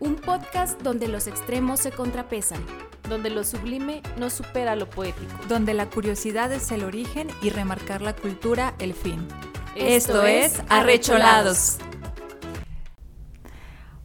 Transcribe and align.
un 0.00 0.14
podcast 0.14 0.80
donde 0.82 1.08
los 1.08 1.26
extremos 1.26 1.80
se 1.80 1.90
contrapesan, 1.90 2.64
donde 3.08 3.30
lo 3.30 3.42
sublime 3.42 4.00
no 4.16 4.30
supera 4.30 4.76
lo 4.76 4.88
poético, 4.88 5.34
donde 5.48 5.74
la 5.74 5.86
curiosidad 5.86 6.52
es 6.52 6.70
el 6.70 6.84
origen 6.84 7.28
y 7.42 7.50
remarcar 7.50 8.00
la 8.00 8.14
cultura 8.14 8.74
el 8.78 8.94
fin. 8.94 9.26
Esto, 9.74 10.24
es 10.24 10.62
Arrecholados. 10.68 11.78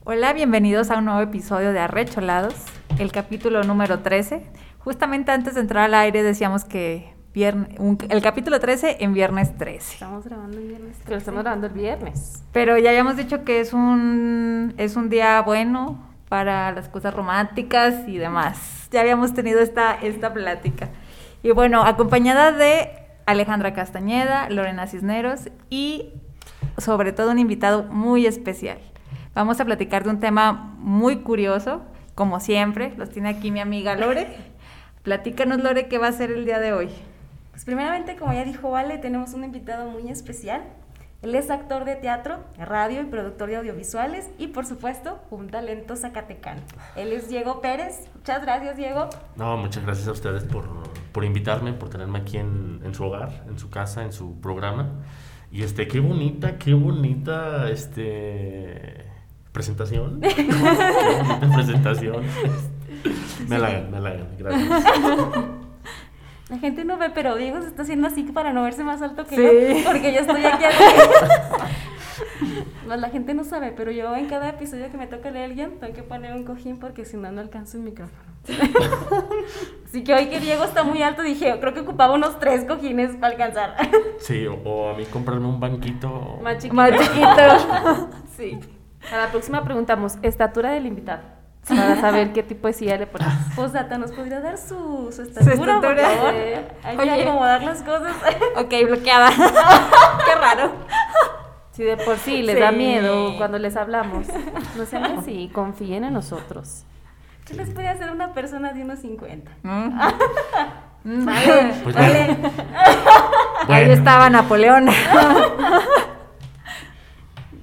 Hola, 0.04 0.34
bienvenidos 0.34 0.90
a 0.90 0.98
un 0.98 1.06
nuevo 1.06 1.22
episodio 1.22 1.74
de 1.74 1.80
Arrecholados, 1.80 2.56
el 2.98 3.12
capítulo 3.12 3.64
número 3.64 4.00
13. 4.00 4.44
Justamente 4.80 5.32
antes 5.32 5.54
de 5.54 5.62
entrar 5.62 5.86
al 5.86 5.94
aire 5.94 6.24
decíamos 6.24 6.66
que 6.66 7.13
el 7.36 8.22
capítulo 8.22 8.60
13 8.60 8.98
en 9.00 9.14
viernes 9.14 9.58
13. 9.58 9.94
Estamos 9.94 10.26
grabando 10.26 10.58
el 10.60 10.68
viernes 10.68 10.98
13. 10.98 11.16
estamos 11.16 11.42
grabando 11.42 11.68
el 11.68 11.74
viernes. 11.74 12.44
Pero 12.52 12.78
ya 12.78 12.92
habíamos 12.92 13.18
dicho 13.18 13.44
que 13.44 13.60
es 13.60 13.74
un, 13.74 14.76
es 14.78 14.96
un 14.96 15.10
día 15.10 15.42
bueno 15.42 16.00
para 16.30 16.72
las 16.72 16.90
cosas 16.90 17.14
románticas 17.14 18.08
y 18.08 18.18
demás. 18.18 18.88
Ya 18.92 19.02
habíamos 19.02 19.34
tenido 19.34 19.62
esta, 19.62 19.96
esta 19.96 20.32
plática. 20.32 20.90
Y 21.42 21.52
bueno, 21.52 21.84
acompañada 21.84 22.52
de 22.52 22.92
Alejandra 23.26 23.74
Castañeda, 23.74 24.50
Lorena 24.50 24.86
Cisneros 24.86 25.50
y 25.72 26.14
sobre 26.78 27.14
todo 27.14 27.32
un 27.32 27.40
invitado 27.40 27.84
muy 27.84 28.28
especial. 28.28 28.78
Vamos 29.34 29.60
a 29.60 29.66
platicar 29.66 30.04
de 30.04 30.12
un 30.12 30.20
tema 30.20 30.76
muy 30.78 31.18
curioso, 31.18 31.82
como 32.14 32.40
siempre, 32.40 32.94
los 32.98 33.10
tiene 33.10 33.30
aquí 33.30 33.50
mi 33.50 33.60
amiga 33.60 33.96
Lore. 33.96 34.28
Platícanos, 35.02 35.62
Lore, 35.64 35.88
qué 35.88 35.98
va 35.98 36.08
a 36.08 36.12
ser 36.12 36.32
el 36.32 36.46
día 36.46 36.60
de 36.60 36.74
hoy. 36.74 36.90
Pues 37.54 37.66
primeramente, 37.66 38.16
como 38.16 38.34
ya 38.34 38.44
dijo 38.44 38.72
Vale, 38.72 38.98
tenemos 38.98 39.36
un 39.36 39.44
invitado 39.44 39.88
muy 39.90 40.10
especial. 40.10 40.64
Él 41.22 41.36
es 41.36 41.52
actor 41.52 41.86
de 41.86 41.96
teatro, 41.96 42.40
radio 42.58 43.02
y 43.02 43.06
productor 43.06 43.48
de 43.48 43.58
audiovisuales 43.58 44.28
y 44.40 44.48
por 44.48 44.66
supuesto 44.66 45.20
un 45.30 45.50
talento 45.50 45.96
zacatecano. 45.96 46.62
Él 46.96 47.14
es 47.14 47.30
Diego 47.30 47.62
Pérez. 47.62 48.10
Muchas 48.16 48.42
gracias 48.42 48.76
Diego. 48.76 49.08
No, 49.36 49.56
muchas 49.56 49.86
gracias 49.86 50.08
a 50.08 50.12
ustedes 50.14 50.44
por, 50.44 50.66
por 51.12 51.24
invitarme, 51.24 51.74
por 51.74 51.90
tenerme 51.90 52.20
aquí 52.20 52.38
en, 52.38 52.82
en, 52.84 52.94
su 52.96 53.04
hogar, 53.06 53.46
en 53.48 53.60
su 53.60 53.70
casa, 53.70 54.04
en 54.04 54.12
su 54.12 54.42
programa. 54.42 54.90
Y 55.52 55.62
este, 55.62 55.88
qué 55.88 56.00
bonita, 56.00 56.58
qué 56.58 56.74
bonita 56.74 57.70
este, 57.70 59.06
presentación. 59.52 60.22
qué 60.36 60.44
bonita 60.44 61.52
presentación. 61.54 62.24
Me 63.48 63.58
halagan, 63.58 63.92
me 63.92 63.98
halagan, 63.98 64.28
gracias. 64.40 64.84
La 66.50 66.58
gente 66.58 66.84
no 66.84 66.98
ve, 66.98 67.10
pero 67.10 67.36
Diego 67.36 67.62
se 67.62 67.68
está 67.68 67.84
haciendo 67.84 68.08
así 68.08 68.24
para 68.24 68.52
no 68.52 68.64
verse 68.64 68.84
más 68.84 69.02
alto 69.02 69.26
que 69.26 69.36
yo, 69.36 69.84
porque 69.86 70.14
yo 70.14 70.20
estoy 70.20 70.44
aquí 70.46 70.66
arriba. 70.66 71.70
la 72.98 73.10
gente 73.10 73.34
no 73.34 73.44
sabe, 73.44 73.72
pero 73.76 73.92
yo 73.92 74.16
en 74.16 74.28
cada 74.28 74.50
episodio 74.50 74.92
que 74.92 74.98
me 74.98 75.08
toca 75.08 75.32
de 75.32 75.44
alguien 75.44 75.80
tengo 75.80 75.94
que 75.94 76.04
poner 76.04 76.34
un 76.34 76.44
cojín 76.44 76.80
porque 76.80 77.06
si 77.06 77.18
no, 77.18 77.32
no 77.32 77.42
alcanzo 77.42 77.78
el 77.78 77.84
micrófono. 77.84 78.34
Así 79.86 80.04
que 80.04 80.14
hoy 80.14 80.28
que 80.28 80.40
Diego 80.40 80.66
está 80.66 80.84
muy 80.84 81.02
alto, 81.02 81.22
dije, 81.22 81.58
creo 81.60 81.74
que 81.74 81.80
ocupaba 81.80 82.14
unos 82.14 82.40
tres 82.40 82.66
cojines 82.66 83.16
para 83.16 83.34
alcanzar. 83.34 83.76
Sí, 84.20 84.46
o, 84.48 84.90
a 84.90 84.94
mí 84.94 85.06
comprarme 85.06 85.48
un 85.48 85.60
banquito. 85.60 86.40
Más 86.42 86.56
chiquito. 86.56 86.76
Más 86.76 86.92
chiquito. 86.92 88.10
sí. 88.38 88.60
A 89.12 89.18
la 89.18 89.32
próxima 89.32 89.64
preguntamos, 89.66 90.18
estatura 90.22 90.72
del 90.72 90.86
invitado 90.86 91.43
para 91.68 91.96
saber 92.02 92.34
qué 92.34 92.44
tipo 92.44 92.68
de 92.68 92.74
silla 92.74 92.98
le 92.98 93.08
pones. 93.08 93.28
Posdata, 93.56 93.98
¿nos 93.98 94.12
podría 94.12 94.42
dar 94.42 94.58
su, 94.58 95.12
su 95.16 95.22
estatura, 95.22 95.80
por 95.80 95.98
favor? 95.98 96.34
Hay 96.84 96.98
que 96.98 97.12
acomodar 97.12 97.64
las 97.64 97.82
cosas. 97.82 98.16
ok, 98.58 98.74
bloqueada. 98.86 99.30
qué 99.32 100.36
raro. 100.36 100.72
Si 101.72 101.84
de 101.84 101.98
por 101.98 102.18
sí 102.18 102.44
les 102.44 102.60
da 102.60 102.72
miedo 102.72 103.36
cuando 103.38 103.58
les 103.58 103.76
hablamos, 103.76 104.28
no 104.78 104.86
sean 104.86 105.06
así, 105.18 105.50
confíen 105.52 106.04
en 106.04 106.14
nosotros. 106.14 106.84
¿Qué 107.46 107.56
les 107.56 107.72
puede 107.72 107.88
hacer 107.88 108.12
una 108.12 108.34
persona 108.34 108.74
de 108.74 108.84
unos 108.84 109.00
50? 109.00 109.52
Mm. 109.64 110.00
Mm. 111.04 111.26
Pues 111.84 111.96
Ahí 113.68 113.90
estaba 113.90 114.30
Napoleón. 114.30 114.88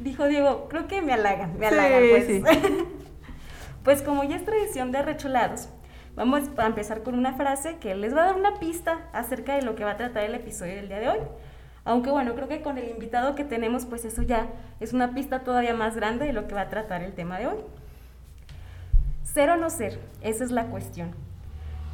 Dijo 0.00 0.27
Diego, 0.27 0.67
creo 0.69 0.88
que 0.88 1.00
me 1.03 1.12
halagan, 1.12 1.56
me 1.56 1.69
halagan, 1.69 2.03
pues. 2.11 2.27
Sí. 2.27 2.43
Pues 3.85 4.03
como 4.03 4.25
ya 4.25 4.37
es 4.37 4.45
tradición 4.45 4.93
de 4.93 4.99
arrecholados, 4.99 5.69
vamos 6.15 6.43
a 6.59 6.67
empezar 6.67 7.03
con 7.03 7.15
una 7.15 7.33
frase 7.33 7.77
que 7.79 7.95
les 7.95 8.15
va 8.15 8.23
a 8.23 8.27
dar 8.27 8.37
una 8.37 8.59
pista 8.59 9.09
acerca 9.13 9.55
de 9.55 9.63
lo 9.63 9.75
que 9.75 9.85
va 9.85 9.93
a 9.93 9.97
tratar 9.97 10.25
el 10.25 10.35
episodio 10.35 10.75
del 10.75 10.89
día 10.89 10.99
de 10.99 11.09
hoy. 11.09 11.19
Aunque 11.85 12.11
bueno, 12.11 12.35
creo 12.35 12.47
que 12.47 12.61
con 12.61 12.77
el 12.77 12.91
invitado 12.91 13.35
que 13.35 13.45
tenemos, 13.45 13.87
pues 13.87 14.05
eso 14.05 14.21
ya 14.21 14.49
es 14.81 14.93
una 14.93 15.15
pista 15.15 15.41
todavía 15.45 15.73
más 15.73 15.97
grande 15.97 16.27
de 16.27 16.35
lo 16.35 16.47
que 16.47 16.55
va 16.55 16.63
a 16.63 16.69
tratar 16.69 17.03
el 17.03 17.15
tema 17.15 17.39
de 17.39 17.47
hoy. 17.47 17.59
Ser 19.23 19.49
o 19.49 19.57
no 19.57 19.71
ser, 19.71 19.99
esa 20.21 20.45
es 20.45 20.51
la 20.51 20.67
cuestión. 20.67 21.15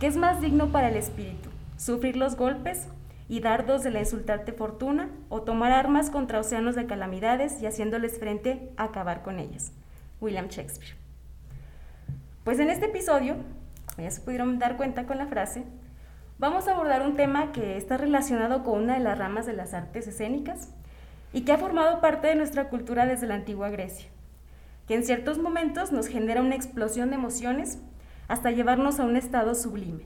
¿Qué 0.01 0.09
es 0.09 0.17
más 0.17 0.41
digno 0.41 0.73
para 0.73 0.89
el 0.89 0.97
espíritu? 0.97 1.51
¿Sufrir 1.77 2.17
los 2.17 2.35
golpes 2.35 2.89
y 3.29 3.41
dardos 3.41 3.85
de 3.85 3.91
la 3.91 4.01
insultante 4.01 4.53
fortuna 4.53 5.09
o 5.29 5.43
tomar 5.43 5.71
armas 5.71 6.11
contra 6.11 6.41
océanos 6.41 6.75
de 6.75 6.87
calamidades 6.87 7.63
y 7.63 7.67
haciéndoles 7.67 8.19
frente 8.19 8.73
a 8.77 8.85
acabar 8.85 9.23
con 9.23 9.39
ellas? 9.39 9.73
William 10.21 10.49
Shakespeare. 10.49 11.06
Pues 12.47 12.61
en 12.61 12.71
este 12.71 12.87
episodio, 12.87 13.35
ya 13.99 14.09
se 14.09 14.21
pudieron 14.21 14.61
dar 14.61 14.77
cuenta 14.77 15.05
con 15.05 15.19
la 15.19 15.27
frase, 15.27 15.65
vamos 16.39 16.69
a 16.69 16.75
abordar 16.75 17.03
un 17.03 17.17
tema 17.17 17.51
que 17.51 17.77
está 17.77 17.97
relacionado 17.97 18.63
con 18.63 18.85
una 18.85 18.95
de 18.95 19.01
las 19.01 19.19
ramas 19.19 19.47
de 19.47 19.53
las 19.53 19.75
artes 19.75 20.07
escénicas 20.07 20.73
y 21.33 21.41
que 21.41 21.51
ha 21.51 21.59
formado 21.59 22.01
parte 22.01 22.29
de 22.29 22.37
nuestra 22.37 22.69
cultura 22.69 23.05
desde 23.05 23.27
la 23.27 23.35
antigua 23.35 23.69
Grecia, 23.71 24.07
que 24.87 24.95
en 24.95 25.05
ciertos 25.05 25.41
momentos 25.41 25.91
nos 25.91 26.07
genera 26.07 26.41
una 26.41 26.55
explosión 26.55 27.11
de 27.11 27.17
emociones 27.17 27.81
hasta 28.29 28.53
llevarnos 28.53 29.01
a 29.01 29.07
un 29.07 29.17
estado 29.17 29.57
sublime, 29.57 30.05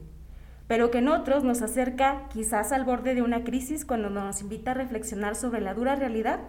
pero 0.67 0.89
que 0.89 0.97
en 0.97 1.09
otros 1.09 1.43
nos 1.43 1.61
acerca 1.61 2.27
quizás 2.29 2.71
al 2.71 2.85
borde 2.85 3.13
de 3.13 3.21
una 3.21 3.43
crisis 3.43 3.85
cuando 3.85 4.09
nos 4.09 4.41
invita 4.41 4.71
a 4.71 4.73
reflexionar 4.73 5.35
sobre 5.35 5.61
la 5.61 5.75
dura 5.75 5.95
realidad 5.95 6.39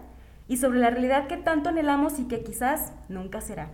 y 0.49 0.57
sobre 0.57 0.79
la 0.79 0.89
realidad 0.89 1.27
que 1.27 1.37
tanto 1.37 1.69
anhelamos 1.69 2.19
y 2.19 2.29
que 2.29 2.43
quizás 2.43 2.95
nunca 3.11 3.43
será. 3.43 3.69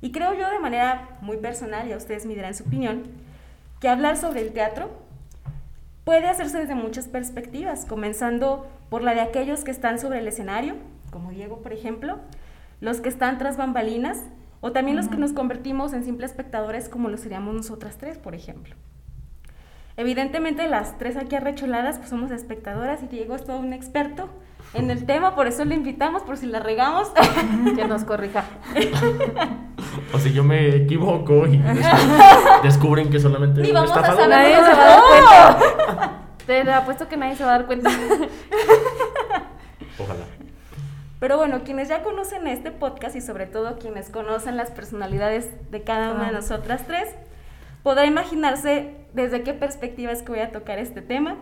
Y 0.00 0.12
creo 0.12 0.34
yo 0.34 0.50
de 0.50 0.58
manera 0.58 1.18
muy 1.20 1.38
personal, 1.38 1.88
ya 1.88 1.96
ustedes 1.96 2.26
me 2.26 2.34
dirán 2.34 2.54
su 2.54 2.64
opinión, 2.64 3.04
que 3.80 3.88
hablar 3.88 4.16
sobre 4.16 4.40
el 4.40 4.52
teatro 4.52 4.90
puede 6.04 6.28
hacerse 6.28 6.58
desde 6.58 6.74
muchas 6.74 7.08
perspectivas, 7.08 7.84
comenzando 7.84 8.66
por 8.90 9.02
la 9.02 9.14
de 9.14 9.20
aquellos 9.20 9.64
que 9.64 9.70
están 9.70 9.98
sobre 9.98 10.20
el 10.20 10.28
escenario, 10.28 10.76
como 11.10 11.30
Diego, 11.30 11.62
por 11.62 11.72
ejemplo, 11.72 12.18
los 12.80 13.00
que 13.00 13.08
están 13.08 13.38
tras 13.38 13.56
bambalinas, 13.56 14.22
o 14.60 14.72
también 14.72 14.96
los 14.96 15.08
que 15.08 15.16
nos 15.16 15.32
convertimos 15.32 15.92
en 15.92 16.04
simples 16.04 16.30
espectadores 16.30 16.88
como 16.88 17.08
lo 17.08 17.16
seríamos 17.16 17.54
nosotras 17.54 17.98
tres, 17.98 18.18
por 18.18 18.34
ejemplo. 18.34 18.74
Evidentemente 19.96 20.68
las 20.68 20.98
tres 20.98 21.16
aquí 21.16 21.36
arrecholadas 21.36 21.98
pues 21.98 22.10
somos 22.10 22.30
espectadoras 22.30 23.02
y 23.02 23.06
Diego 23.06 23.34
es 23.34 23.44
todo 23.44 23.58
un 23.58 23.72
experto 23.72 24.28
en 24.74 24.90
el 24.90 25.06
tema, 25.06 25.34
por 25.34 25.46
eso 25.46 25.64
le 25.64 25.74
invitamos, 25.74 26.22
por 26.22 26.36
si 26.36 26.44
la 26.46 26.60
regamos, 26.60 27.10
que 27.74 27.86
nos 27.86 28.04
corrija. 28.04 28.44
O 30.12 30.18
si 30.18 30.32
yo 30.32 30.44
me 30.44 30.76
equivoco 30.76 31.46
y 31.46 31.60
descubren 32.62 33.10
que 33.10 33.18
solamente 33.18 33.60
Ni 33.60 33.72
vamos 33.72 33.90
a 33.90 34.04
saber, 34.04 34.28
nadie 34.28 34.54
se 34.54 34.60
va 34.60 34.70
a 34.70 34.86
dar 34.86 35.02
cuenta. 35.02 36.22
Te 36.46 36.70
apuesto 36.70 37.08
que 37.08 37.16
nadie 37.16 37.34
se 37.34 37.44
va 37.44 37.54
a 37.54 37.58
dar 37.58 37.66
cuenta. 37.66 37.90
Ojalá. 39.98 40.24
Pero 41.18 41.38
bueno, 41.38 41.64
quienes 41.64 41.88
ya 41.88 42.02
conocen 42.02 42.46
este 42.46 42.70
podcast 42.70 43.16
y 43.16 43.20
sobre 43.20 43.46
todo 43.46 43.78
quienes 43.78 44.10
conocen 44.10 44.56
las 44.56 44.70
personalidades 44.70 45.48
de 45.70 45.82
cada 45.82 46.12
una 46.12 46.26
de 46.26 46.32
nosotras 46.32 46.84
tres, 46.86 47.08
podrá 47.82 48.06
imaginarse 48.06 48.94
desde 49.12 49.42
qué 49.42 49.54
perspectiva 49.54 50.12
es 50.12 50.22
que 50.22 50.32
voy 50.32 50.40
a 50.40 50.52
tocar 50.52 50.78
este 50.78 51.02
tema. 51.02 51.36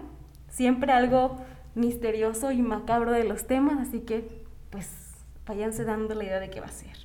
Siempre 0.48 0.92
algo 0.92 1.38
misterioso 1.74 2.52
y 2.52 2.62
macabro 2.62 3.12
de 3.12 3.24
los 3.24 3.46
temas, 3.46 3.86
así 3.86 4.00
que 4.00 4.44
pues 4.70 4.88
váyanse 5.46 5.84
dando 5.84 6.14
la 6.14 6.24
idea 6.24 6.40
de 6.40 6.50
qué 6.50 6.60
va 6.60 6.66
a 6.66 6.70
ser. 6.70 6.96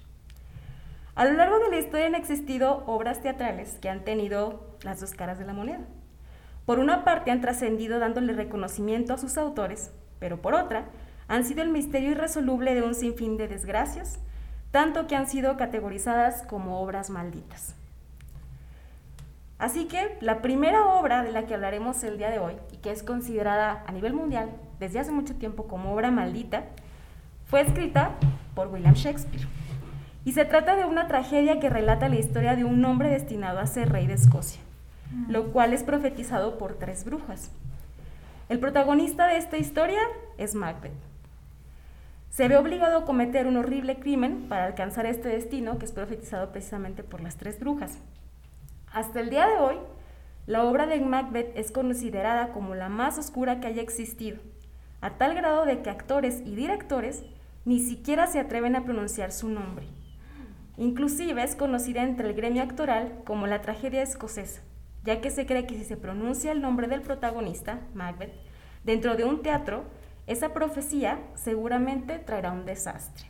A 1.16 1.26
lo 1.26 1.34
largo 1.34 1.60
de 1.60 1.70
la 1.70 1.80
historia 1.80 2.08
han 2.08 2.16
existido 2.16 2.84
obras 2.86 3.22
teatrales 3.22 3.78
que 3.82 3.90
han 3.90 4.06
tenido 4.06 4.78
las 4.84 5.02
dos 5.02 5.14
caras 5.14 5.38
de 5.38 5.46
la 5.46 5.54
moneda. 5.54 5.82
Por 6.66 6.80
una 6.80 7.04
parte 7.04 7.32
han 7.32 7.42
trascendido 7.42 8.00
dándole 8.00 8.34
reconocimiento 8.34 9.14
a 9.14 9.18
sus 9.18 9.38
autores, 9.38 9.92
pero 10.20 10.42
por 10.42 10.54
otra 10.54 10.86
han 11.28 11.44
sido 11.44 11.62
el 11.62 11.70
misterio 11.70 12.12
irresoluble 12.12 12.74
de 12.74 12.84
un 12.84 12.96
sinfín 12.96 13.38
de 13.38 13.48
desgracias, 13.48 14.20
tanto 14.72 15.08
que 15.08 15.16
han 15.16 15.28
sido 15.28 15.58
categorizadas 15.58 16.44
como 16.44 16.80
obras 16.80 17.10
malditas. 17.10 17.76
Así 19.58 19.86
que 19.86 20.18
la 20.22 20.42
primera 20.42 20.86
obra 20.86 21.22
de 21.22 21.32
la 21.32 21.46
que 21.46 21.54
hablaremos 21.54 22.02
el 22.04 22.18
día 22.18 22.30
de 22.30 22.40
hoy, 22.40 22.56
y 22.72 22.78
que 22.78 22.92
es 22.92 23.04
considerada 23.04 23.84
a 23.86 23.92
nivel 23.92 24.14
mundial 24.14 24.52
desde 24.80 25.00
hace 25.00 25.12
mucho 25.12 25.36
tiempo 25.36 25.68
como 25.68 25.94
obra 25.94 26.12
maldita, 26.12 26.64
fue 27.46 27.62
escrita 27.62 28.12
por 28.56 28.68
William 28.68 28.94
Shakespeare. 28.94 29.48
Y 30.26 30.34
se 30.34 30.46
trata 30.46 30.76
de 30.76 30.86
una 30.86 31.08
tragedia 31.08 31.60
que 31.60 31.70
relata 31.70 32.10
la 32.10 32.18
historia 32.18 32.56
de 32.56 32.64
un 32.64 32.84
hombre 32.86 33.10
destinado 33.10 33.60
a 33.60 33.66
ser 33.66 33.92
rey 33.92 34.06
de 34.06 34.14
Escocia, 34.14 34.62
mm. 35.12 35.32
lo 35.32 35.52
cual 35.52 35.74
es 35.74 35.84
profetizado 35.84 36.58
por 36.58 36.76
tres 36.76 37.06
brujas. 37.06 37.52
El 38.50 38.60
protagonista 38.60 39.28
de 39.28 39.38
esta 39.38 39.58
historia 39.58 40.02
es 40.38 40.56
Macbeth. 40.56 40.92
se 42.30 42.48
ve 42.48 42.58
obligado 42.58 43.00
a 43.00 43.06
cometer 43.06 43.48
un 43.48 43.58
horrible 43.58 44.00
crimen 44.00 44.48
para 44.50 44.66
alcanzar 44.66 45.06
este 45.06 45.30
destino 45.30 45.78
que 45.78 45.86
es 45.86 45.92
profetizado 45.92 46.52
precisamente 46.52 47.04
por 47.04 47.22
las 47.22 47.38
tres 47.38 47.60
brujas. 47.60 47.98
Hasta 48.92 49.20
el 49.20 49.30
día 49.30 49.48
de 49.48 49.58
hoy, 49.58 49.76
la 50.48 50.64
obra 50.64 50.88
de 50.88 51.00
Macbeth 51.00 51.56
es 51.56 51.72
considerada 51.72 52.52
como 52.52 52.74
la 52.76 52.90
más 52.90 53.20
oscura 53.20 53.60
que 53.60 53.68
haya 53.68 53.82
existido, 53.84 54.40
a 55.02 55.12
tal 55.12 55.36
grado 55.36 55.66
de 55.66 55.82
que 55.82 55.90
actores 55.90 56.42
y 56.46 56.56
directores 56.56 57.24
ni 57.66 57.80
siquiera 57.80 58.28
se 58.28 58.40
atreven 58.40 58.76
a 58.76 58.84
pronunciar 58.84 59.32
su 59.32 59.50
nombre. 59.50 59.88
Inclusive 60.78 61.44
es 61.44 61.56
conocida 61.56 62.04
entre 62.04 62.30
el 62.30 62.36
gremio 62.36 62.64
actoral 62.64 63.22
como 63.26 63.48
la 63.48 63.62
tragedia 63.62 64.02
escocesa, 64.02 64.62
ya 65.04 65.22
que 65.22 65.30
se 65.30 65.46
cree 65.46 65.68
que 65.68 65.76
si 65.76 65.84
se 65.84 65.98
pronuncia 65.98 66.52
el 66.52 66.62
nombre 66.62 66.88
del 66.88 67.02
protagonista, 67.02 67.82
Macbeth, 67.94 68.34
dentro 68.84 69.16
de 69.16 69.26
un 69.26 69.42
teatro, 69.42 69.84
esa 70.26 70.54
profecía 70.54 71.20
seguramente 71.36 72.20
traerá 72.20 72.52
un 72.52 72.66
desastre. 72.66 73.26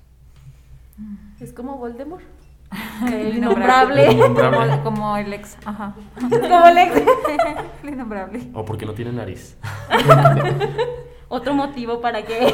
Es 1.39 1.54
como 1.54 1.77
Voldemort. 1.77 2.25
El 3.12 3.38
innombrable. 3.38 4.06
El 4.06 4.13
innombrable. 4.13 4.81
Como, 4.83 4.83
como 4.83 5.18
el 5.18 5.33
ex. 5.33 5.57
Ajá. 5.65 5.95
Como 6.19 6.68
el 6.68 6.77
El 7.83 7.89
innombrable. 7.89 8.48
O 8.54 8.63
porque 8.63 8.86
no 8.86 8.94
tiene 8.94 9.12
nariz. 9.12 9.57
Otro 11.30 11.54
motivo 11.54 12.02
para 12.02 12.24
que... 12.26 12.54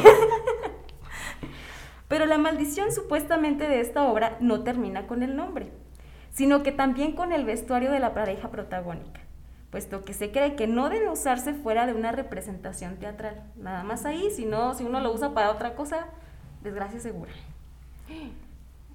Pero 2.08 2.26
la 2.26 2.38
maldición 2.38 2.92
supuestamente 2.92 3.66
de 3.68 3.80
esta 3.80 4.04
obra 4.04 4.36
no 4.38 4.62
termina 4.62 5.08
con 5.08 5.24
el 5.24 5.34
nombre, 5.34 5.72
sino 6.30 6.62
que 6.62 6.70
también 6.70 7.12
con 7.12 7.32
el 7.32 7.44
vestuario 7.44 7.90
de 7.90 7.98
la 7.98 8.14
pareja 8.14 8.50
protagónica, 8.50 9.22
puesto 9.70 10.04
que 10.04 10.12
se 10.12 10.30
cree 10.30 10.54
que 10.54 10.68
no 10.68 10.88
debe 10.88 11.10
usarse 11.10 11.52
fuera 11.52 11.86
de 11.86 11.94
una 11.94 12.12
representación 12.12 12.96
teatral. 12.98 13.42
Nada 13.56 13.82
más 13.82 14.04
ahí, 14.04 14.30
si 14.30 14.44
no, 14.44 14.74
si 14.74 14.84
uno 14.84 15.00
lo 15.00 15.12
usa 15.12 15.34
para 15.34 15.50
otra 15.50 15.74
cosa, 15.74 16.06
desgracia 16.62 17.00
segura. 17.00 17.32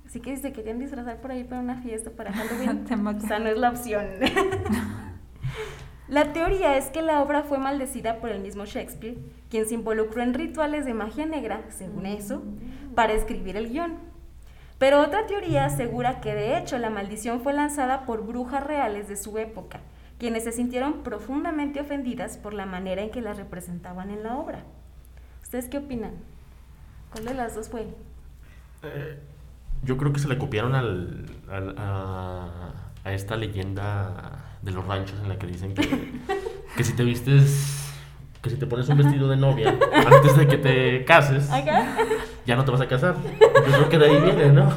Así 0.05 0.21
que 0.21 0.35
si 0.35 0.41
se 0.41 0.53
querían 0.53 0.79
disfrazar 0.79 1.17
por 1.17 1.31
ahí 1.31 1.43
para 1.43 1.61
una 1.61 1.81
fiesta, 1.81 2.11
para 2.11 2.31
Halloween, 2.31 2.85
o 3.17 3.27
sea, 3.27 3.39
no 3.39 3.49
es 3.49 3.57
la 3.57 3.71
opción. 3.71 4.05
La 6.11 6.33
teoría 6.33 6.75
es 6.75 6.89
que 6.89 7.01
la 7.01 7.23
obra 7.23 7.43
fue 7.43 7.57
maldecida 7.57 8.19
por 8.19 8.31
el 8.31 8.41
mismo 8.41 8.65
Shakespeare, 8.65 9.17
quien 9.49 9.65
se 9.65 9.75
involucró 9.75 10.21
en 10.21 10.33
rituales 10.33 10.83
de 10.83 10.93
magia 10.93 11.25
negra, 11.25 11.61
según 11.69 12.05
eso, 12.05 12.43
para 12.95 13.13
escribir 13.13 13.55
el 13.55 13.69
guion. 13.69 13.97
Pero 14.77 14.99
otra 14.99 15.25
teoría 15.25 15.63
asegura 15.63 16.19
que 16.19 16.35
de 16.35 16.57
hecho 16.57 16.77
la 16.79 16.89
maldición 16.89 17.39
fue 17.39 17.53
lanzada 17.53 18.05
por 18.05 18.27
brujas 18.27 18.61
reales 18.61 19.07
de 19.07 19.15
su 19.15 19.37
época, 19.37 19.79
quienes 20.19 20.43
se 20.43 20.51
sintieron 20.51 21.01
profundamente 21.01 21.79
ofendidas 21.79 22.35
por 22.35 22.53
la 22.53 22.65
manera 22.65 23.01
en 23.03 23.09
que 23.11 23.21
las 23.21 23.37
representaban 23.37 24.09
en 24.09 24.21
la 24.21 24.35
obra. 24.35 24.65
¿Ustedes 25.43 25.69
qué 25.69 25.77
opinan? 25.77 26.15
¿Cuál 27.13 27.23
de 27.23 27.35
las 27.35 27.55
dos 27.55 27.69
fue? 27.69 27.87
Eh, 28.83 29.17
yo 29.83 29.95
creo 29.95 30.11
que 30.11 30.19
se 30.19 30.27
le 30.27 30.37
copiaron 30.37 30.75
al, 30.75 31.25
a 31.47 33.13
esta 33.13 33.37
leyenda 33.37 34.40
de 34.61 34.71
los 34.71 34.85
ranchos 34.85 35.17
en 35.21 35.29
la 35.29 35.37
que 35.37 35.47
dicen 35.47 35.73
que, 35.73 36.11
que 36.75 36.83
si 36.83 36.93
te 36.93 37.03
vistes, 37.03 37.91
que 38.41 38.49
si 38.49 38.57
te 38.57 38.65
pones 38.67 38.87
un 38.89 38.97
vestido 38.97 39.27
de 39.29 39.37
novia 39.37 39.75
antes 39.93 40.35
de 40.37 40.47
que 40.47 40.57
te 40.57 41.05
cases, 41.05 41.49
ya 42.45 42.55
no 42.55 42.63
te 42.65 42.71
vas 42.71 42.81
a 42.81 42.87
casar. 42.87 43.15
Yo 43.39 43.63
creo 43.73 43.89
que 43.89 43.97
de 43.97 44.05
ahí 44.07 44.21
viene, 44.21 44.49
¿no? 44.51 44.69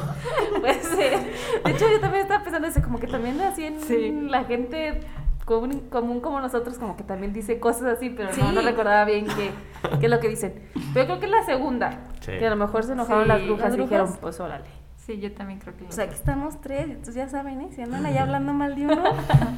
Puede 0.59 0.81
ser. 0.81 1.19
De 1.63 1.71
hecho, 1.71 1.89
yo 1.91 1.99
también 1.99 2.23
estaba 2.23 2.43
pensando 2.43 2.67
eso, 2.67 2.81
como 2.81 2.99
que 2.99 3.07
también 3.07 3.39
así 3.41 3.65
en 3.65 3.81
Sí. 3.81 4.11
la 4.29 4.43
gente 4.43 5.01
común, 5.45 5.81
común 5.91 6.19
como 6.21 6.39
nosotros, 6.41 6.77
como 6.79 6.97
que 6.97 7.03
también 7.03 7.33
dice 7.33 7.59
cosas 7.59 7.83
así, 7.97 8.09
pero 8.09 8.29
no, 8.29 8.35
Sí. 8.35 8.41
no 8.53 8.61
recordaba 8.61 9.05
bien 9.05 9.25
qué, 9.27 9.51
qué 9.99 10.05
es 10.07 10.11
lo 10.11 10.19
que 10.19 10.29
dicen. 10.29 10.61
Pero 10.93 11.05
creo 11.05 11.19
que 11.19 11.25
es 11.25 11.31
la 11.31 11.43
segunda, 11.45 11.99
Sí. 12.21 12.31
que 12.39 12.47
a 12.47 12.49
lo 12.49 12.55
mejor 12.55 12.83
se 12.83 12.93
enojaron 12.93 13.23
Sí, 13.23 13.27
las 13.29 13.45
brujas 13.45 13.69
las 13.69 13.77
y 13.77 13.81
dijeron, 13.81 14.17
pues 14.21 14.39
órale. 14.39 14.65
Sí, 15.05 15.19
yo 15.19 15.31
también 15.33 15.59
creo 15.59 15.75
que 15.75 15.83
lo 15.83 15.89
O 15.89 15.91
sea, 15.91 16.05
aquí 16.05 16.15
estamos 16.15 16.59
tres, 16.61 16.85
entonces 16.85 17.15
ya 17.15 17.29
saben, 17.29 17.61
¿eh? 17.61 17.69
Si 17.75 17.81
andan 17.81 18.05
allá 18.05 18.23
hablando 18.23 18.53
mal 18.53 18.75
de 18.75 18.85
uno, 18.85 19.03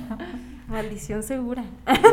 maldición 0.68 1.24
segura. 1.24 1.64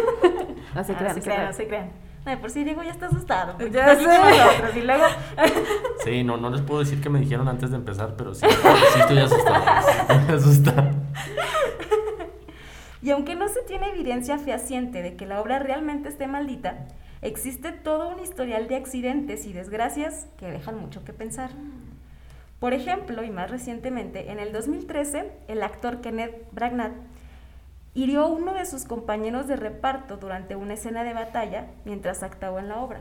No 0.74 0.82
se 0.82 0.92
Ah, 0.92 0.96
crean, 0.98 1.14
se 1.14 1.20
se 1.20 1.24
crean, 1.24 1.36
crean. 1.36 1.46
no 1.46 1.52
se 1.52 1.68
crean. 1.68 1.90
No, 2.26 2.40
por 2.40 2.50
sí 2.50 2.64
Diego 2.64 2.82
ya 2.82 2.90
está 2.90 3.06
asustado. 3.06 3.58
Ya 3.68 3.94
sé. 3.96 4.02
nosotros, 4.06 4.76
Y 4.76 4.80
luego, 4.82 5.04
Sí, 6.04 6.24
no, 6.24 6.36
no 6.38 6.50
les 6.50 6.62
puedo 6.62 6.80
decir 6.80 7.00
que 7.02 7.10
me 7.10 7.20
dijeron 7.20 7.46
antes 7.48 7.70
de 7.70 7.76
empezar, 7.76 8.14
pero 8.16 8.34
sí, 8.34 8.46
sí 8.94 9.00
estoy 9.00 9.18
asustado. 9.18 9.64
Estoy 10.08 10.34
asustado. 10.36 10.90
y 13.02 13.10
aunque 13.10 13.34
no 13.36 13.48
se 13.48 13.60
tiene 13.62 13.90
evidencia 13.90 14.38
fehaciente 14.38 15.02
de 15.02 15.16
que 15.16 15.26
la 15.26 15.40
obra 15.40 15.58
realmente 15.58 16.08
esté 16.08 16.26
maldita, 16.26 16.86
existe 17.20 17.72
todo 17.72 18.08
un 18.08 18.20
historial 18.20 18.66
de 18.68 18.76
accidentes 18.76 19.44
y 19.44 19.52
desgracias 19.52 20.26
que 20.38 20.50
dejan 20.50 20.78
mucho 20.80 21.04
que 21.04 21.12
pensar. 21.12 21.50
Por 22.64 22.72
ejemplo, 22.72 23.22
y 23.22 23.28
más 23.28 23.50
recientemente, 23.50 24.32
en 24.32 24.38
el 24.38 24.50
2013, 24.50 25.30
el 25.48 25.62
actor 25.62 26.00
Kenneth 26.00 26.34
Branagh 26.50 26.94
hirió 27.92 28.22
a 28.22 28.26
uno 28.28 28.54
de 28.54 28.64
sus 28.64 28.86
compañeros 28.86 29.46
de 29.46 29.56
reparto 29.56 30.16
durante 30.16 30.56
una 30.56 30.72
escena 30.72 31.04
de 31.04 31.12
batalla 31.12 31.66
mientras 31.84 32.22
actuaba 32.22 32.60
en 32.60 32.70
la 32.70 32.78
obra. 32.78 33.00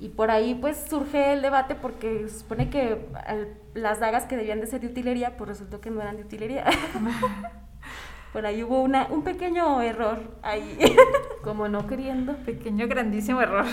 Y 0.00 0.08
por 0.08 0.32
ahí 0.32 0.56
pues 0.56 0.84
surge 0.90 1.32
el 1.32 1.42
debate 1.42 1.76
porque 1.76 2.26
se 2.28 2.40
supone 2.40 2.70
que 2.70 2.98
al- 3.24 3.54
las 3.74 4.00
dagas 4.00 4.24
que 4.24 4.36
debían 4.36 4.58
de 4.60 4.66
ser 4.66 4.80
de 4.80 4.88
utilería, 4.88 5.36
pues 5.36 5.46
resultó 5.46 5.80
que 5.80 5.90
no 5.90 6.00
eran 6.02 6.16
de 6.16 6.24
utilería. 6.24 6.64
por 8.32 8.46
ahí 8.46 8.64
hubo 8.64 8.82
una, 8.82 9.06
un 9.10 9.22
pequeño 9.22 9.80
error 9.80 10.18
ahí. 10.42 10.76
Como 11.44 11.68
no 11.68 11.86
queriendo. 11.86 12.34
Pequeño, 12.44 12.86
grandísimo 12.86 13.40
error. 13.40 13.64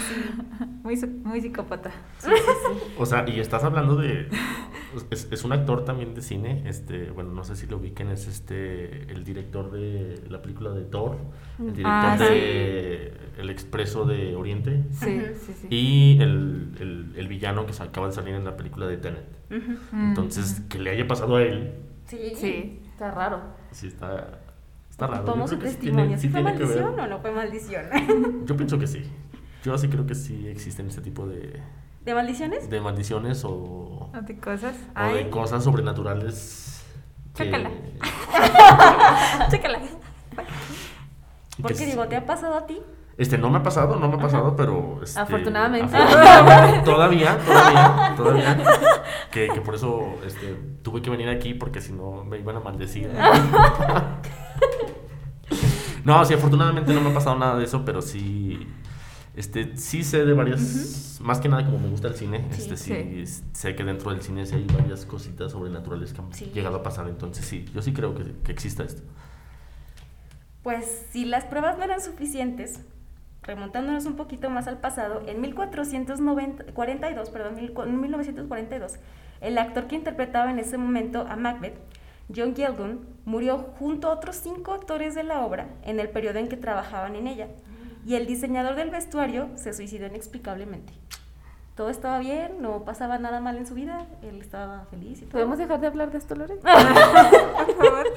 Muy, 0.84 0.96
muy 1.24 1.42
psicópata. 1.42 1.92
O 2.98 3.06
sea, 3.06 3.28
y 3.28 3.42
estás 3.42 3.64
hablando 3.66 3.98
de. 3.98 4.30
Es, 5.12 5.28
es 5.32 5.44
un 5.44 5.52
actor 5.54 5.86
también 5.86 6.14
de 6.14 6.22
cine. 6.22 6.64
Este, 6.66 7.12
bueno, 7.12 7.32
no 7.32 7.44
sé 7.44 7.56
si 7.56 7.68
lo 7.68 7.78
ubiquen, 7.78 8.10
es 8.10 8.28
este 8.28 9.04
el 9.12 9.24
director 9.24 9.72
de 9.72 10.24
la 10.30 10.42
película 10.42 10.72
de 10.72 10.84
Thor, 10.84 11.18
el 11.60 11.66
director 11.74 11.86
Ah, 11.86 12.18
de 12.20 13.14
El 13.38 13.50
Expreso 13.50 14.06
de 14.06 14.36
Oriente 14.36 14.84
Sí, 14.92 15.22
sí, 15.46 15.54
sí. 15.62 15.68
y 15.70 16.22
el, 16.22 16.72
el- 16.80 17.14
el 17.18 17.28
villano 17.28 17.66
que 17.66 17.74
se 17.74 17.84
acaba 17.84 18.08
de 18.08 18.14
salir 18.14 18.36
en 18.36 18.44
la 18.46 18.56
película 18.58 18.88
de 18.88 18.98
Tenet. 18.98 19.26
Mm, 19.50 20.10
Entonces, 20.10 20.62
que 20.70 20.80
le 20.80 20.90
haya 20.92 21.08
pasado 21.08 21.36
a 21.38 21.44
él, 21.44 21.74
Sí. 22.06 22.32
Sí. 22.36 22.80
Está 22.92 23.12
raro. 23.12 23.42
sí 23.72 23.88
está, 23.88 24.40
está 24.90 25.08
raro. 25.08 25.26
Yo 25.26 25.32
Tomó 25.34 25.48
su 25.48 25.58
testimonio. 25.58 26.06
tiene- 26.06 26.22
¿Sí 26.22 26.30
fue 26.30 26.42
maldición 26.42 27.00
o 27.00 27.08
no 27.08 27.20
fue 27.20 27.32
maldición? 27.32 28.46
Yo 28.46 28.56
pienso 28.58 28.80
que 28.80 28.88
sí. 28.88 29.04
Yo 29.64 29.78
sí 29.78 29.88
creo 29.90 30.06
que 30.06 30.16
sí 30.16 30.48
existen 30.48 30.88
este 30.88 31.02
tipo 31.02 31.28
de, 31.28 31.60
¿De 32.08 32.16
maldiciones? 32.16 32.70
de 32.70 32.80
maldiciones 32.80 33.44
o, 33.44 34.10
¿No 34.14 34.24
te 34.24 34.38
cosas? 34.38 34.78
o 34.96 35.14
de 35.14 35.30
cosas 35.30 35.62
sobrenaturales. 35.62 36.82
que- 37.36 37.44
Chécala. 37.44 37.70
Chécala. 39.52 39.80
que 39.82 41.62
Porque 41.62 41.86
digo, 41.86 42.08
¿te 42.08 42.16
ha 42.16 42.26
pasado 42.26 42.56
a 42.56 42.66
ti? 42.66 42.80
Este, 43.18 43.38
no 43.38 43.50
me 43.50 43.58
ha 43.58 43.64
pasado, 43.64 43.98
no 43.98 44.08
me 44.08 44.16
ha 44.16 44.20
pasado, 44.20 44.56
pero... 44.56 45.02
este, 45.04 45.20
Afortunadamente. 45.20 45.98
afortunadamente, 45.98 46.80
todavía, 46.86 47.38
todavía, 47.46 48.14
todavía. 48.16 48.58
Que, 49.30 49.50
que 49.50 49.60
por 49.60 49.76
eso 49.76 50.16
este, 50.26 50.54
tuve 50.84 51.02
que 51.02 51.10
venir 51.10 51.28
aquí 51.28 51.56
porque 51.56 51.82
si 51.82 51.92
no 51.92 52.24
me 52.24 52.38
iban 52.38 52.56
a 52.56 52.62
maldecir. 52.62 53.12
No, 56.06 56.24
sí, 56.24 56.34
afortunadamente 56.34 56.94
no 56.94 57.02
me 57.02 57.10
ha 57.10 57.14
pasado 57.14 57.38
nada 57.38 57.58
de 57.58 57.66
eso, 57.66 57.84
pero 57.84 58.02
sí... 58.02 58.66
Este, 59.38 59.78
sí 59.78 60.04
sé 60.04 60.26
de 60.26 60.34
varias, 60.34 61.20
más 61.22 61.40
que 61.40 61.48
nada 61.48 61.64
como 61.64 61.78
me 61.78 61.90
gusta 61.90 62.08
el 62.08 62.16
cine, 62.16 62.48
Sí, 62.52 62.62
este 62.64 62.76
sí, 62.76 63.26
sí. 63.26 63.44
sé 63.54 63.76
que 63.76 63.84
dentro 63.84 64.10
del 64.12 64.22
cine 64.24 64.46
sí 64.48 64.56
hay 64.56 64.66
varias 64.66 65.06
cositas 65.06 65.52
sobrenaturales 65.52 66.12
que 66.12 66.22
han 66.22 66.34
Sí. 66.34 66.52
llegado 66.56 66.78
a 66.78 66.84
pasar, 66.84 67.08
entonces 67.08 67.46
sí, 67.46 67.64
yo 67.74 67.82
sí 67.84 67.94
creo 67.94 68.16
que, 68.16 68.34
que 68.44 68.52
exista 68.52 68.84
esto. 68.84 69.04
Pues 70.64 71.06
si 71.12 71.24
las 71.26 71.46
pruebas 71.46 71.78
no 71.78 71.84
eran 71.84 72.02
suficientes, 72.02 72.82
remontándonos 73.44 74.06
un 74.08 74.16
poquito 74.16 74.50
más 74.50 74.68
al 74.68 74.80
pasado, 74.80 75.22
en 75.28 75.40
1442, 75.40 77.30
perdón, 77.30 77.56
mil 77.56 77.74
cu- 77.74 77.84
en 77.84 78.02
1942, 78.02 78.96
el 79.42 79.58
actor 79.60 79.86
que 79.88 79.96
interpretaba 79.96 80.50
en 80.52 80.60
ese 80.60 80.78
momento 80.80 81.26
a 81.30 81.36
Macbeth, 81.36 81.76
John 82.36 82.56
Gielgud, 82.56 82.98
murió 83.24 83.60
junto 83.80 84.08
a 84.10 84.14
otros 84.16 84.36
cinco 84.38 84.74
actores 84.74 85.16
de 85.16 85.24
la 85.24 85.46
obra 85.46 85.70
en 85.84 86.00
el 86.00 86.10
periodo 86.10 86.40
en 86.40 86.50
que 86.50 86.58
trabajaban 86.58 87.16
en 87.16 87.28
ella. 87.28 87.48
Y 88.08 88.16
el 88.16 88.26
diseñador 88.26 88.76
del 88.76 88.90
vestuario 88.90 89.50
se 89.56 89.74
suicidó 89.74 90.08
inexplicablemente. 90.08 90.94
Todo 91.76 91.90
estaba 91.90 92.18
bien, 92.20 92.60
no 92.62 92.86
pasaba 92.86 93.20
nada 93.20 93.40
mal 93.42 93.58
en 93.58 93.68
su 93.68 93.76
vida, 93.76 94.08
él 94.24 94.40
estaba 94.42 94.86
feliz 94.90 95.20
y 95.20 95.26
todo. 95.26 95.34
¿Podemos 95.34 95.58
dejar 95.60 95.80
de 95.82 95.88
hablar 95.88 96.10
de 96.12 96.18
esto, 96.18 96.34
Lore? 96.34 96.56
por 96.56 96.72
favor. 96.72 98.08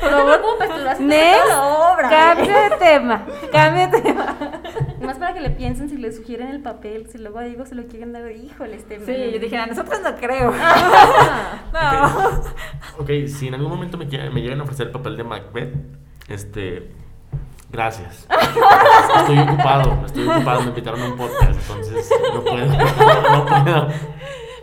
Por 0.00 0.10
favor, 0.10 0.40
¿cómo 0.40 0.58
pasturaste 0.58 1.04
Next, 1.04 1.42
toda 1.42 1.54
la 1.54 1.92
obra? 1.92 2.08
Cambio 2.08 2.46
de 2.46 2.76
tema. 2.78 3.26
Cambio 3.52 3.86
de 3.88 4.00
tema. 4.02 4.36
Más 5.02 5.18
para 5.18 5.34
que 5.34 5.40
le 5.40 5.50
piensen 5.50 5.88
si 5.90 5.98
le 5.98 6.10
sugieren 6.12 6.48
el 6.48 6.62
papel, 6.62 7.06
si 7.08 7.18
luego 7.18 7.38
a 7.38 7.42
Diego 7.44 7.64
se 7.66 7.74
lo 7.76 7.86
quieren 7.86 8.12
dar, 8.12 8.28
híjole, 8.32 8.74
este 8.74 8.98
Sí, 9.00 9.32
yo 9.34 9.38
dije, 9.38 9.56
a 9.58 9.66
nosotros 9.66 10.00
no 10.02 10.16
creo. 10.16 10.52
No. 11.72 12.40
Ok, 12.98 13.10
si 13.28 13.48
en 13.48 13.54
algún 13.54 13.70
momento 13.70 13.98
me, 13.98 14.08
quieren- 14.08 14.32
me 14.32 14.40
llegan 14.40 14.60
a 14.60 14.62
ofrecer 14.64 14.86
el 14.86 14.92
papel 14.92 15.16
de 15.16 15.24
Macbeth, 15.24 15.74
este, 16.28 16.90
Gracias. 17.76 18.26
Estoy 19.18 19.38
ocupado, 19.38 20.06
estoy 20.06 20.26
ocupado, 20.26 20.62
me 20.62 20.68
invitaron 20.68 21.02
a 21.02 21.08
un 21.10 21.16
podcast, 21.18 21.60
entonces 21.60 22.10
no 22.32 22.42
puedo. 22.42 22.66
No 22.66 23.46
puedo. 23.46 23.88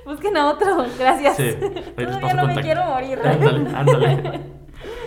Busquen 0.03 0.35
a 0.35 0.49
otro, 0.49 0.83
gracias. 0.97 1.37
Sí, 1.37 1.55
paso 1.95 2.35
no 2.35 2.47
me 2.47 2.59
quiero 2.59 2.85
morir. 2.85 3.19
Ándale, 3.23 3.69
ándale. 3.75 4.39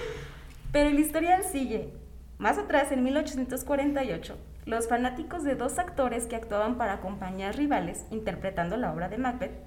Pero 0.73 0.89
el 0.89 1.01
historial 1.01 1.43
sigue. 1.43 1.95
Más 2.39 2.59
atrás, 2.59 2.93
en 2.93 3.03
1848, 3.03 4.37
los 4.67 4.89
fanáticos 4.89 5.43
de 5.43 5.57
dos 5.57 5.81
actores 5.81 6.29
que 6.29 6.37
actuaban 6.37 6.77
para 6.79 7.01
compañías 7.01 7.57
rivales 7.57 8.07
interpretando 8.13 8.77
la 8.77 8.93
obra 8.93 9.09
de 9.09 9.19
Macbeth 9.19 9.59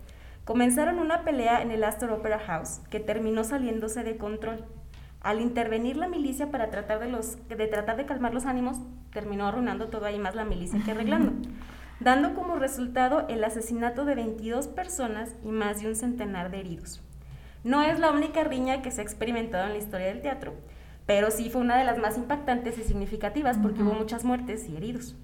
comenzaron 0.45 0.99
una 0.99 1.25
pelea 1.25 1.61
en 1.61 1.71
el 1.71 1.83
Astor 1.83 2.11
Opera 2.11 2.39
House 2.39 2.79
que 2.89 3.01
terminó 3.01 3.43
saliéndose 3.43 4.03
de 4.03 4.15
control. 4.15 4.63
Al 5.21 5.41
intervenir 5.41 5.97
la 5.97 6.07
milicia 6.07 6.49
para 6.49 6.69
tratar 6.69 6.99
de, 6.99 7.09
los, 7.09 7.37
de 7.49 7.67
tratar 7.67 7.97
de 7.97 8.05
calmar 8.05 8.33
los 8.33 8.45
ánimos, 8.45 8.77
terminó 9.11 9.47
arruinando 9.47 9.89
todo 9.89 10.05
ahí 10.05 10.17
más 10.17 10.35
la 10.35 10.45
milicia 10.45 10.79
que 10.83 10.91
arreglando, 10.91 11.33
dando 11.99 12.33
como 12.35 12.55
resultado 12.55 13.27
el 13.27 13.43
asesinato 13.43 14.05
de 14.05 14.15
22 14.15 14.67
personas 14.67 15.35
y 15.43 15.49
más 15.49 15.81
de 15.81 15.89
un 15.89 15.95
centenar 15.95 16.51
de 16.51 16.61
heridos. 16.61 17.01
No 17.65 17.81
es 17.81 17.99
la 17.99 18.11
única 18.11 18.45
riña 18.45 18.81
que 18.81 18.91
se 18.91 19.01
ha 19.01 19.03
experimentado 19.03 19.65
en 19.65 19.73
la 19.73 19.79
historia 19.79 20.07
del 20.07 20.21
teatro, 20.21 20.53
pero 21.05 21.31
sí 21.31 21.49
fue 21.49 21.61
una 21.61 21.75
de 21.75 21.83
las 21.83 21.97
más 21.97 22.17
impactantes 22.17 22.77
y 22.77 22.83
significativas 22.83 23.57
porque 23.57 23.83
hubo 23.83 23.93
muchas 23.93 24.23
muertes 24.23 24.69
y 24.69 24.77
heridos. 24.77 25.17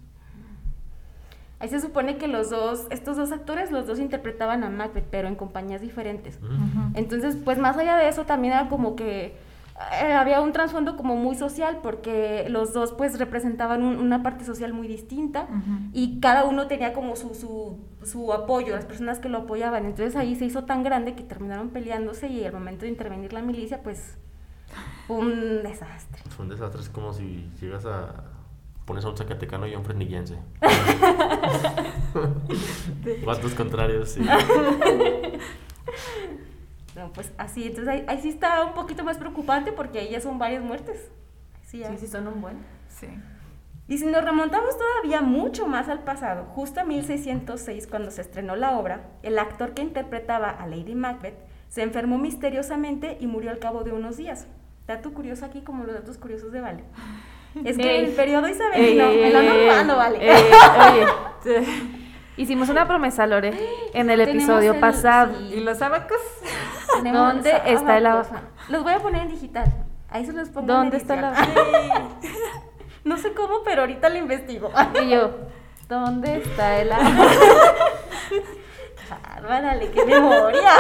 Ahí 1.60 1.70
se 1.70 1.80
supone 1.80 2.18
que 2.18 2.28
los 2.28 2.50
dos, 2.50 2.88
estos 2.90 3.16
dos 3.16 3.32
actores, 3.32 3.72
los 3.72 3.88
dos 3.88 4.00
interpretaban 4.00 4.66
a 4.66 4.70
Macbeth, 4.70 5.06
pero 5.10 5.30
en 5.30 5.36
compañías 5.36 5.80
diferentes. 5.80 6.38
Entonces, 6.96 7.38
pues 7.38 7.58
más 7.58 7.78
allá 7.78 7.96
de 7.96 8.10
eso, 8.10 8.26
también 8.26 8.54
era 8.56 8.68
como 8.68 8.98
que 8.98 9.38
eh, 10.02 10.14
había 10.14 10.40
un 10.42 10.54
trasfondo 10.54 10.96
como 10.96 11.16
muy 11.18 11.36
social, 11.36 11.80
porque 11.84 12.48
los 12.50 12.72
dos 12.74 12.94
pues 12.94 13.20
representaban 13.20 13.84
un- 13.84 13.98
una 14.00 14.24
parte 14.24 14.46
social 14.46 14.72
muy 14.74 14.88
distinta 14.88 15.48
y 15.92 16.20
cada 16.22 16.46
uno 16.46 16.68
tenía 16.68 16.94
como 16.94 17.16
su, 17.18 17.36
su, 17.36 17.78
su 18.06 18.32
apoyo, 18.32 18.74
las 18.76 18.86
personas 18.86 19.20
que 19.20 19.28
lo 19.30 19.40
apoyaban. 19.40 19.86
Entonces 19.86 20.16
ahí 20.16 20.36
se 20.36 20.46
hizo 20.46 20.64
tan 20.64 20.84
grande 20.84 21.14
que 21.16 21.24
terminaron 21.24 21.70
peleándose 21.72 22.28
y 22.28 22.46
al 22.46 22.54
momento 22.54 22.84
de 22.86 22.90
intervenir 22.90 23.34
la 23.34 23.42
milicia, 23.42 23.82
pues 23.84 24.18
fue 25.08 25.18
un 25.18 25.64
desastre. 25.64 26.22
Fue 26.30 26.46
un 26.46 26.52
desastre, 26.52 26.82
es 26.82 26.90
como 26.90 27.12
si 27.14 27.50
llegas 27.60 27.86
a. 27.86 28.24
Pones 28.86 29.04
a 29.04 29.10
un 29.10 29.18
zacatecano 29.18 29.66
y 29.68 29.74
a 29.74 29.80
un 29.80 29.84
frenillense. 29.84 30.38
Vatos 33.26 33.54
contrarios, 33.56 34.10
sí. 34.10 34.22
No, 36.96 37.12
pues 37.12 37.32
así, 37.38 37.64
entonces 37.68 37.88
ahí, 37.94 38.06
ahí 38.08 38.22
sí 38.22 38.30
está 38.30 38.64
un 38.64 38.74
poquito 38.74 39.04
más 39.04 39.18
preocupante 39.18 39.72
porque 39.72 40.00
ahí 40.00 40.10
ya 40.12 40.22
son 40.22 40.40
varias 40.40 40.64
muertes. 40.64 41.12
Sí, 41.64 41.80
ya. 41.80 41.90
Sí, 41.90 41.98
sí, 42.00 42.08
son 42.08 42.28
un 42.28 42.42
buen. 42.42 42.58
Sí. 42.88 43.08
Y 43.88 43.98
si 43.98 44.06
nos 44.06 44.24
remontamos 44.24 44.78
todavía 44.78 45.22
mucho 45.22 45.68
más 45.68 45.90
al 45.90 46.00
pasado, 46.04 46.46
justo 46.46 46.80
a 46.80 46.84
1606 46.86 47.86
cuando 47.88 48.12
se 48.12 48.22
estrenó 48.22 48.56
la 48.56 48.78
obra, 48.78 49.02
el 49.24 49.38
actor 49.38 49.74
que 49.74 49.82
interpretaba 49.82 50.50
a 50.50 50.66
Lady 50.68 50.96
Macbeth 50.96 51.36
se 51.70 51.84
enfermó 51.84 52.18
misteriosamente 52.18 53.18
y 53.20 53.28
murió 53.28 53.52
al 53.52 53.60
cabo 53.60 53.84
de 53.84 53.92
unos 53.92 54.18
días. 54.18 54.48
Dato 54.88 55.14
curioso 55.14 55.46
aquí 55.46 55.62
como 55.62 55.84
los 55.84 55.94
datos 55.96 56.18
curiosos 56.18 56.52
de 56.52 56.62
Vale. 56.62 56.84
Es 57.64 57.78
que 57.78 57.98
Ey. 58.00 58.06
el 58.06 58.12
periodo 58.12 58.48
isabelino, 58.48 59.06
Ey, 59.06 59.22
me 59.22 59.30
lo 59.32 59.40
ando 59.74 59.94
ey, 59.94 59.98
Vale. 59.98 60.32
ey, 60.32 60.44
oye, 61.46 61.66
hicimos 62.38 62.70
una 62.70 62.88
promesa, 62.88 63.26
Lore, 63.28 63.54
en 63.94 64.10
el 64.10 64.20
Tenemos 64.20 64.44
episodio 64.44 64.74
el- 64.74 64.80
pasado. 64.80 65.34
sí. 65.38 65.56
¿Y 65.56 65.60
los 65.62 65.82
abacos? 65.82 66.18
Tenemos 66.98 67.34
¿Dónde 67.34 67.50
está 67.50 67.98
el 67.98 68.04
cosa. 68.04 68.42
Los 68.70 68.84
voy 68.84 68.94
a 68.94 69.00
poner 69.00 69.24
en 69.24 69.30
digital. 69.30 69.72
Ahí 70.10 70.26
se 70.26 70.34
los 70.34 70.50
pongo 70.50 70.62
en 70.62 70.68
¿Dónde 70.68 70.98
está 70.98 71.16
edición. 71.16 71.34
la 71.34 72.08
No 73.04 73.18
sé 73.18 73.34
cómo, 73.34 73.64
pero 73.64 73.82
ahorita 73.82 74.10
lo 74.10 74.18
investigo. 74.18 74.72
Y 75.04 75.10
yo, 75.10 75.32
¿dónde 75.88 76.38
está 76.38 76.80
el 76.80 76.90
Bárbárale, 79.10 79.92
qué 79.92 80.06
memoria. 80.06 80.72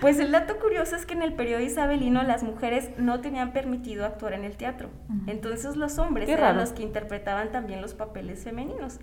Pues 0.00 0.18
el 0.18 0.32
dato 0.32 0.58
curioso 0.58 0.96
es 0.96 1.06
que 1.06 1.14
en 1.14 1.22
el 1.22 1.34
periodo 1.34 1.60
isabelino 1.60 2.22
las 2.22 2.42
mujeres 2.42 2.90
no 2.98 3.20
tenían 3.20 3.52
permitido 3.52 4.04
actuar 4.04 4.32
en 4.32 4.44
el 4.44 4.56
teatro. 4.56 4.90
Entonces 5.26 5.76
los 5.76 5.98
hombres 5.98 6.26
Qué 6.26 6.32
eran 6.32 6.56
raro. 6.56 6.60
los 6.60 6.72
que 6.72 6.82
interpretaban 6.82 7.52
también 7.52 7.80
los 7.80 7.94
papeles 7.94 8.42
femeninos. 8.44 8.98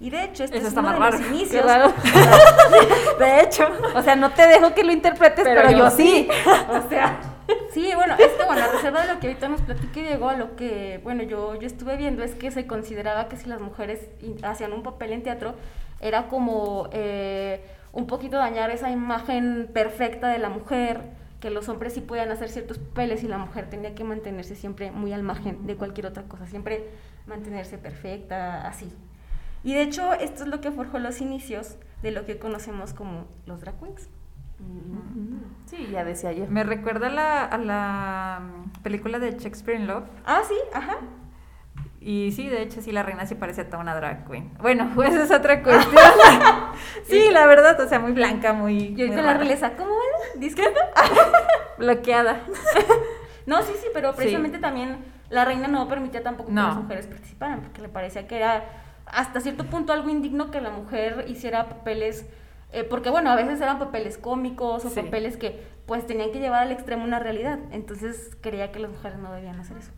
Y 0.00 0.08
de 0.08 0.24
hecho, 0.24 0.44
este 0.44 0.56
Eso 0.56 0.68
es 0.68 0.72
está 0.72 0.80
uno 0.80 0.98
más 0.98 1.12
de 1.12 1.18
raro. 1.18 1.18
los 1.18 1.26
inicios. 1.30 1.66
De 3.18 3.40
hecho. 3.42 3.68
O 3.94 4.02
sea, 4.02 4.16
no 4.16 4.30
te 4.30 4.46
dejo 4.46 4.74
que 4.74 4.82
lo 4.82 4.92
interpretes, 4.92 5.44
pero, 5.44 5.70
yo 5.70 5.90
sí. 5.90 6.26
O 6.70 6.88
sea, 6.88 7.20
sí, 7.70 7.90
bueno, 7.94 8.14
esto, 8.18 8.46
bueno, 8.46 8.64
a 8.64 8.68
reserva 8.68 9.02
de 9.02 9.12
lo 9.12 9.20
que 9.20 9.26
ahorita 9.26 9.48
nos 9.50 9.60
platique 9.60 10.02
Diego, 10.02 10.30
a 10.30 10.36
lo 10.36 10.56
que, 10.56 11.00
bueno, 11.04 11.22
yo, 11.22 11.54
yo 11.56 11.66
estuve 11.66 11.98
viendo 11.98 12.22
es 12.22 12.34
que 12.34 12.50
se 12.50 12.66
consideraba 12.66 13.28
que 13.28 13.36
si 13.36 13.46
las 13.46 13.60
mujeres 13.60 14.08
hacían 14.42 14.72
un 14.72 14.82
papel 14.82 15.12
en 15.12 15.22
teatro, 15.22 15.54
era 16.00 16.28
como 16.28 16.88
eh, 16.92 17.62
un 17.92 18.06
poquito 18.06 18.38
dañar 18.38 18.70
esa 18.70 18.90
imagen 18.90 19.68
perfecta 19.72 20.28
de 20.28 20.38
la 20.38 20.48
mujer, 20.48 21.02
que 21.40 21.50
los 21.50 21.68
hombres 21.68 21.92
sí 21.92 22.00
podían 22.00 22.30
hacer 22.30 22.48
ciertos 22.48 22.78
papeles 22.78 23.22
y 23.22 23.28
la 23.28 23.36
mujer 23.36 23.68
tenía 23.68 23.94
que 23.94 24.04
mantenerse 24.04 24.56
siempre 24.56 24.90
muy 24.92 25.12
al 25.12 25.22
margen 25.22 25.66
de 25.66 25.76
cualquier 25.76 26.06
otra 26.06 26.22
cosa, 26.22 26.46
siempre 26.46 26.88
mantenerse 27.26 27.76
perfecta, 27.76 28.66
así. 28.66 28.90
Y 29.62 29.74
de 29.74 29.82
hecho, 29.82 30.12
esto 30.14 30.44
es 30.44 30.48
lo 30.48 30.60
que 30.60 30.70
forjó 30.70 30.98
los 30.98 31.20
inicios 31.20 31.76
de 32.02 32.10
lo 32.12 32.24
que 32.24 32.38
conocemos 32.38 32.94
como 32.94 33.26
los 33.46 33.60
drag 33.60 33.78
queens. 33.78 34.08
Sí, 35.66 35.88
ya 35.90 36.04
decía 36.04 36.32
yo. 36.32 36.46
Me 36.48 36.64
recuerda 36.64 37.06
a 37.06 37.10
la, 37.10 37.44
a 37.44 37.58
la 37.58 38.40
mm, 38.42 38.82
película 38.82 39.18
de 39.18 39.32
Shakespeare 39.32 39.78
in 39.80 39.86
Love. 39.86 40.04
Ah, 40.26 40.42
sí, 40.46 40.54
ajá. 40.74 40.98
Y 42.00 42.32
sí, 42.32 42.48
de 42.48 42.62
hecho, 42.62 42.80
sí, 42.80 42.92
la 42.92 43.02
reina 43.02 43.26
sí 43.26 43.34
parecía 43.34 43.66
toda 43.66 43.78
una 43.78 43.94
drag 43.94 44.26
queen. 44.28 44.50
Bueno, 44.60 44.90
pues 44.94 45.12
esa 45.14 45.24
es 45.24 45.30
otra 45.30 45.62
cuestión. 45.62 46.02
sí, 47.04 47.28
la 47.30 47.46
verdad, 47.46 47.78
o 47.80 47.88
sea, 47.88 48.00
muy 48.00 48.12
blanca, 48.12 48.52
muy. 48.52 48.94
Y 48.96 49.00
ahorita 49.00 49.16
muy 49.16 49.24
la 49.24 49.34
realeza, 49.34 49.72
¿cómo 49.76 49.90
vale? 49.90 50.40
Disculpa. 50.40 50.80
Bloqueada. 51.78 52.40
No, 53.46 53.62
sí, 53.62 53.72
sí, 53.80 53.88
pero 53.94 54.14
precisamente 54.14 54.58
también 54.58 54.98
la 55.30 55.44
reina 55.44 55.68
no 55.68 55.88
permitía 55.88 56.22
tampoco 56.22 56.48
que 56.48 56.54
No. 56.54 56.68
las 56.68 56.76
mujeres 56.76 57.06
participaran, 57.06 57.60
porque 57.60 57.82
le 57.82 57.88
parecía 57.88 58.26
que 58.26 58.36
era 58.36 58.64
hasta 59.12 59.40
cierto 59.40 59.64
punto 59.66 59.92
algo 59.92 60.08
indigno 60.08 60.50
que 60.50 60.60
la 60.60 60.70
mujer 60.70 61.24
hiciera 61.28 61.68
papeles, 61.68 62.26
eh, 62.72 62.84
porque 62.84 63.10
bueno, 63.10 63.30
a 63.30 63.36
veces 63.36 63.60
eran 63.60 63.78
papeles 63.78 64.18
cómicos 64.18 64.84
o 64.84 64.90
Sí. 64.90 65.00
papeles 65.02 65.36
que 65.36 65.62
pues 65.86 66.06
tenían 66.06 66.30
que 66.30 66.38
llevar 66.38 66.62
al 66.62 66.72
extremo 66.72 67.02
una 67.04 67.18
realidad, 67.18 67.58
entonces 67.72 68.36
creía 68.40 68.70
que 68.70 68.78
las 68.78 68.90
mujeres 68.92 69.18
no 69.18 69.32
debían 69.32 69.58
hacer 69.58 69.76
eso. 69.78 69.90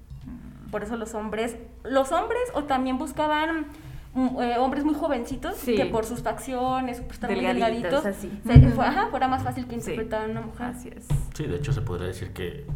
Por 0.70 0.82
eso 0.82 0.96
los 0.96 1.12
hombres, 1.14 1.56
los 1.84 2.12
hombres 2.12 2.40
o 2.54 2.64
también 2.64 2.96
buscaban 2.98 3.66
mm, 4.14 4.40
eh, 4.42 4.58
hombres 4.58 4.84
muy 4.84 4.94
jovencitos 4.94 5.56
Sí. 5.56 5.74
que 5.74 5.86
por 5.86 6.04
sus 6.04 6.20
facciones, 6.22 7.00
por 7.00 7.12
estar 7.12 7.30
muy 7.30 7.40
Delgaditos, 7.40 7.82
delgaditos, 7.82 8.06
así. 8.06 8.40
se- 8.46 8.66
Ujú. 8.66 8.76
fue- 8.76 8.84
ajá, 8.86 9.06
fuera 9.08 9.26
más 9.28 9.42
fácil 9.42 9.64
que 9.66 9.80
Sí. 9.80 9.90
interpretaran 9.90 10.28
a 10.28 10.32
una 10.32 10.40
mujer. 10.42 10.66
Así 10.66 10.88
es. 10.94 11.06
Sí, 11.34 11.44
de 11.46 11.56
hecho 11.56 11.72
se 11.72 11.80
podría 11.80 12.08
decir 12.08 12.30
que 12.34 12.66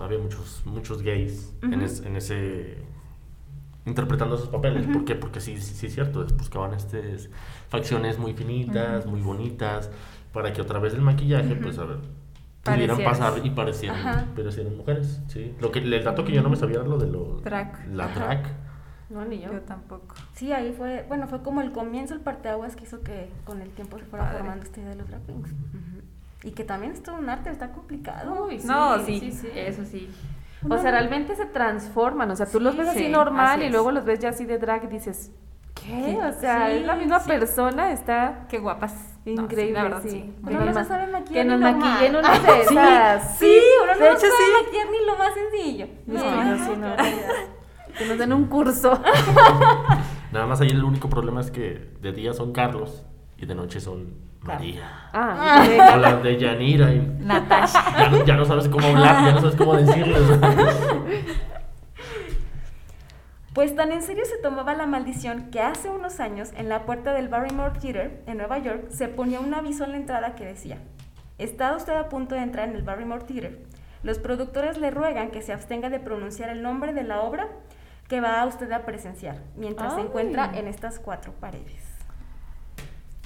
había 0.00 0.18
muchos, 0.18 0.62
muchos 0.64 1.02
gays 1.02 1.52
en, 1.62 1.80
es- 1.82 2.00
en 2.00 2.16
ese 2.16 2.76
interpretando 3.84 4.36
esos 4.36 4.48
papeles. 4.48 4.86
¿Por 4.86 5.04
qué? 5.04 5.14
Porque 5.14 5.40
sí, 5.40 5.56
sí, 5.60 5.74
sí 5.74 5.86
es 5.86 5.94
cierto, 5.94 6.24
buscaban 6.36 6.74
estas 6.74 7.28
facciones 7.68 8.18
muy 8.18 8.32
finitas, 8.34 9.06
muy 9.06 9.20
bonitas, 9.20 9.90
para 10.32 10.52
que 10.52 10.60
a 10.60 10.66
través 10.66 10.92
del 10.92 11.02
maquillaje, 11.02 11.54
pues 11.56 11.78
a 11.78 11.84
ver, 11.84 11.98
pudieran 12.62 13.02
pasar 13.02 13.34
y 13.44 13.50
parecieran, 13.50 14.32
parecieran 14.34 14.76
mujeres, 14.76 15.20
sí. 15.28 15.54
Lo 15.60 15.70
que, 15.72 15.80
el 15.80 16.04
dato 16.04 16.24
que 16.24 16.32
yo 16.32 16.42
no 16.42 16.48
me 16.50 16.56
sabía 16.56 16.78
era 16.80 16.88
lo 16.88 16.98
de 16.98 17.06
lo, 17.08 17.40
Drag. 17.40 17.88
la 17.88 18.08
drag. 18.08 18.44
No, 19.10 19.24
ni 19.26 19.40
yo. 19.40 19.52
Yo 19.52 19.60
tampoco. 19.60 20.14
Sí, 20.32 20.52
ahí 20.52 20.72
fue, 20.72 21.04
bueno, 21.06 21.28
fue 21.28 21.42
como 21.42 21.60
el 21.60 21.70
comienzo, 21.70 22.14
el 22.14 22.20
parteaguas 22.20 22.76
que 22.76 22.84
hizo 22.84 23.02
que 23.02 23.28
con 23.44 23.60
el 23.60 23.68
tiempo 23.70 23.98
se 23.98 24.04
fuera 24.06 24.24
Padre. 24.24 24.38
formando 24.38 24.64
esta 24.64 24.80
idea 24.80 24.90
de 24.90 24.96
los. 24.96 25.08
Ujú. 25.10 25.42
Y 26.44 26.52
que 26.52 26.64
también 26.64 26.92
es 26.92 27.02
todo 27.02 27.16
un 27.16 27.28
arte, 27.28 27.50
está 27.50 27.72
complicado. 27.72 28.46
Uy, 28.46 28.58
sí, 28.58 28.66
No, 28.66 28.98
sí. 29.04 29.20
sí, 29.20 29.32
sí, 29.32 29.48
eso 29.54 29.84
sí. 29.84 30.08
No. 30.64 30.74
O 30.76 30.78
sea, 30.78 30.90
realmente 30.92 31.34
se 31.36 31.46
transforman. 31.46 32.30
O 32.30 32.36
sea, 32.36 32.46
tú 32.46 32.60
los 32.60 32.76
ves 32.76 32.88
así 32.88 33.04
Sí, 33.06 33.08
normal 33.08 33.58
así 33.60 33.64
y 33.66 33.70
luego 33.70 33.90
los 33.92 34.04
ves 34.04 34.18
ya 34.20 34.28
así 34.30 34.44
de 34.44 34.58
drag 34.58 34.84
y 34.84 34.86
dices, 34.88 35.32
¿qué? 35.74 36.18
O 36.24 36.32
sea, 36.40 36.66
sí, 36.68 36.72
es 36.76 36.86
la 36.86 36.94
misma 36.96 37.20
sí. 37.20 37.28
persona, 37.28 37.92
está 37.92 38.46
Qué 38.48 38.58
guapas. 38.58 38.92
No, 39.24 39.34
sí, 39.36 39.40
increíble. 39.42 39.72
la 39.74 39.82
verdad, 39.84 40.00
sí. 40.02 40.10
sí. 40.10 40.34
Uno 40.42 40.48
Que 40.50 40.54
no 40.56 40.64
nos 40.66 40.74
se 40.76 40.84
sabe 40.84 41.06
maquillar 41.12 41.32
Que 41.32 41.44
ni 41.44 41.50
nos 41.50 41.60
lo 41.60 41.78
maquillen 41.78 42.12
más. 42.12 42.22
una 42.24 42.38
de 42.38 42.62
Sí, 42.64 42.74
esas. 42.74 43.38
Sí, 43.38 43.60
uno 43.82 43.94
no 43.94 44.06
hecho, 44.06 44.18
sabe 44.20 44.32
sí. 44.36 44.52
maquillar 44.64 44.86
ni 44.90 45.06
lo 45.06 45.16
más 45.16 45.34
sencillo. 45.34 45.86
Sí, 45.86 46.02
No, 46.06 46.44
no, 46.44 46.64
sí, 46.64 46.72
no. 46.78 47.98
Que 47.98 48.06
nos 48.06 48.18
den 48.18 48.32
un 48.32 48.46
curso. 48.46 49.00
Nada 50.32 50.46
más 50.46 50.60
ahí 50.60 50.68
el 50.70 50.82
único 50.82 51.08
problema 51.08 51.40
es 51.40 51.50
que 51.50 51.90
de 52.00 52.12
día 52.12 52.32
son 52.32 52.52
Carlos 52.52 53.04
y 53.36 53.46
de 53.46 53.54
noche 53.54 53.80
son 53.80 54.14
María. 54.42 54.82
Ah, 55.12 55.64
O 55.94 55.96
las 55.98 56.22
de 56.22 56.38
Yanira. 56.38 56.92
y 56.92 57.00
Natasha. 57.20 57.84
ya, 57.98 58.08
no, 58.10 58.24
ya 58.24 58.36
no 58.36 58.44
sabes 58.44 58.68
cómo 58.68 58.86
hablar, 58.88 59.24
ya 59.26 59.32
no 59.32 59.40
sabes 59.40 59.56
cómo 59.56 59.76
decirles. 59.76 60.22
Pues 63.54 63.76
tan 63.76 63.92
en 63.92 64.00
serio 64.02 64.24
se 64.24 64.38
tomaba 64.38 64.72
la 64.74 64.86
maldición 64.86 65.50
que 65.50 65.60
hace 65.60 65.90
unos 65.90 66.20
años 66.20 66.52
en 66.56 66.70
la 66.70 66.86
puerta 66.86 67.12
del 67.12 67.28
Barrymore 67.28 67.78
Theater 67.78 68.22
en 68.26 68.38
Nueva 68.38 68.56
York 68.56 68.86
se 68.88 69.08
ponía 69.08 69.40
un 69.40 69.52
aviso 69.52 69.84
en 69.84 69.90
la 69.90 69.98
entrada 69.98 70.34
que 70.34 70.46
decía, 70.46 70.78
¿está 71.36 71.76
usted 71.76 71.92
a 71.94 72.08
punto 72.08 72.34
de 72.34 72.40
entrar 72.40 72.66
en 72.70 72.76
el 72.76 72.82
Barrymore 72.82 73.24
Theater? 73.26 73.58
Los 74.02 74.18
productores 74.18 74.78
le 74.78 74.90
ruegan 74.90 75.30
que 75.30 75.42
se 75.42 75.52
abstenga 75.52 75.90
de 75.90 76.00
pronunciar 76.00 76.48
el 76.48 76.62
nombre 76.62 76.94
de 76.94 77.02
la 77.02 77.20
obra 77.20 77.46
que 78.08 78.22
va 78.22 78.40
a 78.40 78.46
usted 78.46 78.72
a 78.72 78.86
presenciar 78.86 79.42
mientras 79.54 79.96
se 79.96 80.00
encuentra 80.00 80.50
en 80.54 80.66
estas 80.66 80.98
cuatro 80.98 81.34
paredes. 81.34 81.81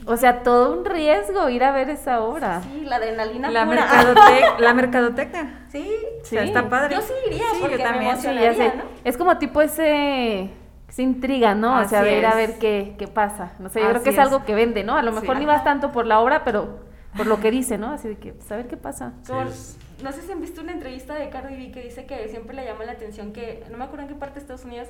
O 0.04 0.16
sea, 0.16 0.42
todo 0.42 0.78
un 0.78 0.84
riesgo 0.84 1.48
ir 1.48 1.64
a 1.64 1.72
ver 1.72 1.88
esa 1.88 2.20
obra. 2.22 2.60
Sí, 2.62 2.82
la 2.84 2.96
adrenalina 2.96 3.50
La, 3.50 3.64
pura. 3.64 3.86
mercadote- 3.88 4.58
la 4.58 4.74
mercadotecnia. 4.74 5.64
Sí, 5.68 5.90
O 6.22 6.24
sea, 6.24 6.42
Sí. 6.42 6.48
está 6.48 6.68
padre. 6.68 6.94
Yo 6.94 7.00
sí 7.00 7.12
iría 7.26 7.44
Sí, 7.52 7.58
porque 7.60 7.78
yo 7.78 7.84
me 7.84 7.90
también. 7.90 8.16
Sí, 8.18 8.26
emocionaría, 8.28 8.52
ya 8.52 8.70
sé. 8.72 8.76
¿no? 8.76 8.82
Es 9.04 9.16
como 9.16 9.38
tipo 9.38 9.62
ese 9.62 10.50
esa 10.88 11.02
intriga, 11.02 11.54
¿no? 11.54 11.80
o 11.80 11.84
sea, 11.88 12.02
de 12.02 12.18
ir 12.18 12.26
a 12.26 12.30
es. 12.30 12.36
ver 12.36 12.58
qué, 12.58 12.94
qué 12.98 13.08
pasa. 13.08 13.52
No 13.58 13.68
sé, 13.68 13.80
yo 13.80 13.88
creo 13.90 14.02
que 14.02 14.10
es, 14.10 14.14
es. 14.16 14.20
algo 14.20 14.44
que 14.44 14.54
vende, 14.54 14.84
¿no? 14.84 14.96
A 14.96 15.02
lo 15.02 15.12
mejor 15.12 15.34
Sí. 15.36 15.40
ni 15.40 15.46
vas 15.46 15.64
tanto 15.64 15.90
por 15.92 16.06
la 16.06 16.20
obra, 16.20 16.44
pero 16.44 16.78
por 17.16 17.26
lo 17.26 17.40
que 17.40 17.50
dice, 17.50 17.76
¿no? 17.78 17.90
Así 17.92 18.06
de 18.08 18.16
que, 18.18 18.32
pues, 18.32 18.50
a 18.52 18.56
ver 18.56 18.68
qué 18.68 18.76
pasa. 18.76 19.12
Sí, 19.22 19.32
es- 19.48 19.78
no 20.02 20.12
sé 20.12 20.22
si 20.22 20.30
han 20.30 20.40
visto 20.40 20.60
una 20.60 20.72
entrevista 20.72 21.14
de 21.14 21.28
Cardi 21.30 21.56
B 21.56 21.72
que 21.72 21.80
dice 21.82 22.04
que 22.06 22.28
siempre 22.28 22.54
le 22.54 22.64
llama 22.64 22.84
la 22.84 22.92
atención 22.92 23.32
que, 23.32 23.64
no 23.70 23.78
me 23.78 23.84
acuerdo 23.84 24.02
en 24.04 24.08
qué 24.08 24.14
parte 24.14 24.34
de 24.34 24.40
Estados 24.40 24.64
Unidos, 24.64 24.88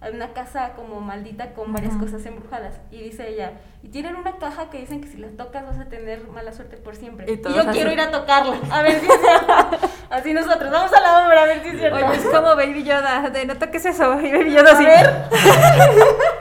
una 0.00 0.32
casa 0.32 0.74
como 0.76 1.00
maldita 1.00 1.54
con 1.54 1.72
varias 1.72 1.96
cosas 1.96 2.24
embrujadas. 2.24 2.74
Y 2.90 3.02
dice 3.02 3.28
ella, 3.28 3.52
y 3.82 3.88
tienen 3.88 4.16
una 4.16 4.38
caja 4.38 4.70
que 4.70 4.78
dicen 4.78 5.00
que 5.00 5.08
si 5.08 5.16
la 5.16 5.28
tocas 5.28 5.66
vas 5.66 5.78
a 5.78 5.86
tener 5.86 6.26
mala 6.28 6.52
suerte 6.52 6.76
por 6.76 6.94
siempre. 6.94 7.30
Y 7.30 7.42
yo 7.42 7.60
así. 7.60 7.70
quiero 7.70 7.92
ir 7.92 8.00
a 8.00 8.10
tocarla, 8.10 8.58
a 8.70 8.82
ver 8.82 9.00
si 9.00 9.06
es 9.06 9.20
cierto. 9.20 9.88
Así 10.10 10.32
nosotros, 10.32 10.70
vamos 10.70 10.90
a 10.90 11.00
la 11.00 11.26
obra 11.26 11.42
a 11.42 11.46
ver 11.46 11.62
si 11.62 11.68
es 11.68 11.78
cierto. 11.78 11.96
Oye, 11.96 12.16
es 12.16 12.24
como 12.24 12.56
Baby 12.56 12.82
Yoda, 12.82 13.28
de 13.28 13.44
no 13.44 13.58
toques 13.58 13.84
eso, 13.84 14.18
y 14.22 14.32
Baby 14.32 14.52
Yoda 14.52 14.72
así. 14.72 14.86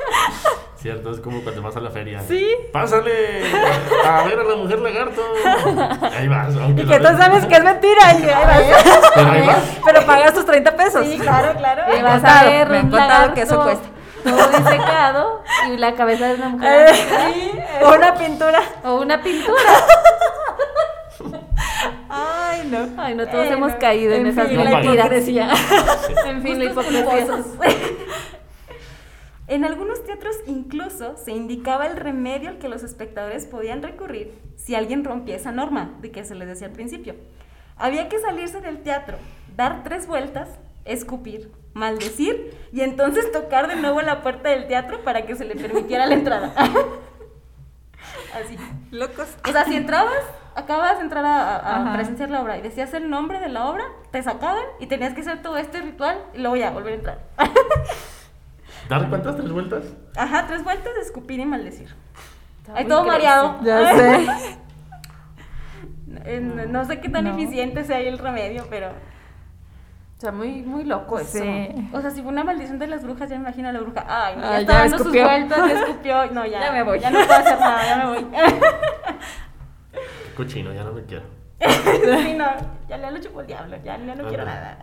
Cierto, 0.77 1.09
es 1.11 1.19
como 1.19 1.41
cuando 1.41 1.61
vas 1.63 1.75
a 1.75 1.79
la 1.79 1.89
feria. 1.89 2.21
Sí. 2.27 2.47
¡Pásale! 2.71 3.41
A 4.05 4.23
ver 4.23 4.39
a 4.39 4.43
la 4.43 4.55
mujer 4.55 4.79
lagarto. 4.79 5.21
Ahí 6.15 6.27
vas, 6.27 6.55
aunque 6.55 6.83
Y 6.83 6.85
que 6.85 6.99
tú 6.99 7.07
sabes 7.17 7.45
que 7.47 7.55
es 7.55 7.63
mentira. 7.63 8.13
Y 8.19 8.23
ahí 8.29 8.45
vas. 8.71 9.11
Pero 9.15 9.31
ahí 9.31 9.47
vas. 9.47 9.63
Pero 9.83 10.05
pagas 10.05 10.33
tus 10.33 10.45
30 10.45 10.75
pesos. 10.75 11.05
Sí, 11.05 11.17
claro, 11.17 11.57
claro. 11.57 11.97
Y 11.97 12.01
vas 12.03 12.23
a 12.23 12.43
ver 12.45 12.69
me 12.69 12.77
han 12.77 12.89
contado 12.91 13.33
que 13.33 13.41
eso 13.41 13.61
cuesta. 13.63 13.87
Todo 14.23 14.47
disecado 14.47 15.43
y 15.71 15.77
la 15.77 15.93
cabeza 15.95 16.27
de 16.27 16.35
una 16.35 16.49
mujer. 16.49 16.89
Eh, 16.89 17.83
o 17.83 17.95
una 17.95 18.13
pintura. 18.13 18.61
O 18.83 18.95
una 19.01 19.21
pintura. 19.21 19.71
Ay, 22.09 22.67
no. 22.69 23.01
Ay, 23.01 23.15
no, 23.15 23.27
todos 23.27 23.47
hemos 23.47 23.73
caído 23.75 24.13
en, 24.13 24.21
en 24.21 24.27
esas 24.27 24.47
fin, 24.47 24.63
la 24.63 24.69
mentiras. 24.71 25.05
hipocresía. 25.05 25.49
en 26.27 26.41
fin, 26.41 26.59
la 26.59 26.65
hipocresía. 26.65 27.27
En 29.47 29.63
algunos 29.63 30.03
teatros 30.03 30.35
incluso 30.45 31.15
se 31.17 31.31
indicaba 31.31 31.87
el 31.87 31.95
remedio 31.95 32.49
al 32.49 32.57
que 32.57 32.67
los 32.67 32.83
espectadores 32.83 33.45
podían 33.45 33.81
recurrir 33.81 34.37
si 34.57 34.75
alguien 34.75 35.03
rompía 35.05 35.37
esa 35.37 35.51
norma 35.53 35.93
de 36.01 36.11
que 36.11 36.25
se 36.25 36.35
les 36.35 36.47
decía 36.49 36.67
al 36.67 36.73
principio. 36.73 37.15
Había 37.77 38.09
que 38.09 38.19
salirse 38.19 38.59
del 38.59 38.79
teatro, 38.83 39.17
dar 39.55 39.83
tres 39.83 40.05
vueltas, 40.07 40.49
escupir, 40.83 41.51
maldecir 41.73 42.57
y 42.73 42.81
entonces 42.81 43.31
tocar 43.31 43.67
de 43.67 43.75
nuevo 43.77 44.01
la 44.01 44.21
puerta 44.21 44.49
del 44.49 44.67
teatro 44.67 45.03
para 45.03 45.25
que 45.25 45.35
se 45.35 45.45
le 45.45 45.55
permitiera 45.55 46.05
la 46.07 46.15
entrada. 46.15 46.53
Así. 48.33 48.57
Locos. 48.91 49.27
O 49.47 49.51
sea, 49.51 49.65
si 49.65 49.75
entrabas, 49.75 50.13
acabas 50.55 50.97
de 50.97 51.03
entrar 51.03 51.23
a, 51.25 51.91
a- 51.91 51.93
presenciar 51.93 52.29
la 52.29 52.41
obra 52.41 52.57
y 52.57 52.61
decías 52.61 52.93
el 52.93 53.09
nombre 53.09 53.39
de 53.39 53.47
la 53.49 53.67
obra, 53.69 53.83
te 54.11 54.21
sacaban 54.23 54.63
y 54.79 54.87
tenías 54.87 55.13
que 55.13 55.21
hacer 55.21 55.41
todo 55.41 55.57
este 55.57 55.81
ritual 55.81 56.17
y 56.33 56.39
luego 56.39 56.55
ya 56.57 56.71
volver 56.71 56.93
a 56.93 56.95
entrar. 56.95 57.19
¿Dar 58.89 59.09
cuántas? 59.09 59.35
¿Tres 59.37 59.51
vueltas? 59.51 59.83
Ajá, 60.15 60.45
tres 60.47 60.63
vueltas 60.63 60.93
de 60.95 61.01
escupir 61.01 61.39
y 61.39 61.45
maldecir. 61.45 61.93
Hay 62.73 62.85
todo 62.85 63.03
crazy. 63.03 63.11
mareado. 63.17 63.59
Ya 63.63 63.95
sé. 63.95 64.27
Eh, 66.25 66.39
no- 66.41 66.65
no 66.65 66.85
sé 66.85 66.99
qué 66.99 67.09
tan 67.09 67.25
No. 67.25 67.31
eficiente 67.37 67.83
sea 67.83 67.99
el 67.99 68.17
remedio, 68.17 68.65
pero. 68.69 68.87
O 68.89 70.19
sea, 70.19 70.31
muy, 70.31 70.63
muy 70.63 70.83
loco 70.83 71.19
eso. 71.19 71.37
Sí. 71.43 71.89
O 71.93 72.01
sea, 72.01 72.09
si 72.11 72.21
fue 72.21 72.31
una 72.31 72.43
maldición 72.43 72.79
de 72.79 72.87
las 72.87 73.03
brujas, 73.03 73.29
ya 73.29 73.35
me 73.35 73.43
imagino 73.43 73.69
a 73.69 73.71
la 73.71 73.79
bruja. 73.81 74.03
Ay, 74.07 74.35
no, 74.35 74.41
ya 74.41 74.55
Ay, 74.55 74.61
está 74.61 74.73
ya 74.73 74.79
dando 74.79 74.97
sus 74.97 75.05
escupió. 75.07 75.23
vueltas, 75.25 75.57
ya 75.57 75.79
escupió. 75.81 76.25
No, 76.33 76.45
ya. 76.45 76.59
Ya 76.61 76.71
me 76.71 76.83
voy. 76.83 76.99
Ya 76.99 77.09
no 77.11 77.19
puedo 77.19 77.33
hacer 77.39 77.59
nada, 77.59 77.85
ya 77.85 77.97
me 77.97 78.05
voy. 78.07 78.27
Cochino, 80.35 80.73
ya 80.73 80.83
no 80.83 80.93
me 80.93 81.03
quiero. 81.03 81.23
Sí, 81.59 82.33
no, 82.33 82.45
ya 82.87 82.97
le 82.97 83.11
lo 83.11 83.19
chupó 83.19 83.41
el 83.41 83.47
diablo, 83.47 83.77
ya, 83.83 83.97
ya 83.97 84.15
no 84.15 84.27
quiero 84.27 84.45
nada. 84.45 84.79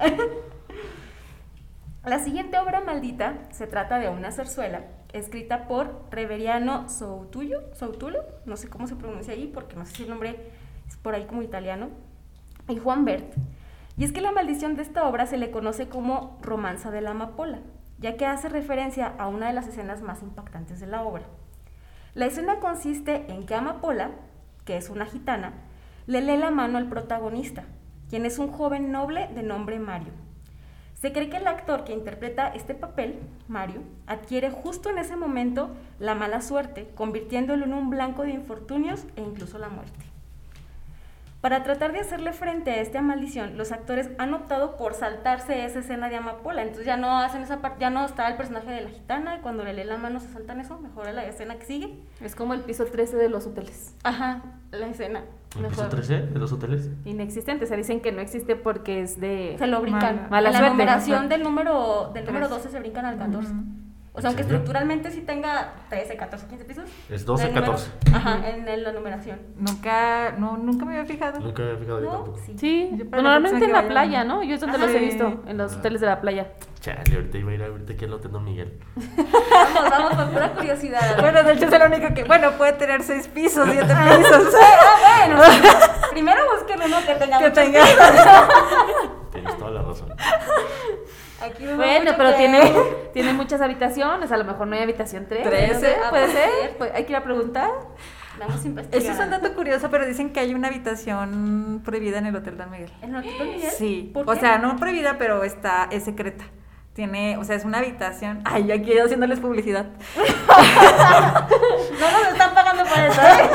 La 2.05 2.19
siguiente 2.19 2.59
obra 2.59 2.83
maldita 2.83 3.39
se 3.51 3.67
trata 3.67 3.99
de 3.99 4.11
una 4.11 4.31
zarzuela 4.31 4.83
escrita 5.15 5.67
por 5.67 6.05
Reveriano 6.11 6.87
Soutulo, 6.91 7.63
Soutulo, 7.73 8.19
no 8.45 8.59
sé 8.59 8.69
cómo 8.69 8.87
se 8.87 8.95
pronuncia 8.95 9.33
ahí 9.33 9.47
porque 9.47 9.75
no 9.75 9.87
sé 9.87 9.95
si 9.95 10.03
el 10.03 10.11
nombre 10.11 10.53
es 10.87 10.99
por 10.99 11.15
ahí 11.15 11.25
como 11.25 11.41
italiano, 11.41 11.89
y 12.69 12.77
Juan 12.77 13.07
Bert. 13.07 13.33
Y 13.97 14.05
es 14.05 14.13
que 14.13 14.21
la 14.21 14.33
maldición 14.33 14.77
de 14.77 14.83
esta 14.83 15.09
obra 15.09 15.25
se 15.25 15.39
le 15.39 15.51
conoce 15.51 15.89
como 15.89 16.39
Romanza 16.43 16.91
de 16.91 17.01
la 17.01 17.13
Amapola, 17.13 17.61
ya 17.99 18.19
que 18.19 18.27
hace 18.27 18.51
referencia 18.51 19.07
a 19.07 19.29
una 19.29 19.47
de 19.47 19.55
las 19.55 19.67
escenas 19.67 20.03
más 20.03 20.21
impactantes 20.23 20.81
de 20.81 20.89
la 20.89 21.05
obra. 21.05 21.25
La 22.13 22.27
escena 22.27 22.61
consiste 22.61 23.33
en 23.33 23.47
que 23.47 23.55
Amapola, 23.55 24.11
que 24.67 24.77
es 24.77 24.91
una 24.91 25.07
gitana, 25.07 25.55
le 26.07 26.21
lee 26.21 26.37
la 26.37 26.51
mano 26.51 26.77
al 26.77 26.91
protagonista, 26.91 27.65
quien 28.11 28.27
es 28.27 28.39
un 28.39 28.49
joven 28.49 28.93
noble 28.93 29.29
de 29.29 29.43
nombre 29.43 29.79
Mario. 29.79 30.24
Se 31.05 31.13
cree 31.13 31.29
que 31.29 31.37
el 31.37 31.47
actor 31.47 31.85
que 31.85 31.93
interpreta 31.93 32.49
este 32.49 32.75
papel, 32.75 33.21
Mario, 33.47 33.83
adquiere 34.07 34.49
justo 34.49 34.89
en 34.89 34.97
ese 34.97 35.17
momento 35.17 35.69
la 35.99 36.15
mala 36.15 36.41
suerte, 36.41 36.89
convirtiéndolo 36.95 37.67
en 37.67 37.75
un 37.75 37.91
blanco 37.91 38.23
de 38.23 38.31
infortunios 38.31 39.05
e 39.15 39.21
incluso 39.21 39.59
la 39.59 39.69
muerte. 39.69 40.01
Para 41.43 41.63
tratar 41.63 41.93
de 41.93 42.01
hacerle 42.01 42.33
frente 42.33 42.71
a 42.71 42.81
esta 42.81 43.03
maldición, 43.03 43.59
los 43.59 43.71
actores 43.71 44.09
han 44.17 44.33
optado 44.33 44.79
por 44.79 44.95
saltarse 44.95 45.67
esa 45.67 45.81
escena 45.81 46.09
de 46.09 46.17
Amapola. 46.17 46.63
Entonces 46.63 46.87
ya 46.87 46.97
no 46.97 47.19
hacen 47.19 47.43
esa 47.43 47.61
parte, 47.61 47.83
ya 47.83 47.91
no 47.91 48.07
está 48.07 48.27
el 48.27 48.39
personaje 48.39 48.71
de 48.71 48.81
la 48.81 48.89
gitana 48.89 49.37
y 49.37 49.41
cuando 49.41 49.63
le 49.63 49.75
lee 49.75 49.85
la 49.85 49.99
mano 49.99 50.21
se 50.21 50.33
saltan 50.33 50.61
eso, 50.61 50.79
mejor 50.79 51.13
la 51.13 51.27
escena 51.27 51.57
que 51.57 51.67
sigue. 51.67 51.99
Es 52.23 52.35
como 52.35 52.55
el 52.55 52.61
piso 52.61 52.87
13 52.87 53.19
de 53.19 53.29
los 53.29 53.47
hoteles. 53.47 53.95
Ajá, 54.05 54.41
la 54.71 54.87
escena. 54.87 55.21
¿El 55.57 55.67
piso 55.67 55.83
Mejor. 55.83 55.89
13 55.97 56.21
de 56.27 56.39
los 56.39 56.53
hoteles? 56.53 56.91
Inexistente. 57.05 57.65
O 57.65 57.69
sea, 57.69 57.77
dicen 57.77 58.01
que 58.01 58.11
no 58.13 58.21
existe 58.21 58.57
porque 58.57 59.01
es 59.03 59.21
de... 59.21 59.55
Se 59.59 59.67
lo 59.67 59.81
brincan. 59.81 60.17
Mala- 60.17 60.29
mala 60.31 60.49
En 60.49 60.53
la 60.53 60.59
suerte, 60.59 60.71
numeración 60.77 61.29
del 61.29 61.43
número 61.43 62.11
del 62.13 62.25
número 62.27 62.47
Tres. 62.49 62.59
12 62.65 62.71
se 62.71 62.79
brincan 62.81 63.05
al 63.05 63.19
14. 63.19 63.53
Ujú. 63.53 63.63
O 64.17 64.21
sea, 64.21 64.29
aunque 64.31 64.43
estructuralmente 64.43 65.11
sí 65.11 65.23
tenga 65.23 65.73
13, 65.91 66.17
14, 66.17 66.47
15 66.47 66.65
pisos. 66.67 66.85
Es 67.11 67.27
12, 67.27 67.49
el 67.49 67.55
número- 67.55 67.73
14. 67.73 67.91
Ajá, 68.15 68.49
en, 68.49 68.69
en 68.69 68.85
la 68.85 68.93
numeración. 68.93 69.41
Nunca, 69.57 70.31
no, 70.39 70.57
nunca 70.57 70.85
me 70.85 70.93
había 70.97 71.05
fijado. 71.05 71.41
Nunca 71.41 71.63
me 71.65 71.69
había 71.71 71.81
fijado 71.81 72.01
yo 72.01 72.07
¿No? 72.07 72.13
tampoco. 72.19 72.39
Sí. 72.47 72.55
Sí, 72.57 72.91
Yo 72.97 73.05
normalmente 73.07 73.65
en 73.65 73.73
la 73.73 73.83
que 73.83 73.89
playa. 73.89 74.23
¿no? 74.23 74.45
Yo 74.45 74.55
es 74.55 74.61
donde 74.61 74.77
Ajá. 74.77 74.87
los 74.87 74.95
he 74.95 75.01
visto, 75.01 75.43
en 75.49 75.59
los 75.59 75.73
Ah. 75.73 75.77
hoteles 75.79 76.01
de 76.01 76.07
la 76.07 76.21
playa. 76.21 76.47
Chale, 76.81 77.03
ahorita 77.17 77.39
iba 77.39 77.51
a 77.51 77.55
ir 77.55 77.63
a 77.65 77.69
verte 77.71 77.93
aquí 77.95 78.05
al 78.05 78.13
Hotel 78.13 78.31
Don 78.31 78.45
Miguel. 78.45 78.79
Vamos, 78.95 79.91
vamos, 79.91 80.15
por 80.15 80.31
pura 80.31 80.53
curiosidad. 80.53 81.17
Bueno, 81.21 81.43
de 81.43 81.53
hecho 81.55 81.65
es 81.65 81.73
el 81.73 81.83
único 81.83 82.15
que, 82.15 82.23
bueno, 82.25 82.53
puede 82.53 82.75
tener 82.75 83.03
seis 83.03 83.27
pisos, 83.27 83.67
siete 83.69 83.87
pisos. 84.17 84.55
Ah, 84.63 85.27
bueno. 85.27 85.43
Primero 86.13 86.41
busquen 86.57 86.81
uno 86.87 86.99
que 87.05 87.15
tenga 87.17 87.39
que 87.41 87.51
tenga. 87.51 87.81
Tienes 89.33 89.59
toda 89.59 89.71
la 89.73 89.83
razón. 89.83 90.09
Aquí 91.45 91.65
Bueno, 91.77 92.13
pero 92.17 92.31
que- 92.31 92.37
tiene, 92.37 92.73
tiene 93.13 93.33
muchas 93.33 93.61
habitaciones. 93.61 94.31
A 94.33 94.37
lo 94.37 94.45
mejor 94.45 94.67
no 94.67 94.77
hay 94.77 94.83
habitación 94.83 95.27
3. 95.29 95.43
Trece. 95.43 95.97
Ah, 96.05 96.11
puede 96.11 96.27
puede 96.29 96.33
ser. 96.33 96.77
Pues 96.79 96.93
hay 96.95 97.05
que 97.05 97.13
ir 97.13 97.17
a 97.17 97.23
preguntar. 97.25 97.71
Vamos 98.39 98.65
a 98.65 98.67
investigar. 98.67 99.01
Eso 99.03 99.13
es 99.13 99.19
un 99.19 99.31
dato 99.31 99.55
curioso, 99.55 99.91
pero 99.91 100.07
dicen 100.07 100.33
que 100.33 100.41
hay 100.41 100.55
una 100.55 100.67
habitación 100.69 101.83
prohibida 101.85 102.19
en 102.19 102.27
el 102.27 102.35
Hotel 102.35 102.57
Don 102.57 102.71
Miguel. 102.71 102.91
¿En 103.01 103.11
el 103.15 103.17
Hotel 103.21 103.39
Don 103.39 103.49
Miguel? 103.49 103.71
Sí, 103.71 104.11
¿Por 104.13 104.29
o 104.29 104.33
qué? 104.33 104.41
sea, 104.41 104.59
no 104.59 104.77
prohibida, 104.77 105.19
pero 105.19 105.45
está, 105.45 105.87
es 105.93 106.05
secreta. 106.05 106.45
Tiene, 106.95 107.37
o 107.39 107.45
sea, 107.45 107.55
es 107.57 107.65
una 107.65 107.79
habitación. 107.79 108.41
Ay, 108.45 108.71
aquí 108.73 108.97
haciéndoles 108.99 109.39
publicidad. 109.41 109.87
No 112.01 112.11
nos 112.11 112.29
están 112.33 112.55
pagando 112.55 112.85
por 112.85 112.99
eso. 112.99 113.21
¿eh? 113.21 113.51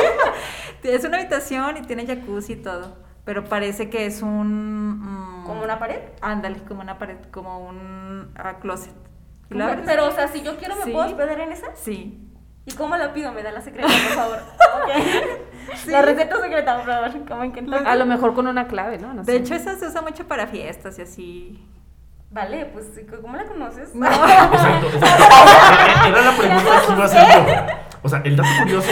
Es 0.83 1.03
una 1.03 1.17
habitación 1.17 1.75
y 1.77 1.81
tiene 1.81 2.05
jacuzzi 2.07 2.53
y 2.53 2.55
todo, 2.55 2.95
pero 3.29 3.45
parece 3.45 3.91
que 3.91 4.07
es 4.07 4.23
un... 4.23 5.01
mm, 5.01 5.43
¿Como 5.45 5.61
una 5.61 5.77
pared? 5.77 5.99
Ándale, 6.19 6.63
como 6.67 6.81
una 6.81 6.97
pared, 6.97 7.17
como 7.29 7.59
un 7.59 8.31
ah, 8.35 8.55
closet. 8.59 8.91
¿Y 9.51 9.53
lo 9.53 9.67
Pero, 9.67 9.81
pero, 9.85 10.07
o 10.07 10.11
sea, 10.11 10.29
si 10.29 10.41
yo 10.41 10.57
quiero, 10.57 10.75
¿me 10.77 10.85
Sí. 10.85 10.91
puedo 10.91 11.05
hospedar 11.05 11.39
en 11.39 11.51
esa? 11.51 11.67
Sí. 11.75 12.27
¿Y 12.65 12.73
cómo 12.73 12.97
la 12.97 13.13
pido? 13.13 13.31
Me 13.31 13.43
da 13.43 13.51
la 13.51 13.61
secreta, 13.61 13.87
por 13.87 14.15
favor. 14.15 14.39
Ok. 14.79 15.85
La 15.89 16.01
receta 16.01 16.41
secreta, 16.41 16.77
por 16.77 16.85
favor. 16.87 17.27
Como 17.27 17.43
en. 17.43 17.73
A 17.85 17.95
lo 17.95 18.07
mejor 18.07 18.33
con 18.33 18.47
una 18.47 18.67
clave, 18.67 18.97
¿no? 18.97 19.13
No 19.13 19.23
De 19.23 19.33
sé. 19.33 19.37
hecho, 19.37 19.53
esa 19.53 19.75
se 19.75 19.85
usa 19.85 20.01
mucho 20.01 20.27
para 20.27 20.47
fiestas 20.47 20.97
y 20.97 21.01
así. 21.03 21.67
Vale, 22.31 22.65
pues, 22.65 22.87
¿cómo 23.21 23.35
la 23.35 23.45
conoces? 23.45 23.93
No. 23.93 24.07
Exacto. 24.11 24.87
exacto. 24.87 26.07
Era 26.07 26.21
la 26.21 26.35
pregunta 26.35 26.81
que 26.87 26.93
iba 26.93 27.03
a 27.03 27.05
hacer 27.05 27.27
yo. 27.27 27.88
O 28.01 28.07
sea, 28.07 28.21
el 28.23 28.35
dato 28.37 28.49
curioso 28.61 28.87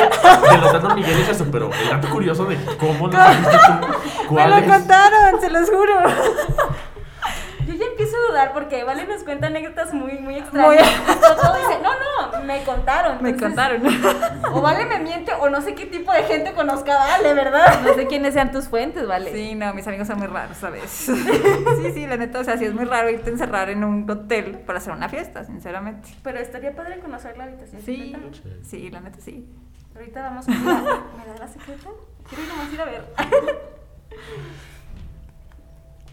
del 0.52 0.64
Hotel 0.64 0.82
Don 0.82 0.96
Miguel 0.96 1.20
es 1.22 1.30
eso, 1.30 1.46
pero 1.52 1.70
el 1.74 1.90
dato 1.90 2.10
curioso 2.10 2.46
de 2.46 2.58
cómo 2.78 3.08
lo 3.12 3.18
dijiste 3.18 3.58
tú, 3.68 3.88
Me 3.88 4.28
¿cuál 4.28 4.50
lo 4.50 4.58
es? 4.58 4.64
contaron, 4.68 5.40
se 5.42 5.50
los 5.50 5.70
juro. 5.70 5.94
Empiezo 7.98 8.16
dudar 8.30 8.54
porque 8.54 8.84
Vale 8.84 9.08
nos 9.08 9.24
cuenta 9.24 9.48
anécdotas 9.48 9.92
muy, 9.92 10.20
muy 10.20 10.36
extrañas. 10.36 10.88
Todo 11.42 11.56
dice, 11.56 11.80
no, 11.82 11.90
no, 12.38 12.44
me 12.44 12.64
contaron. 12.64 13.24
Me 13.24 13.30
Entonces, 13.32 13.56
contaron. 13.58 13.82
O 14.54 14.62
Vale 14.62 14.86
me 14.86 15.00
miente 15.00 15.32
o 15.34 15.50
no 15.50 15.62
sé 15.62 15.74
qué 15.74 15.88
tipo 15.88 16.12
de 16.12 16.22
gente 16.24 16.54
conozca 16.54 16.94
a 16.94 17.08
Vale, 17.18 17.34
¿verdad? 17.34 17.82
No 17.82 17.96
sé 17.96 18.06
quiénes 18.06 18.36
sean 18.36 18.52
tus 18.52 18.68
fuentes, 18.68 19.08
¿vale? 19.08 19.34
Sí, 19.34 19.56
no, 19.56 19.74
mis 19.74 19.88
amigos 19.88 20.08
son 20.08 20.20
muy 20.20 20.28
raros, 20.28 20.58
¿sabes? 20.58 20.84
sí, 20.92 21.92
sí, 21.94 22.06
la 22.06 22.18
neta, 22.18 22.40
o 22.40 22.44
sea, 22.44 22.56
sí 22.58 22.66
es 22.66 22.74
muy 22.76 22.86
raro 22.86 23.10
irte 23.10 23.32
a 23.32 23.34
encerrar 23.34 23.72
en 23.72 23.84
un 23.84 24.08
hotel 24.10 24.60
para 24.60 24.78
hacer 24.78 24.94
una 24.94 25.10
fiesta, 25.10 25.44
sinceramente. 25.44 26.08
Pero 26.22 26.38
estaría 26.38 26.76
padre 26.76 27.00
conocer 27.00 27.36
la 27.36 27.46
habitación 27.46 27.82
Sí, 27.82 28.14
secreta. 28.14 28.58
sí, 28.64 28.92
la 28.92 29.00
neta 29.02 29.20
sí. 29.22 29.44
Ahorita 29.96 30.22
vamos 30.22 30.48
a 30.48 30.52
a... 30.52 30.56
¿Me 30.56 31.26
da 31.34 31.40
la 31.40 31.48
secreta? 31.48 31.90
Quiero 32.30 32.44
ir 32.44 32.50
nomás 32.50 32.74
ir 32.74 32.82
a 32.82 32.86
ver. 32.86 33.06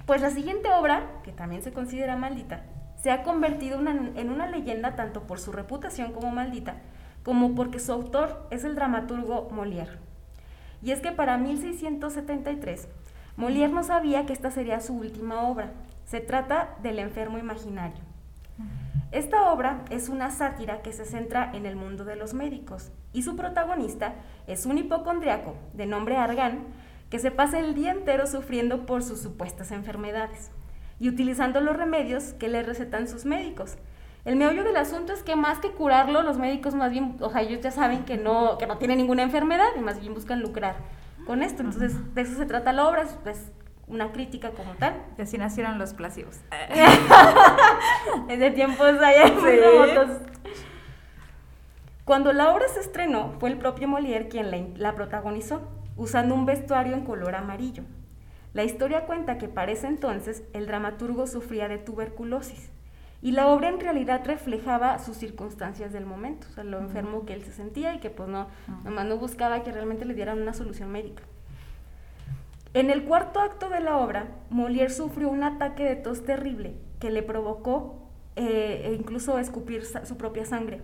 Pues 0.07 0.21
la 0.21 0.31
siguiente 0.31 0.71
obra, 0.71 1.21
que 1.23 1.33
también 1.33 1.63
se 1.63 1.73
considera 1.73 2.17
maldita, 2.17 2.63
se 2.97 3.11
ha 3.11 3.23
convertido 3.23 3.79
una- 3.79 4.11
en 4.15 4.31
una 4.31 4.47
leyenda 4.47 4.97
tanto 4.97 5.23
por 5.23 5.39
su 5.39 5.53
reputación 5.53 6.13
como 6.13 6.31
maldita, 6.31 6.77
como 7.23 7.55
porque 7.55 7.79
su 7.81 7.93
autor 7.93 8.47
es 8.51 8.65
el 8.65 8.75
dramaturgo 8.75 9.49
Molière. 9.51 9.99
Y 10.83 10.91
es 10.91 11.01
que 11.01 11.13
para 11.13 11.39
1673, 11.39 12.89
Molière 13.37 13.73
no 13.73 13.83
sabía 13.83 14.27
que 14.27 14.33
esta 14.35 14.51
sería 14.51 14.81
su 14.81 14.95
última 14.95 15.43
obra. 15.49 15.73
Se 16.05 16.21
trata 16.21 16.77
del 16.83 16.99
enfermo 16.99 17.39
imaginario. 17.39 18.03
Esta 19.11 19.51
obra 19.53 19.83
es 19.91 20.09
una 20.09 20.31
sátira 20.31 20.83
que 20.83 20.93
se 20.93 21.05
centra 21.05 21.51
en 21.55 21.67
el 21.67 21.77
mundo 21.77 22.05
de 22.05 22.17
los 22.17 22.35
médicos 22.35 22.91
y 23.13 23.23
su 23.23 23.37
protagonista 23.37 24.15
es 24.47 24.67
un 24.67 24.77
hipocondriaco 24.77 25.55
de 25.73 25.87
nombre 25.87 26.17
Argan 26.17 26.65
que 27.15 27.21
se 27.21 27.31
pasa 27.31 27.61
el 27.61 27.77
día 27.77 27.93
entero 27.93 28.27
sufriendo 28.27 28.87
por 28.87 29.05
sus 29.05 29.21
supuestas 29.21 29.71
enfermedades 29.71 30.51
y 30.99 31.09
utilizando 31.09 31.61
los 31.61 31.77
remedios 31.77 32.33
que 32.41 32.49
le 32.49 32.61
recetan 32.65 33.07
sus 33.07 33.25
médicos. 33.25 33.77
El 34.25 34.35
meollo 34.35 34.65
del 34.65 34.77
asunto 34.77 35.13
es 35.13 35.23
que 35.23 35.37
más 35.37 35.61
que 35.61 35.71
curarlo, 35.71 36.23
los 36.23 36.39
médicos 36.39 36.75
más 36.75 36.91
bien, 36.91 37.17
o 37.21 37.31
sea, 37.31 37.43
ellos 37.43 37.61
ya 37.61 37.71
saben 37.71 38.05
que 38.05 38.17
no, 38.17 38.59
que 38.59 38.67
no 38.67 38.79
tiene 38.79 38.97
ninguna 38.97 39.23
enfermedad 39.23 39.69
y 39.77 39.81
más 39.81 40.01
bien 40.01 40.13
buscan 40.13 40.41
lucrar 40.41 40.75
con 41.25 41.45
esto. 41.45 41.63
Entonces, 41.63 41.95
de 42.17 42.21
eso 42.21 42.35
se 42.35 42.47
trata 42.47 42.73
la 42.73 42.89
obra, 42.89 43.03
es, 43.03 43.17
es 43.27 43.53
una 43.87 44.11
crítica 44.11 44.51
como 44.51 44.75
tal. 44.75 45.01
Y 45.17 45.23
así 45.23 45.39
nacieron 45.39 45.79
los 45.79 45.95
placivos. 45.95 46.41
Es 48.29 48.41
de 48.41 48.51
tiempos 48.51 48.89
allá 49.01 49.29
Sí. 49.29 50.25
Cuando 52.05 52.33
la 52.33 52.53
obra 52.53 52.67
se 52.67 52.81
estrenó, 52.81 53.35
fue 53.39 53.51
el 53.51 53.59
propio 53.59 53.87
Molière 53.87 54.27
quien 54.29 54.51
la, 54.51 54.59
la 54.75 54.97
protagonizó, 54.97 55.63
usando 55.97 56.35
un 56.35 56.47
vestuario 56.47 56.95
en 56.95 57.05
color 57.05 57.35
amarillo. 57.35 57.85
La 58.53 58.65
historia 58.65 59.05
cuenta 59.07 59.39
que 59.39 59.49
para 59.49 59.73
ese 59.73 59.87
entonces 59.87 60.45
el 60.53 60.67
dramaturgo 60.67 61.27
sufría 61.27 61.69
de 61.69 61.79
tuberculosis 61.79 62.71
y 63.21 63.33
la 63.33 63.49
obra 63.49 63.69
en 63.69 63.81
realidad 63.81 64.23
reflejaba 64.25 64.99
sus 64.99 65.17
circunstancias 65.17 65.93
del 65.93 66.05
momento, 66.05 66.47
o 66.51 66.55
sea, 66.55 66.63
lo 66.63 66.79
enfermo 66.79 67.25
que 67.25 67.33
él 67.33 67.43
se 67.43 67.53
sentía 67.53 67.95
y 67.95 67.99
que 67.99 68.11
pues 68.11 68.29
no, 68.29 68.49
nomás 68.85 69.07
no 69.07 69.17
buscaba 69.17 69.63
que 69.63 69.73
realmente 69.73 70.05
le 70.05 70.15
dieran 70.15 70.43
una 70.43 70.53
solución 70.53 70.93
médica. 70.93 71.23
En 72.75 72.91
el 72.91 73.05
cuarto 73.05 73.41
acto 73.41 73.69
de 73.69 73.81
la 73.81 73.97
obra, 73.97 74.29
Molière 74.51 74.91
sufrió 74.91 75.31
un 75.31 75.43
ataque 75.43 75.85
de 75.85 75.97
tos 75.97 76.25
terrible 76.25 76.75
que 76.99 77.11
le 77.11 77.23
provocó 77.23 78.09
eh, 78.37 78.83
e 78.85 78.95
incluso 78.95 79.39
escupir 79.39 79.85
su 79.85 80.17
propia 80.17 80.45
sangre. 80.45 80.81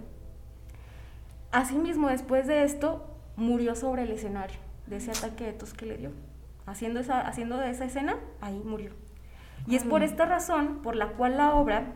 Asimismo, 1.50 2.08
después 2.08 2.46
de 2.46 2.62
esto, 2.62 3.06
murió 3.36 3.74
sobre 3.74 4.04
el 4.04 4.12
escenario 4.12 4.69
de 4.90 4.96
ese 4.96 5.12
ataque 5.12 5.44
de 5.44 5.52
tos 5.52 5.72
que 5.72 5.86
le 5.86 5.96
dio. 5.96 6.10
Haciendo 6.66 7.00
esa, 7.00 7.20
haciendo 7.20 7.62
esa 7.62 7.84
escena, 7.84 8.16
ahí 8.40 8.60
murió. 8.64 8.90
Y 9.66 9.76
es 9.76 9.84
por 9.84 10.02
esta 10.02 10.26
razón 10.26 10.80
por 10.82 10.96
la 10.96 11.08
cual 11.08 11.36
la 11.36 11.54
obra, 11.54 11.92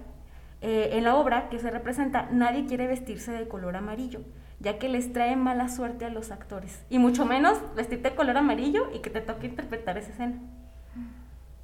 eh, 0.60 0.90
en 0.92 1.04
la 1.04 1.16
obra 1.16 1.48
que 1.48 1.58
se 1.58 1.70
representa, 1.70 2.28
nadie 2.30 2.66
quiere 2.66 2.86
vestirse 2.86 3.32
de 3.32 3.48
color 3.48 3.76
amarillo, 3.76 4.20
ya 4.60 4.78
que 4.78 4.88
les 4.88 5.12
trae 5.12 5.36
mala 5.36 5.68
suerte 5.68 6.04
a 6.04 6.10
los 6.10 6.30
actores. 6.30 6.84
Y 6.88 6.98
mucho 6.98 7.26
menos 7.26 7.58
vestirte 7.74 8.10
de 8.10 8.16
color 8.16 8.36
amarillo 8.36 8.88
y 8.94 9.00
que 9.00 9.10
te 9.10 9.20
toque 9.20 9.46
interpretar 9.46 9.98
esa 9.98 10.10
escena. 10.10 10.38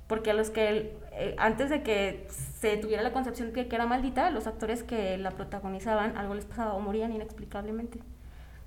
Porque 0.07 0.33
a 0.33 0.35
los 0.35 0.51
que, 0.51 0.99
eh, 1.13 1.37
antes 1.39 1.71
de 1.71 1.83
que 1.83 2.27
se 2.29 2.77
tuviera 2.77 3.03
la 3.03 3.13
concepción 3.13 3.53
de 3.53 3.69
que 3.69 3.77
era 3.77 3.87
maldita, 3.87 4.31
los 4.31 4.49
actores 4.49 4.83
que 4.83 5.17
la 5.17 5.31
protagonizaban, 5.31 6.17
algo 6.17 6.35
les 6.35 6.47
pasaba 6.47 6.75
o 6.75 6.81
morían 6.81 7.13
inexplicablemente. 7.13 8.01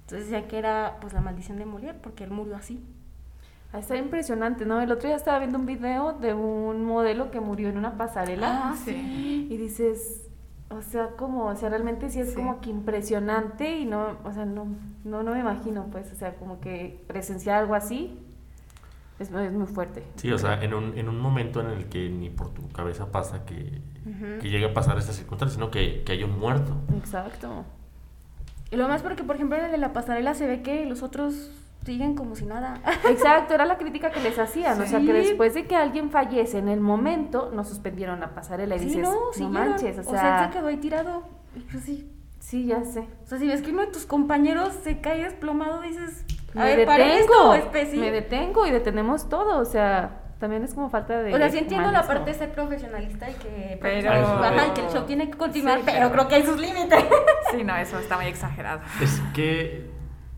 Entonces 0.03 0.29
decían 0.29 0.47
que 0.47 0.57
era 0.57 0.97
pues 1.01 1.13
la 1.13 1.21
maldición 1.21 1.57
de 1.57 1.65
Molière, 1.65 1.97
porque 2.01 2.23
él 2.23 2.31
murió 2.31 2.55
así. 2.55 2.83
Ah, 3.71 3.79
Está 3.79 3.97
impresionante, 3.97 4.65
¿no? 4.65 4.79
El 4.81 4.91
otro 4.91 5.07
día 5.07 5.15
estaba 5.15 5.39
viendo 5.39 5.57
un 5.57 5.65
video 5.65 6.13
de 6.13 6.33
un 6.33 6.85
modelo 6.85 7.31
que 7.31 7.39
murió 7.39 7.69
en 7.69 7.77
una 7.77 7.97
pasarela. 7.97 8.69
Ah, 8.71 8.75
sí. 8.75 9.47
Y 9.49 9.57
dices, 9.57 10.27
o 10.69 10.81
sea, 10.81 11.07
como, 11.17 11.45
o 11.45 11.55
sea, 11.55 11.69
realmente 11.69 12.09
sí 12.09 12.19
es 12.19 12.29
Sí. 12.29 12.35
como 12.35 12.61
que 12.61 12.69
impresionante 12.69 13.77
y 13.79 13.85
no, 13.85 14.17
o 14.23 14.31
sea, 14.33 14.45
no, 14.45 14.67
no, 15.03 15.23
no 15.23 15.31
me 15.31 15.39
imagino, 15.39 15.87
pues, 15.91 16.11
o 16.11 16.15
sea, 16.15 16.35
como 16.35 16.59
que 16.59 16.99
presenciar 17.07 17.57
algo 17.61 17.73
así 17.73 18.19
es, 19.19 19.31
es 19.31 19.51
muy 19.53 19.67
fuerte. 19.67 20.03
Sí, 20.17 20.31
o 20.31 20.37
sea, 20.37 20.61
en 20.63 20.73
un, 20.73 20.97
en 20.97 21.07
un 21.09 21.19
momento 21.19 21.61
en 21.61 21.67
el 21.67 21.85
que 21.89 22.09
ni 22.09 22.29
por 22.29 22.49
tu 22.49 22.69
cabeza 22.71 23.11
pasa 23.11 23.45
que, 23.45 23.81
que 24.41 24.49
llegue 24.49 24.65
a 24.65 24.73
pasar 24.73 24.97
esta 24.97 25.13
circunstancia, 25.13 25.55
sino 25.55 25.71
que, 25.71 26.03
que 26.03 26.11
haya 26.11 26.25
un 26.25 26.37
muerto. 26.37 26.75
Exacto. 26.97 27.63
Y 28.73 28.75
lo 28.75 28.87
más 28.87 29.03
porque, 29.03 29.23
por 29.23 29.35
ejemplo, 29.35 29.55
en 29.57 29.65
el 29.65 29.71
de 29.71 29.77
la 29.77 29.93
pasarela 29.93 30.33
se 30.33 30.47
ve 30.47 30.63
que 30.63 30.85
los 30.85 31.03
otros 31.03 31.51
siguen 31.85 32.15
como 32.15 32.35
si 32.35 32.45
nada. 32.45 32.81
Exacto, 33.07 33.53
era 33.53 33.65
la 33.65 33.77
crítica 33.77 34.09
que 34.09 34.19
les 34.19 34.39
hacían, 34.39 34.81
o 34.81 34.85
sea, 34.87 34.99
que 34.99 35.13
después 35.13 35.53
de 35.53 35.65
que 35.67 35.75
alguien 35.75 36.09
fallece 36.09 36.57
en 36.57 36.69
el 36.69 36.79
momento, 36.79 37.51
no 37.53 37.63
suspendieron 37.65 38.19
la 38.19 38.33
pasarela 38.33 38.75
y 38.75 38.79
Sí, 38.79 38.85
dices, 38.85 39.03
no, 39.03 39.13
no, 39.37 39.49
manches, 39.49 39.97
o 39.97 40.01
él 40.01 40.07
sea, 40.07 40.45
se 40.45 40.57
quedó 40.57 40.67
ahí 40.67 40.77
tirado. 40.77 41.21
Y 41.55 41.59
pues 41.59 41.83
sí. 41.83 42.09
sí, 42.39 42.65
ya 42.65 42.83
sé. 42.83 43.07
O 43.23 43.27
sea, 43.27 43.37
si 43.37 43.45
ves 43.45 43.61
que 43.61 43.69
uno 43.69 43.81
de 43.81 43.91
tus 43.91 44.07
compañeros 44.07 44.73
se 44.83 45.01
cae 45.01 45.23
desplomado, 45.23 45.81
dices, 45.81 46.25
a 46.55 46.63
me 46.63 46.75
ver, 46.75 46.87
para 46.87 47.05
detengo, 47.05 47.53
esto, 47.53 47.77
sí. 47.91 47.97
me 47.97 48.09
detengo 48.09 48.65
y 48.65 48.71
detenemos 48.71 49.29
todo, 49.29 49.59
o 49.59 49.65
sea, 49.65 50.22
también 50.39 50.63
es 50.63 50.73
como 50.73 50.89
falta 50.89 51.21
de 51.21 51.33
O 51.33 51.37
sea, 51.37 51.49
sí 51.49 51.57
entiendo 51.59 51.91
la 51.91 52.05
parte 52.05 52.31
de 52.31 52.37
ser 52.37 52.51
profesionalista 52.51 53.29
y 53.29 53.33
que, 53.35 53.77
Pero- 53.81 54.09
Ajá, 54.11 54.67
y 54.67 54.71
que 54.71 54.81
el 54.81 54.87
show 54.91 55.03
tiene 55.05 55.29
que 55.31 55.37
continuar, 55.37 55.79
Sí, 55.79 55.83
pero, 55.85 55.97
pero- 55.99 56.11
creo 56.11 56.27
que 56.27 56.35
hay 56.35 56.43
sus 56.43 56.59
límites. 56.59 57.03
Sí, 57.51 57.63
no, 57.63 57.75
eso 57.77 57.99
está 57.99 58.15
muy 58.17 58.25
exagerado. 58.25 58.81
Es 58.99 59.21
que, 59.35 59.87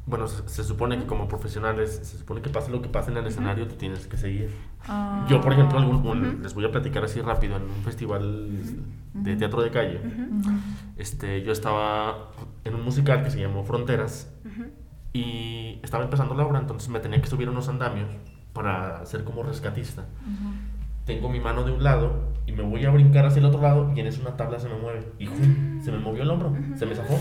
bueno, 0.05 0.27
se, 0.27 0.47
se 0.49 0.63
supone 0.65 0.97
que 0.99 1.05
como 1.05 1.29
profesionales, 1.29 2.01
se 2.03 2.17
supone 2.17 2.41
que 2.41 2.49
pase 2.49 2.69
lo 2.71 2.81
que 2.81 2.89
pase 2.89 3.09
en 3.11 3.17
el 3.17 3.25
escenario, 3.25 3.67
te 3.69 3.75
tienes 3.75 4.05
que 4.05 4.17
seguir. 4.17 4.53
Ah. 4.87 5.25
Yo, 5.29 5.39
por 5.39 5.53
ejemplo, 5.53 5.79
algún- 5.79 6.05
un- 6.05 6.43
les 6.43 6.53
voy 6.53 6.65
a 6.65 6.71
platicar 6.71 7.05
así 7.05 7.21
rápido 7.21 7.55
en 7.55 7.63
un 7.63 7.83
festival 7.85 8.49
de 9.13 9.35
teatro 9.37 9.61
de 9.61 9.71
calle. 9.71 10.01
este, 10.97 11.41
yo 11.43 11.51
estaba 11.53 12.31
en 12.65 12.75
un 12.75 12.83
musical 12.83 13.23
que 13.23 13.29
se 13.31 13.39
llamó 13.39 13.63
Fronteras 13.63 14.29
y 15.13 15.79
estaba 15.83 16.03
empezando 16.03 16.35
la 16.35 16.45
obra, 16.45 16.59
entonces 16.59 16.89
me 16.89 16.99
tenía 16.99 17.21
que 17.21 17.27
subir 17.27 17.47
unos 17.49 17.69
andamios 17.69 18.09
para 18.55 19.05
ser 19.05 19.23
como 19.23 19.43
rescatista. 19.43 20.05
Tengo 21.05 21.29
mi 21.29 21.39
mano 21.39 21.63
de 21.63 21.71
un 21.71 21.83
lado 21.83 22.29
y 22.47 22.51
me 22.53 22.63
voy 22.63 22.83
a 22.85 22.89
brincar 22.89 23.27
hacia 23.27 23.39
el 23.39 23.45
otro 23.45 23.61
lado 23.61 23.91
y 23.95 23.99
en 23.99 24.07
eso 24.07 24.21
una 24.21 24.35
tabla 24.37 24.57
se 24.57 24.67
me 24.69 24.75
mueve 24.75 25.05
y 25.19 25.27
¡jum! 25.27 25.79
se 25.83 25.91
me 25.91 25.99
movió 25.99 26.23
el 26.23 26.31
hombro, 26.31 26.51
se 26.75 26.85
me 26.87 26.95
zafó. 26.95 27.19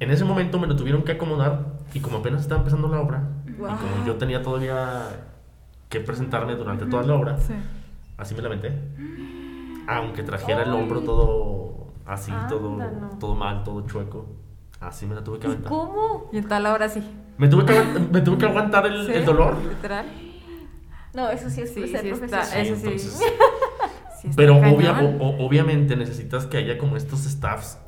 En 0.00 0.10
ese 0.10 0.24
momento 0.24 0.58
me 0.58 0.66
lo 0.66 0.74
tuvieron 0.76 1.02
que 1.04 1.12
acomodar 1.12 1.66
y 1.92 2.00
como 2.00 2.18
apenas 2.18 2.40
estaba 2.42 2.60
empezando 2.60 2.88
la 2.88 3.00
obra 3.00 3.22
y 3.46 3.52
como 3.52 4.04
yo 4.06 4.16
tenía 4.16 4.42
todavía 4.42 5.02
que 5.88 6.00
presentarme 6.00 6.56
durante 6.56 6.86
toda 6.86 7.04
la 7.04 7.14
obra, 7.14 7.38
Sí. 7.38 7.54
así 8.16 8.34
me 8.34 8.40
la 8.42 8.48
aventé. 8.48 8.72
Aunque 9.86 10.22
trajera 10.22 10.62
el 10.62 10.72
hombro 10.72 11.00
todo 11.02 11.86
así, 12.06 12.32
todo, 12.48 12.78
todo 13.20 13.34
mal, 13.36 13.62
todo 13.62 13.82
chueco. 13.86 14.26
Así 14.80 15.06
me 15.06 15.14
la 15.14 15.22
tuve 15.22 15.38
que 15.38 15.46
¿Y 15.46 15.50
aventar. 15.50 15.68
cómo? 15.70 16.28
Y 16.32 16.38
en 16.38 16.48
tal 16.48 16.66
hora 16.66 16.88
sí. 16.88 17.02
Me 17.38 17.48
tuve 17.48 17.64
que, 17.66 17.82
me 18.12 18.20
tuve 18.20 18.38
que 18.38 18.46
aguantar 18.46 18.86
el, 18.86 19.06
¿Sí? 19.06 19.12
el 19.12 19.24
dolor. 19.24 19.56
Literal. 19.62 20.06
No, 21.14 21.28
eso 21.30 21.48
sí 21.50 21.62
es 21.62 21.72
Sí, 21.74 21.86
ser 21.88 22.00
sí 22.02 22.08
está, 22.10 22.28
profesional. 22.40 22.66
eso 22.66 22.76
sí. 22.76 22.82
entonces- 22.84 23.18
Sí 24.20 24.28
está 24.30 24.36
Pero 24.36 24.54
obvia- 24.56 24.98
o- 25.20 25.44
obviamente 25.46 25.96
necesitas 25.96 26.46
que 26.46 26.56
haya 26.56 26.78
como 26.78 26.96
estos 26.96 27.20
staffs 27.24 27.78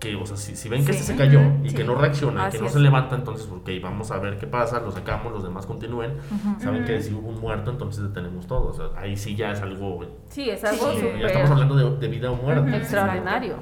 que, 0.00 0.16
o 0.16 0.26
sea, 0.26 0.36
si, 0.36 0.54
si 0.56 0.68
ven 0.68 0.84
que 0.84 0.92
Sí. 0.92 0.98
este 0.98 1.12
se 1.12 1.16
cayó 1.18 1.40
y 1.62 1.70
Sí. 1.70 1.76
que 1.76 1.84
no 1.84 1.94
reacciona, 1.94 2.46
Así 2.46 2.56
que 2.58 2.62
no 2.62 2.66
es. 2.66 2.74
se 2.74 2.80
levanta, 2.80 3.14
entonces, 3.14 3.48
ok, 3.50 3.70
vamos 3.82 4.10
a 4.10 4.18
ver 4.18 4.36
qué 4.38 4.46
pasa, 4.46 4.80
lo 4.80 4.90
sacamos, 4.90 5.32
los 5.32 5.42
demás 5.44 5.64
continúen. 5.66 6.16
Saben 6.58 6.84
que 6.84 7.00
si 7.00 7.14
hubo 7.14 7.28
un 7.28 7.40
muerto, 7.40 7.70
entonces 7.70 8.02
detenemos 8.02 8.46
todo. 8.46 8.68
O 8.68 8.72
sea, 8.74 8.86
ahí 9.00 9.16
sí 9.16 9.34
ya 9.36 9.52
es 9.52 9.62
algo. 9.62 10.04
Sí, 10.28 10.50
es 10.50 10.62
algo 10.64 10.92
ya 11.20 11.26
estamos 11.28 11.50
hablando 11.52 11.76
de, 11.76 11.96
de 11.98 12.08
vida 12.08 12.30
o 12.30 12.34
muerte. 12.36 12.76
extraordinario. 12.76 13.56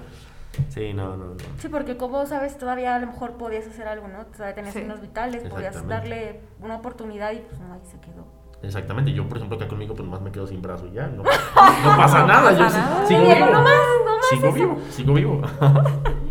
Sí, 0.69 0.93
no, 0.93 1.17
no, 1.17 1.27
no. 1.27 1.37
Sí, 1.59 1.69
porque 1.69 1.97
como 1.97 2.27
sabes, 2.27 2.59
todavía 2.59 2.95
a 2.95 2.99
lo 2.99 3.07
mejor 3.07 3.33
podías 3.39 3.67
hacer 3.67 3.89
algo, 3.89 4.09
¿no? 4.09 4.27
Todavía 4.27 4.55
tenías 4.55 4.75
Sí. 4.75 4.81
signos 4.81 5.01
vitales, 5.01 5.43
podías 5.49 5.87
darle 5.89 6.41
una 6.61 6.77
oportunidad 6.77 7.33
y 7.33 7.39
pues 7.39 7.59
no, 7.61 7.73
ahí 7.75 7.81
se 7.91 7.99
quedó. 8.01 8.27
Exactamente, 8.63 9.13
yo 9.13 9.29
por 9.29 9.39
ejemplo 9.39 9.57
acá 9.57 9.67
conmigo 9.67 9.95
pues 9.95 10.05
nomás 10.05 10.21
me 10.21 10.31
quedo 10.31 10.47
sin 10.47 10.63
brazo 10.63 10.87
y 10.87 10.93
ya, 10.93 11.07
no, 11.09 11.23
no 11.85 11.97
pasa 11.97 12.25
nada, 12.27 12.53
yo 12.53 12.59
pasa 12.59 12.79
nada. 12.79 13.07
sigo 13.07 13.21
vivo. 13.23 13.47
no 13.47 13.63
más, 13.63 13.73
no 14.05 14.17
más 14.17 14.27
sigo 14.31 14.47
eso. 14.49 14.55
vivo, 14.55 14.79
sigo 14.91 15.15
vivo. 15.15 15.43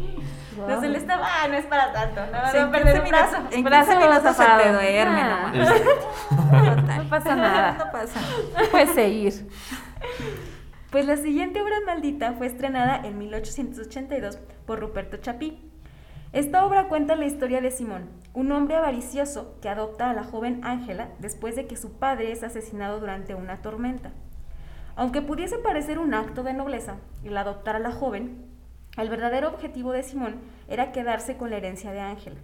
No 0.67 0.79
se 0.79 0.89
le 0.89 0.99
estaba, 0.99 1.25
ah, 1.27 1.47
no 1.47 1.55
es 1.55 1.65
para 1.65 1.91
tanto, 1.91 2.21
no, 2.31 2.51
Sí, 2.51 2.57
no 2.59 2.71
perder 2.71 3.01
15 3.01 3.01
un 3.01 3.09
brazo. 3.09 3.37
En 3.51 3.63
Brazo 3.63 3.91
15 3.93 4.07
minutos 4.07 4.35
se 4.37 4.43
te 4.45 4.71
duerme 4.71 5.21
Ah. 5.21 5.51
nomás. 5.51 5.73
No 6.97 7.09
pasa 7.09 7.35
nada. 7.35 7.77
No 7.79 7.91
pasa. 7.91 8.19
Puedes 8.69 8.91
seguir. 8.91 9.49
Pues 10.91 11.05
la 11.05 11.15
siguiente 11.15 11.61
obra 11.61 11.77
maldita 11.85 12.33
fue 12.33 12.47
estrenada 12.47 12.99
en 13.01 13.17
1882 13.17 14.39
por 14.65 14.81
Ruperto 14.81 15.15
Chapí. 15.15 15.57
Esta 16.33 16.65
obra 16.65 16.89
cuenta 16.89 17.15
la 17.15 17.25
historia 17.25 17.61
de 17.61 17.71
Simón, 17.71 18.09
un 18.33 18.51
hombre 18.51 18.75
avaricioso 18.75 19.55
que 19.61 19.69
adopta 19.69 20.09
a 20.09 20.13
la 20.13 20.25
joven 20.25 20.59
Ángela 20.65 21.07
después 21.19 21.55
de 21.55 21.65
que 21.65 21.77
su 21.77 21.93
padre 21.93 22.33
es 22.33 22.43
asesinado 22.43 22.99
durante 22.99 23.35
una 23.35 23.61
tormenta. 23.61 24.11
Aunque 24.97 25.21
pudiese 25.21 25.59
parecer 25.59 25.97
un 25.97 26.13
acto 26.13 26.43
de 26.43 26.51
nobleza 26.51 26.97
el 27.23 27.37
adoptar 27.37 27.77
a 27.77 27.79
la 27.79 27.93
joven, 27.93 28.45
el 28.97 29.07
verdadero 29.07 29.47
objetivo 29.47 29.93
de 29.93 30.03
Simón 30.03 30.41
era 30.67 30.91
quedarse 30.91 31.37
con 31.37 31.51
la 31.51 31.55
herencia 31.55 31.93
de 31.93 32.01
Ángela. 32.01 32.41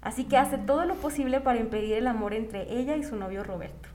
Así 0.00 0.24
que 0.24 0.38
hace 0.38 0.56
todo 0.56 0.86
lo 0.86 0.94
posible 0.94 1.42
para 1.42 1.60
impedir 1.60 1.92
el 1.92 2.06
amor 2.06 2.32
entre 2.32 2.80
ella 2.80 2.96
y 2.96 3.04
su 3.04 3.16
novio 3.16 3.44
Roberto. 3.44 3.90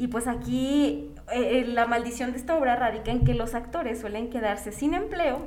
Y 0.00 0.08
pues 0.08 0.26
aquí 0.28 1.14
eh, 1.32 1.60
eh, 1.60 1.64
la 1.66 1.86
maldición 1.86 2.32
de 2.32 2.38
esta 2.38 2.56
obra 2.56 2.76
radica 2.76 3.10
en 3.10 3.24
que 3.24 3.34
los 3.34 3.54
actores 3.54 4.00
suelen 4.00 4.30
quedarse 4.30 4.72
sin 4.72 4.94
empleo, 4.94 5.38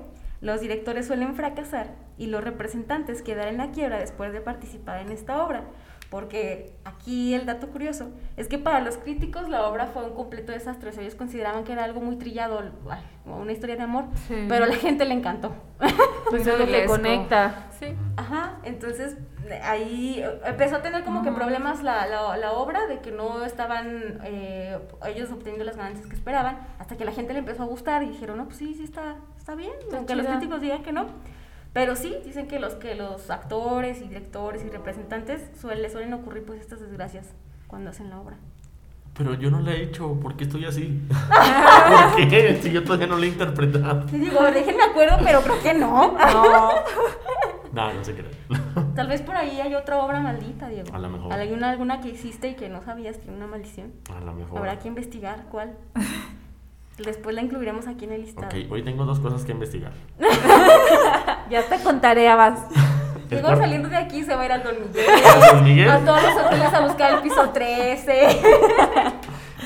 los 0.41 0.61
directores 0.61 1.07
suelen 1.07 1.35
fracasar 1.35 1.95
y 2.17 2.27
los 2.27 2.43
representantes 2.43 3.21
quedar 3.21 3.47
en 3.47 3.57
la 3.57 3.71
quiebra 3.71 3.99
después 3.99 4.33
de 4.33 4.41
participar 4.41 4.99
en 4.99 5.11
esta 5.11 5.43
obra 5.43 5.63
porque 6.13 6.71
aquí 6.85 7.33
el 7.33 7.47
dato 7.47 7.69
curioso 7.69 8.11
es 8.37 8.47
que 8.47 8.59
para 8.59 8.81
los 8.81 8.97
críticos 8.97 9.49
la 9.49 9.67
obra 9.67 9.87
fue 9.87 10.03
un 10.03 10.13
completo 10.13 10.51
desastre. 10.51 10.91
ellos 11.01 11.15
consideraban 11.15 11.63
que 11.63 11.71
era 11.71 11.85
algo 11.85 12.01
muy 12.01 12.17
trillado, 12.17 12.61
una 13.25 13.51
historia 13.51 13.77
de 13.77 13.81
amor, 13.81 14.05
pero 14.47 14.65
a 14.65 14.67
la 14.67 14.75
gente 14.75 15.05
le 15.05 15.15
encantó. 15.15 15.55
Pues 16.29 16.45
es 16.47 16.59
lo 16.59 16.67
que 16.67 16.85
conecta. 16.85 17.65
Sí. 17.79 17.95
Ajá, 18.15 18.59
entonces 18.63 19.17
ahí 19.63 20.23
empezó 20.45 20.77
a 20.77 20.81
tener 20.81 21.03
como 21.03 21.23
que 21.23 21.31
problemas 21.31 21.83
la, 21.83 22.07
la, 22.07 22.51
obra, 22.51 22.87
de 22.87 22.99
que 22.99 23.11
no 23.11 23.45
estaban 23.45 24.19
eh, 24.23 24.77
ellos 25.07 25.31
obteniendo 25.31 25.63
las 25.63 25.77
ganancias 25.77 26.07
que 26.07 26.15
esperaban, 26.15 26.59
hasta 26.79 26.95
que 26.97 27.05
la 27.05 27.11
gente 27.11 27.33
le 27.33 27.39
empezó 27.39 27.63
a 27.63 27.65
gustar 27.65 28.03
y 28.03 28.09
dijeron, 28.09 28.37
no, 28.37 28.45
pues 28.45 28.57
sí, 28.57 28.73
sí 28.73 28.83
está, 28.83 29.15
está 29.37 29.55
bien, 29.55 29.73
aunque 29.93 30.15
los 30.15 30.25
críticos 30.25 30.61
digan 30.61 30.83
que 30.83 30.91
no. 30.91 31.07
Pero 31.73 31.95
sí, 31.95 32.15
dicen 32.23 32.47
que 32.47 32.59
los, 32.59 32.75
que 32.75 32.93
los 32.93 33.31
actores 33.31 33.99
y 34.01 34.07
directores 34.07 34.63
y 34.63 34.69
representantes 34.69 35.41
suele, 35.59 35.89
suelen 35.89 36.13
ocurrir 36.13 36.45
pues 36.45 36.61
estas 36.61 36.79
desgracias 36.79 37.33
cuando 37.67 37.89
hacen 37.89 38.11
la 38.11 38.19
obra. 38.19 38.37
Pero 39.15 39.35
yo 39.35 39.51
no 39.51 39.59
la 39.59 39.73
he 39.73 39.83
hecho, 39.83 40.19
¿por 40.19 40.35
qué 40.35 40.43
estoy 40.43 40.65
así? 40.65 41.01
¿Por 42.13 42.27
qué? 42.27 42.59
Si 42.61 42.71
yo 42.71 42.83
todavía 42.83 43.07
no 43.07 43.17
la 43.17 43.25
he 43.25 43.29
interpretado. 43.29 44.07
Sí, 44.07 44.17
digo, 44.17 44.41
déjenme 44.43 44.83
acuerdo, 44.83 45.17
pero 45.23 45.41
creo 45.41 45.61
que 45.61 45.73
no. 45.73 46.13
No. 46.17 46.71
no, 47.75 47.93
no 47.93 48.03
sé 48.03 48.15
qué. 48.15 48.23
Tal 48.95 49.07
vez 49.07 49.21
por 49.21 49.35
ahí 49.35 49.59
hay 49.59 49.73
otra 49.75 49.97
obra 49.97 50.19
maldita, 50.19 50.69
Diego. 50.69 50.93
A 50.93 50.99
lo 50.99 51.09
mejor. 51.09 51.33
Hay 51.33 51.51
una, 51.51 51.71
alguna 51.71 52.01
que 52.01 52.09
hiciste 52.09 52.49
y 52.49 52.55
que 52.55 52.69
no 52.69 52.83
sabías 52.83 53.17
que 53.17 53.25
era 53.25 53.33
una 53.33 53.47
maldición. 53.47 53.93
A 54.15 54.19
lo 54.19 54.33
mejor. 54.33 54.59
Habrá 54.59 54.79
que 54.79 54.87
investigar 54.87 55.45
cuál. 55.49 55.75
Después 56.97 57.35
la 57.35 57.41
incluiremos 57.41 57.87
aquí 57.87 58.05
en 58.05 58.11
el 58.11 58.21
listado. 58.21 58.47
Ok, 58.47 58.71
hoy 58.71 58.83
tengo 58.83 59.05
dos 59.05 59.19
cosas 59.19 59.43
que 59.43 59.51
investigar. 59.51 59.93
ya 61.49 61.67
te 61.67 61.79
contaré, 61.83 62.29
Abas. 62.29 62.59
Luego 63.31 63.55
saliendo 63.57 63.89
de 63.89 63.97
aquí 63.97 64.23
se 64.23 64.35
va 64.35 64.43
a 64.43 64.45
ir 64.45 64.51
al 64.51 64.61
Don 64.61 64.75
Miguel. 64.79 65.05
¿A 65.25 65.53
Don 65.53 65.63
Miguel? 65.63 65.89
A 65.89 65.99
todos 65.99 66.21
los 66.21 66.45
hoteles 66.45 66.71
a 66.71 66.81
buscar 66.81 67.13
el 67.15 67.21
piso 67.21 67.49
13. 67.49 69.12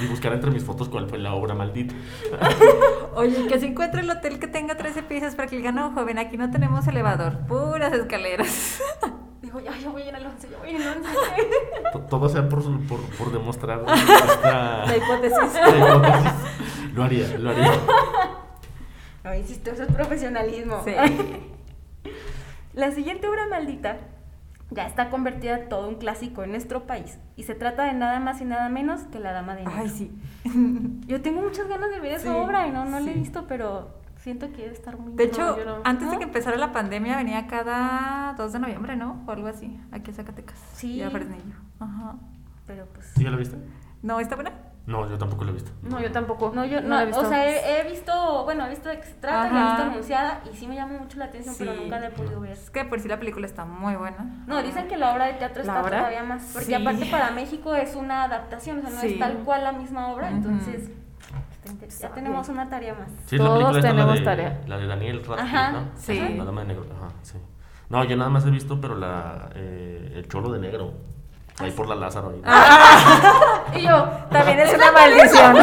Y 0.01 0.05
buscar 0.07 0.33
entre 0.33 0.51
mis 0.51 0.63
fotos 0.63 0.89
cuál 0.89 1.07
fue 1.07 1.17
la 1.17 1.33
obra 1.33 1.55
maldita. 1.55 1.95
Oye, 3.15 3.47
que 3.47 3.59
se 3.59 3.67
encuentre 3.67 4.01
el 4.01 4.09
hotel 4.09 4.39
que 4.39 4.47
tenga 4.47 4.75
13 4.77 5.03
pisos 5.03 5.35
para 5.35 5.47
que 5.47 5.57
diga, 5.57 5.71
no, 5.71 5.91
joven, 5.91 6.19
aquí 6.19 6.37
no 6.37 6.51
tenemos 6.51 6.87
elevador, 6.87 7.39
puras 7.47 7.93
escaleras. 7.93 8.81
Digo, 9.41 9.59
ya, 9.59 9.77
yo 9.77 9.91
voy 9.91 10.03
en 10.03 10.15
el 10.15 10.25
11, 10.25 10.49
yo 10.49 10.57
voy 10.59 10.69
en 10.71 10.81
el 10.81 10.87
11. 10.87 11.09
Todo 12.09 12.27
sea 12.27 12.49
por, 12.49 12.61
por, 12.87 12.99
por 13.17 13.31
demostrar 13.31 13.79
esta... 13.87 14.85
La 14.85 14.97
hipótesis. 14.97 15.53
La 15.53 15.77
hipótesis. 15.77 16.31
Lo 16.93 17.03
haría, 17.03 17.37
lo 17.37 17.51
haría. 17.51 17.71
No, 19.23 19.35
insisto, 19.35 19.71
eso 19.71 19.83
es 19.83 19.91
profesionalismo. 19.91 20.83
Sí. 20.83 20.93
La 22.73 22.91
siguiente 22.91 23.27
obra 23.27 23.47
maldita 23.47 23.97
ya 24.69 24.85
está 24.85 25.09
convertida 25.09 25.59
en 25.59 25.69
todo 25.69 25.87
un 25.87 25.95
clásico 25.95 26.43
en 26.43 26.51
nuestro 26.51 26.85
país 26.85 27.19
y 27.35 27.43
se 27.43 27.55
trata 27.55 27.85
de 27.85 27.93
nada 27.93 28.19
más 28.19 28.41
y 28.41 28.45
nada 28.45 28.69
menos 28.69 29.01
que 29.03 29.19
La 29.19 29.31
Dama 29.31 29.55
de 29.55 29.63
Negro. 29.63 29.73
Ay, 29.77 29.89
sí. 29.89 30.11
Yo 31.07 31.21
tengo 31.21 31.41
muchas 31.41 31.67
ganas 31.67 31.89
de 31.89 31.99
ver 31.99 32.13
esa 32.13 32.35
obra 32.35 32.67
y 32.67 32.71
no, 32.71 32.85
no 32.85 32.99
la 32.99 33.11
he 33.11 33.13
visto, 33.13 33.45
pero 33.47 33.97
siento 34.17 34.51
que 34.51 34.63
debe 34.63 34.73
estar 34.73 34.97
muy 34.97 35.13
De 35.13 35.23
hecho, 35.23 35.57
no. 35.65 35.81
antes 35.85 36.11
de 36.11 36.17
que 36.17 36.23
empezara 36.25 36.57
la 36.57 36.73
pandemia 36.73 37.15
venía 37.17 37.47
cada 37.47 38.33
2 38.37 38.53
de 38.53 38.59
noviembre, 38.59 38.95
¿no? 38.97 39.23
O 39.25 39.31
algo 39.31 39.47
así, 39.47 39.79
aquí 39.91 40.11
a 40.11 40.13
Zacatecas. 40.13 40.59
Sí. 40.73 40.95
Y 40.95 41.01
a 41.01 41.09
Fresnillo. 41.09 41.55
Ajá. 41.79 42.15
Pero 42.65 42.85
pues... 42.93 43.05
¿Sí 43.15 43.23
ya 43.23 43.31
la 43.31 43.37
viste? 43.37 43.57
¿No 44.01 44.19
está 44.19 44.35
buena? 44.35 44.51
No, 44.87 45.07
yo 45.09 45.17
tampoco 45.17 45.43
la 45.43 45.51
he 45.51 45.53
visto. 45.53 45.71
No, 45.83 45.99
yo 46.01 46.11
tampoco. 46.11 46.51
No, 46.55 46.65
yo 46.65 46.81
No 46.81 46.87
no, 46.89 46.95
la 46.95 47.03
he 47.03 47.05
visto. 47.07 47.21
o 47.21 47.25
sea, 47.25 47.45
he, 47.45 47.81
he 47.81 47.91
visto, 47.91 48.43
bueno, 48.45 48.65
he 48.65 48.69
visto 48.69 48.87
de 48.89 48.99
qué 48.99 49.05
se 49.05 49.13
trata, 49.15 49.51
la 49.53 49.59
he 49.61 49.65
visto 49.67 49.83
anunciada 49.83 50.41
y 50.51 50.55
sí 50.55 50.65
me 50.65 50.75
llama 50.75 50.97
mucho 50.97 51.17
la 51.19 51.25
atención, 51.25 51.55
pero 51.59 51.73
nunca 51.75 51.99
la 51.99 52.07
he 52.07 52.11
podido 52.11 52.39
ver. 52.39 52.51
Es 52.53 52.69
que 52.69 52.85
por 52.85 52.99
sí 53.01 53.07
la 53.09 53.19
película 53.19 53.45
está 53.45 53.65
muy 53.65 53.95
buena. 53.95 54.43
No, 54.47 54.63
dicen 54.63 54.87
que 54.87 54.95
la 54.95 55.11
obra 55.13 55.25
de 55.25 55.33
teatro 55.33 55.63
¿La 55.65 55.73
está 55.73 55.83
obra? 55.83 55.97
todavía 55.97 56.23
más, 56.23 56.49
porque 56.53 56.67
Sí. 56.67 56.73
aparte 56.73 57.05
para 57.07 57.31
México 57.31 57.75
es 57.75 57.95
una 57.95 58.23
adaptación, 58.23 58.79
o 58.79 58.81
sea, 58.81 58.89
no 58.91 59.01
Sí. 59.01 59.07
es 59.13 59.19
tal 59.19 59.33
cual 59.39 59.65
la 59.65 59.73
misma 59.73 60.07
obra, 60.07 60.27
Ujú. 60.27 60.37
entonces 60.37 60.89
está 61.51 61.71
inter- 61.71 61.89
ya 61.89 62.09
tenemos 62.13 62.47
una 62.47 62.69
tarea 62.69 62.93
más. 62.93 63.11
Sí, 63.25 63.37
la 63.37 63.43
Todos 63.43 63.75
la 63.75 63.81
tenemos 63.81 64.17
de, 64.19 64.21
tarea. 64.25 64.61
La 64.67 64.77
de 64.77 64.87
Daniel 64.87 65.17
Radcliffe, 65.25 65.41
Ajá, 65.57 65.71
¿no? 65.73 65.79
sí. 65.97 66.35
La 66.37 66.45
dama 66.45 66.61
de 66.61 66.67
negro, 66.67 66.85
ajá, 66.95 67.09
sí. 67.23 67.37
No, 67.89 68.03
yo 68.05 68.15
nada 68.15 68.29
más 68.29 68.45
he 68.45 68.51
visto, 68.51 68.79
pero 68.79 68.95
la, 68.95 69.49
eh, 69.55 70.13
el 70.15 70.27
cholo 70.29 70.49
de 70.53 70.59
negro. 70.59 70.93
Ahí 71.59 71.71
por 71.71 71.87
la 71.87 71.95
Lázaro. 71.95 72.33
Ahí. 72.45 73.79
Y 73.79 73.81
yo, 73.87 74.03
También 74.31 74.59
es 74.59 74.73
una 74.73 74.91
maldición. 74.91 75.55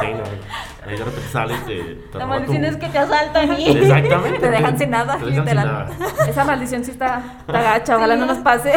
Sí, 0.00 0.06
no. 0.14 0.22
Ahí 0.84 0.98
de 0.98 1.04
repente 1.04 1.28
sales 1.30 1.64
te 1.64 2.18
la 2.18 2.26
maldición 2.26 2.62
tu- 2.62 2.68
es 2.68 2.76
que 2.76 2.88
te 2.88 2.98
asaltan 2.98 3.58
y... 3.60 3.70
Exactamente. 3.78 4.38
Te 4.40 4.50
dejan 4.50 4.78
sin 4.78 4.90
nada, 4.90 5.16
Te 5.16 5.24
dejan 5.26 5.46
sin 5.46 5.56
nada. 5.56 5.86
Esa 6.28 6.44
maldición 6.44 6.84
sí 6.84 6.90
está, 6.90 7.22
está 7.40 7.62
gacha, 7.62 7.96
ojalá 7.96 8.14
Sí. 8.14 8.20
no 8.20 8.26
nos 8.26 8.38
pase. 8.38 8.72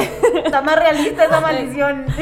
Está 0.46 0.62
más 0.62 0.76
realista 0.78 1.26
esa 1.26 1.42
maldición. 1.42 2.06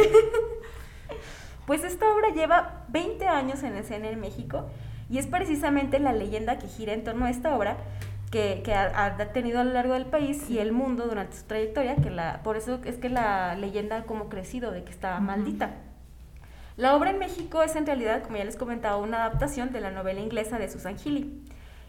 Pues 1.66 1.84
esta 1.86 2.10
obra 2.14 2.28
lleva 2.36 2.82
20 2.90 3.26
años 3.26 3.64
en 3.64 3.78
escena 3.78 4.10
en 4.10 4.20
México 4.20 4.66
y 5.10 5.18
es 5.18 5.28
precisamente 5.28 5.98
la 6.00 6.12
leyenda 6.12 6.58
que 6.60 6.68
gira 6.68 6.92
en 6.94 7.06
torno 7.06 7.26
a 7.26 7.30
esta 7.30 7.56
obra 7.56 7.78
que, 8.34 8.64
que 8.64 8.74
ha, 8.74 9.06
ha 9.06 9.18
tenido 9.32 9.60
a 9.60 9.64
lo 9.64 9.74
largo 9.74 9.94
del 9.94 10.08
país 10.08 10.50
y 10.50 10.58
el 10.58 10.72
mundo 10.72 11.06
durante 11.06 11.38
su 11.38 11.44
trayectoria, 11.44 11.98
que 11.98 12.10
la, 12.10 12.42
por 12.42 12.58
eso 12.58 12.80
es 12.84 12.98
que 12.98 13.08
la 13.08 13.54
leyenda 13.54 13.98
ha 13.98 14.04
como 14.06 14.28
crecido 14.28 14.72
de 14.72 14.84
que 14.84 14.92
está 14.92 15.20
maldita. 15.20 15.76
La 16.76 16.96
obra 16.96 17.12
en 17.12 17.20
México 17.20 17.62
es 17.62 17.76
en 17.76 17.86
realidad, 17.86 18.24
como 18.24 18.38
ya 18.38 18.44
les 18.44 18.58
comentaba, 18.58 18.98
una 18.98 19.18
adaptación 19.18 19.72
de 19.72 19.82
la 19.82 19.92
novela 19.92 20.20
inglesa 20.20 20.58
de 20.58 20.68
Susan 20.68 20.98
Healy. 20.98 21.44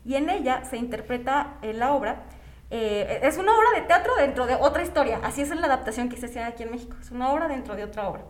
Y 0.04 0.16
en 0.16 0.28
ella 0.28 0.66
se 0.66 0.76
interpreta 0.76 1.54
en 1.62 1.78
la 1.78 1.94
obra, 1.94 2.24
eh, 2.68 3.20
es 3.22 3.38
una 3.38 3.56
obra 3.56 3.80
de 3.80 3.86
teatro 3.86 4.14
dentro 4.16 4.44
de 4.44 4.54
otra 4.56 4.82
historia, 4.82 5.20
así 5.22 5.40
es 5.40 5.48
la 5.48 5.66
adaptación 5.66 6.10
que 6.10 6.18
se 6.18 6.26
hace 6.26 6.40
aquí 6.40 6.64
en 6.64 6.72
México, 6.72 6.94
es 7.00 7.10
una 7.10 7.32
obra 7.32 7.48
dentro 7.48 7.74
de 7.74 7.84
otra 7.84 8.06
obra. 8.06 8.24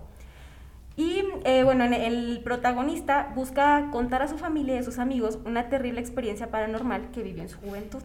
Y 0.97 1.25
eh, 1.45 1.65
bueno, 1.65 1.85
en- 1.85 1.93
el 1.95 2.41
protagonista 2.45 3.33
busca 3.35 3.89
contar 3.91 4.23
a 4.23 4.29
su 4.29 4.39
familia 4.39 4.77
y 4.77 4.79
a 4.79 4.83
sus 4.83 4.99
amigos 4.99 5.39
una 5.45 5.69
terrible 5.69 6.01
experiencia 6.01 6.51
paranormal 6.51 7.11
que 7.13 7.23
vivió 7.23 7.43
en 7.43 7.49
su 7.49 7.59
juventud. 7.59 8.03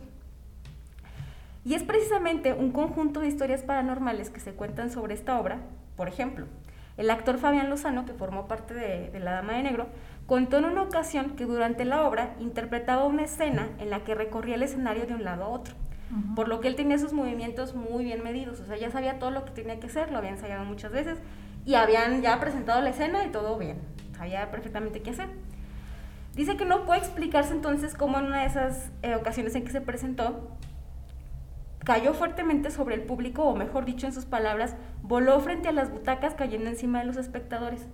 Y 1.65 1.73
es 1.75 1.83
precisamente 1.83 2.53
un 2.53 2.71
conjunto 2.71 3.19
de 3.19 3.27
historias 3.27 3.61
paranormales 3.61 4.29
que 4.29 4.39
se 4.39 4.53
cuentan 4.53 4.89
sobre 4.89 5.13
esta 5.13 5.39
obra. 5.39 5.59
Por 5.97 6.07
ejemplo, 6.07 6.45
el 6.97 7.11
actor 7.11 7.37
Fabián 7.37 7.69
Lozano, 7.69 8.05
que 8.05 8.13
formó 8.13 8.47
parte 8.47 8.73
de, 8.73 9.09
de 9.11 9.19
La 9.19 9.31
Dama 9.33 9.53
de 9.53 9.63
Negro, 9.63 9.87
contó 10.25 10.57
en 10.57 10.65
una 10.65 10.81
ocasión 10.83 11.31
que 11.35 11.45
durante 11.45 11.85
la 11.85 12.07
obra 12.07 12.33
interpretaba 12.39 13.05
una 13.05 13.23
escena 13.23 13.67
en 13.79 13.89
la 13.89 14.03
que 14.03 14.15
recorría 14.15 14.55
el 14.55 14.63
escenario 14.63 15.05
de 15.05 15.13
un 15.13 15.23
lado 15.23 15.43
a 15.43 15.47
otro. 15.49 15.75
Por 16.35 16.47
lo 16.47 16.59
que 16.59 16.67
él 16.69 16.75
tenía 16.75 16.97
sus 16.97 17.13
movimientos 17.13 17.75
muy 17.75 18.03
bien 18.03 18.23
medidos, 18.23 18.59
o 18.59 18.65
sea, 18.65 18.77
ya 18.77 18.89
sabía 18.89 19.19
todo 19.19 19.29
lo 19.29 19.45
que 19.45 19.51
tenía 19.51 19.79
que 19.79 19.85
hacer, 19.85 20.11
lo 20.11 20.17
había 20.17 20.31
ensayado 20.31 20.65
muchas 20.65 20.91
veces 20.91 21.19
y 21.65 21.75
habían 21.75 22.21
ya 22.21 22.39
presentado 22.39 22.81
la 22.81 22.89
escena 22.89 23.25
y 23.25 23.29
todo 23.29 23.57
bien, 23.57 23.77
sabía 24.17 24.49
perfectamente 24.51 25.01
qué 25.01 25.11
hacer. 25.11 25.29
Dice 26.35 26.57
que 26.57 26.65
no 26.65 26.85
puede 26.85 26.99
explicarse 26.99 27.53
entonces 27.53 27.95
cómo 27.95 28.19
en 28.19 28.25
una 28.25 28.41
de 28.41 28.47
esas 28.47 28.91
eh, 29.01 29.15
ocasiones 29.15 29.55
en 29.55 29.65
que 29.65 29.71
se 29.71 29.81
presentó, 29.81 30.49
cayó 31.83 32.13
fuertemente 32.13 32.71
sobre 32.71 32.95
el 32.95 33.01
público, 33.01 33.43
o 33.43 33.55
mejor 33.55 33.85
dicho, 33.85 34.05
en 34.05 34.13
sus 34.13 34.25
palabras, 34.25 34.75
voló 35.01 35.39
frente 35.39 35.69
a 35.69 35.71
las 35.71 35.91
butacas 35.91 36.35
cayendo 36.35 36.69
encima 36.69 36.99
de 36.99 37.05
los 37.05 37.17
espectadores. 37.17 37.87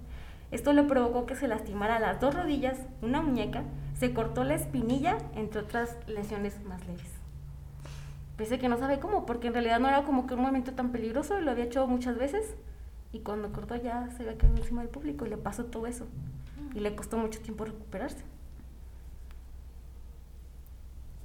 Esto 0.52 0.74
le 0.74 0.84
provocó 0.84 1.26
que 1.26 1.36
se 1.36 1.48
lastimara 1.48 2.00
las 2.00 2.20
dos 2.20 2.36
rodillas, 2.36 2.78
una 3.02 3.22
muñeca, 3.22 3.64
se 3.98 4.14
cortó 4.14 4.44
la 4.44 4.56
espinilla, 4.56 5.18
entre 5.36 5.62
otras 5.62 5.98
lesiones 6.08 6.62
más 6.66 6.86
leves. 6.86 7.10
Pese 8.38 8.60
que 8.60 8.70
no 8.70 8.78
sabe 8.78 9.00
cómo, 9.00 9.26
porque 9.26 9.48
en 9.48 9.54
realidad 9.54 9.80
no 9.80 9.88
era 9.88 10.04
como 10.04 10.28
que 10.28 10.34
un 10.34 10.42
movimiento 10.42 10.74
tan 10.74 10.92
peligroso, 10.92 11.40
lo 11.40 11.52
había 11.52 11.66
hecho 11.66 11.88
muchas 11.88 12.18
veces, 12.18 12.54
y 13.16 13.20
cuando 13.20 13.54
cortó 13.54 13.78
ya 13.78 14.10
se 14.10 14.24
había 14.24 14.38
caído 14.38 14.58
encima 14.58 14.82
del 14.82 14.90
público 14.90 15.26
y 15.26 15.30
le 15.30 15.38
pasó 15.38 15.66
todo 15.66 15.88
eso. 15.88 16.06
Y 16.74 16.82
le 16.82 16.94
costó 16.96 17.18
mucho 17.18 17.40
tiempo 17.40 17.64
recuperarse. 17.64 18.26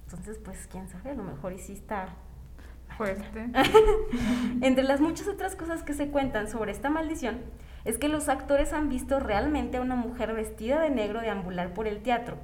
Entonces, 0.04 0.38
pues, 0.38 0.68
quién 0.70 0.88
sabe, 0.88 1.10
a 1.10 1.14
lo 1.14 1.24
mejor 1.24 1.52
y 1.52 1.58
sí 1.58 1.72
está 1.72 2.14
Fuerte. 2.96 3.24
entre 4.60 4.84
las 4.84 5.00
muchas 5.00 5.26
otras 5.26 5.56
cosas 5.56 5.82
que 5.82 5.94
se 5.94 6.08
cuentan 6.08 6.48
sobre 6.48 6.70
esta 6.70 6.90
maldición, 6.90 7.38
es 7.84 7.98
que 7.98 8.08
los 8.08 8.28
actores 8.28 8.72
han 8.72 8.88
visto 8.88 9.18
realmente 9.20 9.78
a 9.78 9.80
una 9.80 9.96
mujer 9.96 10.34
vestida 10.34 10.80
de 10.80 10.90
negro 10.90 11.20
deambular 11.20 11.72
por 11.72 11.88
el 11.88 12.02
teatro, 12.02 12.36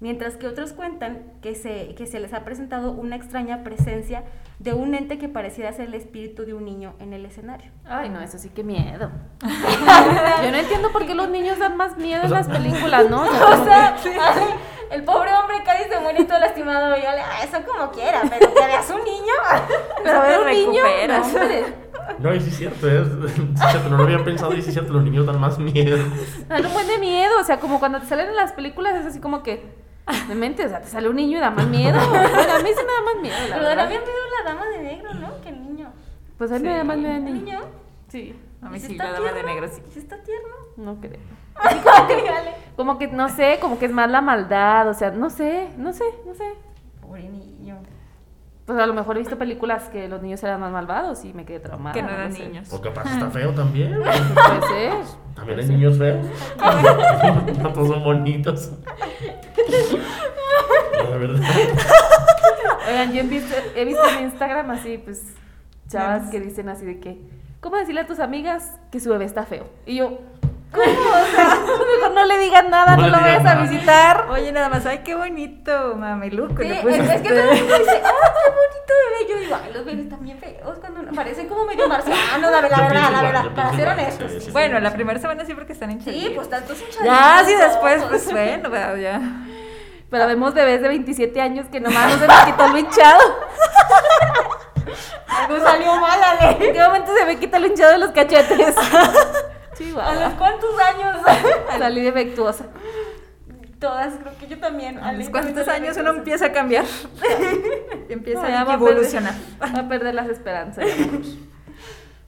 mientras 0.00 0.36
que 0.36 0.46
otros 0.46 0.72
cuentan 0.72 1.24
que 1.42 1.54
se, 1.54 1.94
que 1.94 2.06
se 2.06 2.20
les 2.20 2.32
ha 2.32 2.44
presentado 2.44 2.92
una 2.92 3.16
extraña 3.16 3.64
presencia 3.64 4.24
de 4.58 4.72
un 4.72 4.94
ente 4.94 5.18
que 5.18 5.28
pareciera 5.28 5.72
ser 5.72 5.86
el 5.88 5.94
espíritu 5.94 6.44
de 6.44 6.54
un 6.54 6.64
niño 6.64 6.94
en 7.00 7.12
el 7.12 7.26
escenario. 7.26 7.70
Ay, 7.84 8.08
no, 8.08 8.20
eso 8.20 8.38
sí 8.38 8.48
que 8.50 8.62
miedo. 8.64 9.10
Yo 10.44 10.50
no 10.50 10.56
entiendo 10.56 10.90
por 10.92 11.06
qué 11.06 11.14
los 11.14 11.28
niños 11.28 11.58
dan 11.58 11.76
más 11.76 11.96
miedo 11.96 12.22
en 12.24 12.30
las 12.30 12.48
películas, 12.48 13.10
¿no? 13.10 13.22
O 13.22 13.26
sea, 13.26 13.34
como 13.44 13.52
O 13.60 13.64
sea, 13.64 13.94
ay, 14.34 14.42
el 14.90 15.02
pobre 15.02 15.30
hombre 15.34 15.56
casi 15.64 15.88
se 15.90 15.98
muere 16.00 16.24
todo 16.24 16.38
lastimado. 16.38 16.96
Y 16.96 17.02
yo 17.02 17.10
le, 17.10 17.20
"Ah, 17.20 17.42
eso 17.42 17.58
como 17.66 17.90
quiera, 17.90 18.22
pero 18.30 18.52
que 18.54 18.66
veas 18.66 18.88
un 18.90 19.02
niño. 19.04 19.32
pero 20.04 20.20
ver 20.22 20.40
un 20.40 20.46
niño, 20.50 20.82
no, 21.08 21.22
hombre. 21.22 21.64
No, 22.18 22.34
y 22.34 22.40
sí 22.40 22.50
es 22.50 22.56
cierto, 22.58 22.88
es, 22.88 23.08
sí 23.34 23.42
es 23.64 23.70
cierto, 23.70 23.88
no 23.88 23.96
lo 23.96 24.04
había 24.04 24.22
pensado 24.22 24.52
y 24.54 24.60
sí 24.62 24.68
es 24.68 24.74
cierto, 24.74 24.92
los 24.92 25.02
niños 25.02 25.26
dan 25.26 25.40
más 25.40 25.58
miedo. 25.58 25.96
Dan 26.48 26.66
un 26.66 26.72
buen 26.74 26.86
de 26.86 26.98
miedo, 26.98 27.32
o 27.40 27.44
sea, 27.44 27.58
como 27.58 27.80
cuando 27.80 27.98
te 28.00 28.06
salen 28.06 28.28
en 28.28 28.36
las 28.36 28.52
películas 28.52 28.94
es 28.96 29.06
así 29.06 29.20
como 29.20 29.42
que, 29.42 29.64
de 30.28 30.34
mente, 30.34 30.64
o 30.64 30.68
sea, 30.68 30.80
te 30.80 30.88
sale 30.88 31.08
un 31.08 31.16
niño 31.16 31.38
y 31.38 31.40
da 31.40 31.50
más 31.50 31.66
miedo. 31.66 31.98
Bueno, 32.08 32.52
a 32.54 32.58
mí 32.58 32.68
sí 32.68 32.82
me 32.84 32.92
da 32.92 33.02
más 33.14 33.22
miedo, 33.22 33.36
la 33.48 33.54
Pero 33.56 33.68
verdad. 33.68 33.76
también 33.82 34.02
veo 34.04 34.14
la 34.44 34.50
dama 34.52 34.66
de 34.68 34.78
negro, 34.82 35.14
¿no? 35.14 35.40
Que 35.40 35.48
el 35.50 35.62
niño. 35.62 35.92
Pues 36.38 36.52
a 36.52 36.58
mí 36.58 36.62
me 36.64 36.76
da 36.76 36.84
más 36.84 36.96
miedo 36.98 37.10
el 37.12 37.16
¿El 37.18 37.24
niño. 37.24 37.44
niño? 37.44 37.60
Sí, 38.08 38.36
A 38.62 38.68
mí 38.68 38.76
¿Y 38.76 38.80
si 38.80 38.86
sí, 38.88 38.96
la 38.96 39.12
dama 39.12 39.32
de 39.32 39.42
negro 39.42 39.68
sí. 39.68 39.82
¿Sí 39.92 39.98
está 40.00 40.16
tierno? 40.22 40.48
no 40.76 40.96
creo. 41.00 41.20
Así 41.54 41.78
como 41.78 42.06
que. 42.08 42.24
Como 42.76 42.98
que, 42.98 43.06
no 43.08 43.28
sé, 43.28 43.58
como 43.60 43.78
que 43.78 43.86
es 43.86 43.92
más 43.92 44.10
la 44.10 44.20
maldad, 44.20 44.88
o 44.88 44.94
sea, 44.94 45.10
no 45.12 45.30
sé, 45.30 45.68
no 45.78 45.92
sé, 45.92 46.04
no 46.26 46.34
sé. 46.34 46.44
Pobre 47.00 47.28
niño. 47.28 47.78
Pues 48.66 48.78
a 48.78 48.86
lo 48.86 48.94
mejor 48.94 49.16
he 49.16 49.20
visto 49.20 49.36
películas 49.38 49.88
que 49.90 50.08
los 50.08 50.20
niños 50.22 50.42
eran 50.42 50.58
más 50.60 50.72
malvados 50.72 51.24
y 51.24 51.32
me 51.34 51.44
quedé 51.44 51.60
traumada. 51.60 51.92
Que 51.92 52.02
no 52.02 52.08
eran 52.08 52.32
sé. 52.32 52.46
niños. 52.48 52.72
O 52.72 52.80
capaz 52.80 53.04
está 53.12 53.30
feo 53.30 53.52
también. 53.52 53.94
Puede 53.94 54.62
ser. 54.68 54.92
También 55.36 55.58
hay 55.60 55.66
niños 55.66 55.98
feos. 55.98 56.26
No 57.62 57.72
todos 57.72 57.88
son 57.88 58.02
bonitos. 58.02 58.72
La 61.10 61.16
verdad. 61.16 61.42
Oigan, 62.88 63.12
yo 63.12 63.20
he 63.20 63.22
visto, 63.24 63.54
he 63.74 63.84
visto 63.84 64.08
en 64.08 64.24
Instagram 64.24 64.70
así, 64.70 64.98
pues, 64.98 65.22
chavas 65.88 66.30
que 66.30 66.40
dicen 66.40 66.68
así 66.68 66.84
de 66.84 67.00
que, 67.00 67.20
¿cómo 67.60 67.76
decirle 67.76 68.02
a 68.02 68.06
tus 68.06 68.20
amigas 68.20 68.78
que 68.90 69.00
su 69.00 69.10
bebé 69.10 69.24
está 69.24 69.44
feo? 69.44 69.68
Y 69.86 69.96
yo, 69.96 70.18
¿cómo? 70.74 70.84
O 70.84 71.26
sea, 71.34 71.58
mejor 71.96 72.10
no 72.12 72.24
le 72.24 72.38
digan 72.38 72.70
nada, 72.70 72.96
No 72.96 73.08
lo 73.08 73.20
vayas 73.20 73.44
a 73.46 73.54
visitar. 73.62 74.26
Oye, 74.30 74.52
nada 74.52 74.68
más, 74.68 74.84
ay, 74.86 74.98
qué 75.04 75.14
bonito, 75.14 75.94
mameluco. 75.96 76.62
Sí, 76.62 76.70
es, 76.70 76.80
que 77.22 77.28
todo 77.28 77.40
el 77.52 77.58
mundo 77.60 77.78
dice, 77.78 78.02
¡ah, 78.04 78.32
qué 78.34 78.50
bonito 78.50 78.92
bebé! 79.04 79.30
Yo 79.32 79.38
digo, 79.38 79.56
ay, 79.62 79.72
los 79.72 79.84
bebés 79.84 80.00
están 80.04 80.22
bien 80.22 80.38
feos 80.38 80.78
cuando 80.78 81.02
no- 81.02 81.12
parecen 81.12 81.48
como 81.48 81.64
medio 81.64 81.88
marcianos, 81.88 82.50
la, 82.50 82.60
verdad, 82.60 82.78
la 82.90 82.98
igual, 83.08 83.22
verdad, 83.22 83.44
para 83.54 83.72
ser 83.74 83.88
honestos. 83.88 84.30
sí, 84.32 84.38
sí. 84.40 84.46
sí. 84.46 84.50
Bueno, 84.52 84.80
la 84.80 84.92
primera 84.92 85.18
semana 85.20 85.44
sí 85.44 85.54
porque 85.54 85.72
están 85.72 85.90
en 85.90 86.00
Sí, 86.02 86.32
pues 86.34 86.48
tantos 86.50 86.78
hinchaditos. 86.80 87.04
Ya, 87.06 87.42
sí, 87.44 87.54
después, 87.54 88.04
pues 88.04 88.30
bueno, 88.32 88.68
bueno, 88.70 88.96
ya. 88.96 89.20
Pero 90.10 90.26
vemos 90.26 90.54
bebés 90.54 90.80
de 90.82 90.88
27 90.88 91.40
años 91.40 91.66
que 91.72 91.80
nomás 91.80 92.12
no 92.12 92.18
se 92.18 92.26
les 92.28 92.36
quitó 92.44 92.68
lo 92.68 92.78
hinchado. 92.78 93.20
Algo 95.26 95.58
salió 95.64 95.96
mal, 95.96 96.22
Ale. 96.22 96.66
¿En 96.68 96.72
qué 96.72 96.80
momento 96.80 97.12
se 97.16 97.24
me 97.26 97.36
quita 97.36 97.58
lo 97.58 97.66
hinchado 97.66 97.92
de 97.92 97.98
los 97.98 98.10
cachetes? 98.10 98.74
¿A 100.00 100.14
los 100.14 100.34
cuántos 100.34 100.70
años? 100.80 101.18
Salí 101.78 102.02
defectuosa. 102.02 102.66
Todas, 103.80 104.14
creo 104.14 104.38
que 104.38 104.46
yo 104.46 104.58
también. 104.58 104.98
A 104.98 105.12
los 105.12 105.28
cuántos 105.30 105.66
años 105.68 105.96
uno 105.96 106.10
empieza 106.10 106.46
a 106.46 106.52
cambiar. 106.52 106.84
empieza 108.08 108.48
No, 108.48 108.58
a 108.58 108.64
va 108.64 108.72
a 108.72 108.76
evolucionar. 108.76 109.34
Va 109.60 109.80
a 109.80 109.88
perder 109.88 110.14
las 110.14 110.28
esperanzas. 110.28 110.86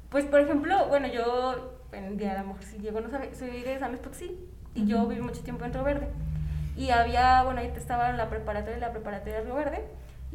Pues, 0.09 0.25
por 0.25 0.41
ejemplo, 0.41 0.87
bueno, 0.87 1.09
yo 1.09 1.79
en 1.93 2.17
día 2.17 2.31
de 2.31 2.35
la 2.37 2.43
mujer 2.45 2.65
sí 2.65 2.79
llego, 2.79 3.01
no 3.01 3.11
sabe, 3.11 3.35
soy 3.35 3.61
de 3.63 3.79
San 3.79 3.91
Luis 3.91 4.01
Potosí 4.01 4.39
y 4.73 4.87
yo 4.87 5.05
viví 5.07 5.21
mucho 5.21 5.43
tiempo 5.43 5.65
en 5.65 5.75
Río 5.75 5.85
Verde. 5.85 6.09
Y 6.77 6.91
había, 6.91 7.43
bueno, 7.43 7.61
ahí 7.61 7.71
estaba 7.77 8.09
en 8.09 8.17
la 8.17 8.31
preparatoria, 8.31 8.79
la 8.79 8.93
preparatoria 8.93 9.39
de 9.39 9.45
Río 9.45 9.57
Verde, 9.57 9.85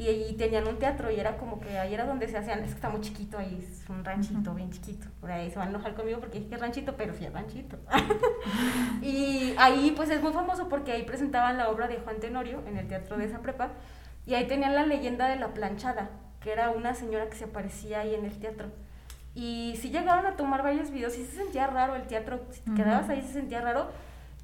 y 0.02 0.10
allí 0.10 0.34
tenían 0.34 0.68
un 0.68 0.80
teatro 0.80 1.12
y 1.12 1.20
era 1.20 1.38
como 1.38 1.60
que 1.60 1.78
ahí 1.78 1.94
era 1.94 2.06
donde 2.06 2.28
se 2.28 2.36
hacían, 2.36 2.58
es 2.64 2.70
que 2.72 2.76
está 2.76 2.90
muy 2.90 3.02
chiquito 3.02 3.38
ahí, 3.38 3.60
es 3.62 3.88
un 3.88 4.04
ranchito 4.04 4.56
bien 4.56 4.72
chiquito. 4.72 5.06
Por 5.20 5.30
ahí 5.30 5.52
se 5.52 5.60
van 5.60 5.68
a 5.68 5.70
enojar 5.70 5.94
conmigo 5.94 6.20
porque 6.20 6.40
dije 6.40 6.50
que 6.50 6.56
es 6.56 6.62
ranchito, 6.62 6.96
pero 6.98 7.14
sí 7.14 7.24
es 7.26 7.32
ranchito. 7.32 7.78
y 9.04 9.54
ahí 9.60 9.94
pues 9.96 10.10
es 10.10 10.20
muy 10.20 10.34
famoso 10.34 10.70
porque 10.70 10.92
ahí 10.92 11.04
presentaban 11.04 11.58
la 11.58 11.70
obra 11.70 11.88
de 11.88 11.98
Juan 12.00 12.20
Tenorio 12.20 12.64
en 12.68 12.78
el 12.78 12.88
teatro 12.88 13.16
de 13.16 13.26
esa 13.26 13.44
prepa, 13.44 13.70
y 14.26 14.34
ahí 14.34 14.48
tenían 14.48 14.74
la 14.74 14.88
leyenda 14.88 15.28
de 15.28 15.36
la 15.36 15.54
planchada, 15.54 16.10
que 16.40 16.52
era 16.52 16.72
una 16.72 16.96
señora 16.96 17.30
que 17.30 17.36
se 17.36 17.44
aparecía 17.44 18.00
ahí 18.00 18.16
en 18.16 18.26
el 18.26 18.40
teatro. 18.40 18.70
Y 19.36 19.78
sí 19.80 19.92
llegaron 19.92 20.26
a 20.26 20.36
tomar 20.36 20.64
varios 20.64 20.90
videos 20.90 21.16
y 21.20 21.26
se 21.26 21.36
sentía 21.38 21.68
raro 21.68 21.96
el 21.96 22.08
teatro. 22.08 22.42
Si 22.50 22.62
te 22.62 22.72
Ujú. 22.72 22.82
quedabas 22.82 23.08
ahí 23.10 23.22
se 23.22 23.34
sentía 23.34 23.62
raro. 23.62 23.92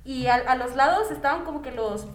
Y 0.06 0.28
a, 0.28 0.36
a 0.36 0.56
los 0.56 0.76
lados 0.76 1.10
estaban 1.10 1.46
como 1.46 1.64
que 1.64 1.72
los, 1.72 2.06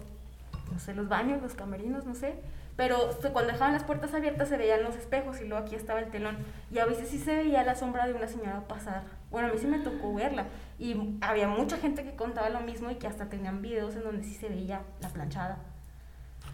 no 0.71 0.79
sé, 0.79 0.93
los 0.95 1.09
baños, 1.09 1.41
los 1.41 1.55
camerinos, 1.55 2.05
no 2.05 2.15
sé. 2.15 2.35
Pero 2.75 3.11
cuando 3.33 3.51
dejaban 3.51 3.73
las 3.73 3.83
puertas 3.83 4.13
abiertas 4.13 4.49
se 4.49 4.57
veían 4.57 4.83
los 4.83 4.95
espejos 4.95 5.39
y 5.41 5.47
luego 5.47 5.63
aquí 5.63 5.75
estaba 5.75 5.99
el 5.99 6.09
telón. 6.09 6.37
Y 6.71 6.79
a 6.79 6.85
veces 6.85 7.07
sí 7.09 7.19
se 7.19 7.35
veía 7.35 7.63
la 7.63 7.75
sombra 7.75 8.07
de 8.07 8.13
una 8.13 8.27
señora 8.27 8.61
pasar. 8.67 9.03
Bueno, 9.29 9.49
a 9.49 9.51
mí 9.51 9.57
sí 9.59 9.67
me 9.67 9.79
tocó 9.79 10.13
verla. 10.13 10.45
Y 10.79 11.17
había 11.21 11.47
mucha 11.47 11.77
gente 11.77 12.03
que 12.03 12.15
contaba 12.15 12.49
lo 12.49 12.61
mismo 12.61 12.89
y 12.89 12.95
que 12.95 13.07
hasta 13.07 13.29
tenían 13.29 13.61
videos 13.61 13.95
en 13.95 14.03
donde 14.03 14.23
sí 14.23 14.33
se 14.33 14.49
veía 14.49 14.81
la 15.01 15.09
planchada. 15.09 15.59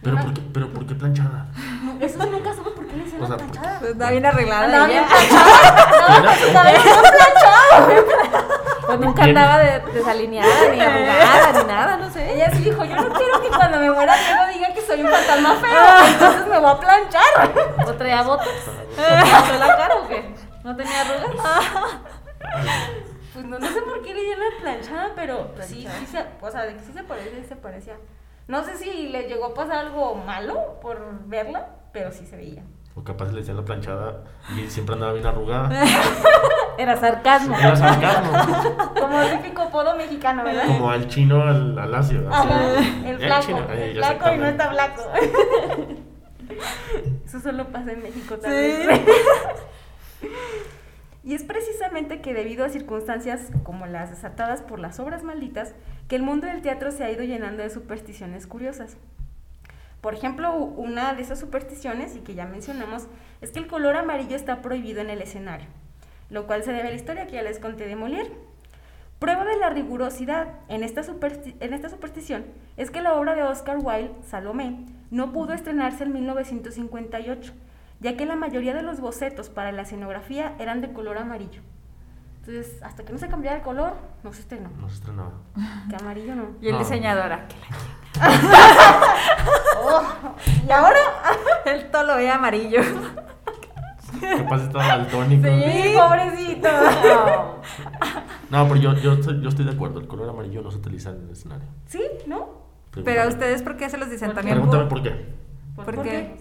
Pero 0.02 0.16
¿por 0.16 0.32
qué, 0.32 0.40
pero 0.52 0.72
¿por 0.72 0.86
qué 0.86 0.94
planchada? 0.94 1.46
Eso 2.00 2.26
nunca 2.26 2.54
supe 2.54 2.70
por 2.70 2.86
qué 2.86 2.96
le 2.96 3.04
decían 3.04 3.22
O 3.22 3.26
sea, 3.26 3.36
planchada. 3.36 3.78
Pues 3.80 3.92
está 3.92 4.10
bien 4.10 4.26
arreglada. 4.26 4.64
Andaba 4.64 4.90
ella. 4.90 5.00
bien 5.00 5.08
planchada. 5.08 6.20
No, 6.22 6.34
su 6.34 6.52
cabello 6.52 6.82
bien 6.82 6.96
planchado. 7.00 8.50
Pues 8.90 8.98
nunca 8.98 9.22
andaba 9.22 9.58
de, 9.58 9.80
desalineada, 9.92 10.72
ni 10.72 10.80
arrugada, 10.80 11.52
ni 11.52 11.68
nada, 11.68 11.96
no 11.96 12.10
sé. 12.10 12.34
Ella 12.34 12.50
sí 12.50 12.64
dijo, 12.64 12.84
yo 12.84 12.96
no 12.96 13.08
quiero 13.10 13.40
que 13.40 13.48
cuando 13.48 13.78
me 13.78 13.88
muera 13.88 14.16
Diego 14.16 14.40
diga 14.52 14.69
soy 14.90 15.02
un 15.02 15.08
fantasma 15.08 15.54
feo, 15.56 16.12
entonces 16.12 16.46
me 16.48 16.58
voy 16.58 16.70
a 16.70 16.80
planchar. 16.80 17.86
¿O 17.86 17.94
traía 17.94 18.22
botas? 18.22 18.48
¿Se 18.96 19.02
pasó 19.02 19.58
la 19.58 19.76
cara 19.76 19.94
o 19.96 20.08
qué? 20.08 20.34
¿No 20.64 20.76
tenía 20.76 21.00
arrugas? 21.02 21.46
Pues 23.32 23.44
no, 23.44 23.58
no 23.58 23.68
sé 23.68 23.82
por 23.82 24.02
qué 24.02 24.14
le 24.14 24.22
dieron 24.22 24.44
la 24.44 24.60
planchada, 24.60 25.12
pero 25.14 25.52
sí, 25.60 25.86
sí 25.98 26.06
se, 26.06 26.26
o 26.40 26.50
sea, 26.50 26.62
de 26.62 26.74
que 26.74 26.80
sí 26.80 26.92
se 26.92 27.04
parecía, 27.04 27.32
sí 27.40 27.46
se 27.46 27.56
parecía. 27.56 27.96
No 28.48 28.64
sé 28.64 28.76
si 28.76 29.08
le 29.08 29.28
llegó 29.28 29.46
a 29.46 29.54
pasar 29.54 29.78
algo 29.78 30.16
malo 30.16 30.80
por 30.80 31.28
verla, 31.28 31.68
pero 31.92 32.10
sí 32.10 32.26
se 32.26 32.36
veía. 32.36 32.64
O 33.00 33.04
capaz 33.04 33.32
le 33.32 33.38
decían 33.38 33.56
la 33.56 33.64
planchada 33.64 34.24
y 34.54 34.68
siempre 34.68 34.94
andaba 34.94 35.14
bien 35.14 35.26
arrugada. 35.26 35.70
Era 36.78 36.96
sarcasmo. 36.96 37.56
Era 37.58 37.74
sarcasmo. 37.74 38.30
Como 39.00 39.22
el 39.22 39.40
típico 39.40 39.62
apodo 39.62 39.96
mexicano, 39.96 40.44
¿verdad? 40.44 40.66
Como 40.66 40.90
al 40.90 41.08
chino 41.08 41.42
al, 41.42 41.78
al 41.78 41.94
ácido. 41.94 42.30
el 43.04 43.12
El 43.12 43.18
flaco, 43.18 43.46
chino, 43.46 43.72
el 43.72 43.96
flaco 43.96 44.34
y 44.34 44.38
no 44.38 44.46
está 44.46 44.70
flaco. 44.70 45.02
Eso 47.24 47.40
solo 47.40 47.68
pasa 47.68 47.92
en 47.92 48.02
México 48.02 48.36
también. 48.36 49.02
Y 51.24 51.34
es 51.34 51.44
precisamente 51.44 52.20
que 52.20 52.34
debido 52.34 52.66
a 52.66 52.68
circunstancias 52.68 53.50
como 53.62 53.86
las 53.86 54.10
desatadas 54.10 54.60
por 54.60 54.78
las 54.78 55.00
obras 55.00 55.22
malditas, 55.22 55.74
que 56.08 56.16
el 56.16 56.22
mundo 56.22 56.46
del 56.46 56.60
teatro 56.60 56.90
se 56.90 57.04
ha 57.04 57.10
ido 57.10 57.22
llenando 57.22 57.62
de 57.62 57.70
supersticiones 57.70 58.46
curiosas. 58.46 58.98
Por 60.00 60.14
ejemplo, 60.14 60.54
una 60.54 61.14
de 61.14 61.22
esas 61.22 61.38
supersticiones, 61.38 62.16
y 62.16 62.20
que 62.20 62.34
ya 62.34 62.46
mencionamos, 62.46 63.06
es 63.40 63.50
que 63.50 63.58
el 63.58 63.66
color 63.66 63.96
amarillo 63.96 64.34
está 64.34 64.62
prohibido 64.62 65.00
en 65.00 65.10
el 65.10 65.20
escenario, 65.20 65.66
lo 66.30 66.46
cual 66.46 66.62
se 66.62 66.72
debe 66.72 66.88
a 66.88 66.90
la 66.90 66.96
historia 66.96 67.26
que 67.26 67.34
ya 67.34 67.42
les 67.42 67.58
conté 67.58 67.86
de 67.86 67.96
Molière. 67.96 68.30
Prueba 69.18 69.44
de 69.44 69.58
la 69.58 69.68
rigurosidad 69.68 70.48
en 70.68 70.82
esta, 70.82 71.02
en 71.02 71.74
esta 71.74 71.90
superstición 71.90 72.46
es 72.78 72.90
que 72.90 73.02
la 73.02 73.12
obra 73.14 73.34
de 73.34 73.42
Oscar 73.42 73.76
Wilde, 73.78 74.14
Salomé, 74.22 74.86
no 75.10 75.32
pudo 75.32 75.52
estrenarse 75.52 76.04
en 76.04 76.14
1958, 76.14 77.52
ya 78.00 78.16
que 78.16 78.24
la 78.24 78.36
mayoría 78.36 78.72
de 78.72 78.82
los 78.82 79.00
bocetos 79.00 79.50
para 79.50 79.72
la 79.72 79.82
escenografía 79.82 80.54
eran 80.58 80.80
de 80.80 80.94
color 80.94 81.18
amarillo. 81.18 81.60
Entonces, 82.40 82.82
hasta 82.82 83.04
que 83.04 83.12
no 83.12 83.18
se 83.18 83.28
cambiara 83.28 83.58
el 83.58 83.62
color, 83.62 83.92
no 84.24 84.32
se 84.32 84.40
estrenó. 84.40 84.70
No 84.80 84.88
se 84.88 84.94
estrenaba. 84.96 85.32
Que 85.88 85.96
amarillo 85.96 86.34
no. 86.34 86.44
Y 86.60 86.66
el 86.68 86.72
No. 86.72 86.78
diseñador, 86.78 87.32
¿a 87.32 87.46
qué 87.48 87.56
Oh, 89.82 90.02
y 90.66 90.70
ahora, 90.70 90.98
la- 91.64 91.72
Él 91.72 91.90
todo 91.90 92.04
lo 92.04 92.16
veía 92.16 92.34
amarillo. 92.36 92.80
Capaz 94.20 94.62
estaba 94.62 94.86
daltónico. 94.86 95.46
sí, 95.48 95.94
pobrecito. 95.96 96.68
No, 98.50 98.64
pero 98.68 98.76
yo, 98.76 98.94
yo, 98.94 99.12
estoy, 99.14 99.40
yo 99.40 99.48
estoy 99.48 99.64
de 99.64 99.70
acuerdo. 99.72 100.00
El 100.00 100.06
color 100.08 100.28
amarillo 100.28 100.62
no 100.62 100.70
se 100.70 100.78
utiliza 100.78 101.10
en 101.10 101.22
el 101.26 101.30
escenario. 101.30 101.68
¿Sí? 101.86 102.02
¿No? 102.26 102.48
Pero 103.04 103.22
a 103.22 103.26
ustedes, 103.28 103.62
¿por 103.62 103.76
qué 103.76 103.88
se 103.88 103.96
los 103.98 104.10
dicen 104.10 104.34
también? 104.34 104.56
Pregúntame 104.56 104.86
por 104.86 105.02
qué. 105.02 105.34
¿Por, 105.76 105.84
¿Por 105.84 106.02
qué? 106.02 106.36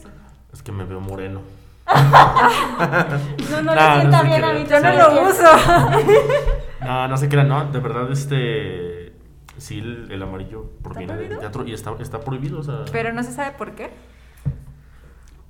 Es 0.51 0.63
que 0.63 0.71
me 0.71 0.83
veo 0.83 0.99
moreno. 0.99 1.41
No, 1.89 3.61
no 3.61 3.61
No, 3.61 3.73
le 3.75 3.99
sienta 4.01 4.19
se 4.21 4.27
bien 4.27 4.43
a 4.43 4.53
mí. 4.53 4.65
Yo 4.69 4.79
no 4.79 4.93
lo 4.93 5.29
uso. 5.29 5.43
No, 6.81 7.07
no 7.09 7.17
se 7.17 7.27
crean, 7.27 7.49
no. 7.49 7.65
De 7.65 7.79
verdad, 7.79 8.09
este. 8.11 9.13
Sí, 9.57 9.79
el, 9.79 10.09
el 10.09 10.23
amarillo 10.23 10.71
proviene 10.81 11.17
del 11.17 11.37
teatro 11.37 11.65
y 11.67 11.73
está, 11.73 11.91
está 11.99 12.21
prohibido. 12.21 12.59
O 12.59 12.63
sea. 12.63 12.85
Pero 12.91 13.11
no 13.11 13.21
se 13.21 13.33
sabe 13.33 13.51
por 13.51 13.73
qué. 13.73 13.91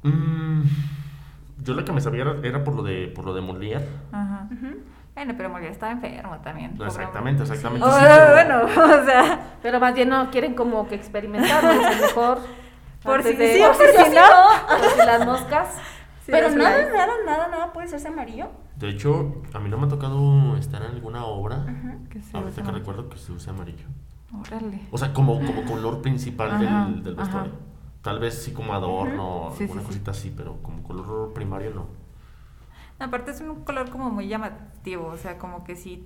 Mm, 0.02 0.64
yo 1.60 1.74
lo 1.76 1.86
que 1.86 1.92
me 1.92 2.02
sabía 2.02 2.22
era, 2.24 2.36
era 2.44 2.64
por 2.64 2.74
lo 2.76 2.82
de 2.84 3.12
por 3.14 3.26
lo 3.26 3.34
de 3.36 3.42
Molière. 3.42 3.86
Ajá. 4.12 4.48
Ujú. 4.52 4.78
Bueno, 5.14 5.34
pero 5.38 5.50
Molière 5.50 5.72
estaba 5.72 5.92
enfermo 5.92 6.38
también. 6.44 6.76
No, 6.78 6.88
exactamente, 6.88 7.44
exactamente. 7.44 7.86
Oh, 7.88 7.96
pero- 8.02 8.32
bueno, 8.34 8.62
o 9.02 9.06
sea, 9.06 9.40
Pero 9.62 9.80
más 9.80 9.94
bien 9.94 10.10
no 10.10 10.32
quieren 10.32 10.56
como 10.56 10.88
que 10.88 10.96
experimentarlo, 10.96 11.72
es 11.72 12.02
mejor. 12.02 12.40
Por 13.04 13.22
si 13.22 13.36
de- 13.36 13.54
sí, 13.54 13.60
por 13.62 13.78
por 13.78 13.86
si 13.86 14.04
si 14.10 14.16
no. 14.16 14.26
Por 14.68 14.90
si 14.90 14.98
las 15.06 15.26
moscas. 15.26 15.68
Pero 16.32 16.50
nada, 16.52 16.78
verdad. 16.78 16.94
nada, 16.96 17.14
nada, 17.26 17.48
nada 17.50 17.74
puede 17.74 17.88
hacerse 17.88 18.08
amarillo. 18.08 18.48
De 18.78 18.90
hecho, 18.90 19.42
a 19.54 19.60
mí 19.60 19.70
no 19.70 19.78
me 19.78 19.86
ha 19.86 19.90
tocado 19.90 20.56
estar 20.58 20.82
en 20.84 20.92
alguna 20.92 21.26
obra, 21.26 21.66
Que 22.10 22.22
se 22.22 22.36
ahorita 22.38 22.64
que 22.64 22.72
recuerdo 22.72 23.10
que 23.10 23.18
se 23.18 23.32
usa 23.32 23.54
amarillo. 23.54 23.86
Órale. 24.40 24.80
O 24.92 24.98
sea, 24.98 25.14
como, 25.14 25.44
como 25.44 25.66
color 25.66 26.02
principal 26.02 26.52
Ajá, 26.52 26.60
del, 26.60 27.04
del 27.04 27.14
ajá. 27.14 27.24
vestuario. 27.24 27.54
Tal 28.02 28.20
vez 28.20 28.36
sí 28.44 28.54
como 28.54 28.74
adorno, 28.74 29.52
Sí, 29.58 29.64
alguna 29.64 29.82
sí, 29.82 29.88
sí. 29.88 29.94
cosita 29.94 30.12
así, 30.12 30.34
pero 30.36 30.62
como 30.62 30.84
color 30.84 31.34
primario 31.34 31.72
no. 31.74 31.88
Aparte 33.00 33.32
es 33.32 33.42
un 33.42 33.64
color 33.64 33.90
como 33.90 34.10
muy 34.10 34.28
llamativo, 34.28 35.08
o 35.08 35.18
sea, 35.18 35.38
como 35.38 35.64
que 35.64 35.76
sí, 35.76 36.06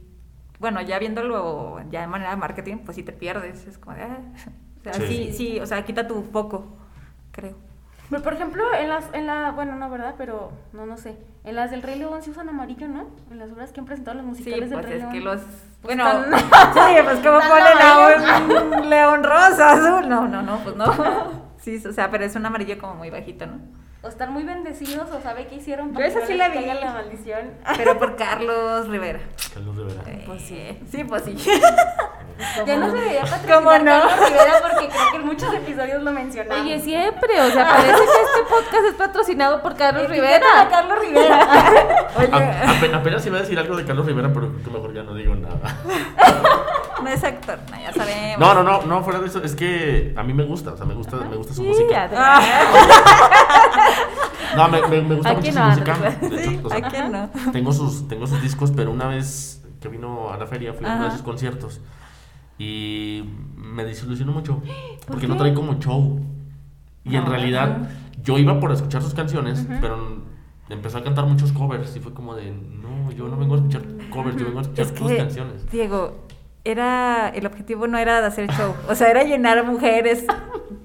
bueno, 0.60 0.82
ya 0.82 1.00
viéndolo 1.00 1.80
ya 1.90 2.02
de 2.02 2.08
manera 2.08 2.32
de 2.32 2.38
marketing, 2.38 2.78
pues 2.86 2.96
sí 2.96 3.04
te 3.04 3.12
pierdes, 3.14 3.66
es 3.68 3.78
como 3.80 3.96
de, 3.96 4.04
ah, 4.04 4.20
o 4.36 4.84
sea, 4.84 4.94
Sí. 4.94 5.08
sí, 5.08 5.34
sí, 5.34 5.60
o 5.60 5.66
sea, 5.66 5.84
quita 5.86 6.08
tu 6.08 6.22
foco, 6.24 6.78
creo. 7.32 7.56
Pero 8.10 8.22
por 8.22 8.34
ejemplo, 8.34 8.64
en 8.80 8.90
las, 8.90 9.06
en 9.14 9.26
la, 9.26 9.52
bueno, 9.52 9.76
no, 9.76 9.90
¿verdad? 9.90 10.16
Pero 10.18 10.52
no, 10.74 10.86
no 10.86 10.98
sé. 10.98 11.18
En 11.44 11.56
las 11.56 11.72
del 11.72 11.82
Rey 11.82 11.98
León 11.98 12.22
sí 12.22 12.30
usan 12.30 12.48
amarillo, 12.50 12.88
¿no? 12.88 13.08
En 13.32 13.40
las 13.40 13.52
obras 13.52 13.72
que 13.72 13.80
han 13.80 13.86
presentado 13.86 14.16
los 14.18 14.24
Sí, 14.38 14.44
musicales 14.44 14.70
del 14.70 14.80
pues 14.80 14.86
Rey 14.86 14.94
es 14.96 15.00
León. 15.02 15.12
que 15.14 15.20
los, 15.22 15.42
Pues 15.82 15.98
bueno, 15.98 16.04
tan- 16.06 16.40
sí, 16.40 17.02
pues 17.04 17.20
como 17.20 17.40
ponen 17.40 17.82
a 17.82 18.78
un 18.82 18.90
león 18.90 19.24
rosa, 19.24 19.72
azul, 19.74 20.08
no, 20.10 20.28
no, 20.28 20.42
no, 20.42 20.58
pues 20.64 20.76
no. 20.76 21.44
Sí, 21.64 21.82
o 21.88 21.94
sea, 21.94 22.12
pero 22.12 22.26
es 22.26 22.36
un 22.36 22.46
amarillo 22.46 22.78
como 22.78 22.96
muy 22.96 23.10
bajito, 23.10 23.46
¿no? 23.46 23.54
O 24.02 24.10
están 24.10 24.34
muy 24.34 24.44
bendecidos 24.44 25.10
o 25.12 25.22
sabe 25.22 25.48
qué 25.48 25.56
hicieron 25.56 25.94
Yo 25.96 26.02
esa 26.04 26.26
sí 26.28 26.34
la 26.34 26.50
vi. 26.50 26.60
la 26.66 26.92
maldición. 26.92 27.52
Pero 27.78 27.98
por 27.98 28.18
Carlos 28.18 28.90
Rivera. 28.90 29.20
Carlos 29.54 29.78
Rivera. 29.78 30.02
Pues 30.26 30.42
sí. 30.42 30.78
Sí, 30.92 31.06
pues 31.06 31.24
sí. 31.24 31.38
Ya 32.66 32.78
no 32.78 32.92
se 32.92 32.98
debería 32.98 33.22
patrocinar 33.22 33.56
¿Cómo 33.58 33.72
no? 33.72 33.86
Carlos 33.86 34.30
Rivera 34.30 34.54
porque 34.62 34.88
creo 34.90 35.12
que 35.12 35.18
en 35.18 35.26
muchos 35.26 35.54
episodios 35.54 36.04
lo 36.04 36.12
mencionamos. 36.12 36.64
Oye, 36.66 36.80
siempre, 36.80 37.42
o 37.42 37.52
sea, 37.52 37.68
parece 37.70 37.94
que 37.94 38.04
este 38.04 38.44
podcast 38.50 38.86
es 38.90 38.94
patrocinado 38.96 39.62
por 39.62 39.76
Carlos 39.76 40.04
Etiquetan 40.04 40.34
a 40.34 40.40
Rivera. 40.40 40.70
Carlos 40.70 41.00
Rivera. 41.00 41.40
A- 42.94 42.98
apenas 42.98 43.26
iba 43.26 43.38
a 43.38 43.42
decir 43.42 43.58
algo 43.60 43.76
de 43.78 43.86
Carlos 43.86 44.06
Rivera, 44.06 44.30
pero 44.34 44.50
creo 44.50 44.64
que 44.64 44.70
mejor 44.72 44.94
ya 44.94 45.04
no 45.04 45.14
digo 45.16 45.36
nada. 45.36 45.58
No 47.04 47.10
es 47.10 47.24
actor, 47.24 47.60
no, 47.70 47.78
ya 47.80 47.92
sabemos. 47.94 48.40
No, 48.40 48.54
no, 48.54 48.64
no, 48.64 48.82
no, 48.84 49.04
fuera 49.04 49.20
de 49.20 49.28
eso, 49.28 49.44
es 49.44 49.56
que 49.56 50.14
a 50.16 50.24
mí 50.24 50.34
me 50.34 50.44
gusta, 50.44 50.72
o 50.74 50.78
sea, 50.78 50.86
me 50.86 50.94
gusta, 50.94 51.18
me 51.18 51.36
gusta 51.36 51.54
su 51.54 51.62
Sí, 51.62 51.68
música. 51.68 52.10
ya, 52.12 52.40
No, 54.56 54.68
me, 54.70 54.82
me, 54.88 55.02
me 55.02 55.16
gusta 55.16 55.32
¿A 55.32 55.34
mucho 55.34 55.52
su 55.52 55.60
música. 55.60 55.96
Sí, 56.22 56.30
De 56.30 56.44
hecho, 56.46 56.68
o 56.68 56.70
sea, 56.70 56.78
¿a 56.78 56.82
quién 56.90 57.12
no? 57.12 57.30
Tengo 57.52 57.74
sus, 57.74 58.08
tengo 58.08 58.28
sus 58.28 58.42
discos, 58.42 58.72
pero 58.76 58.92
una 58.92 59.08
vez 59.08 59.62
que 59.82 59.90
vino 59.90 60.32
a 60.32 60.38
la 60.38 60.46
feria 60.48 60.74
fui 60.74 60.86
a 60.86 60.94
uno 60.96 61.06
de 61.06 61.12
sus 61.12 61.24
conciertos 61.24 61.82
y 62.58 63.24
me 63.56 63.84
desilusionó 63.86 64.32
mucho 64.32 64.62
porque 65.08 65.28
no 65.28 65.38
trae 65.38 65.54
como 65.54 65.80
show. 65.80 66.20
Y 67.06 67.16
en 67.16 67.24
No, 67.26 67.30
realidad 67.32 67.90
yo 68.24 68.38
iba 68.38 68.60
por 68.60 68.72
escuchar 68.72 69.02
sus 69.02 69.14
canciones, 69.14 69.68
pero 69.82 70.24
empezó 70.70 70.98
a 71.00 71.04
cantar 71.04 71.26
muchos 71.26 71.52
covers 71.52 71.96
y 71.96 72.00
fue 72.00 72.14
como 72.14 72.34
de, 72.36 72.52
no, 72.52 73.12
yo 73.12 73.28
no 73.28 73.36
vengo 73.38 73.56
a 73.56 73.58
escuchar 73.58 73.82
covers, 74.10 74.38
yo 74.38 74.46
vengo 74.46 74.60
a 74.60 74.62
escuchar 74.62 74.86
Es 74.86 74.94
tus 74.94 75.08
que, 75.10 75.18
canciones. 75.18 75.70
Diego, 75.70 76.16
era, 76.66 77.30
el 77.34 77.46
objetivo 77.46 77.88
no 77.88 77.98
era 77.98 78.22
de 78.22 78.28
hacer 78.28 78.48
show, 78.48 78.74
o 78.88 78.96
sea, 78.96 79.10
era 79.10 79.24
llenar 79.24 79.64
mujeres. 79.66 80.24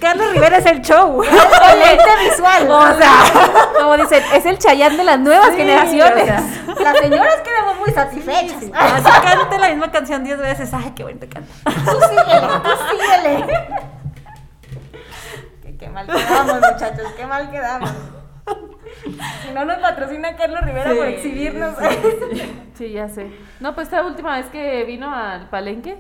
Carlos 0.01 0.33
Rivera 0.33 0.59
es 0.59 0.67
el 0.67 0.81
show. 0.83 1.21
Deleite 1.23 2.05
visual. 2.31 2.71
O 2.71 2.99
sea, 2.99 3.13
como 3.79 3.97
dicen, 3.97 4.23
es 4.33 4.47
el 4.47 4.59
Chayán 4.59 4.97
de 4.97 5.03
las 5.05 5.19
nuevas 5.19 5.51
Sí, 5.51 5.57
generaciones. 5.57 6.23
o 6.23 6.27
sea. 6.27 6.43
Las 6.85 6.99
señoras 6.99 7.41
quedamos 7.43 7.79
muy 7.79 7.91
satisfechas. 7.93 8.63
Así 8.73 9.11
cante 9.27 9.59
la 9.59 9.69
misma 9.71 9.91
canción 9.91 10.23
10 10.23 10.39
veces. 10.39 10.73
Ay, 10.73 10.93
qué 10.95 11.03
bonito 11.03 11.27
canta. 11.29 11.53
Tú 11.65 11.99
síguele, 12.09 12.49
tú 12.63 12.71
síguele. 12.91 13.47
Qué, 15.63 15.77
qué 15.77 15.89
mal 15.89 16.07
quedamos, 16.07 16.55
muchachos, 16.55 17.13
qué 17.17 17.27
mal 17.27 17.51
quedamos. 17.51 17.91
Si 19.03 19.53
no 19.55 19.65
nos 19.65 19.79
patrocina 19.79 20.37
Carlos 20.37 20.61
Rivera 20.63 20.95
por 20.95 21.07
Sí, 21.07 21.13
exhibirnos. 21.15 21.75
Sí, 22.75 22.93
ya 22.93 23.09
sé. 23.09 23.31
No, 23.59 23.75
pues 23.75 23.89
esta 23.89 24.07
última 24.07 24.37
vez 24.37 24.47
que 24.47 24.85
vino 24.85 25.13
al 25.13 25.49
palenque, 25.49 25.99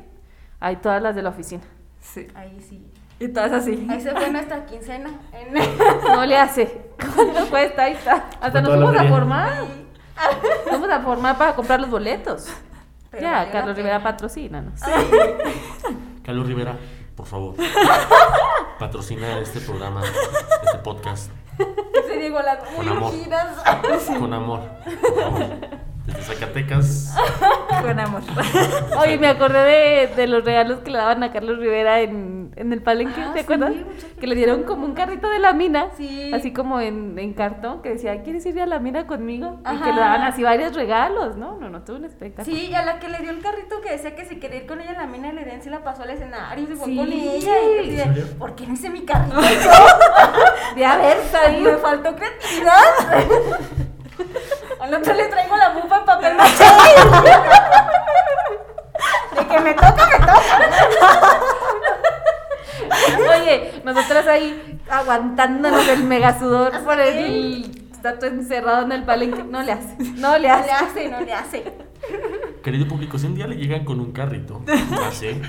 hay 0.61 0.77
todas 0.77 1.03
las 1.03 1.17
de 1.17 1.23
la 1.23 1.31
oficina. 1.31 1.63
Sí. 2.01 2.29
Ahí 2.35 2.61
sí. 2.61 2.87
Y 3.19 3.29
todas 3.29 3.51
así. 3.53 3.85
Ahí 3.91 4.01
se 4.01 4.13
fue 4.13 4.31
nuestra 4.31 4.65
quincena. 4.65 5.11
En... 5.33 5.55
No 6.05 6.25
le 6.25 6.37
hace. 6.37 6.93
¿Cuánto 7.15 7.51
cuesta? 7.51 7.83
Ahí 7.83 7.95
está. 7.95 8.27
Hasta 8.41 8.61
nos 8.63 8.71
fuimos 8.77 8.97
a 8.97 9.05
formar. 9.09 9.63
Nos 9.63 10.79
fuimos 10.79 10.91
a 10.91 11.01
formar 11.01 11.37
para 11.37 11.55
comprar 11.57 11.81
los 11.81 11.91
boletos. 11.91 12.49
Pero 13.11 13.23
ya, 13.23 13.51
Carlos. 13.51 13.77
Rivera 13.77 14.01
patrocínanos. 14.03 14.81
Carlos 16.23 16.47
Rivera, 16.47 16.77
por 17.17 17.27
favor, 17.27 17.55
patrocina 18.79 19.39
este 19.39 19.61
programa, 19.61 20.03
este 20.63 20.79
podcast, 20.85 21.33
Se 22.07 22.17
digo 22.19 22.41
las 22.41 22.59
muy 22.77 22.87
Con 22.87 22.97
amor. 22.97 23.13
con 24.19 24.33
amor. 24.33 24.61
por 25.01 25.21
favor. 25.23 25.88
Desde 26.09 26.23
Zacatecas, 26.23 27.15
Con 27.83 28.01
amor. 28.01 28.23
Oye, 28.99 29.19
me 29.19 29.29
acordé 29.29 29.59
de, 29.61 30.07
de 30.17 30.27
los 30.27 30.43
regalos 30.45 30.81
que 30.81 30.91
le 30.91 30.97
daban 30.99 31.23
a 31.23 31.31
Carlos 31.31 31.59
Rivera 31.59 32.01
en, 32.01 32.51
en 32.57 32.73
el 32.73 32.83
palenque, 32.83 33.21
Ah, 33.21 33.33
¿te 33.35 33.41
sí, 33.41 33.45
acuerdas? 33.45 33.73
muchas 33.75 34.05
Que 34.19 34.27
le 34.27 34.35
dieron 34.35 34.63
como 34.65 34.87
un 34.87 34.95
carrito 34.95 35.29
de 35.29 35.39
la 35.39 35.53
mina, 35.53 35.89
Sí. 35.99 36.33
así 36.33 36.53
como 36.53 36.81
en, 36.81 37.19
en 37.19 37.35
cartón, 37.35 37.83
que 37.83 37.91
decía, 37.91 38.23
¿quieres 38.23 38.45
ir 38.47 38.59
a 38.61 38.67
la 38.67 38.79
mina 38.79 39.07
conmigo? 39.07 39.61
Y 39.71 39.77
que 39.83 39.93
le 39.93 40.01
daban 40.01 40.23
así 40.23 40.43
varios 40.43 40.75
regalos, 40.75 41.37
¿no? 41.37 41.57
No, 41.59 41.69
no, 41.69 41.83
tuvo 41.83 41.97
un 41.99 42.07
espectáculo. 42.07 42.57
Sí, 42.57 42.69
y 42.71 42.75
a 42.75 42.83
la 42.85 42.99
que 43.01 43.09
le 43.11 43.19
dio 43.19 43.31
el 43.31 43.41
carrito 43.41 43.81
que 43.83 43.91
decía 43.93 44.15
que 44.17 44.25
si 44.25 44.37
quería 44.41 44.61
ir 44.63 44.67
con 44.67 44.81
ella 44.81 44.93
a 44.93 45.03
la 45.03 45.07
mina 45.07 45.31
de 45.33 45.43
Eden, 45.43 45.63
se 45.63 45.69
la 45.71 45.85
pasó 45.85 46.03
al 46.05 46.11
escenario 46.11 46.65
y 46.65 46.67
se 46.69 46.75
fue 46.77 46.87
Sí. 46.87 46.97
con 46.97 47.13
ella. 47.13 47.37
Y 47.37 47.41
yo 47.43 47.53
así 47.53 47.91
de, 47.97 48.03
¿En 48.03 48.15
serio? 48.15 48.27
¿por 48.39 48.55
qué 48.55 48.67
no 48.67 48.73
hice 48.73 48.89
mi 48.91 49.03
carrito? 49.03 49.37
De 50.75 50.85
haber 50.87 51.17
Me 51.63 51.77
faltó 51.77 52.15
creatividad. 52.17 52.83
Al 54.81 54.95
otro 54.95 55.15
le 55.15 55.25
traigo 55.27 55.57
la 55.57 55.71
bufa 55.71 55.97
en 55.97 56.05
papel 56.05 56.35
maché. 56.39 56.65
De 59.35 59.47
que 59.47 59.61
me 59.61 59.75
toca, 59.75 60.07
me 60.07 60.19
toca. 60.19 61.41
Oye, 63.31 63.81
nosotras 63.85 64.27
ahí 64.27 64.81
aguantándonos 64.91 65.87
el 65.89 66.05
mega 66.05 66.39
sudor 66.39 66.73
por 66.85 66.99
el 67.01 67.88
estatua 67.99 68.29
encerrado 68.29 68.83
en 68.85 68.93
el 68.93 69.03
palenque. 69.05 69.45
No 69.45 69.63
le 69.63 69.73
hace, 69.73 69.97
no 70.17 70.39
le 70.39 70.49
No 70.49 70.55
hace. 70.55 70.67
le 70.67 70.73
hace, 70.73 71.09
no 71.11 71.21
le 71.21 71.33
hace. 71.35 71.65
querido 72.63 72.87
público, 72.89 73.19
si 73.19 73.27
un 73.27 73.35
día 73.35 73.47
le 73.47 73.57
llegan 73.57 73.85
con 73.85 73.99
un 74.01 74.13
carrito, 74.13 74.63
así, 75.09 75.41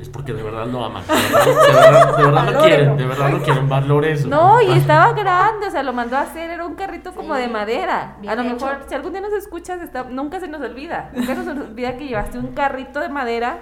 es 0.00 0.08
porque 0.08 0.32
de 0.32 0.42
verdad 0.42 0.66
lo 0.66 0.84
aman. 0.84 1.02
De 1.06 1.72
verdad, 1.72 2.16
de 2.16 2.24
verdad, 2.24 2.52
lo 2.52 2.60
quieren, 2.62 2.96
de 2.96 3.06
verdad 3.06 3.30
lo 3.30 3.42
quieren, 3.42 3.68
valore 3.68 4.12
eso. 4.12 4.28
No, 4.28 4.60
y 4.60 4.72
estaba 4.72 5.12
grande, 5.12 5.66
o 5.68 5.70
sea, 5.70 5.82
lo 5.82 5.92
mandó 5.92 6.16
a 6.16 6.22
hacer, 6.22 6.50
era 6.50 6.66
un 6.66 6.74
carrito 6.74 7.12
como 7.14 7.34
Sí, 7.36 7.42
de 7.42 7.48
madera. 7.48 8.16
bien 8.20 8.32
A 8.32 8.36
lo 8.36 8.42
hecho. 8.42 8.54
mejor, 8.66 8.84
si 8.88 8.94
algún 8.94 9.12
día 9.12 9.20
nos 9.20 9.32
escuchas, 9.32 9.80
está- 9.82 10.04
nunca 10.04 10.40
se 10.40 10.48
nos 10.48 10.60
olvida. 10.60 11.10
Nunca 11.14 11.34
nos 11.34 11.46
olvida 11.46 11.96
que 11.96 12.06
llevaste 12.06 12.38
un 12.38 12.48
carrito 12.48 13.00
de 13.00 13.08
madera, 13.08 13.58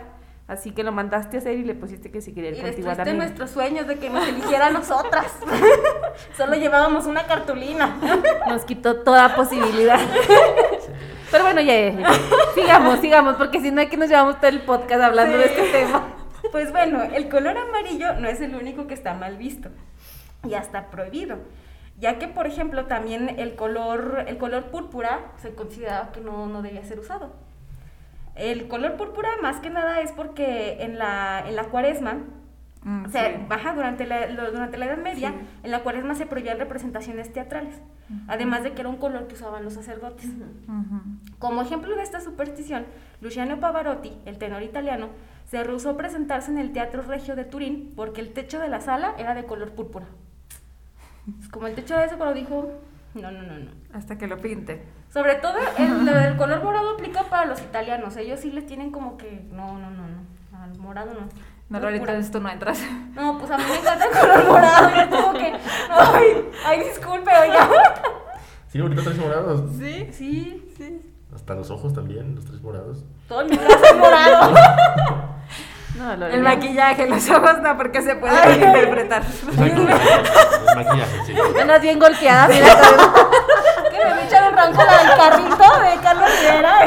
así 0.51 0.73
que 0.73 0.83
lo 0.83 0.91
mandaste 0.91 1.37
a 1.37 1.41
hacer 1.41 1.57
y 1.57 1.65
le 1.65 1.75
pusiste 1.75 2.11
que 2.11 2.21
si 2.21 2.35
quería 2.35 2.51
ir 2.51 2.59
Y 2.59 2.61
contigo 2.61 2.91
a 2.91 3.05
nuestros 3.13 3.51
sueños 3.51 3.87
de 3.87 3.99
que 3.99 4.11
nos 4.11 4.27
eligiera 4.27 4.67
a 4.67 4.71
nosotras. 4.71 5.33
Solo 6.37 6.55
llevábamos 6.57 7.07
una 7.07 7.25
cartulina. 7.25 7.97
Nos 8.49 8.65
quitó 8.65 8.97
toda 8.97 9.37
posibilidad. 9.37 10.01
Pero 11.31 11.45
bueno, 11.45 11.61
ya, 11.61 11.91
ya, 11.91 12.01
ya. 12.01 12.11
sigamos, 12.55 12.99
sigamos, 12.99 13.37
porque 13.37 13.61
si 13.61 13.71
no 13.71 13.81
hay 13.81 13.87
que 13.87 13.97
nos 13.97 14.09
llevamos 14.09 14.39
todo 14.41 14.49
el 14.49 14.63
podcast 14.63 15.01
hablando 15.01 15.39
de 15.39 15.45
este 15.45 15.63
tema. 15.71 16.15
Pues 16.51 16.73
bueno, 16.73 17.05
el 17.05 17.29
color 17.29 17.57
amarillo 17.57 18.15
no 18.15 18.27
es 18.27 18.41
el 18.41 18.57
único 18.57 18.89
que 18.89 18.95
está 18.95 19.15
mal 19.15 19.37
visto 19.37 19.69
y 20.49 20.55
hasta 20.55 20.91
prohibido, 20.91 21.39
ya 21.99 22.19
que 22.19 22.27
por 22.27 22.49
ejemplo 22.49 22.87
también 22.87 23.39
el 23.39 23.55
color, 23.55 24.25
el 24.27 24.39
color 24.39 24.65
púrpura 24.71 25.33
se 25.37 25.55
consideraba 25.55 26.11
que 26.11 26.21
no, 26.21 26.47
no 26.47 26.63
debía 26.63 26.83
ser 26.85 26.99
usado. 26.99 27.50
El 28.41 28.69
color 28.69 28.97
púrpura 28.97 29.29
más 29.43 29.61
que 29.61 29.71
nada 29.71 30.01
es 30.01 30.13
porque 30.13 30.83
en 30.83 30.99
la, 30.99 31.45
en 31.47 31.57
la 31.57 31.65
cuaresma, 31.65 32.19
Mm, 32.83 33.05
o 33.05 33.09
sea, 33.11 33.29
sí. 33.37 33.45
baja 33.47 33.75
durante 33.75 34.07
la, 34.07 34.27
lo- 34.29 34.51
durante 34.53 34.79
la 34.79 34.87
Edad 34.87 34.97
Media, 34.97 35.35
en 35.63 35.71
la 35.71 35.81
cuaresma 35.83 36.15
se 36.15 36.25
prohibían 36.25 36.59
representaciones 36.59 37.31
teatrales, 37.31 37.75
además 38.27 38.63
de 38.63 38.73
que 38.73 38.81
era 38.81 38.89
un 38.89 38.97
color 38.97 39.27
que 39.27 39.35
usaban 39.35 39.65
los 39.65 39.75
sacerdotes. 39.75 40.31
Como 41.39 41.61
ejemplo 41.61 41.95
de 41.95 42.03
esta 42.03 42.21
superstición, 42.23 42.87
Luciano 43.21 43.61
Pavarotti, 43.61 44.15
el 44.25 44.39
tenor 44.39 44.63
italiano, 44.63 45.09
se 45.45 45.63
rehusó 45.63 45.91
a 45.91 45.97
presentarse 45.99 46.51
en 46.51 46.57
el 46.57 46.73
Teatro 46.73 47.03
Regio 47.03 47.37
de 47.37 47.45
Turín 47.45 47.93
porque 47.95 48.23
el 48.23 48.33
techo 48.33 48.59
de 48.59 48.69
la 48.69 48.81
sala 48.81 49.13
era 49.19 49.35
de 49.35 49.45
color 49.45 49.73
púrpura. 49.73 50.07
Como 51.51 51.67
el 51.67 51.75
techo 51.75 51.99
de 51.99 52.07
ese 52.07 52.17
color 52.17 52.33
dijo, 52.35 52.73
no, 53.15 53.31
no, 53.31 53.43
no, 53.43 53.59
no. 53.59 53.71
Hasta 53.93 54.17
que 54.17 54.27
lo 54.27 54.39
pinte. 54.39 54.83
Sobre 55.13 55.35
todo 55.37 55.55
el, 55.77 56.07
lo 56.07 56.15
del 56.15 56.37
color 56.37 56.63
morado 56.63 56.91
aplica 56.91 57.25
para 57.25 57.45
los 57.45 57.61
italianos, 57.61 58.17
ellos 58.17 58.41
sí 58.41 58.53
les 58.53 58.67
tienen 58.67 58.93
como 58.93 59.17
que, 59.17 59.45
no, 59.51 59.77
no, 59.79 59.91
no, 59.91 60.05
no, 60.07 60.63
al 60.63 60.79
morado 60.79 61.13
no. 61.15 61.29
No, 61.69 61.85
ahorita 61.85 62.17
esto 62.17 62.41
no 62.41 62.49
entras. 62.49 62.81
No, 63.15 63.39
pues 63.39 63.51
a 63.51 63.59
mí 63.59 63.65
me 63.69 63.79
encanta 63.79 64.05
el 64.05 64.11
color 64.11 64.45
morado, 64.47 64.91
yo 64.95 65.11
como 65.11 65.33
que, 65.35 65.53
ay, 65.91 66.49
ay, 66.65 66.85
disculpe, 66.85 67.31
oiga. 67.31 67.69
Sí, 68.69 68.81
ahorita 68.81 69.03
traes 69.03 69.19
morados. 69.19 69.71
Sí, 69.79 70.09
Sí, 70.13 70.73
sí. 70.77 71.03
Hasta 71.35 71.55
los 71.55 71.71
ojos 71.71 71.95
también, 71.95 72.35
los 72.35 72.45
tres 72.45 72.61
morados. 72.61 73.05
Todo 73.29 73.45
mi 73.45 73.57
casa 73.57 73.87
es 73.91 73.97
morado. 73.97 74.55
No, 75.99 76.17
lo 76.17 76.29
El 76.29 76.43
maquillaje, 76.43 77.07
los 77.09 77.29
ojos 77.29 77.61
no, 77.63 77.77
porque 77.77 78.01
se 78.01 78.15
puede 78.15 78.55
interpretar. 78.55 79.23
Exacto, 79.23 79.63
el 79.65 80.77
maquillaje, 80.77 81.25
sí. 81.27 81.35
Andas 81.61 81.83
bien 81.83 81.99
golpeada, 81.99 82.47
mira. 82.47 82.69
Que 84.09 84.15
me 84.15 84.25
echaron 84.25 84.57
rango 84.57 84.81
al 84.83 85.17
carrito 85.17 85.81
de 85.81 85.97
Carlos 86.03 86.31
Rivera. 86.41 86.85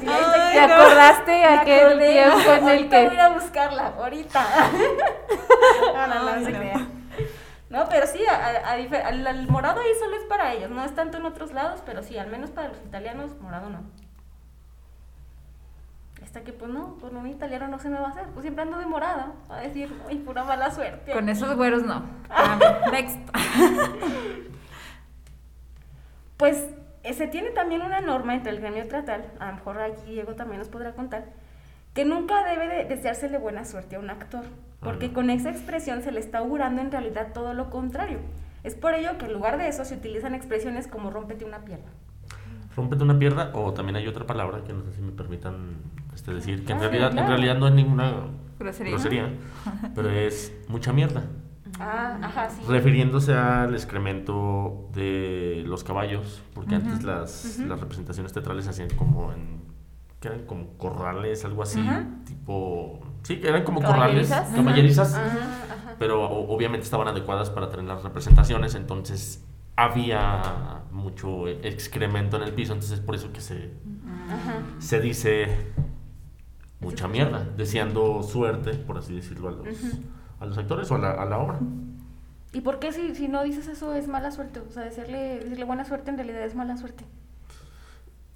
Sí, 0.00 0.06
ahí 0.08 0.52
¿Te 0.52 0.60
acordaste 0.60 1.30
Me 1.32 1.44
aquel 1.46 1.98
tiempo 1.98 2.52
en 2.52 2.68
el 2.68 2.92
ahorita 2.92 2.96
voy 2.98 3.06
a 3.06 3.10
que... 3.10 3.20
a 3.20 3.28
buscarla, 3.30 3.92
ahorita. 3.98 4.44
No, 5.94 6.06
no, 6.06 6.14
no, 6.24 6.36
no 6.36 6.44
se 6.44 6.52
crea. 6.52 6.86
No, 7.70 7.88
pero 7.88 8.06
sí, 8.06 8.20
a- 8.26 8.68
a 8.68 8.72
al, 8.72 9.26
al 9.26 9.48
morado 9.48 9.80
ahí 9.80 9.90
solo 9.98 10.16
es 10.16 10.24
para 10.24 10.52
ellos, 10.52 10.70
no 10.70 10.84
es 10.84 10.94
tanto 10.94 11.16
en 11.18 11.24
otros 11.26 11.52
lados, 11.52 11.80
pero 11.86 12.02
sí, 12.02 12.18
al 12.18 12.26
menos 12.28 12.50
para 12.50 12.68
los 12.68 12.78
italianos, 12.78 13.30
morado 13.40 13.70
no. 13.70 13.82
Hasta 16.32 16.44
que, 16.44 16.54
pues 16.54 16.70
no, 16.70 16.96
con 16.98 17.14
un 17.14 17.26
italiano 17.26 17.68
no 17.68 17.78
se 17.78 17.90
me 17.90 17.98
va 17.98 18.06
a 18.06 18.10
hacer, 18.10 18.24
pues 18.28 18.40
siempre 18.40 18.62
ando 18.62 18.78
de 18.78 18.86
morada, 18.86 19.34
a 19.50 19.60
decir, 19.60 19.92
uy, 20.08 20.14
pura 20.16 20.42
mala 20.44 20.70
suerte. 20.70 21.12
Con 21.12 21.28
esos 21.28 21.54
güeros 21.56 21.82
no. 21.82 22.02
Ah, 22.30 22.58
Next. 22.90 23.18
Pues 26.38 26.70
se 27.12 27.26
tiene 27.26 27.50
también 27.50 27.82
una 27.82 28.00
norma 28.00 28.34
entre 28.34 28.50
el 28.50 28.60
gremio 28.60 28.88
teatral, 28.88 29.30
a 29.40 29.48
lo 29.48 29.56
mejor 29.56 29.78
aquí 29.82 30.12
Diego 30.12 30.34
también 30.34 30.60
nos 30.60 30.70
podrá 30.70 30.92
contar, 30.92 31.26
que 31.92 32.06
nunca 32.06 32.42
debe 32.44 32.66
de 32.66 32.84
deseársele 32.86 33.36
buena 33.36 33.66
suerte 33.66 33.96
a 33.96 33.98
un 33.98 34.08
actor, 34.08 34.46
porque 34.80 35.12
con 35.12 35.28
esa 35.28 35.50
expresión 35.50 36.00
se 36.00 36.12
le 36.12 36.20
está 36.20 36.38
augurando 36.38 36.80
en 36.80 36.90
realidad 36.90 37.34
todo 37.34 37.52
lo 37.52 37.68
contrario. 37.68 38.20
Es 38.64 38.74
por 38.74 38.94
ello 38.94 39.18
que 39.18 39.26
en 39.26 39.34
lugar 39.34 39.58
de 39.58 39.68
eso 39.68 39.84
se 39.84 39.96
utilizan 39.96 40.34
expresiones 40.34 40.88
como 40.88 41.10
rómpete 41.10 41.44
una 41.44 41.58
pierna. 41.58 41.90
Rómpete 42.74 43.04
una 43.04 43.18
pierna, 43.18 43.50
o 43.52 43.74
también 43.74 43.96
hay 43.96 44.08
otra 44.08 44.24
palabra 44.24 44.64
que 44.64 44.72
no 44.72 44.82
sé 44.84 44.94
si 44.94 45.02
me 45.02 45.12
permitan 45.12 45.76
este, 46.14 46.32
decir, 46.34 46.64
que 46.64 46.72
en 46.72 46.78
Ah, 46.78 46.80
realidad, 46.82 47.10
claro. 47.12 47.22
en 47.26 47.28
realidad 47.28 47.58
no 47.58 47.68
es 47.68 47.74
ninguna 47.74 48.14
Grosería. 48.58 48.92
grosería, 48.92 49.32
pero 49.94 50.10
es 50.10 50.52
mucha 50.68 50.92
mierda. 50.92 51.24
Ah, 51.80 52.18
ajá, 52.22 52.50
sí. 52.50 52.62
Refiriéndose 52.68 53.34
al 53.34 53.74
excremento 53.74 54.88
de 54.94 55.64
los 55.66 55.82
caballos, 55.84 56.42
porque 56.54 56.74
antes 56.74 57.02
las, 57.02 57.58
las 57.60 57.80
representaciones 57.80 58.32
teatrales 58.32 58.64
se 58.64 58.70
hacían 58.70 58.90
como 58.90 59.32
en. 59.32 59.62
que 60.20 60.28
eran 60.28 60.44
como 60.46 60.68
corrales, 60.76 61.44
algo 61.44 61.62
así, 61.62 61.82
tipo. 62.26 63.00
Sí, 63.22 63.40
eran 63.42 63.64
como 63.64 63.80
corrales, 63.82 64.28
¿Caballerizas? 64.54 65.18
pero 65.98 66.24
o- 66.28 66.54
obviamente 66.54 66.84
estaban 66.84 67.08
adecuadas 67.08 67.48
para 67.50 67.68
tener 67.70 67.86
las 67.86 68.02
representaciones, 68.02 68.74
entonces 68.74 69.44
había 69.76 70.82
mucho 70.90 71.48
excremento 71.48 72.36
en 72.36 72.42
el 72.42 72.52
piso, 72.52 72.72
entonces 72.74 72.98
es 72.98 73.04
por 73.04 73.14
eso 73.14 73.32
que 73.32 73.40
se, 73.40 73.70
se 74.78 75.00
dice 75.00 75.46
mucha 76.82 77.08
mierda, 77.08 77.46
deseando 77.56 78.22
suerte, 78.22 78.74
por 78.74 78.98
así 78.98 79.14
decirlo, 79.14 79.48
a 79.48 79.52
los, 79.52 79.66
a 80.40 80.46
los 80.46 80.58
actores 80.58 80.90
o 80.90 80.96
a 80.96 80.98
la, 80.98 81.12
a 81.12 81.24
la 81.24 81.38
obra. 81.38 81.58
¿Y 82.52 82.60
por 82.60 82.78
qué 82.78 82.92
si, 82.92 83.14
si 83.14 83.28
no 83.28 83.42
dices 83.42 83.66
eso 83.68 83.94
es 83.94 84.08
mala 84.08 84.30
suerte? 84.30 84.60
O 84.60 84.70
sea, 84.70 84.82
decirle, 84.82 85.38
decirle 85.38 85.64
buena 85.64 85.84
suerte 85.84 86.10
en 86.10 86.16
realidad 86.18 86.42
es 86.42 86.54
mala 86.54 86.76
suerte. 86.76 87.04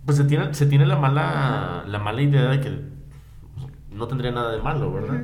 Pues 0.07 0.17
se 0.17 0.25
tiene, 0.25 0.55
se 0.55 0.67
tiene 0.67 0.87
la 0.87 0.97
mala, 0.97 1.85
la 1.87 1.99
mala 1.99 2.23
idea 2.23 2.49
de 2.49 2.61
que 2.61 2.81
no 3.91 4.07
tendría 4.07 4.31
nada 4.31 4.53
de 4.53 4.63
malo, 4.63 4.93
¿verdad? 4.93 5.21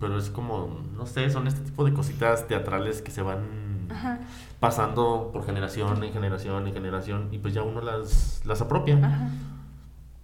Pero 0.00 0.18
es 0.18 0.30
como, 0.30 0.80
no 0.96 1.06
sé, 1.06 1.30
son 1.30 1.46
este 1.46 1.60
tipo 1.60 1.84
de 1.84 1.92
cositas 1.92 2.48
teatrales 2.48 3.02
que 3.02 3.10
se 3.10 3.22
van 3.22 3.88
Ajá. 3.90 4.18
pasando 4.58 5.30
por 5.32 5.44
generación 5.44 6.02
en 6.02 6.12
generación 6.12 6.66
en 6.66 6.72
generación 6.74 7.28
y 7.32 7.38
pues 7.38 7.54
ya 7.54 7.62
uno 7.62 7.80
las, 7.80 8.42
las 8.44 8.60
apropia. 8.60 8.96
Ajá. 8.96 9.28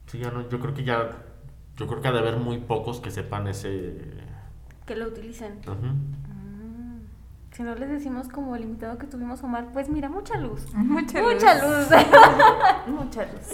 Sí, 0.06 0.18
ya 0.18 0.30
no, 0.30 0.48
yo 0.48 0.58
creo 0.60 0.74
que 0.74 0.84
ya, 0.84 1.10
yo 1.82 1.88
creo 1.88 2.00
que 2.00 2.08
ha 2.08 2.12
de 2.12 2.20
haber 2.20 2.36
muy 2.36 2.58
pocos 2.58 3.00
que 3.00 3.10
sepan 3.10 3.48
ese... 3.48 3.96
Que 4.86 4.94
lo 4.94 5.08
utilicen. 5.08 5.58
Mm. 5.66 7.00
Si 7.50 7.64
no 7.64 7.74
les 7.74 7.90
decimos 7.90 8.28
como 8.28 8.54
el 8.54 8.62
invitado 8.62 8.98
que 8.98 9.08
tuvimos, 9.08 9.42
Omar, 9.42 9.66
pues 9.72 9.88
mira, 9.88 10.08
mucha 10.08 10.38
luz. 10.38 10.72
Mucha 10.74 11.20
Mucha 11.22 11.54
luz. 11.54 11.90
luz. 12.86 12.94
Mucha 12.94 13.24
luz. 13.24 13.48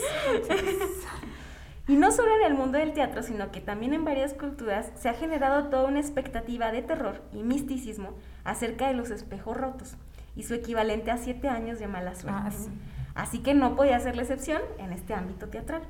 y 1.88 1.96
no 1.96 2.12
solo 2.12 2.36
en 2.36 2.52
el 2.52 2.54
mundo 2.54 2.76
del 2.76 2.92
teatro, 2.92 3.22
sino 3.22 3.50
que 3.50 3.62
también 3.62 3.94
en 3.94 4.04
varias 4.04 4.34
culturas 4.34 4.92
se 4.94 5.08
ha 5.08 5.14
generado 5.14 5.70
toda 5.70 5.88
una 5.88 6.00
expectativa 6.00 6.70
de 6.70 6.82
terror 6.82 7.22
y 7.32 7.42
misticismo 7.42 8.10
acerca 8.44 8.88
de 8.88 8.94
los 8.94 9.10
espejos 9.10 9.56
rotos 9.56 9.96
y 10.36 10.42
su 10.42 10.52
equivalente 10.52 11.10
a 11.10 11.16
siete 11.16 11.48
años 11.48 11.78
de 11.78 11.88
mala 11.88 12.14
suerte. 12.14 12.40
Ah, 12.44 12.50
sí. 12.50 12.68
Así 13.14 13.38
que 13.38 13.54
no 13.54 13.74
podía 13.74 13.98
ser 14.00 14.16
la 14.16 14.22
excepción 14.22 14.60
en 14.76 14.92
este 14.92 15.14
ámbito 15.14 15.48
teatral, 15.48 15.82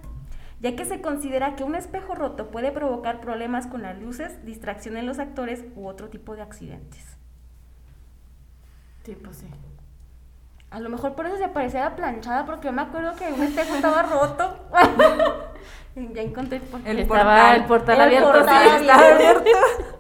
ya 0.61 0.75
que 0.75 0.85
se 0.85 1.01
considera 1.01 1.55
que 1.57 1.65
un 1.65 1.75
espejo 1.75 2.15
roto 2.15 2.51
puede 2.51 2.73
provocar 2.73 3.21
problemas 3.21 3.67
con 3.67 3.83
las 3.83 3.99
luces, 3.99 4.45
distracción 4.45 4.97
en 4.97 5.07
los 5.07 5.19
actores 5.19 5.65
u 5.77 5.87
otro 5.87 6.09
tipo 6.09 6.35
de 6.35 6.43
accidentes. 6.43 7.17
Sí, 9.05 9.15
pues 9.15 9.37
sí. 9.39 9.47
A 10.71 10.81
lo 10.81 10.91
mejor 10.91 11.15
por 11.15 11.27
eso 11.27 11.39
se 11.39 11.45
aparecía 11.45 11.81
la 11.81 11.97
planchada, 11.97 12.45
porque 12.45 12.67
yo 12.67 12.73
me 12.73 12.83
acuerdo 12.83 13.15
que 13.17 13.33
un 13.33 13.43
espejo 13.43 13.75
estaba 13.77 14.03
roto. 14.03 14.67
ya 15.95 16.23
encontré 16.23 16.61
por 16.61 16.83
qué. 16.83 16.91
El 16.91 16.99
Estaba 16.99 17.25
portal. 17.25 17.57
el 17.57 17.65
portal 17.65 17.95
El 17.97 18.01
abierto. 18.03 18.33
portal 18.33 18.63
sí. 18.63 18.69
abierto. 18.69 18.93
Está 18.93 19.15
abierto. 19.15 19.51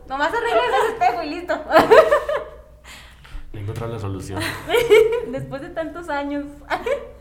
Nomás 0.08 0.32
arreglas 0.34 0.64
ese 0.82 0.92
espejo 0.92 1.22
y 1.22 1.30
listo. 1.30 1.54
Encontrar 3.54 3.88
la 3.90 3.98
solución. 3.98 4.40
Después 5.28 5.62
de 5.62 5.70
tantos 5.70 6.08
años, 6.10 6.44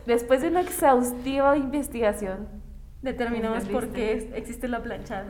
Después 0.04 0.42
de 0.42 0.48
una 0.48 0.60
exhaustiva 0.60 1.56
investigación. 1.56 2.57
Determinamos 3.02 3.64
por 3.66 3.88
qué 3.88 4.30
existe 4.34 4.68
la 4.68 4.82
planchada. 4.82 5.26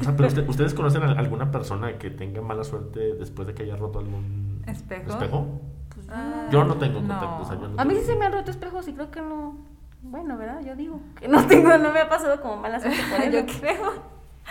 O 0.00 0.04
sea, 0.04 0.16
pero 0.16 0.28
usted- 0.28 0.48
¿ustedes 0.48 0.74
conocen 0.74 1.02
a 1.02 1.12
alguna 1.12 1.50
persona 1.50 1.96
que 1.98 2.10
tenga 2.10 2.42
mala 2.42 2.64
suerte 2.64 3.14
después 3.14 3.46
de 3.48 3.54
que 3.54 3.62
haya 3.62 3.76
roto 3.76 3.98
algún 4.00 4.62
¿Espejo? 4.66 5.10
espejo? 5.10 5.60
Ah, 6.08 6.48
Yo 6.50 6.64
no 6.64 6.76
tengo 6.76 7.00
no. 7.00 7.08
contacto. 7.08 7.42
o 7.42 7.44
sea, 7.44 7.60
yo 7.60 7.68
no 7.68 7.80
A 7.80 7.84
mí 7.84 7.94
sí 7.94 8.02
se 8.04 8.16
me 8.16 8.26
han 8.26 8.32
roto 8.32 8.50
espejos 8.50 8.86
y 8.88 8.92
creo 8.94 9.10
que 9.10 9.20
no. 9.22 9.56
Bueno, 10.02 10.36
¿verdad? 10.36 10.60
Yo 10.64 10.74
digo 10.76 11.00
que 11.18 11.28
no 11.28 11.46
tengo, 11.46 11.76
no 11.78 11.92
me 11.92 12.00
ha 12.00 12.08
pasado 12.08 12.40
como 12.40 12.56
mala 12.56 12.80
suerte 12.80 12.98
por. 13.10 13.30
Yo 13.32 13.46
creo. 13.46 13.92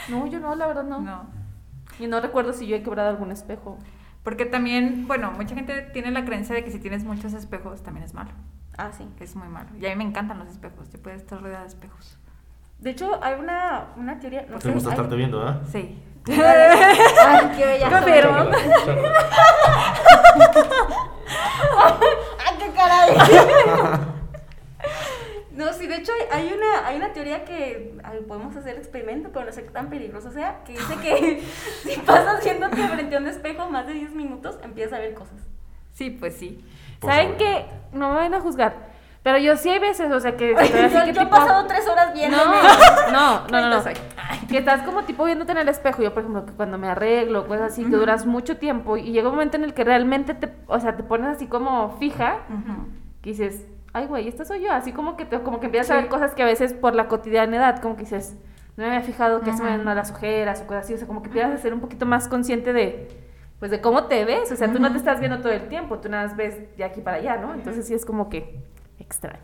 No, 0.09 0.27
yo 0.27 0.39
no, 0.39 0.55
la 0.55 0.67
verdad 0.67 0.83
no. 0.83 1.01
No. 1.01 1.23
Y 1.99 2.07
no 2.07 2.21
recuerdo 2.21 2.53
si 2.53 2.67
yo 2.67 2.75
he 2.77 2.83
quebrado 2.83 3.09
algún 3.09 3.31
espejo. 3.31 3.77
Porque 4.23 4.45
también, 4.45 5.07
bueno, 5.07 5.31
mucha 5.31 5.55
gente 5.55 5.81
tiene 5.91 6.11
la 6.11 6.23
creencia 6.23 6.55
de 6.55 6.63
que 6.63 6.71
si 6.71 6.79
tienes 6.79 7.03
muchos 7.03 7.33
espejos 7.33 7.81
también 7.83 8.05
es 8.05 8.13
malo. 8.13 8.29
Ah, 8.77 8.91
sí. 8.93 9.05
que 9.17 9.23
Es 9.25 9.35
muy 9.35 9.47
malo. 9.49 9.69
Y 9.77 9.85
a 9.87 9.89
mí 9.89 9.95
me 9.97 10.03
encantan 10.05 10.39
los 10.39 10.47
espejos. 10.49 10.89
Yo 10.93 11.01
puedo 11.01 11.17
estar 11.17 11.41
rodeada 11.41 11.63
de 11.63 11.67
espejos. 11.69 12.17
De 12.79 12.91
hecho, 12.91 13.19
hay 13.21 13.35
una, 13.39 13.87
una 13.97 14.19
teoría. 14.19 14.45
No 14.49 14.57
¿Te 14.59 14.71
gusta 14.71 14.91
estarte 14.91 15.15
viendo, 15.15 15.41
ah? 15.41 15.61
Sí. 15.69 16.01
Ay, 16.29 17.51
qué 17.57 17.65
bella. 17.65 17.89
Confirmo. 17.89 18.37
¡Ay, 22.37 22.55
qué 22.59 22.71
caray! 22.75 23.17
No, 25.51 25.73
sí, 25.73 25.87
de 25.87 25.97
hecho 25.97 26.13
hay, 26.31 26.53
una, 26.53 26.87
hay 26.87 26.95
una 26.95 27.11
teoría 27.11 27.43
que 27.43 27.93
ay, 28.05 28.21
podemos 28.25 28.55
hacer 28.55 28.77
experimento, 28.77 29.29
pero 29.33 29.45
no 29.45 29.51
sé 29.51 29.63
qué 29.63 29.71
tan 29.71 29.89
peligroso 29.89 30.31
sea, 30.31 30.63
que 30.63 30.71
dice 30.71 30.95
que 31.01 31.43
si 31.83 31.99
pasas 31.99 32.41
viéndote 32.41 32.77
frente 32.87 33.17
a 33.17 33.19
un 33.19 33.27
espejo 33.27 33.69
más 33.69 33.85
de 33.85 33.91
10 33.95 34.11
minutos, 34.13 34.57
empiezas 34.63 34.93
a 34.93 34.99
ver 34.99 35.13
cosas. 35.13 35.35
Sí, 35.91 36.11
pues 36.11 36.37
sí. 36.37 36.63
Por 37.01 37.11
¿Saben 37.11 37.35
qué? 37.35 37.65
No 37.91 38.07
me 38.07 38.15
van 38.15 38.33
a 38.35 38.39
juzgar. 38.39 38.73
Pero 39.21 39.37
yo 39.37 39.57
sí 39.57 39.69
hay 39.69 39.79
veces, 39.79 40.11
o 40.11 40.19
sea, 40.19 40.37
que 40.37 40.55
así 40.55 40.71
yo, 40.71 40.79
que 41.05 41.13
yo 41.13 41.21
he 41.21 41.25
tipo- 41.25 41.29
pasado 41.29 41.67
tres 41.67 41.87
horas 41.87 42.13
viéndome. 42.13 42.55
No, 43.11 43.11
no, 43.11 43.47
no, 43.49 43.69
no, 43.69 43.83
no. 43.83 43.83
Que 44.47 44.57
estás 44.59 44.81
como 44.83 45.03
tipo 45.03 45.25
viéndote 45.25 45.51
en 45.51 45.57
el 45.57 45.67
espejo. 45.69 46.01
Yo, 46.01 46.13
por 46.13 46.21
ejemplo, 46.23 46.45
que 46.45 46.53
cuando 46.53 46.77
me 46.77 46.87
arreglo, 46.87 47.45
cosas 47.47 47.73
así, 47.73 47.83
que 47.83 47.95
duras 47.97 48.25
mucho 48.25 48.57
tiempo 48.57 48.95
y 48.97 49.11
llega 49.11 49.27
un 49.29 49.35
momento 49.35 49.57
en 49.57 49.65
el 49.65 49.73
que 49.73 49.83
realmente 49.83 50.33
te, 50.33 50.49
o 50.67 50.79
sea, 50.79 50.95
te 50.95 51.03
pones 51.03 51.27
así 51.27 51.47
como 51.47 51.97
fija, 51.99 52.37
que 53.21 53.31
dices, 53.31 53.67
ay, 53.93 54.05
güey, 54.07 54.27
esta 54.27 54.45
soy 54.45 54.61
yo. 54.63 54.71
Así 54.71 54.93
como 54.93 55.17
que 55.17 55.25
te, 55.25 55.39
como 55.41 55.59
que 55.59 55.65
empiezas 55.65 55.91
a 55.91 55.95
Sí. 55.95 56.01
ver 56.01 56.09
cosas 56.09 56.33
que 56.33 56.41
a 56.43 56.45
veces 56.45 56.73
por 56.73 56.95
la 56.95 57.07
cotidianidad, 57.09 57.79
como 57.81 57.95
que 57.95 58.03
dices, 58.03 58.37
no 58.77 58.85
me 58.85 58.91
había 58.95 59.01
fijado 59.01 59.41
que 59.41 59.51
se 59.51 59.61
me 59.61 59.75
ven 59.75 59.83
las 59.85 60.11
ojeras 60.11 60.61
o 60.61 60.67
cosas 60.67 60.85
así. 60.85 60.93
O 60.93 60.97
sea, 60.97 61.07
como 61.07 61.21
que 61.21 61.27
empiezas 61.27 61.51
a 61.51 61.57
ser 61.57 61.73
un 61.73 61.81
poquito 61.81 62.05
más 62.05 62.29
consciente 62.29 62.71
de, 62.71 63.09
pues, 63.59 63.69
de 63.69 63.81
cómo 63.81 64.05
te 64.05 64.23
ves. 64.23 64.49
O 64.51 64.55
sea, 64.55 64.71
tú 64.71 64.79
no 64.79 64.89
te 64.91 64.97
estás 64.97 65.19
viendo 65.19 65.39
todo 65.39 65.51
el 65.51 65.67
tiempo, 65.67 65.99
tú 65.99 66.07
nada 66.07 66.23
más 66.27 66.37
ves 66.37 66.75
de 66.77 66.83
aquí 66.85 67.01
para 67.01 67.17
allá, 67.17 67.35
¿no? 67.35 67.53
Entonces 67.53 67.85
sí 67.85 67.93
es 67.93 68.05
como 68.05 68.29
que 68.29 68.63
extraño. 69.09 69.39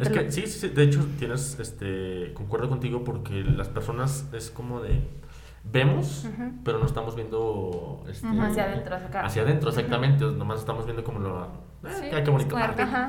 Es 0.00 0.08
que 0.08 0.32
sí, 0.32 0.46
sí, 0.46 0.68
de 0.68 0.82
hecho 0.84 1.06
tienes, 1.18 1.58
este, 1.60 2.32
concuerdo 2.34 2.68
contigo 2.68 3.04
porque 3.04 3.42
las 3.44 3.68
personas 3.68 4.26
es 4.32 4.50
como 4.50 4.80
de, 4.80 5.02
vemos, 5.64 6.26
pero 6.64 6.78
no 6.78 6.86
estamos 6.86 7.14
viendo 7.14 8.04
este, 8.08 8.26
Ujú. 8.26 8.40
Hacia 8.42 8.64
adentro, 8.64 8.96
hacia 8.96 9.08
acá. 9.08 9.26
Hacia 9.26 9.42
adentro, 9.42 9.68
exactamente, 9.68 10.24
nomás 10.24 10.60
estamos 10.60 10.84
viendo 10.86 11.04
como 11.04 11.18
lo, 11.20 11.44
eh, 11.44 11.88
Sí, 12.00 12.06
ah, 12.12 12.24
qué 12.24 12.30
bonito, 12.30 12.56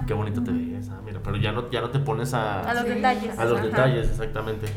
qué 0.06 0.14
bonito 0.14 0.44
te 0.44 0.52
ves, 0.52 0.90
ah, 0.90 1.02
mira, 1.06 1.20
pero 1.24 1.38
ya 1.38 1.52
no, 1.52 1.70
ya 1.72 1.82
no 1.82 1.90
te 1.90 2.00
pones 2.00 2.34
a, 2.34 2.70
A 2.70 2.74
los 2.74 2.84
Sí. 2.84 2.90
detalles. 2.90 3.40
a 3.40 3.46
los 3.46 3.58
Ajá. 3.60 3.68
detalles, 3.68 4.10
exactamente. 4.10 4.68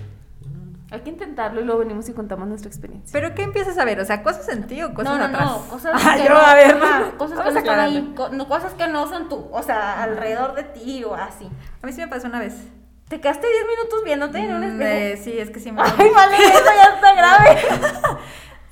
Hay 0.93 1.01
que 1.03 1.11
intentarlo 1.11 1.61
y 1.61 1.65
luego 1.65 1.81
venimos 1.81 2.09
y 2.09 2.13
contamos 2.13 2.49
nuestra 2.49 2.69
experiencia. 2.69 3.11
¿Pero 3.13 3.35
qué 3.35 3.43
empiezas 3.45 3.79
a 3.79 3.85
ver? 3.85 4.01
O 4.01 4.05
sea, 4.05 4.23
cosas 4.23 4.49
en 4.49 4.67
ti 4.67 4.83
o 4.83 4.93
cosas 4.93 5.13
no, 5.13 5.19
no, 5.19 5.25
atrás. 5.37 5.51
no, 5.51 5.69
cosas 5.69 6.03
Ah, 6.05 6.15
que 6.17 6.25
yo, 6.25 6.31
no, 6.31 6.37
a 6.41 6.55
ver, 6.55 6.71
ajá, 6.83 7.11
cosas 7.17 7.39
que 7.41 7.51
no 7.53 7.59
están 7.59 7.81
ahí, 7.81 8.15
no, 8.33 8.49
cosas 8.49 8.75
que 8.75 8.89
no 8.89 9.07
son 9.09 9.29
tú, 9.29 9.49
o 9.53 9.63
sea, 9.63 10.03
alrededor 10.03 10.55
de 10.55 10.65
ti 10.65 11.05
o 11.05 11.15
así. 11.15 11.49
A 11.83 11.87
mí 11.87 11.93
sí 11.93 12.01
me 12.01 12.09
pasó 12.09 12.27
una 12.27 12.41
vez. 12.41 12.55
¿Te 13.09 13.21
quedaste 13.21 13.47
10 13.47 13.63
minutos 13.67 14.05
viéndote 14.05 14.39
en 14.39 14.55
un 14.55 14.61
Mm, 14.61 14.65
espejo? 14.65 14.91
eh, 14.91 15.17
sí, 15.23 15.39
es 15.39 15.51
que 15.51 15.59
sí 15.61 15.73
me... 15.73 15.83
Ay, 15.83 16.11
vale, 16.15 16.37
eso 16.37 16.65
ya 16.65 16.95
está 16.95 17.15
grave. 17.15 17.61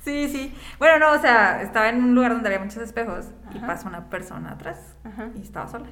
Sí, 0.03 0.27
sí. 0.29 0.55
Bueno, 0.79 0.97
no, 0.97 1.11
o 1.17 1.19
sea, 1.21 1.61
estaba 1.61 1.89
en 1.89 2.01
un 2.03 2.15
lugar 2.15 2.31
donde 2.33 2.47
había 2.47 2.59
muchos 2.59 2.81
espejos 2.81 3.25
y 3.53 3.59
pasó 3.59 3.87
una 3.89 4.09
persona 4.09 4.51
atrás 4.53 4.77
Ajá. 5.03 5.29
y 5.35 5.41
estaba 5.41 5.67
sola. 5.67 5.87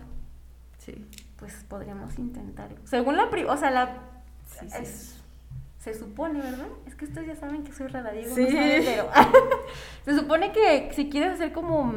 Sí. 0.78 1.06
Pues 1.38 1.54
podríamos 1.68 2.18
intentarlo. 2.18 2.78
Según 2.86 3.18
la 3.18 3.30
pri- 3.30 3.44
o 3.44 3.58
sea, 3.58 3.70
la 3.70 3.90
Sí, 4.46 4.70
sí. 4.70 4.78
es- 4.82 5.17
se 5.94 6.00
supone, 6.00 6.40
¿verdad? 6.42 6.68
Es 6.86 6.96
que 6.96 7.06
ustedes 7.06 7.28
ya 7.28 7.36
saben 7.36 7.64
que 7.64 7.72
soy 7.72 7.88
rara, 7.88 8.12
Diego, 8.12 8.36
Sí. 8.36 8.42
no 8.44 8.50
saben, 8.52 8.84
pero 8.86 9.10
se 10.06 10.16
supone 10.18 10.52
que 10.52 10.90
si 10.94 11.10
quieres 11.10 11.34
hacer 11.34 11.52
como 11.54 11.94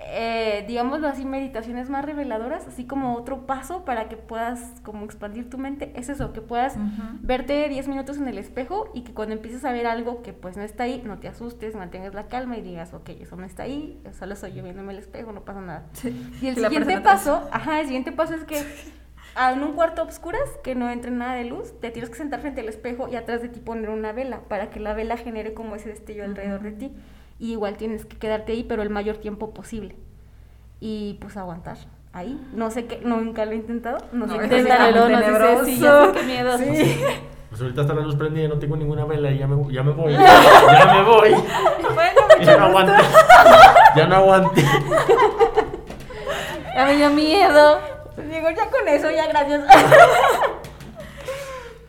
eh, 0.00 0.64
digámoslo 0.68 1.08
así, 1.08 1.24
meditaciones 1.24 1.90
más 1.90 2.04
reveladoras, 2.04 2.66
así 2.68 2.84
como 2.84 3.16
otro 3.16 3.46
paso 3.46 3.84
para 3.84 4.08
que 4.08 4.16
puedas 4.16 4.60
como 4.84 5.04
expandir 5.04 5.50
tu 5.50 5.58
mente, 5.58 5.92
es 5.96 6.08
eso, 6.08 6.32
que 6.32 6.40
puedas 6.40 6.76
verte 7.20 7.68
10 7.68 7.88
minutos 7.88 8.16
en 8.18 8.28
el 8.28 8.38
espejo 8.38 8.90
y 8.94 9.02
que 9.02 9.12
cuando 9.12 9.34
empieces 9.34 9.64
a 9.64 9.72
ver 9.72 9.88
algo 9.88 10.22
que 10.22 10.32
pues 10.32 10.56
no 10.56 10.62
está 10.62 10.84
ahí, 10.84 11.02
no 11.04 11.18
te 11.18 11.26
asustes, 11.26 11.74
mantengas 11.74 12.14
la 12.14 12.28
calma 12.28 12.56
y 12.56 12.62
digas, 12.62 12.94
ok, 12.94 13.08
eso 13.20 13.34
no 13.34 13.44
está 13.44 13.64
ahí, 13.64 14.00
solo 14.16 14.36
soy 14.36 14.52
yo 14.52 14.62
viéndome 14.62 14.92
el 14.92 15.00
espejo, 15.00 15.32
no 15.32 15.44
pasa 15.44 15.60
nada. 15.60 15.86
Sí. 15.94 16.10
Y 16.40 16.46
el 16.46 16.54
siguiente 16.56 17.00
paso, 17.00 17.48
ajá, 17.50 17.80
el 17.80 17.86
siguiente 17.86 18.12
paso 18.12 18.34
es 18.34 18.44
que 18.44 18.62
en 19.38 19.62
un 19.62 19.72
cuarto 19.72 20.02
a 20.02 20.04
obscuras, 20.04 20.48
que 20.62 20.74
no 20.74 20.90
entre 20.90 21.10
nada 21.10 21.34
de 21.34 21.44
luz, 21.44 21.72
te 21.80 21.90
tienes 21.90 22.10
que 22.10 22.16
sentar 22.16 22.40
frente 22.40 22.60
al 22.60 22.68
espejo 22.68 23.08
y 23.08 23.16
atrás 23.16 23.40
de 23.42 23.48
ti 23.48 23.60
poner 23.60 23.90
una 23.90 24.12
vela 24.12 24.40
para 24.48 24.70
que 24.70 24.80
la 24.80 24.94
vela 24.94 25.16
genere 25.16 25.54
como 25.54 25.76
ese 25.76 25.88
destello 25.88 26.24
alrededor 26.24 26.62
de 26.62 26.72
ti. 26.72 26.92
Y 27.38 27.52
igual 27.52 27.76
tienes 27.76 28.04
que 28.04 28.16
quedarte 28.16 28.52
ahí, 28.52 28.64
pero 28.64 28.82
el 28.82 28.90
mayor 28.90 29.18
tiempo 29.18 29.54
posible. 29.54 29.94
Y 30.80 31.18
pues 31.20 31.36
aguantar 31.36 31.78
ahí. 32.12 32.40
No 32.52 32.70
sé 32.70 32.86
qué, 32.86 33.00
nunca 33.02 33.44
lo 33.44 33.52
he 33.52 33.56
intentado. 33.56 33.98
No, 34.12 34.26
No, 34.26 34.32
sé 34.32 34.38
qué 34.48 34.58
Inténtalo, 34.58 35.08
no 35.08 35.64
sí, 35.64 35.80
qué 36.14 36.22
miedo. 36.24 36.58
Sí. 36.58 37.00
Pues 37.48 37.62
ahorita 37.62 37.80
está 37.80 37.94
la 37.94 38.02
luz 38.02 38.16
prendida 38.16 38.44
y 38.44 38.48
no 38.48 38.58
tengo 38.58 38.76
ninguna 38.76 39.04
vela 39.06 39.30
y 39.30 39.38
ya 39.38 39.46
me, 39.46 39.72
ya 39.72 39.82
me 39.82 39.92
voy. 39.92 40.12
Ya 40.12 40.94
me 40.94 41.02
voy. 41.02 41.30
Bueno, 41.94 42.20
Ya 42.42 42.56
no 42.56 42.64
aguante. 42.66 42.92
Ya 43.96 44.06
no 44.06 44.16
aguante. 44.16 44.64
Ya 46.74 46.84
me 46.84 46.96
dio 46.96 47.10
miedo. 47.10 47.97
Digo, 48.22 48.50
ya 48.50 48.70
con 48.70 48.88
eso, 48.88 49.10
ya 49.10 49.26
gracias. 49.28 49.62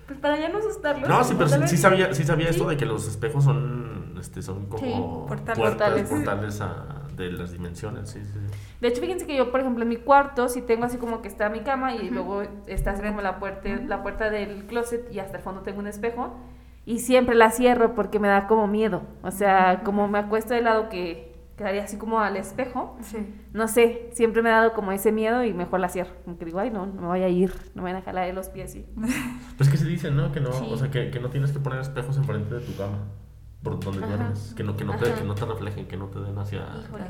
pues 0.08 0.20
para 0.20 0.38
ya 0.38 0.50
no 0.50 0.58
asustarlos. 0.60 1.08
No, 1.08 1.24
sí, 1.24 1.36
pero 1.38 1.50
sí, 1.68 1.78
sabía, 1.78 2.14
sí 2.14 2.24
sabía 2.24 2.48
Sí. 2.48 2.52
esto 2.56 2.68
de 2.70 2.78
que 2.78 2.86
los 2.86 3.08
espejos 3.08 3.44
son, 3.44 4.16
este, 4.20 4.42
son 4.42 4.66
como 4.68 4.84
Sí, 4.84 4.92
portales. 5.28 5.28
puertas, 5.28 5.58
Portales. 5.60 6.10
portales 6.10 6.62
a- 6.62 6.96
de 7.16 7.32
las 7.32 7.52
dimensiones. 7.52 8.10
Sí, 8.10 8.22
sí. 8.24 8.40
De 8.80 8.88
hecho, 8.88 9.02
fíjense 9.02 9.28
que 9.28 9.36
yo, 9.36 9.52
por 9.52 9.60
ejemplo, 9.60 9.84
en 9.84 9.90
mi 9.90 9.98
cuarto, 9.98 10.48
si 10.48 10.62
tengo 10.62 10.86
así 10.86 10.98
como 10.98 11.22
que 11.22 11.28
está 11.28 11.50
mi 11.50 11.60
cama 11.60 11.94
y 11.94 12.10
luego 12.10 12.44
está 12.66 12.92
así 12.92 13.02
como 13.02 13.22
la 13.22 13.40
puerta, 13.40 13.68
la 13.88 14.02
puerta 14.02 14.30
del 14.30 14.66
closet 14.68 15.12
y 15.12 15.20
hasta 15.20 15.38
el 15.38 15.44
fondo 15.44 15.62
tengo 15.62 15.80
un 15.80 15.88
espejo 15.88 16.34
y 16.86 17.00
siempre 17.00 17.36
la 17.36 17.52
cierro 17.52 17.94
porque 17.94 18.20
me 18.20 18.30
da 18.30 18.48
como 18.48 18.68
miedo. 18.68 19.02
O 19.22 19.32
sea, 19.32 19.82
como 19.84 20.08
me 20.08 20.18
acuesto 20.20 20.54
de 20.54 20.62
lado 20.62 20.88
que 20.88 21.29
quedaría 21.60 21.84
así 21.84 21.98
como 21.98 22.20
al 22.22 22.38
espejo, 22.38 22.98
Sí. 23.02 23.18
no 23.52 23.68
sé, 23.68 24.10
siempre 24.14 24.42
me 24.42 24.50
ha 24.50 24.54
dado 24.56 24.72
como 24.74 24.94
ese 24.94 25.12
miedo 25.12 25.44
y 25.44 25.54
mejor 25.54 25.82
la 25.82 25.90
cierro. 25.90 26.12
Como 26.24 26.38
que 26.38 26.46
digo, 26.46 26.58
ay, 26.60 26.72
no, 26.72 26.86
no 26.86 27.02
me 27.02 27.08
vaya 27.10 27.26
a 27.26 27.30
ir, 27.30 27.54
no 27.76 27.84
me 27.84 27.92
van 27.92 28.02
a 28.02 28.06
jalar 28.06 28.26
de 28.28 28.32
los 28.34 28.48
pies 28.48 28.76
y... 28.76 28.86
Pues 29.58 29.70
que 29.70 29.76
se 29.76 29.86
dice, 29.86 30.10
¿no? 30.10 30.32
Que 30.32 30.40
no, 30.40 30.54
Sí. 30.54 30.66
o 30.72 30.78
sea, 30.78 30.90
que, 30.90 31.12
que 31.12 31.20
no 31.20 31.30
tienes 31.30 31.52
que 31.52 31.60
poner 31.60 31.82
espejos 31.82 32.16
enfrente 32.16 32.56
de 32.56 32.62
tu 32.62 32.76
cama. 32.78 33.00
Por 33.62 33.78
donde 33.78 34.00
Ajá. 34.06 34.16
duermes. 34.16 34.54
Que 34.56 34.64
no, 34.64 34.78
que, 34.78 34.86
no 34.86 34.96
te, 34.96 35.12
que 35.14 35.24
no 35.26 35.36
te 35.36 35.46
reflejen, 35.46 35.86
que 35.86 35.98
no 35.98 36.06
te 36.06 36.20
den 36.22 36.38
hacia. 36.38 36.60
Híjole. 36.88 37.04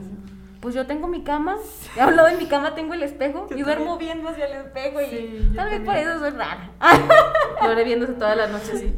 Pues 0.62 0.74
yo 0.76 0.86
tengo 0.88 1.08
mi 1.08 1.24
cama, 1.24 1.56
y 1.96 2.00
a 2.00 2.08
un 2.08 2.16
lado 2.18 2.28
de 2.28 2.36
mi 2.38 2.48
cama 2.48 2.74
tengo 2.76 2.94
el 2.96 3.04
espejo 3.04 3.48
y 3.56 3.62
duermo 3.62 3.98
viendo 3.98 4.28
hacia 4.30 4.46
el 4.48 4.66
espejo 4.66 5.00
y 5.00 5.06
Sí, 5.06 5.50
yo 5.52 5.56
tal 5.56 5.70
vez 5.70 5.76
también. 5.76 5.86
por 5.86 5.96
eso 5.96 6.20
soy 6.20 6.30
rara. 6.32 6.72
Lloré 7.64 7.84
viéndose 7.86 8.14
toda 8.14 8.36
la 8.36 8.48
noche 8.48 8.72
así. 8.74 8.94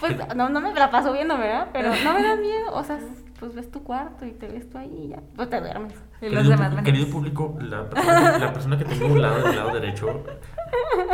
Pues 0.00 0.16
no, 0.36 0.48
no 0.48 0.60
me 0.60 0.72
la 0.72 0.90
paso 0.90 1.12
viendo, 1.12 1.36
¿verdad? 1.36 1.68
Pero 1.72 1.90
no 1.90 2.14
me 2.14 2.22
da 2.22 2.36
miedo, 2.36 2.72
o 2.72 2.82
sea, 2.82 2.98
pues 3.42 3.54
ves 3.56 3.68
tu 3.72 3.82
cuarto 3.82 4.24
y 4.24 4.30
te 4.30 4.46
ves 4.46 4.70
tú 4.70 4.78
ahí 4.78 5.06
y 5.06 5.08
ya, 5.08 5.18
pues 5.34 5.50
te 5.50 5.60
duermes. 5.60 5.94
Y 6.20 6.26
los 6.28 6.34
Querido, 6.44 6.50
demás 6.50 6.72
pu- 6.72 6.76
ven- 6.76 6.84
querido 6.84 7.06
público, 7.10 7.56
la 7.60 7.88
persona, 7.90 8.38
la 8.38 8.52
persona 8.52 8.78
que 8.78 8.84
tengo 8.84 9.06
a 9.06 9.08
un 9.08 9.20
lado, 9.22 9.42
del 9.42 9.56
lado 9.56 9.74
derecho, 9.74 10.24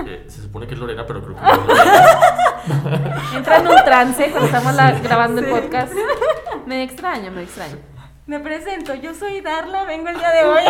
eh, 0.06 0.24
se 0.26 0.42
supone 0.42 0.66
que 0.66 0.74
es 0.74 0.80
Lorena, 0.80 1.06
pero 1.06 1.22
creo 1.22 1.36
que 1.36 1.40
no 1.40 1.50
es 1.50 1.66
Lorena. 1.66 3.18
Entra 3.34 3.56
en 3.56 3.68
un 3.68 3.76
trance 3.76 4.30
cuando 4.30 4.46
estamos 4.46 4.74
la- 4.74 4.92
grabando 5.00 5.40
el 5.40 5.46
podcast. 5.48 5.94
Me 6.66 6.82
extraña, 6.82 7.30
me 7.30 7.42
extraña. 7.44 7.76
Me 8.26 8.40
presento, 8.40 8.94
yo 8.94 9.14
soy 9.14 9.40
Darla, 9.40 9.84
vengo 9.84 10.08
el 10.10 10.18
día 10.18 10.30
de 10.30 10.44
hoy. 10.44 10.62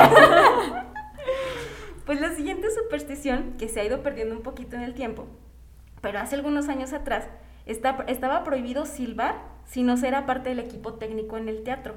pues 2.06 2.20
la 2.20 2.32
siguiente 2.34 2.68
superstición, 2.70 3.54
que 3.58 3.68
se 3.68 3.80
ha 3.80 3.84
ido 3.84 4.02
perdiendo 4.04 4.34
un 4.36 4.42
poquito 4.42 4.76
en 4.76 4.82
el 4.82 4.94
tiempo, 4.94 5.26
pero 6.00 6.20
hace 6.20 6.36
algunos 6.36 6.68
años 6.68 6.92
atrás, 6.92 7.26
está- 7.66 8.04
estaba 8.06 8.44
prohibido 8.44 8.86
silbar 8.86 9.34
si 9.68 9.84
no 9.84 9.96
se 9.96 10.08
era 10.08 10.26
parte 10.26 10.48
del 10.48 10.58
equipo 10.58 10.94
técnico 10.94 11.36
en 11.36 11.48
el 11.48 11.62
teatro. 11.62 11.94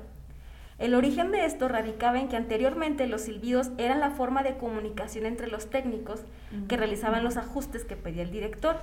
El 0.78 0.94
origen 0.96 1.32
de 1.32 1.46
esto 1.46 1.68
radicaba 1.68 2.20
en 2.20 2.28
que 2.28 2.38
anteriormente 2.38 3.08
los 3.08 3.22
silbidos 3.22 3.72
eran 3.78 4.00
la 4.00 4.12
forma 4.12 4.44
de 4.44 4.58
comunicación 4.58 5.26
entre 5.26 5.48
los 5.48 5.70
técnicos 5.70 6.22
que 6.68 6.78
realizaban 6.78 7.24
los 7.24 7.38
ajustes 7.38 7.86
que 7.86 7.96
pedía 7.96 8.24
el 8.24 8.32
director, 8.32 8.78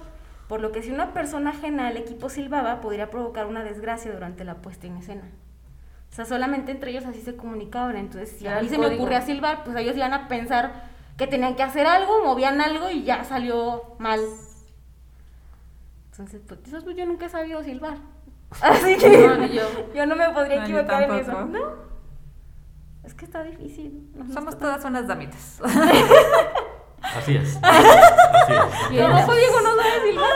por 0.49 0.61
lo 0.61 0.72
que 0.72 0.82
si 0.82 0.91
una 0.91 1.12
persona 1.12 1.51
ajena 1.51 1.89
al 1.89 1.97
equipo 1.97 2.28
silbaba 2.28 2.80
podría 2.80 3.11
provocar 3.11 3.47
una 3.47 3.64
desgracia 3.64 4.12
durante 4.12 4.45
la 4.45 4.57
puesta 4.57 4.86
en 4.86 4.97
escena. 4.97 5.30
O 6.11 6.14
sea, 6.14 6.24
solamente 6.24 6.72
entre 6.72 6.93
ellos 6.93 7.05
así 7.05 7.20
se 7.20 7.36
comunicaban. 7.36 7.97
Entonces, 7.97 8.30
si 8.39 8.47
a 8.47 8.61
mí 8.62 8.68
se 8.68 8.78
me 8.78 8.86
ocurría 8.86 9.20
silbar, 9.20 9.64
pues 9.64 9.76
ellos 9.76 9.97
iban 9.97 10.14
a 10.14 10.28
pensar 10.28 10.84
que 11.16 11.26
tenían 11.26 11.57
que 11.57 11.62
hacer 11.62 11.86
algo, 11.86 12.24
movían 12.24 12.61
algo 12.61 12.91
y 12.91 13.03
ya 13.03 13.24
salió 13.24 13.97
mal. 13.99 14.20
Entonces, 16.12 16.41
pues 16.47 16.61
eso, 16.66 16.82
pues, 16.82 16.97
yo 16.97 17.05
nunca 17.07 17.26
he 17.26 17.28
sabido 17.28 17.62
silbar. 17.62 17.99
Así 18.61 18.97
que 18.97 19.09
No, 19.27 19.47
yo. 19.47 19.63
yo 19.95 20.07
no 20.07 20.17
me 20.17 20.31
podría 20.31 20.57
No, 20.59 20.65
equivocar 20.65 21.03
en 21.05 21.13
eso. 21.17 21.45
No. 21.47 21.89
Es 23.05 23.15
que 23.15 23.25
está 23.25 23.43
difícil. 23.43 24.11
No, 24.15 24.25
no 24.25 24.35
Somos 24.35 24.55
está- 24.55 24.67
todas 24.67 24.85
unas 24.85 25.07
damitas. 25.07 25.61
Así 27.03 27.37
es. 27.37 27.59
Así 27.63 28.53
es. 28.53 28.91
Bien. 28.91 29.11
¿Cómo 29.11 29.35
Diego 29.35 29.61
no 29.61 29.77
sabe 29.77 30.03
silbar? 30.03 30.29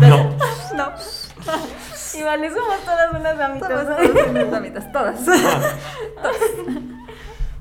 No. 0.00 0.36
no. 0.74 0.92
Y 2.14 2.22
vale, 2.22 2.50
somos 2.52 2.80
todas 2.84 3.12
unas 3.12 3.38
damitas. 3.38 3.68
Somos 3.70 3.84
¿no? 3.88 3.96
todas 3.96 4.28
unas 4.28 4.50
damitas, 4.50 4.92
todas. 4.92 5.20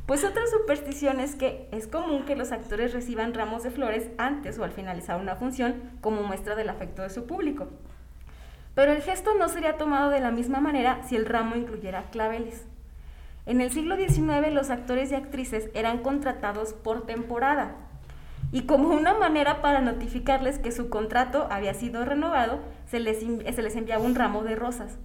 Pues 0.05 0.25
otra 0.25 0.45
superstición 0.47 1.21
es 1.21 1.35
que 1.35 1.69
es 1.71 1.87
común 1.87 2.25
que 2.25 2.35
los 2.35 2.51
actores 2.51 2.91
reciban 2.91 3.33
ramos 3.33 3.63
de 3.63 3.71
flores 3.71 4.09
antes 4.17 4.59
o 4.59 4.65
al 4.65 4.71
finalizar 4.71 5.19
una 5.19 5.37
función 5.37 5.75
como 6.01 6.23
muestra 6.23 6.55
del 6.55 6.67
afecto 6.67 7.03
de 7.03 7.09
su 7.09 7.25
público. 7.25 7.69
Pero 8.75 8.91
el 8.91 9.01
gesto 9.01 9.33
no 9.35 9.47
sería 9.47 9.77
tomado 9.77 10.09
de 10.09 10.19
la 10.19 10.31
misma 10.31 10.59
manera 10.59 11.01
si 11.07 11.15
el 11.15 11.25
ramo 11.25 11.55
incluyera 11.55 12.09
claveles. 12.11 12.65
En 13.45 13.61
el 13.61 13.71
siglo 13.71 13.95
XIX 13.95 14.51
los 14.51 14.69
actores 14.71 15.11
y 15.11 15.15
actrices 15.15 15.69
eran 15.73 15.99
contratados 15.99 16.73
por 16.73 17.05
temporada 17.05 17.75
y 18.51 18.63
como 18.63 18.89
una 18.89 19.13
manera 19.13 19.61
para 19.61 19.79
notificarles 19.79 20.59
que 20.59 20.73
su 20.73 20.89
contrato 20.89 21.47
había 21.49 21.73
sido 21.73 22.03
renovado, 22.03 22.59
se 22.87 22.99
les, 22.99 23.19
se 23.19 23.61
les 23.61 23.75
enviaba 23.77 24.03
un 24.03 24.15
ramo 24.15 24.43
de 24.43 24.55
rosas. 24.55 24.97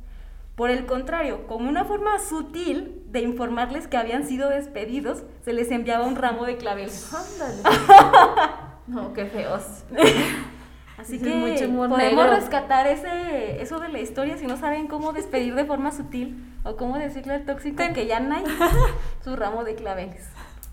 Por 0.59 0.71
el 0.71 0.85
contrario, 0.85 1.47
como 1.47 1.69
una 1.71 1.85
forma 1.87 2.19
sutil 2.19 3.01
de 3.07 3.21
informarles 3.21 3.87
que 3.89 3.97
habían 3.97 4.27
sido 4.27 4.51
despedidos, 4.51 5.23
se 5.43 5.55
les 5.55 5.71
enviaba 5.71 6.05
un 6.05 6.17
ramo 6.17 6.45
de 6.45 6.59
claveles. 6.59 7.11
Ándale. 7.15 7.63
No, 8.89 9.13
qué 9.13 9.27
feos. 9.27 9.63
Así 10.99 11.19
que 11.21 11.29
es 11.29 11.37
mucho 11.63 11.69
humor 11.71 11.91
podemos 11.91 12.25
negro. 12.25 12.37
rescatar 12.41 12.87
ese, 12.87 13.61
eso 13.63 13.79
de 13.81 13.89
la 13.91 14.01
historia 14.01 14.37
si 14.39 14.47
no 14.47 14.57
saben 14.57 14.89
cómo 14.89 15.13
despedir 15.13 15.55
de 15.55 15.65
forma 15.67 15.93
sutil 15.93 16.43
o 16.65 16.75
cómo 16.77 16.97
decirle 16.99 17.35
al 17.35 17.45
tóxico 17.45 17.77
Ten. 17.77 17.93
que 17.95 18.07
ya 18.07 18.19
no 18.19 18.35
hay 18.35 18.45
su 19.25 19.37
ramo 19.37 19.63
de 19.65 19.75
claveles. 19.75 20.27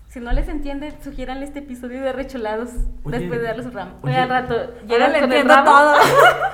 Si 0.08 0.18
no 0.18 0.32
les 0.32 0.48
entiende, 0.48 0.94
sugiéranle 1.04 1.44
este 1.44 1.58
episodio 1.58 2.00
de 2.02 2.12
Recholados 2.12 2.70
Oye. 3.04 3.18
después 3.18 3.38
de 3.40 3.46
darle 3.48 3.62
su 3.62 3.70
ramo. 3.70 3.92
Oye. 4.02 4.14
Oye, 4.14 4.22
al 4.22 4.28
rato, 4.30 4.54
llegan 4.88 5.12
le 5.12 5.20
con 5.20 5.30
el 5.32 5.38
entiendo 5.38 5.54
ramo. 5.54 5.70
todo. 5.70 5.94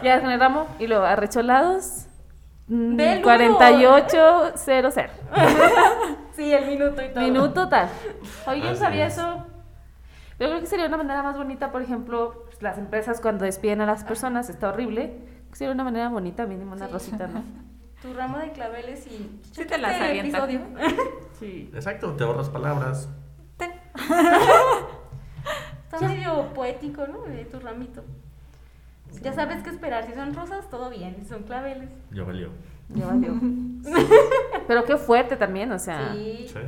Llegas 0.03 0.21
con 0.21 0.31
el 0.33 0.41
ramo 0.41 0.67
y 0.81 0.87
luego 0.89 1.05
arrecholados. 1.05 2.07
Mm, 2.69 2.97
Ve 2.97 3.13
el 3.15 3.23
número. 3.23 3.57
4800. 3.59 5.11
Sí, 6.35 6.53
el 6.53 6.67
minuto 6.67 7.03
y 7.03 7.09
todo. 7.11 7.23
Minuto 7.25 7.69
tal. 7.69 7.89
Oye, 8.47 8.59
yo 8.61 8.65
no 8.67 8.71
Así 8.73 8.81
sabía 8.81 9.07
es. 9.07 9.15
eso. 9.19 9.47
Yo 10.41 10.49
creo 10.49 10.61
que 10.61 10.67
sería 10.67 10.87
una 10.87 10.97
manera 10.97 11.23
más 11.23 11.37
bonita, 11.37 11.71
por 11.71 11.83
ejemplo, 11.83 12.45
pues, 12.47 12.63
las 12.63 12.79
empresas 12.79 13.21
cuando 13.21 13.45
despiden 13.45 13.81
a 13.83 13.87
las 13.87 14.03
personas, 14.05 14.49
está 14.49 14.71
horrible. 14.71 15.19
Sería 15.53 15.73
una 15.75 15.85
manera 15.85 16.09
bonita, 16.09 16.47
mínimo 16.47 16.73
una 16.73 16.87
Sí. 16.87 16.93
rosita, 16.93 17.27
¿no? 17.29 17.43
Tu 18.03 18.13
ramo 18.15 18.39
de 18.39 18.51
claveles 18.51 19.07
y... 19.07 19.41
Sí 19.53 19.65
te 19.65 19.79
las 19.79 20.01
avienta. 20.01 20.39
episodio. 20.39 20.61
Sí. 21.39 21.71
Exacto, 21.75 22.13
te 22.15 22.25
ahorras 22.25 22.49
palabras. 22.51 23.09
Ten. 23.57 23.73
Está 25.93 26.07
medio 26.09 26.53
poético, 26.55 27.07
¿no? 27.07 27.23
De 27.23 27.45
tu 27.45 27.59
ramito. 27.61 28.03
Ya 29.21 29.33
sabes 29.33 29.63
qué 29.63 29.71
esperar. 29.71 30.07
Si 30.07 30.15
son 30.15 30.35
rosas, 30.35 30.69
todo 30.71 30.91
bien. 30.91 31.17
Si 31.19 31.27
son 31.27 31.43
claveles. 31.43 31.91
Ya 32.11 32.23
valió. 32.23 32.51
Ya 32.89 33.07
valió. 33.07 33.35
Pero 34.67 34.85
qué 34.85 34.97
fuerte 34.97 35.37
también, 35.37 35.71
o 35.73 35.79
sea. 35.79 36.13
Sí. 36.13 36.47
Sí. 36.49 36.59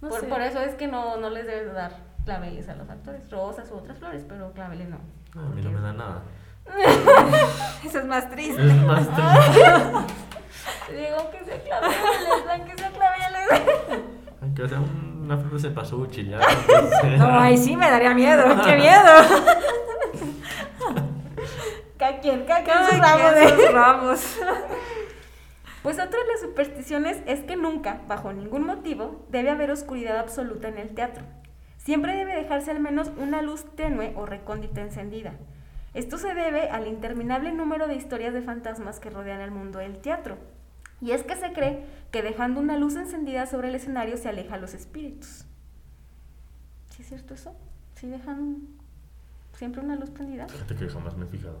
no 0.00 0.08
por, 0.08 0.28
por 0.28 0.40
eso 0.40 0.60
es 0.60 0.74
que 0.74 0.86
no, 0.86 1.16
no 1.16 1.30
les 1.30 1.46
debes 1.46 1.66
de 1.66 1.72
dar 1.72 1.92
claveles 2.24 2.68
a 2.68 2.74
los 2.74 2.88
actores. 2.88 3.30
Rosas 3.30 3.70
u 3.70 3.76
otras 3.76 3.98
flores, 3.98 4.24
pero 4.28 4.52
claveles 4.52 4.88
no. 4.88 4.98
No, 5.34 5.48
a 5.48 5.50
mí 5.50 5.62
no 5.62 5.70
me 5.70 5.80
da 5.80 5.92
nada. 5.92 6.22
Eso 7.84 7.98
es 7.98 8.06
más 8.06 8.30
triste. 8.30 8.64
Es 8.64 8.82
más 8.84 9.06
triste. 9.06 9.60
Digo 10.90 11.30
que 11.30 11.44
sea 11.44 11.62
claveles, 11.62 12.46
dan 12.46 12.64
que 12.64 12.78
sea 12.78 12.90
claveles. 12.90 13.48
Ay, 14.40 14.54
que 14.54 14.68
sea 14.68 14.80
una 14.80 15.36
flor 15.36 15.52
de 15.54 15.58
cempasúchil, 15.58 16.30
ya. 16.30 16.38
No, 17.18 17.38
ahí 17.40 17.56
sí 17.56 17.76
me 17.76 17.90
daría 17.90 18.14
miedo. 18.14 18.44
¡Qué 18.64 18.76
miedo! 18.76 19.10
Cada 21.98 22.20
quien, 22.20 22.44
cada 22.44 22.64
quien 22.64 22.76
de- 22.78 23.48
sus 23.50 23.72
ramos. 23.72 24.38
Pues 25.82 25.96
otra 25.98 26.18
de 26.18 26.26
las 26.32 26.40
supersticiones 26.40 27.18
es 27.26 27.40
que 27.40 27.56
nunca, 27.56 28.00
bajo 28.08 28.32
ningún 28.32 28.64
motivo, 28.64 29.24
debe 29.28 29.50
haber 29.50 29.70
oscuridad 29.70 30.18
absoluta 30.18 30.68
en 30.68 30.78
el 30.78 30.94
teatro. 30.94 31.24
Siempre 31.76 32.16
debe 32.16 32.34
dejarse 32.34 32.70
al 32.70 32.80
menos 32.80 33.10
una 33.18 33.42
luz 33.42 33.64
tenue 33.76 34.14
o 34.16 34.24
recóndita 34.24 34.80
encendida. 34.80 35.34
Esto 35.92 36.16
se 36.18 36.32
debe 36.34 36.70
al 36.70 36.86
interminable 36.86 37.52
número 37.52 37.86
de 37.86 37.94
historias 37.96 38.32
de 38.32 38.40
fantasmas 38.42 38.98
que 38.98 39.10
rodean 39.10 39.40
el 39.42 39.50
mundo 39.50 39.78
del 39.78 39.98
teatro. 39.98 40.38
Y 41.02 41.10
es 41.10 41.22
que 41.22 41.36
se 41.36 41.52
cree 41.52 41.84
que 42.10 42.22
dejando 42.22 42.60
una 42.60 42.78
luz 42.78 42.96
encendida 42.96 43.44
sobre 43.46 43.68
el 43.68 43.74
escenario 43.74 44.16
se 44.16 44.28
aleja 44.30 44.54
a 44.54 44.58
los 44.58 44.72
espíritus. 44.72 45.44
¿Sí 46.90 47.02
es 47.02 47.08
cierto 47.08 47.34
eso? 47.34 47.54
¿Sí 47.96 48.08
dejan 48.08 48.62
siempre 49.52 49.82
una 49.82 49.96
luz 49.96 50.08
prendida? 50.10 50.48
Fíjate 50.48 50.74
que 50.76 50.88
jamás 50.88 51.14
me 51.16 51.26
he 51.26 51.28
fijado. 51.28 51.60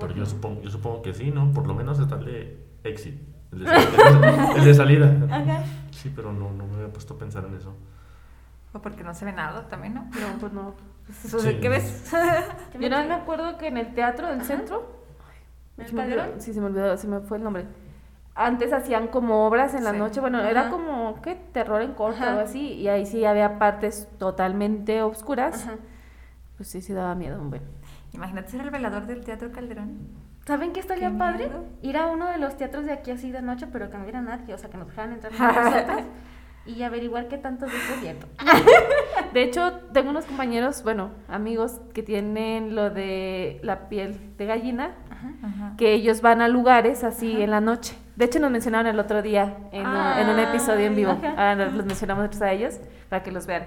Pero 0.00 0.14
yo 0.14 0.26
supongo, 0.26 0.62
yo 0.62 0.70
supongo 0.70 1.02
que 1.02 1.12
sí, 1.14 1.30
¿no? 1.30 1.52
Por 1.52 1.66
lo 1.66 1.74
menos 1.74 1.98
está 2.00 2.16
el 2.16 2.24
de 2.24 2.66
exit. 2.84 3.20
El 3.52 3.60
de, 3.60 3.66
sal- 3.66 4.54
el 4.56 4.64
de 4.64 4.74
salida. 4.74 5.16
Ajá. 5.30 5.62
Sí, 5.90 6.12
pero 6.14 6.32
no, 6.32 6.50
no 6.52 6.66
me 6.66 6.74
había 6.76 6.92
puesto 6.92 7.14
a 7.14 7.18
pensar 7.18 7.44
en 7.44 7.54
eso. 7.56 7.74
O 8.72 8.78
porque 8.80 9.02
no 9.02 9.12
se 9.14 9.24
ve 9.24 9.32
nada 9.32 9.68
también, 9.68 9.94
¿no? 9.94 10.02
No, 10.04 10.38
pues 10.38 10.52
no. 10.52 10.74
Sí. 11.12 11.58
¿Qué 11.60 11.68
ves? 11.68 12.12
Yo 12.80 12.88
no 12.88 13.04
me 13.04 13.14
acuerdo 13.14 13.58
que 13.58 13.66
en 13.66 13.76
el 13.76 13.94
teatro 13.94 14.28
del 14.28 14.42
centro. 14.42 15.00
¿En 15.76 15.82
el 15.84 15.90
se 15.90 15.94
me 15.96 16.02
olvidó-? 16.04 16.34
Sí, 16.40 16.52
se 16.54 16.60
me 16.60 16.66
olvidó, 16.66 16.96
se 16.96 17.08
me 17.08 17.20
fue 17.20 17.38
el 17.38 17.44
nombre. 17.44 17.66
Antes 18.36 18.72
hacían 18.72 19.08
como 19.08 19.44
obras 19.46 19.74
en 19.74 19.82
la 19.82 19.90
Sí. 19.90 19.98
noche, 19.98 20.20
bueno, 20.20 20.40
era 20.40 20.62
Ajá. 20.62 20.70
como, 20.70 21.20
¿qué? 21.20 21.34
Terror 21.52 21.82
en 21.82 21.94
corto 21.94 22.20
o 22.20 22.22
Ajá. 22.22 22.30
algo 22.30 22.40
así, 22.42 22.74
y 22.74 22.86
ahí 22.88 23.04
sí 23.04 23.24
había 23.24 23.58
partes 23.58 24.06
totalmente 24.18 25.02
oscuras. 25.02 25.64
Ajá. 25.66 25.74
Pues 26.56 26.68
sí, 26.68 26.80
sí 26.80 26.92
daba 26.92 27.14
miedo, 27.16 27.40
hombre. 27.40 27.60
Imagínate 28.12 28.50
ser 28.50 28.60
el 28.62 28.70
velador 28.70 29.06
del 29.06 29.24
Teatro 29.24 29.50
Calderón. 29.52 29.98
¿Saben 30.46 30.72
qué 30.72 30.80
estaría 30.80 31.10
Qué 31.10 31.16
padre? 31.18 31.44
miedo. 31.46 31.64
Ir 31.82 31.96
a 31.96 32.06
uno 32.06 32.26
de 32.28 32.38
los 32.38 32.56
teatros 32.56 32.84
de 32.84 32.92
aquí 32.92 33.10
así 33.10 33.30
de 33.30 33.42
noche, 33.42 33.66
pero 33.72 33.90
que 33.90 33.96
no 33.96 34.02
hubiera 34.04 34.20
nadie, 34.20 34.52
o 34.54 34.58
sea, 34.58 34.68
que 34.70 34.76
nos 34.78 34.88
dejaran 34.88 35.12
entrar 35.12 35.32
nosotros 35.38 36.02
y 36.66 36.82
averiguar 36.82 37.28
qué 37.28 37.38
tanto 37.38 37.66
es 37.66 37.72
cierto. 38.00 38.26
De 39.32 39.42
hecho, 39.42 39.72
tengo 39.92 40.10
unos 40.10 40.24
compañeros, 40.26 40.82
bueno, 40.82 41.10
amigos 41.28 41.80
que 41.94 42.02
tienen 42.02 42.74
lo 42.74 42.90
de 42.90 43.60
la 43.62 43.88
piel 43.88 44.18
de 44.36 44.46
gallina, 44.46 44.90
Ajá. 45.42 45.74
que 45.76 45.92
ellos 45.92 46.20
van 46.20 46.40
a 46.42 46.48
lugares 46.48 47.04
así 47.04 47.40
en 47.40 47.50
la 47.50 47.60
noche. 47.60 47.94
De 48.16 48.24
hecho, 48.24 48.40
nos 48.40 48.50
mencionaron 48.50 48.88
el 48.88 48.98
otro 48.98 49.22
día 49.22 49.56
en, 49.72 49.86
un- 49.86 49.96
en 50.18 50.28
un 50.28 50.38
episodio 50.40 50.86
en 50.86 50.96
vivo. 50.96 51.12
Ahora 51.12 51.66
los 51.70 51.86
mencionamos 51.86 52.40
a 52.42 52.52
ellos 52.52 52.78
para 53.08 53.22
que 53.22 53.30
los 53.30 53.46
vean. 53.46 53.64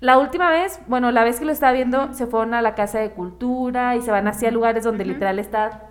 La 0.00 0.18
última 0.18 0.50
vez, 0.50 0.80
bueno, 0.86 1.10
la 1.10 1.24
vez 1.24 1.40
que 1.40 1.44
lo 1.44 1.52
estaba 1.52 1.72
viendo, 1.72 2.14
se 2.14 2.26
fueron 2.26 2.54
a 2.54 2.62
la 2.62 2.74
Casa 2.74 3.00
de 3.00 3.10
Cultura 3.10 3.96
y 3.96 4.02
se 4.02 4.12
van 4.12 4.28
hacia 4.28 4.50
lugares 4.50 4.84
donde 4.84 5.04
literal 5.04 5.38
está 5.38 5.88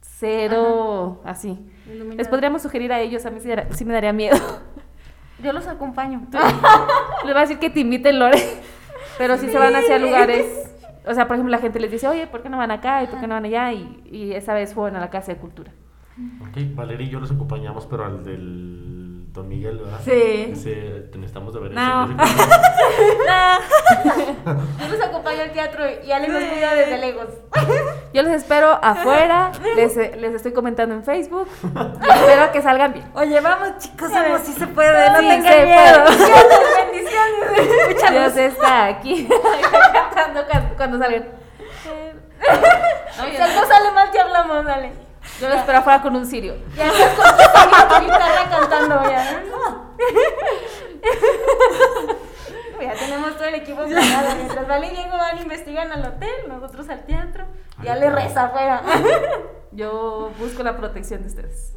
cero, 0.00 1.20
así. 1.24 1.58
Iluminado. 1.86 2.16
Les 2.16 2.28
podríamos 2.28 2.62
sugerir 2.62 2.92
a 2.92 3.00
ellos, 3.00 3.26
a 3.26 3.30
mí 3.30 3.40
sí, 3.40 3.50
sí 3.70 3.84
me 3.84 3.92
daría 3.92 4.12
miedo. 4.12 4.36
Yo 5.42 5.52
los 5.52 5.66
acompaño. 5.66 6.22
Le 7.24 7.32
va 7.32 7.40
a 7.40 7.42
decir 7.42 7.58
que 7.58 7.70
te 7.70 7.80
inviten, 7.80 8.18
Lore. 8.18 8.38
Pero 9.18 9.36
si 9.36 9.50
se 9.50 9.58
van 9.58 9.74
hacia 9.74 9.98
lugares. 9.98 10.46
O 11.06 11.14
sea, 11.14 11.26
por 11.26 11.36
ejemplo, 11.36 11.50
la 11.50 11.58
gente 11.58 11.80
les 11.80 11.90
dice, 11.90 12.06
oye, 12.06 12.26
¿por 12.26 12.42
qué 12.42 12.50
no 12.50 12.58
van 12.58 12.70
acá 12.70 13.02
y 13.02 13.06
por 13.06 13.20
qué 13.20 13.26
no 13.26 13.34
van 13.34 13.46
allá? 13.46 13.72
Y, 13.72 14.02
y 14.04 14.32
esa 14.32 14.54
vez 14.54 14.74
fueron 14.74 14.96
a 14.96 15.00
la 15.00 15.10
Casa 15.10 15.32
de 15.32 15.38
Cultura. 15.38 15.72
Ok, 16.42 16.74
Valeria 16.74 17.06
y 17.06 17.10
yo 17.10 17.20
los 17.20 17.30
acompañamos, 17.30 17.86
pero 17.86 18.04
al 18.04 18.24
del 18.24 19.32
Don 19.32 19.48
Miguel, 19.48 19.78
¿verdad? 19.78 20.00
Sí. 20.04 20.48
Ese, 20.52 21.08
necesitamos 21.14 21.54
de 21.54 21.60
ver 21.60 21.70
No. 21.72 22.04
ese- 22.04 22.14
ese- 22.14 22.50
Yo 24.80 24.88
los 24.88 25.00
acompaño 25.06 25.42
al 25.42 25.52
teatro 25.52 25.84
y 26.04 26.10
Ale 26.10 26.28
nos 26.28 26.42
cuida 26.44 26.74
desde 26.74 26.98
lejos. 26.98 27.26
Yo 28.12 28.22
les 28.22 28.32
espero 28.42 28.78
afuera, 28.82 29.52
les, 29.76 29.96
les 29.96 30.34
estoy 30.34 30.52
comentando 30.52 30.94
en 30.96 31.04
Facebook. 31.04 31.48
espero 31.62 32.52
que 32.52 32.60
salgan 32.62 32.92
bien. 32.92 33.06
Oye, 33.14 33.40
vamos 33.40 33.78
chicos, 33.78 34.10
vamos, 34.10 34.40
sí 34.44 34.52
se 34.52 34.66
puede, 34.66 35.10
no 35.10 35.18
Sí, 35.20 35.28
tengan 35.28 35.52
se 35.52 35.64
miedo. 35.64 36.04
puede. 36.04 36.18
Bendiciones. 36.92 38.10
Dios 38.10 38.36
está 38.36 38.86
aquí 38.86 39.28
cantando 39.92 40.44
cuando, 40.50 40.74
cuando 40.76 40.98
salgan. 40.98 41.28
Si 43.30 43.36
algo 43.36 43.66
sale 43.66 43.92
mal, 43.92 44.10
te 44.10 44.20
hablamos, 44.20 44.64
dale. 44.64 44.92
Yo 45.40 45.48
los 45.48 45.58
espero 45.58 45.78
afuera 45.78 46.02
con 46.02 46.16
un 46.16 46.26
cirio. 46.26 46.54
Ya 46.76 46.86
estás 46.88 47.14
con 47.14 47.26
tu 47.36 47.94
tu 47.94 48.00
guitarra 48.04 48.48
cantando, 48.50 49.02
ya. 49.10 49.42
Ya 52.80 52.94
tenemos 52.94 53.36
todo 53.36 53.44
el 53.44 53.54
equipo 53.56 53.84
planeado. 53.84 54.36
Mientras 54.36 54.66
Vale 54.66 54.86
y 54.86 54.90
Diego 54.90 55.16
van, 55.16 55.38
investigan 55.38 55.92
al 55.92 56.04
hotel, 56.04 56.30
nosotros 56.48 56.88
al 56.88 57.04
teatro. 57.04 57.44
Y 57.82 57.88
Al 57.88 57.98
Ale 57.98 58.00
teatro. 58.06 58.16
reza 58.24 58.44
afuera. 58.44 58.82
Yo 59.72 60.32
busco 60.38 60.62
la 60.62 60.76
protección 60.76 61.20
de 61.22 61.28
ustedes. 61.28 61.74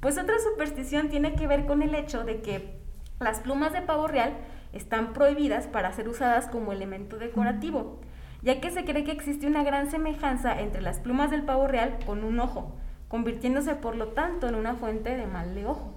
Pues 0.00 0.18
otra 0.18 0.34
superstición 0.38 1.08
tiene 1.08 1.34
que 1.36 1.46
ver 1.46 1.66
con 1.66 1.82
el 1.82 1.94
hecho 1.94 2.24
de 2.24 2.40
que 2.40 2.80
las 3.20 3.40
plumas 3.40 3.72
de 3.72 3.82
pavo 3.82 4.08
real 4.08 4.34
están 4.72 5.12
prohibidas 5.12 5.66
para 5.66 5.92
ser 5.92 6.08
usadas 6.08 6.46
como 6.46 6.72
elemento 6.72 7.16
decorativo, 7.18 8.00
ya 8.42 8.60
que 8.60 8.70
se 8.70 8.84
cree 8.84 9.04
que 9.04 9.12
existe 9.12 9.46
una 9.46 9.62
gran 9.62 9.90
semejanza 9.90 10.60
entre 10.60 10.82
las 10.82 10.98
plumas 10.98 11.30
del 11.30 11.42
pavo 11.42 11.66
real 11.66 11.98
con 12.06 12.24
un 12.24 12.40
ojo, 12.40 12.74
convirtiéndose 13.08 13.74
por 13.74 13.96
lo 13.96 14.08
tanto 14.08 14.48
en 14.48 14.54
una 14.54 14.74
fuente 14.74 15.16
de 15.16 15.26
mal 15.26 15.54
de 15.54 15.66
ojo. 15.66 15.94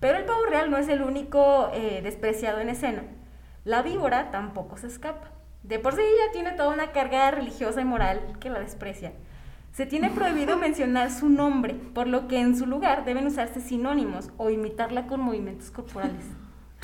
Pero 0.00 0.18
el 0.18 0.24
pavo 0.24 0.44
real 0.46 0.70
no 0.70 0.76
es 0.76 0.88
el 0.88 1.02
único 1.02 1.70
eh, 1.72 2.00
despreciado 2.02 2.60
en 2.60 2.68
escena. 2.68 3.02
La 3.64 3.82
víbora 3.82 4.30
tampoco 4.30 4.76
se 4.76 4.86
escapa. 4.86 5.30
De 5.62 5.78
por 5.78 5.94
sí 5.94 6.02
ya 6.02 6.32
tiene 6.32 6.52
toda 6.52 6.74
una 6.74 6.92
carga 6.92 7.30
religiosa 7.30 7.80
y 7.80 7.84
moral 7.86 8.20
que 8.38 8.50
la 8.50 8.60
desprecia. 8.60 9.12
Se 9.72 9.86
tiene 9.86 10.10
prohibido 10.10 10.58
mencionar 10.58 11.10
su 11.10 11.30
nombre, 11.30 11.74
por 11.94 12.06
lo 12.06 12.28
que 12.28 12.38
en 12.38 12.56
su 12.56 12.66
lugar 12.66 13.04
deben 13.04 13.26
usarse 13.26 13.60
sinónimos 13.60 14.30
o 14.36 14.50
imitarla 14.50 15.06
con 15.06 15.20
movimientos 15.20 15.70
corporales. 15.70 16.26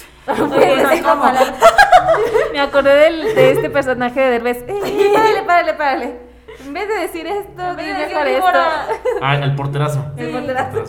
¿cómo? 0.26 1.24
Me 2.52 2.60
acordé 2.60 2.94
del- 2.94 3.34
de 3.34 3.50
este 3.52 3.70
personaje 3.70 4.20
de 4.20 4.30
Derbez. 4.30 4.64
Eh, 4.68 5.12
párale, 5.14 5.42
párale, 5.42 5.74
párale. 5.74 6.30
En 6.66 6.74
vez 6.74 6.88
de 6.88 6.94
decir 6.94 7.26
esto, 7.26 7.62
En 7.62 7.76
vez 7.76 7.86
de 7.86 7.94
di 7.94 8.00
decir 8.00 8.16
mejor 8.16 8.28
víbora, 8.28 8.86
esto. 8.92 9.08
Ah, 9.22 9.34
el 9.36 9.54
porterazo. 9.54 10.04
Sí. 10.16 10.22
El 10.24 10.30
porterazo. 10.32 10.84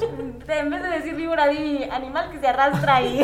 en 0.47 0.70
vez 0.70 0.84
de 0.84 0.89
decir 0.89 1.16
víbora, 1.16 1.47
di 1.47 1.84
animal 1.86 2.30
que 2.32 2.39
se 2.39 2.47
arrastra 2.47 3.01
y 3.01 3.22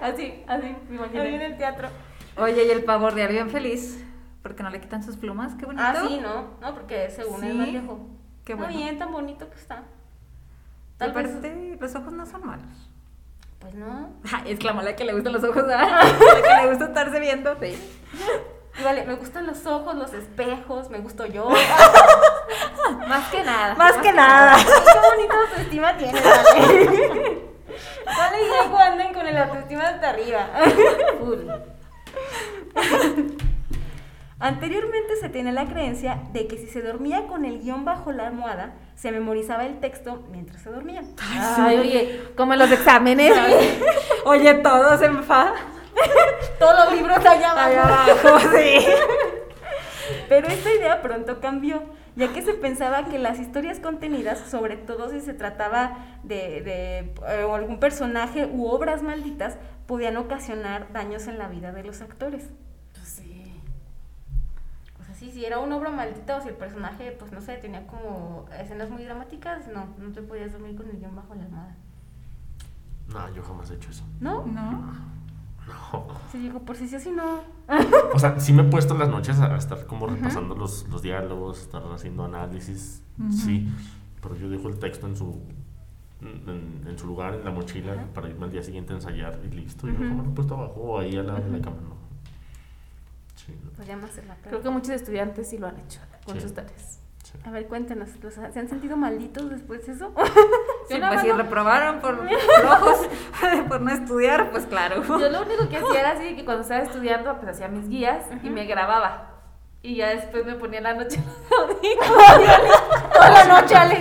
Así, 0.00 0.42
así, 0.48 0.76
me 0.88 0.96
en 0.96 1.10
imaginé. 1.14 1.46
el 1.46 1.56
teatro. 1.58 1.88
Oye, 2.36 2.64
y 2.64 2.70
el 2.70 2.84
pavo 2.84 3.10
real 3.10 3.28
bien 3.28 3.50
feliz, 3.50 4.02
porque 4.42 4.62
no 4.62 4.70
le 4.70 4.80
quitan 4.80 5.02
sus 5.02 5.16
plumas, 5.16 5.54
qué 5.56 5.66
bonito. 5.66 5.84
Ah, 5.86 5.94
sí, 6.08 6.18
¿no? 6.20 6.54
No, 6.60 6.74
porque 6.74 7.10
según 7.10 7.44
es 7.44 7.52
Sí. 7.52 7.58
más 7.58 7.70
viejo. 7.70 8.06
Qué 8.44 8.52
Está 8.54 8.64
bueno. 8.64 8.78
bien, 8.78 8.98
tan 8.98 9.12
bonito 9.12 9.48
que 9.50 9.56
está. 9.56 9.82
Tal 10.96 11.12
vez. 11.12 11.26
aparte, 11.26 11.76
los 11.78 11.94
ojos 11.94 12.12
no 12.14 12.24
son 12.26 12.46
malos. 12.46 12.90
Pues 13.62 13.74
no. 13.74 14.10
Exclamó 14.44 14.82
la 14.82 14.96
que 14.96 15.04
le 15.04 15.12
gustan 15.12 15.34
los 15.34 15.44
ojos, 15.44 15.64
¿verdad? 15.64 15.88
La 16.20 16.42
que 16.42 16.62
le 16.62 16.68
gusta 16.68 16.86
estarse 16.86 17.20
viendo. 17.20 17.56
Sí. 17.60 17.78
Y 18.80 18.82
vale, 18.82 19.04
me 19.04 19.14
gustan 19.14 19.46
los 19.46 19.64
ojos, 19.66 19.94
los 19.94 20.12
espejos, 20.12 20.90
me 20.90 20.98
gusto 20.98 21.26
yo. 21.26 21.48
Más 23.08 23.30
que 23.30 23.44
nada. 23.44 23.76
Más 23.76 23.96
que 23.98 24.12
nada. 24.12 24.56
Qué 24.56 24.98
bonita 25.14 25.34
autoestima 25.36 25.96
tienes, 25.96 26.24
Vale. 26.24 27.52
Vale 28.04 28.38
y 28.42 28.82
andan 28.82 29.14
con 29.14 29.26
el 29.26 29.36
autoestima 29.36 29.88
hasta 29.88 30.10
arriba. 30.10 30.48
Full. 31.20 31.48
Anteriormente 34.42 35.16
se 35.20 35.28
tenía 35.28 35.52
la 35.52 35.66
creencia 35.66 36.20
de 36.32 36.46
que 36.46 36.58
si 36.58 36.66
se 36.66 36.82
dormía 36.82 37.26
con 37.26 37.44
el 37.44 37.60
guion 37.60 37.84
bajo 37.84 38.12
la 38.12 38.26
almohada, 38.26 38.74
se 38.96 39.12
memorizaba 39.12 39.64
el 39.64 39.80
texto 39.80 40.24
mientras 40.30 40.62
se 40.62 40.70
dormía. 40.70 41.02
Ay, 41.58 41.78
oye, 41.78 42.22
como 42.36 42.52
en 42.52 42.58
los 42.58 42.70
exámenes. 42.70 43.32
Oye, 44.24 44.54
todos 44.54 45.00
en 45.02 45.22
fa. 45.22 45.54
Todos 46.58 46.86
los 46.86 46.94
libros 46.94 47.18
allá 47.18 47.52
abajo. 47.52 47.68
Allá 47.68 47.82
abajo, 47.82 48.38
sí. 48.56 48.86
Pero 50.28 50.48
esta 50.48 50.72
idea 50.72 51.02
pronto 51.02 51.40
cambió, 51.40 51.82
ya 52.16 52.32
que 52.32 52.42
se 52.42 52.54
pensaba 52.54 53.04
que 53.06 53.18
las 53.18 53.38
historias 53.38 53.78
contenidas, 53.80 54.38
sobre 54.50 54.76
todo 54.76 55.10
si 55.10 55.20
se 55.20 55.34
trataba 55.34 55.98
de, 56.22 56.62
de, 56.62 56.98
eh, 57.28 57.46
algún 57.52 57.78
personaje 57.78 58.46
u 58.46 58.66
obras 58.66 59.02
malditas, 59.02 59.56
podían 59.86 60.16
ocasionar 60.16 60.92
daños 60.92 61.26
en 61.26 61.38
la 61.38 61.48
vida 61.48 61.72
de 61.72 61.84
los 61.84 62.00
actores. 62.00 62.44
Pues 62.92 63.08
sí. 63.08 63.52
O 65.00 65.04
sea, 65.04 65.11
sí, 65.22 65.30
si 65.30 65.44
era 65.44 65.60
una 65.60 65.76
obra 65.76 65.90
maldita 65.90 66.36
o 66.36 66.40
si 66.40 66.48
el 66.48 66.56
personaje, 66.56 67.14
pues 67.16 67.30
no 67.30 67.40
sé, 67.40 67.56
tenía 67.58 67.86
como 67.86 68.44
escenas 68.58 68.90
muy 68.90 69.04
dramáticas, 69.04 69.68
no, 69.68 69.86
no 69.98 70.12
te 70.12 70.20
podías 70.20 70.52
dormir 70.52 70.74
con 70.74 70.88
el 70.88 70.98
guion 70.98 71.14
bajo 71.14 71.34
la 71.36 71.44
almohada. 71.44 71.76
No, 73.12 73.32
yo 73.32 73.42
jamás 73.42 73.70
he 73.70 73.74
hecho 73.74 73.90
eso. 73.90 74.04
¿No? 74.20 74.44
¿No? 74.46 74.72
No. 74.72 75.12
Sí, 76.32 76.38
digo, 76.38 76.58
por 76.58 76.76
si 76.76 76.88
sí, 76.88 76.96
así 76.96 77.12
no. 77.12 77.40
O 78.12 78.18
sea, 78.18 78.40
sí 78.40 78.52
me 78.52 78.62
he 78.62 78.64
puesto 78.64 78.94
en 78.94 79.00
las 79.00 79.08
noches 79.08 79.38
a 79.38 79.54
estar 79.56 79.86
como 79.86 80.08
repasando 80.08 80.56
los, 80.56 80.88
los 80.88 81.02
diálogos, 81.02 81.62
estar 81.62 81.82
haciendo 81.94 82.24
análisis, 82.24 83.04
sí, 83.30 83.68
pero 84.20 84.34
yo 84.34 84.50
dejo 84.50 84.68
el 84.68 84.80
texto 84.80 85.06
en 85.06 85.16
su 85.16 85.40
en, 86.20 86.84
en 86.88 86.98
su 86.98 87.06
lugar, 87.06 87.34
en 87.34 87.44
la 87.44 87.52
mochila, 87.52 88.06
para 88.12 88.28
irme 88.28 88.46
al 88.46 88.50
día 88.50 88.62
siguiente 88.62 88.92
a 88.92 88.96
ensayar 88.96 89.38
y 89.44 89.54
listo. 89.54 89.86
Yo 89.86 89.94
jamás 89.94 90.26
lo 90.26 90.32
he 90.32 90.34
puesto 90.34 90.54
abajo 90.54 90.80
o 90.80 90.98
ahí 90.98 91.16
al 91.16 91.28
lado 91.28 91.42
de 91.42 91.58
la 91.58 91.60
cama, 91.62 91.76
no. 91.80 92.01
Sí, 93.52 93.60
no. 93.64 93.70
Pues 93.72 93.88
llama 93.88 94.04
a 94.04 94.10
hacer 94.10 94.24
la 94.26 94.34
prueba. 94.34 94.50
Creo 94.50 94.62
que 94.62 94.70
muchos 94.70 94.90
estudiantes 94.90 95.48
sí 95.50 95.58
lo 95.58 95.66
han 95.66 95.78
hecho 95.78 96.00
con 96.24 96.34
Sí. 96.36 96.40
sus 96.42 96.54
tareas. 96.54 97.00
sí. 97.24 97.32
A 97.44 97.50
ver, 97.50 97.66
cuéntanos, 97.66 98.08
¿los- 98.22 98.34
¿se 98.34 98.58
han 98.58 98.68
sentido 98.68 98.96
malditos 98.96 99.48
después 99.50 99.86
de 99.86 99.92
eso? 99.92 100.12
Sí, 100.88 100.98
pues 101.08 101.20
si 101.22 101.28
no- 101.28 101.36
reprobaron 101.36 102.00
por 102.00 102.18
flojos, 102.60 103.08
por 103.68 103.80
no 103.80 103.90
estudiar, 103.90 104.50
pues 104.50 104.66
claro. 104.66 105.02
Yo 105.02 105.28
lo 105.30 105.42
único 105.42 105.68
que 105.68 105.76
hacía 105.78 106.00
era 106.00 106.10
así 106.12 106.36
que 106.36 106.44
cuando 106.44 106.62
estaba 106.62 106.82
estudiando, 106.82 107.34
pues 107.38 107.48
hacía 107.52 107.68
mis 107.68 107.88
guías 107.88 108.24
y 108.42 108.50
me 108.50 108.66
grababa. 108.66 109.28
Y 109.84 109.96
ya 109.96 110.10
después 110.10 110.44
me 110.46 110.54
ponía 110.54 110.78
en 110.78 110.84
la 110.84 110.94
noche 110.94 111.20
toda 113.14 113.30
la 113.30 113.44
noche, 113.60 113.74
Ale. 113.74 113.98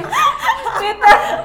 Neta. 0.82 1.44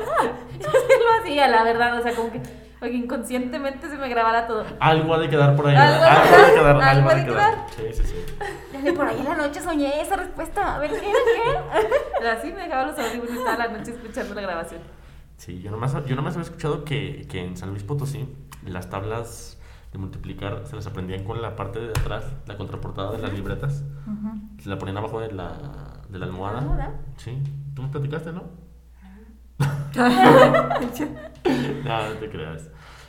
Yo 0.60 0.70
sí 0.70 0.94
lo 1.02 1.20
hacía, 1.22 1.48
la 1.48 1.62
verdad. 1.64 1.98
O 1.98 2.02
sea, 2.02 2.14
como 2.14 2.30
que, 2.32 2.40
porque 2.78 2.94
inconscientemente 2.94 3.88
se 3.88 3.96
me 3.96 4.08
grabara 4.08 4.46
todo. 4.46 4.64
Algo 4.80 5.14
ha 5.14 5.18
de 5.18 5.28
quedar 5.28 5.56
por 5.56 5.66
ahí. 5.66 5.76
Algo 5.76 6.00
¿verdad? 6.00 6.18
ha 6.18 6.24
de 6.24 6.30
Algo 6.30 6.36
ha 6.36 6.46
de 6.46 6.54
quedar, 6.54 6.68
algo 6.68 6.82
Algo 6.82 7.10
ha 7.10 7.14
de 7.14 7.24
quedar. 7.24 7.66
Sí, 7.76 7.82
sí, 7.92 8.02
sí. 8.04 8.24
Dale, 8.72 8.92
por 8.92 9.06
ahí 9.06 9.18
en 9.18 9.24
la 9.24 9.34
noche 9.36 9.60
soñé 9.60 10.00
esa 10.00 10.16
respuesta. 10.16 10.76
A 10.76 10.78
ver, 10.78 10.90
¿qué? 10.90 11.00
¿Qué? 11.00 11.90
Pero 12.18 12.30
así 12.30 12.52
me 12.52 12.62
dejaba 12.62 12.86
los 12.86 12.98
audífonos 12.98 13.34
y 13.34 13.38
estaba 13.38 13.56
la 13.56 13.68
noche 13.68 13.92
escuchando 13.92 14.34
la 14.34 14.42
grabación. 14.42 14.80
Sí, 15.36 15.60
yo 15.60 15.70
nomás, 15.70 15.94
yo 16.06 16.16
nomás 16.16 16.34
había 16.34 16.44
escuchado 16.44 16.84
que, 16.84 17.26
que 17.28 17.44
en 17.44 17.56
San 17.56 17.70
Luis 17.70 17.82
Potosí 17.82 18.28
las 18.64 18.88
tablas 18.88 19.58
de 19.92 19.98
multiplicar 19.98 20.66
se 20.66 20.76
las 20.76 20.86
aprendían 20.86 21.24
con 21.24 21.40
la 21.40 21.56
parte 21.56 21.78
de 21.78 21.90
atrás, 21.90 22.24
la 22.46 22.56
contraportada 22.56 23.12
de 23.12 23.18
las 23.18 23.32
libretas. 23.32 23.84
Se 24.62 24.68
la 24.68 24.78
ponían 24.78 24.96
abajo 24.98 25.20
de 25.20 25.32
la, 25.32 25.52
de 26.08 26.18
la 26.18 26.26
almohada. 26.26 26.58
almohada? 26.58 27.00
Sí. 27.16 27.42
¿Tú 27.74 27.82
me 27.82 27.88
platicaste, 27.88 28.32
no? 28.32 28.65
no, 31.84 32.08
no 32.08 32.14
te 32.20 32.28
creas. 32.30 32.68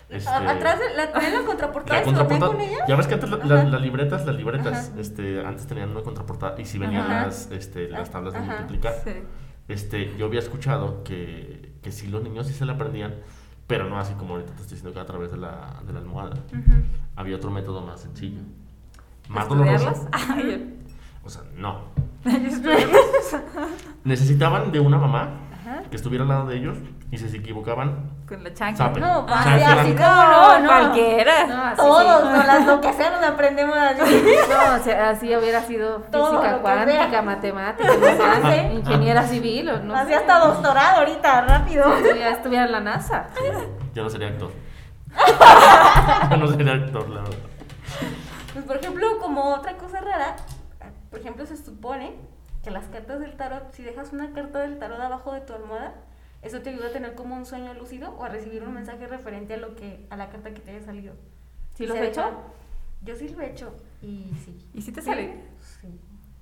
Este, 0.10 0.30
Atrás 0.30 0.80
de 0.80 0.94
la, 0.96 1.12
ponían 1.12 1.34
la 1.34 1.44
contraportada 1.46 2.00
la 2.00 2.06
contraportada. 2.06 2.52
con 2.54 2.62
ella. 2.62 2.78
Ya 2.88 2.96
ves 2.96 3.08
que 3.08 3.16
antes 3.16 3.30
la- 3.30 3.38
la- 3.44 3.64
las 3.66 3.82
libretas, 3.82 4.26
las 4.26 4.36
libretas, 4.36 4.90
Ajá. 4.92 5.00
este, 5.02 5.46
antes 5.46 5.68
tenían 5.68 5.90
una 5.90 6.02
contraportada 6.02 6.56
y 6.62 6.66
si 6.66 6.78
venían 6.78 7.04
Ajá. 7.12 7.26
las, 7.26 7.52
este, 7.52 7.90
las 7.90 8.10
tablas 8.10 8.34
de 8.34 8.40
Ajá. 8.40 8.48
multiplicar. 8.54 8.94
Sí. 9.04 9.12
Este, 9.68 10.16
yo 10.18 10.28
había 10.28 10.40
escuchado 10.40 11.04
que, 11.04 11.74
que 11.84 11.92
sí 11.92 12.08
los 12.08 12.24
niños 12.24 12.48
sí 12.48 12.54
se 12.54 12.66
la 12.66 12.74
aprendían, 12.74 13.16
pero 13.68 13.84
no 13.90 14.00
así 14.00 14.14
como 14.14 14.36
ahorita 14.36 14.54
te 14.54 14.62
estoy 14.62 14.76
diciendo 14.78 14.94
que 14.94 15.02
a 15.02 15.06
través 15.06 15.30
de 15.32 15.38
la, 15.38 15.82
de 15.86 15.92
la 15.92 16.00
almohada. 16.00 16.38
Había 17.18 17.36
otro 17.36 17.52
método 17.52 17.82
más 17.82 18.00
sencillo. 18.00 18.40
Más 19.30 19.50
doloroso. 19.50 20.08
O 21.26 21.30
sea, 21.30 21.42
no. 21.58 21.82
Necesitaban 24.06 24.72
de 24.72 24.80
una 24.80 24.98
mamá. 24.98 25.47
Que 25.90 25.96
estuviera 25.96 26.24
al 26.24 26.30
lado 26.30 26.46
de 26.48 26.58
ellos 26.58 26.78
y 27.12 27.18
si 27.18 27.30
se 27.30 27.38
equivocaban, 27.38 28.12
Con 28.28 28.44
la 28.44 28.54
chancla. 28.54 28.88
zape. 28.88 29.00
No, 29.00 29.26
así, 29.30 29.94
como 29.94 30.06
no, 30.06 30.60
no. 30.60 30.68
cualquiera. 30.68 31.48
No, 31.48 31.64
así 31.64 31.76
Todos, 31.78 32.22
sí. 32.24 32.28
con 32.38 32.48
las 32.48 32.66
lo 32.66 32.82
que 32.82 32.94
sea 32.94 33.10
nos 33.12 33.24
aprendemos 33.24 33.78
así. 33.78 34.00
No, 34.50 34.76
o 34.76 34.84
sea, 34.84 35.10
así 35.12 35.36
hubiera 35.36 35.62
sido 35.62 36.00
Todo 36.12 36.32
física 36.42 36.58
cuántica, 36.60 37.22
matemática, 37.22 37.90
no 37.94 38.00
sé, 38.06 38.22
Ajá. 38.24 38.58
ingeniera 38.74 39.24
civil 39.24 39.70
o 39.70 39.80
no 39.80 39.96
así 39.96 40.10
sé. 40.10 40.16
hasta 40.16 40.40
doctorado 40.40 40.98
ahorita, 41.00 41.42
rápido. 41.42 41.86
Yo 42.00 42.16
ya 42.16 42.30
estuviera 42.32 42.66
en 42.66 42.72
la 42.74 42.80
NASA. 42.82 43.28
Yo 43.94 44.04
no 44.04 44.10
sería 44.10 44.28
actor. 44.28 44.52
Yo 46.32 46.38
no 46.38 46.48
sería 46.48 46.74
actor, 46.74 47.10
la 47.10 47.22
verdad. 47.22 47.38
Pues 48.54 48.66
por 48.66 48.78
ejemplo, 48.78 49.08
como 49.20 49.54
otra 49.56 49.78
cosa 49.78 50.02
rara, 50.02 50.36
por 51.10 51.20
ejemplo, 51.20 51.46
se 51.46 51.56
supone 51.58 52.16
que 52.68 52.72
las 52.72 52.90
cartas 52.90 53.22
del 53.22 53.38
tarot, 53.38 53.72
si 53.72 53.82
dejas 53.82 54.12
una 54.12 54.34
carta 54.34 54.60
del 54.60 54.78
tarot 54.78 55.00
abajo 55.00 55.32
de 55.32 55.40
tu 55.40 55.54
almohada, 55.54 55.94
eso 56.42 56.60
te 56.62 56.72
ayuda 56.72 56.88
a 56.88 56.92
tener 56.92 57.16
como 57.16 57.34
un 57.34 57.46
sueño 57.46 57.74
lúcido 57.74 58.14
o 58.20 58.26
a 58.26 58.28
recibir 58.28 58.62
un 58.64 58.74
mensaje 58.74 59.08
referente 59.08 59.54
a 59.54 59.58
lo 59.58 59.74
que 59.76 60.06
a 60.10 60.18
la 60.18 60.30
carta 60.30 60.52
que 60.54 60.60
te 60.60 60.72
haya 60.72 60.86
salido. 60.86 61.14
¿Sí 61.76 61.88
lo 61.88 61.94
has 61.94 62.02
hecho? 62.02 62.30
Yo 63.04 63.16
sí 63.16 63.30
lo 63.30 63.40
he 63.42 63.52
hecho 63.52 63.74
y 64.02 64.34
sí. 64.44 64.70
¿Y 64.74 64.82
si 64.82 64.92
te 64.92 65.02
sale? 65.02 65.46
Sí. 65.80 65.98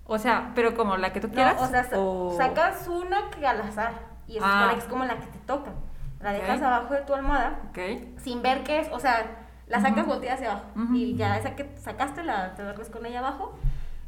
O 0.08 0.18
sea, 0.18 0.52
pero 0.56 0.76
como 0.76 0.98
la 0.98 1.14
que 1.14 1.20
tú 1.22 1.28
No, 1.28 1.34
quieras. 1.36 1.62
o 1.62 1.68
sea, 1.68 1.88
o- 1.96 2.34
sacas 2.36 2.88
una 2.88 3.30
que 3.30 3.46
al 3.46 3.62
azar 3.62 3.94
y 4.28 4.38
eso 4.38 4.46
Ah. 4.48 4.74
es 4.76 4.86
como 4.86 5.06
la 5.06 5.20
que 5.20 5.28
te 5.28 5.38
toca. 5.46 5.74
La 6.22 6.34
dejas 6.34 6.58
Ok. 6.58 6.64
abajo 6.64 6.94
de 6.96 7.02
tu 7.02 7.14
almohada 7.14 7.60
Ok. 7.70 8.18
sin 8.18 8.42
ver 8.42 8.64
qué 8.64 8.80
es, 8.80 8.92
o 8.92 9.00
sea, 9.00 9.46
la 9.68 9.80
sacas 9.80 10.00
Ujú. 10.06 10.14
volteada 10.14 10.36
hacia 10.38 10.52
abajo 10.54 10.66
Ujú. 10.76 10.96
y 10.96 11.16
ya 11.18 11.38
esa 11.38 11.56
que 11.56 11.70
sacaste 11.78 12.24
la 12.24 12.56
te 12.56 12.64
duermes 12.64 12.90
con 12.90 13.06
ella 13.06 13.20
abajo 13.20 13.54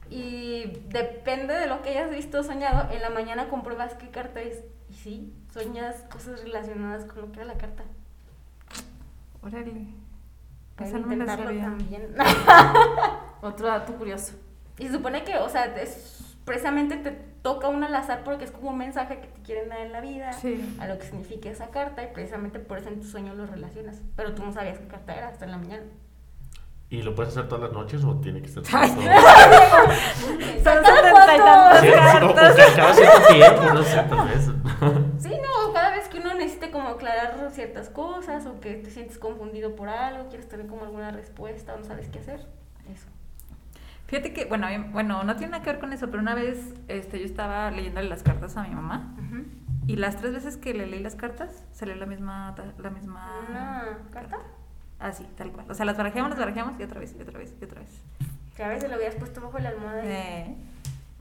y 0.09 0.81
depende 0.89 1.53
de 1.53 1.67
lo 1.67 1.81
que 1.81 1.89
hayas 1.89 2.09
visto 2.09 2.43
soñado, 2.43 2.91
en 2.91 3.01
la 3.01 3.09
mañana 3.09 3.49
compruebas 3.49 3.93
qué 3.95 4.09
carta 4.09 4.41
es 4.41 4.63
y 4.89 4.93
sí, 4.93 5.33
sueñas 5.51 6.05
cosas 6.11 6.41
relacionadas 6.43 7.05
con 7.05 7.21
lo 7.21 7.31
que 7.31 7.39
era 7.41 7.45
la 7.45 7.57
carta. 7.57 7.83
Órale. 9.41 9.87
Esa 10.79 10.99
no 10.99 11.07
me 11.07 11.15
la 11.15 11.25
sabía. 11.25 11.63
también. 11.63 12.15
Otro 13.41 13.67
dato 13.67 13.93
curioso. 13.95 14.33
y 14.77 14.87
se 14.87 14.93
supone 14.93 15.23
que, 15.23 15.37
o 15.37 15.49
sea, 15.49 15.65
es 15.77 16.35
precisamente 16.45 16.95
te 16.97 17.11
toca 17.41 17.67
un 17.67 17.83
al 17.83 17.93
azar 17.95 18.23
porque 18.23 18.45
es 18.45 18.51
como 18.51 18.69
un 18.69 18.77
mensaje 18.77 19.19
que 19.19 19.27
te 19.27 19.41
quieren 19.41 19.69
dar 19.69 19.79
en 19.81 19.91
la 19.91 20.01
vida, 20.01 20.31
Sí. 20.33 20.75
a 20.79 20.87
lo 20.87 20.97
que 20.97 21.05
significa 21.05 21.49
esa 21.49 21.67
carta 21.71 22.03
y 22.03 22.07
precisamente 22.13 22.59
por 22.59 22.77
eso 22.77 22.89
en 22.89 22.99
tu 23.01 23.07
sueño 23.07 23.33
lo 23.35 23.45
relacionas, 23.45 24.01
pero 24.15 24.33
tú 24.33 24.43
no 24.43 24.53
sabías 24.53 24.79
qué 24.79 24.87
carta 24.87 25.15
era 25.15 25.27
hasta 25.29 25.45
en 25.45 25.51
la 25.51 25.57
mañana. 25.57 25.83
¿Y 26.89 27.01
lo 27.01 27.13
puedes 27.15 27.33
hacer 27.35 27.49
todas 27.49 27.65
las 27.65 27.73
noches 27.73 28.01
o 28.05 28.15
tiene 28.21 28.41
que 28.41 28.47
ser 28.47 28.63
Ay. 28.73 28.89
todo? 28.91 29.01
Son 29.01 30.63
Cada 30.63 30.85
setenta 30.85 31.35
y 31.35 31.39
cuánto. 31.39 31.43
tantas 31.43 31.81
Sí, 31.81 31.91
cartas. 31.91 32.55
ca- 32.55 32.75
cada 32.75 32.93
cierto 32.93 33.27
tiempo, 33.27 33.73
no 33.73 33.83
sé, 33.83 34.03
tal 34.03 34.27
vez. 34.27 34.47
Sí, 35.19 35.29
no, 35.29 35.73
cada 35.73 35.89
vez 35.89 36.07
que 36.07 36.19
uno 36.19 36.33
necesite 36.35 36.69
como 36.71 36.89
aclarar 36.89 37.49
ciertas 37.51 37.89
cosas 37.89 38.45
o 38.45 38.59
que 38.59 38.75
te 38.75 38.91
sientes 38.91 39.17
confundido 39.17 39.75
por 39.75 39.89
algo, 39.89 40.27
quieres 40.29 40.47
tener 40.47 40.67
como 40.67 40.83
alguna 40.83 41.11
respuesta 41.11 41.73
o 41.73 41.77
no 41.79 41.83
sabes 41.83 42.07
qué 42.09 42.19
hacer, 42.19 42.41
eso. 42.93 43.07
Fíjate 44.05 44.31
que, 44.33 44.45
bueno, 44.45 44.67
bueno, 44.91 45.23
no 45.23 45.35
tiene 45.35 45.51
nada 45.51 45.63
que 45.63 45.71
ver 45.71 45.79
con 45.79 45.91
eso, 45.93 46.07
pero 46.11 46.21
una 46.21 46.35
vez 46.35 46.73
este, 46.87 47.19
yo 47.19 47.25
estaba 47.25 47.71
leyéndole 47.71 48.07
las 48.07 48.23
cartas 48.23 48.55
a 48.55 48.63
mi 48.63 48.69
mamá 48.75 49.13
Ujú. 49.17 49.43
y 49.87 49.95
las 49.97 50.15
tres 50.17 50.31
veces 50.33 50.55
que 50.57 50.73
le 50.73 50.85
leí 50.87 51.01
las 51.01 51.15
cartas 51.15 51.65
salió 51.73 51.95
la 51.95 52.05
misma, 52.05 52.55
la 52.77 52.89
misma... 52.91 53.45
¿Una 53.49 53.97
carta? 54.11 54.37
Así, 54.99 55.23
tal 55.37 55.51
cual. 55.51 55.65
O 55.69 55.73
sea, 55.73 55.85
las 55.85 55.97
barajamos, 55.97 56.29
las 56.29 56.39
barajamos 56.39 56.79
y 56.79 56.83
otra 56.83 56.99
vez, 56.99 57.15
y 57.17 57.21
otra 57.21 57.37
vez, 57.39 57.53
y 57.59 57.63
otra 57.63 57.79
vez. 57.81 57.89
Que 58.55 58.63
a 58.63 58.67
veces 58.69 58.89
lo 58.89 58.95
habías 58.95 59.15
puesto 59.15 59.39
bajo 59.41 59.59
la 59.59 59.69
almohada 59.69 60.03
y- 60.03 60.07
Eh, 60.09 60.55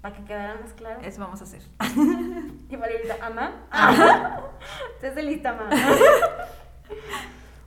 para 0.01 0.15
que 0.17 0.25
quedara 0.25 0.57
más 0.63 0.73
claro. 0.73 1.01
eso 1.03 1.21
vamos 1.21 1.41
a 1.41 1.45
hacer. 1.45 1.63
Y 2.71 2.77
Valeria, 2.77 3.17
¿ama? 3.23 3.53
Ajá. 3.71 4.41
Estás 5.03 5.23
lista, 5.25 5.53
mamá. 5.53 5.71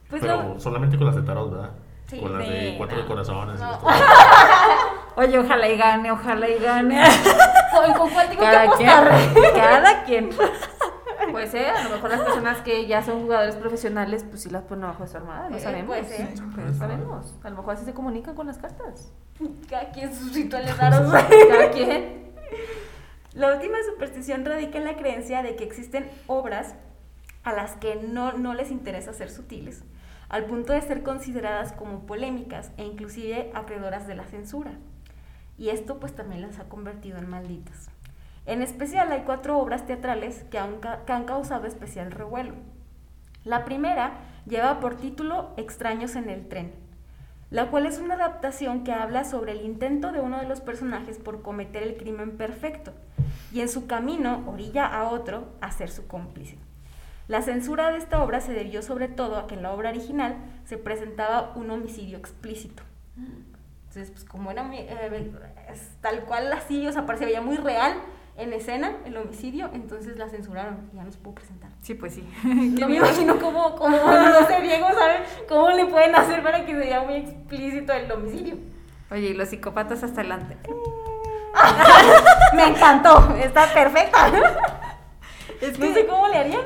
Pues 0.09 0.21
Pero 0.21 0.59
solamente 0.59 0.97
con 0.97 1.05
las 1.07 1.15
de 1.15 1.21
tarot, 1.21 1.51
¿verdad? 1.51 1.71
Sí, 2.07 2.19
con 2.19 2.37
las 2.39 2.47
de 2.47 2.71
sí, 2.71 2.75
cuatro 2.77 2.97
no. 2.97 3.03
de 3.03 3.07
corazones. 3.07 3.59
No. 3.59 3.79
Oye, 5.15 5.37
ojalá 5.37 5.67
y 5.69 5.77
gane, 5.77 6.11
ojalá 6.11 6.49
y 6.49 6.57
gane. 6.59 7.03
¿Con, 7.75 7.93
con 7.93 8.09
cuál 8.09 8.27
tengo 8.29 8.41
que 8.41 8.47
Cada 8.47 8.63
apostar? 8.63 9.09
quien. 9.33 9.53
Cada 9.53 10.03
quien. 10.05 10.29
Puede 11.31 11.47
ser, 11.47 11.67
a 11.75 11.83
lo 11.83 11.89
mejor 11.95 12.09
las 12.11 12.21
personas 12.21 12.57
que 12.61 12.87
ya 12.87 13.01
son 13.03 13.21
jugadores 13.21 13.55
profesionales, 13.55 14.23
pues 14.27 14.41
sí 14.43 14.49
las 14.49 14.63
ponen 14.63 14.85
abajo 14.85 15.03
de 15.03 15.09
su 15.09 15.17
armada, 15.17 15.49
no 15.49 15.57
Eh, 15.57 15.59
sabemos. 15.59 15.87
puede 15.87 16.05
ser. 16.05 16.27
Sí, 16.35 16.41
No 16.57 16.73
sabemos. 16.73 17.35
A 17.43 17.49
lo 17.49 17.57
mejor 17.57 17.73
así 17.75 17.85
se 17.85 17.93
comunican 17.93 18.35
con 18.35 18.47
las 18.47 18.57
cartas. 18.57 19.11
Cada 19.69 19.91
quien 19.91 20.13
sus 20.13 20.33
rituales 20.33 20.77
raros. 20.77 21.11
Cada 21.11 21.71
quien. 21.71 22.29
La 23.33 23.53
última 23.53 23.77
superstición 23.91 24.43
radica 24.45 24.77
en 24.77 24.85
la 24.85 24.95
creencia 24.97 25.43
de 25.43 25.55
que 25.55 25.63
existen 25.63 26.09
obras 26.27 26.73
a 27.43 27.53
las 27.53 27.75
que 27.75 27.95
no, 27.95 28.33
no 28.33 28.53
les 28.53 28.71
interesa 28.71 29.13
ser 29.13 29.29
sutiles, 29.29 29.83
al 30.29 30.45
punto 30.45 30.73
de 30.73 30.81
ser 30.81 31.03
consideradas 31.03 31.71
como 31.73 32.05
polémicas 32.05 32.71
e 32.77 32.83
inclusive 32.83 33.51
acreedoras 33.53 34.07
de 34.07 34.15
la 34.15 34.25
censura. 34.25 34.71
Y 35.57 35.69
esto 35.69 35.99
pues 35.99 36.15
también 36.15 36.41
las 36.41 36.59
ha 36.59 36.65
convertido 36.69 37.17
en 37.17 37.29
malditas. 37.29 37.89
En 38.49 38.63
especial 38.63 39.11
hay 39.11 39.21
cuatro 39.27 39.59
obras 39.59 39.85
teatrales 39.85 40.43
que 40.49 40.57
han, 40.57 40.79
que 40.81 41.13
han 41.13 41.25
causado 41.25 41.67
especial 41.67 42.09
revuelo. 42.09 42.55
La 43.43 43.63
primera 43.63 44.13
lleva 44.47 44.79
por 44.79 44.97
título 44.97 45.51
Extraños 45.55 46.15
en 46.15 46.31
el 46.31 46.47
tren, 46.47 46.73
la 47.51 47.69
cual 47.69 47.85
es 47.85 47.99
una 47.99 48.15
adaptación 48.15 48.83
que 48.83 48.91
habla 48.91 49.23
sobre 49.23 49.51
el 49.51 49.61
intento 49.61 50.11
de 50.11 50.19
uno 50.19 50.39
de 50.39 50.47
los 50.47 50.61
personajes 50.61 51.19
por 51.19 51.43
cometer 51.43 51.83
el 51.83 51.95
crimen 51.95 52.37
perfecto 52.37 52.91
y 53.53 53.61
en 53.61 53.69
su 53.69 53.85
camino 53.85 54.43
orilla 54.47 54.87
a 54.87 55.11
otro 55.11 55.49
a 55.61 55.71
ser 55.71 55.91
su 55.91 56.07
cómplice. 56.07 56.57
La 57.27 57.43
censura 57.43 57.91
de 57.91 57.99
esta 57.99 58.23
obra 58.23 58.41
se 58.41 58.53
debió 58.53 58.81
sobre 58.81 59.09
todo 59.09 59.37
a 59.37 59.45
que 59.45 59.53
en 59.53 59.61
la 59.61 59.73
obra 59.73 59.91
original 59.91 60.37
se 60.65 60.79
presentaba 60.79 61.53
un 61.55 61.69
homicidio 61.69 62.17
explícito. 62.17 62.81
Entonces, 63.15 64.09
pues 64.09 64.25
como 64.25 64.49
era 64.49 64.67
eh, 64.73 65.31
tal 66.01 66.23
cual 66.23 66.51
así, 66.51 66.87
o 66.87 66.91
sea, 66.91 67.05
parecía 67.05 67.41
muy 67.41 67.57
real 67.57 67.93
en 68.39 68.53
escena 68.53 68.93
el 69.05 69.17
homicidio, 69.17 69.69
entonces 69.73 70.17
la 70.17 70.29
censuraron 70.29 70.89
y 70.93 70.95
ya 70.97 71.03
no 71.03 71.11
se 71.11 71.17
pudo 71.19 71.35
presentar. 71.35 71.69
Sí, 71.81 71.93
pues 71.93 72.13
sí. 72.15 72.23
No 72.79 72.87
me 72.87 72.95
imagino 72.97 73.39
cómo, 73.39 73.75
cómo, 73.75 73.97
no 73.97 74.47
sé, 74.47 74.61
Diego, 74.61 74.87
¿saben? 74.89 75.21
¿Cómo 75.47 75.69
le 75.71 75.85
pueden 75.85 76.15
hacer 76.15 76.41
para 76.43 76.65
que 76.65 76.81
sea 76.81 77.01
muy 77.01 77.15
explícito 77.15 77.93
el 77.93 78.11
homicidio? 78.11 78.55
Oye, 79.11 79.29
y 79.29 79.33
los 79.33 79.49
psicópatas 79.49 80.03
hasta 80.03 80.21
adelante. 80.21 80.57
Me 82.55 82.67
encantó, 82.67 83.35
está 83.35 83.71
perfecta. 83.73 84.27
Es 85.61 85.77
No 85.77 85.93
sé 85.93 86.05
cómo 86.07 86.27
le 86.29 86.37
harían. 86.37 86.61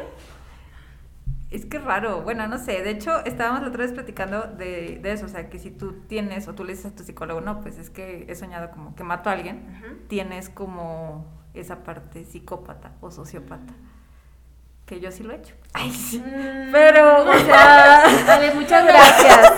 Es 1.50 1.66
que 1.66 1.80
raro, 1.80 2.22
bueno, 2.22 2.48
no 2.48 2.58
sé, 2.60 2.84
de 2.84 2.92
hecho 2.92 3.24
estábamos 3.26 3.62
la 3.62 3.70
otra 3.70 3.84
vez 3.84 3.92
platicando 3.92 4.42
de, 4.44 5.00
de 5.02 5.12
eso, 5.12 5.26
o 5.26 5.30
sea, 5.30 5.50
que 5.50 5.58
si 5.60 5.72
tú 5.72 5.94
tienes 6.08 6.48
o 6.48 6.54
tú 6.54 6.64
le 6.64 6.74
dices 6.74 6.92
a 6.92 6.96
tu 6.96 7.04
psicólogo, 7.04 7.42
no, 7.42 7.62
pues 7.62 7.78
es 7.80 7.90
que 7.90 8.26
he 8.28 8.36
soñado 8.36 8.70
como 8.72 8.96
que 8.96 9.04
mato 9.04 9.30
a 9.30 9.34
alguien, 9.34 9.80
Ujú. 9.84 9.96
tienes 10.08 10.50
como 10.50 11.26
esa 11.54 11.84
parte 11.84 12.26
psicópata 12.26 12.92
o 13.02 13.12
sociópata, 13.12 13.74
que 14.86 15.00
yo 15.00 15.12
sí 15.12 15.24
lo 15.24 15.34
he 15.34 15.38
hecho. 15.38 15.56
Ay, 15.74 15.92
sí. 15.92 16.20
Mm. 16.20 16.72
Pero, 16.72 17.24
o 17.24 17.34
sea, 17.34 18.04
Vale, 18.28 18.54
muchas 18.54 18.86
gracias. 18.88 19.54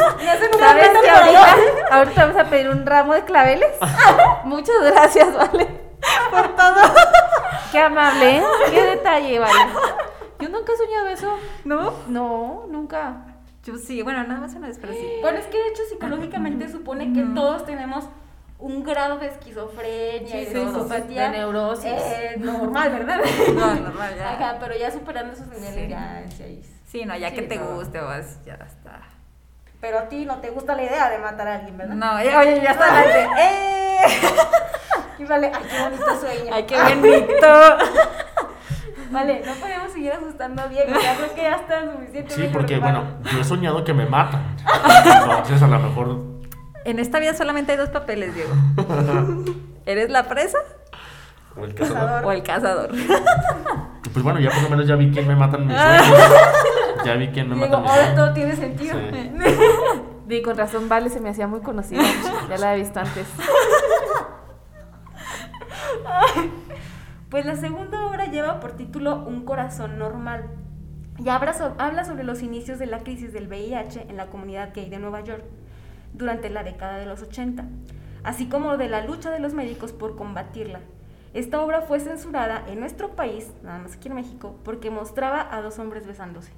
¿Sabes 0.60 0.90
que 0.90 1.10
ahorita, 1.10 1.88
ahorita 1.92 2.26
vamos 2.26 2.42
a 2.42 2.50
pedir 2.50 2.70
un 2.70 2.86
ramo 2.86 3.14
de 3.14 3.24
claveles? 3.24 3.72
muchas 4.44 4.76
gracias, 4.84 5.34
vale. 5.36 5.68
por 6.32 6.56
todo. 6.56 6.82
Qué 7.72 7.80
amable, 7.80 8.38
¿eh? 8.38 8.44
qué 8.70 8.82
detalle, 8.84 9.40
vale. 9.40 9.72
Yo 10.40 10.50
nunca 10.50 10.74
he 10.74 10.78
soñado 10.78 11.08
eso. 11.08 11.38
¿No? 11.64 11.94
No, 12.08 12.66
nunca. 12.70 13.36
Yo 13.64 13.78
sí, 13.78 14.02
bueno, 14.04 14.24
nada 14.24 14.42
más 14.42 14.54
una 14.54 14.68
vez, 14.68 14.78
pero 14.80 14.94
sí. 14.94 15.08
Bueno, 15.22 15.40
es 15.40 15.48
que 15.48 15.58
de 15.58 15.70
hecho 15.70 15.82
psicológicamente 15.90 16.70
supone 16.70 17.12
que 17.14 17.24
todos 17.34 17.66
tenemos 17.66 18.06
un 18.60 18.84
grado 18.84 19.18
de 19.18 19.28
esquizofrenia 19.28 20.42
y 20.42 20.46
Sí, 20.46 20.54
de 20.54 20.60
sí, 20.62 20.68
psicopatía. 20.68 21.24
de 21.30 21.38
neurosis. 21.38 21.86
eh, 21.86 22.36
normal, 22.40 22.90
¿verdad? 22.92 23.20
No, 23.54 23.76
normal, 23.76 24.14
ya. 24.18 24.32
Ajá, 24.34 24.58
pero 24.60 24.76
ya 24.78 24.92
superando 24.92 25.34
esos 25.34 25.48
niveles 25.48 25.74
Sí. 25.76 25.88
ya 25.90 26.22
es 26.22 26.40
ahí. 26.42 26.62
Sí, 26.88 27.06
no, 27.06 27.18
ya 27.18 27.30
Sí, 27.30 27.36
que 27.36 27.42
te 27.44 27.58
no. 27.58 27.66
guste 27.76 28.00
o 28.00 28.08
así, 28.10 28.38
ya 28.46 28.54
está. 28.54 29.02
Pero 29.82 30.00
a 30.00 30.10
ti 30.10 30.26
no 30.26 30.38
te 30.38 30.50
gusta 30.50 30.74
la 30.76 30.84
idea 30.84 31.10
de 31.10 31.18
matar 31.20 31.48
a 31.48 31.56
alguien, 31.56 31.78
¿verdad? 31.78 31.96
No, 31.96 32.24
ya- 32.24 32.40
oye, 32.40 32.62
ya 32.62 32.72
está. 32.72 33.04
¡Eh! 33.40 34.02
Y 35.20 35.24
vale, 35.26 35.52
ay, 35.54 35.64
qué 35.70 35.82
bonito 35.82 36.20
sueño. 36.20 36.54
¡Ay, 36.54 36.64
qué 36.66 36.76
bonito! 36.78 37.48
Vale, 39.12 39.44
no 39.46 39.54
podemos 39.54 39.92
seguir 39.94 40.12
asustando 40.12 40.64
a 40.64 40.68
Diego, 40.68 40.92
ya 41.00 41.16
creo 41.16 41.34
que 41.36 41.42
ya 41.42 41.56
está 41.56 41.84
suficiente. 41.92 42.34
Sí, 42.34 42.50
porque 42.52 42.80
bueno, 42.80 43.04
yo 43.32 43.40
he 43.40 43.44
soñado 43.44 43.84
que 43.84 43.94
me 43.94 44.06
matan. 44.06 44.42
Entonces 45.38 45.62
a 45.62 45.68
lo 45.68 45.80
mejor 45.80 46.35
En 46.86 47.00
esta 47.00 47.20
vida 47.20 47.34
solamente 47.34 47.72
hay 47.74 47.78
dos 47.78 47.90
papeles, 47.90 48.34
Diego. 48.34 48.52
¿Eres 49.86 50.10
la 50.10 50.24
presa 50.24 50.58
o 51.60 51.66
el 51.66 51.74
cazador. 51.76 52.26
o 52.26 52.32
el 52.32 52.44
cazador? 52.44 52.90
Pues 54.14 54.24
bueno, 54.24 54.40
ya 54.40 54.50
por 54.52 54.64
lo 54.64 54.70
menos 54.70 54.88
ya 54.88 54.96
vi 54.96 55.12
quién 55.12 55.28
me 55.28 55.36
matan 55.36 55.68
mis 55.68 55.76
sueños. 55.78 56.32
Ya 57.04 57.14
vi 57.16 57.28
quién 57.30 57.50
me 57.50 57.56
matan 57.56 57.82
mis 57.82 57.90
ahora 57.92 58.04
sueños. 58.06 58.16
todo 58.16 58.34
tiene 58.34 58.56
sentido. 58.56 58.98
Sí. 59.12 59.32
Di, 60.28 60.42
con 60.42 60.58
razón, 60.58 60.90
Vale 60.90 61.10
se 61.10 61.20
me 61.20 61.30
hacía 61.30 61.48
muy 61.48 61.60
conocida. 61.62 62.02
Ya 62.50 62.58
la 62.58 62.76
he 62.76 62.80
visto 62.80 63.00
antes. 63.00 63.28
Pues 67.30 67.46
la 67.46 67.56
segunda 67.56 68.06
obra 68.08 68.26
lleva 68.28 68.60
por 68.60 68.74
título 68.74 69.24
Un 69.26 69.44
corazón 69.46 69.98
normal 69.98 70.46
y 71.18 71.30
habla, 71.30 71.54
so- 71.54 71.74
habla 71.78 72.04
sobre 72.06 72.24
los 72.24 72.42
inicios 72.44 72.78
de 72.80 72.86
la 72.88 73.00
crisis 73.00 73.34
del 73.34 73.48
VIH 73.48 74.06
en 74.10 74.18
la 74.18 74.28
comunidad 74.28 74.72
gay 74.74 74.90
de 74.90 75.00
Nueva 75.00 75.22
York 75.22 75.44
durante 76.18 76.50
la 76.50 76.64
década 76.64 76.98
de 76.98 77.06
los 77.06 77.22
80, 77.22 77.66
así 78.24 78.48
como 78.48 78.78
de 78.78 78.90
la 78.90 79.06
lucha 79.06 79.30
de 79.32 79.40
los 79.40 79.54
médicos 79.54 79.92
por 79.94 80.16
combatirla. 80.16 80.82
Esta 81.34 81.62
obra 81.62 81.82
fue 81.82 82.00
censurada 82.00 82.64
en 82.68 82.80
nuestro 82.80 83.16
país, 83.16 83.52
nada 83.62 83.80
más 83.80 83.96
aquí 83.96 84.08
en 84.08 84.16
México, 84.16 84.58
porque 84.64 84.90
mostraba 84.90 85.54
a 85.54 85.62
dos 85.62 85.80
hombres 85.80 86.08
besándose. 86.08 86.54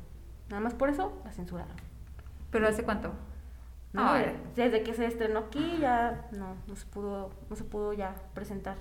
Nada 0.50 0.62
más 0.62 0.74
por 0.76 0.90
eso 0.90 1.20
la 1.26 1.32
censuraron. 1.32 1.76
¿Pero 2.52 2.68
hace 2.68 2.84
cuánto? 2.84 3.12
No, 3.94 4.04
Ah, 4.04 4.24
desde 4.56 4.84
que 4.84 4.94
se 4.94 5.06
estrenó 5.06 5.40
aquí 5.40 5.78
ya 5.80 6.28
no, 6.32 6.56
no 6.68 6.76
se 6.76 6.86
pudo, 6.86 7.32
no 7.50 7.56
se 7.56 7.64
pudo 7.64 7.94
ya 7.94 8.16
presentar. 8.34 8.76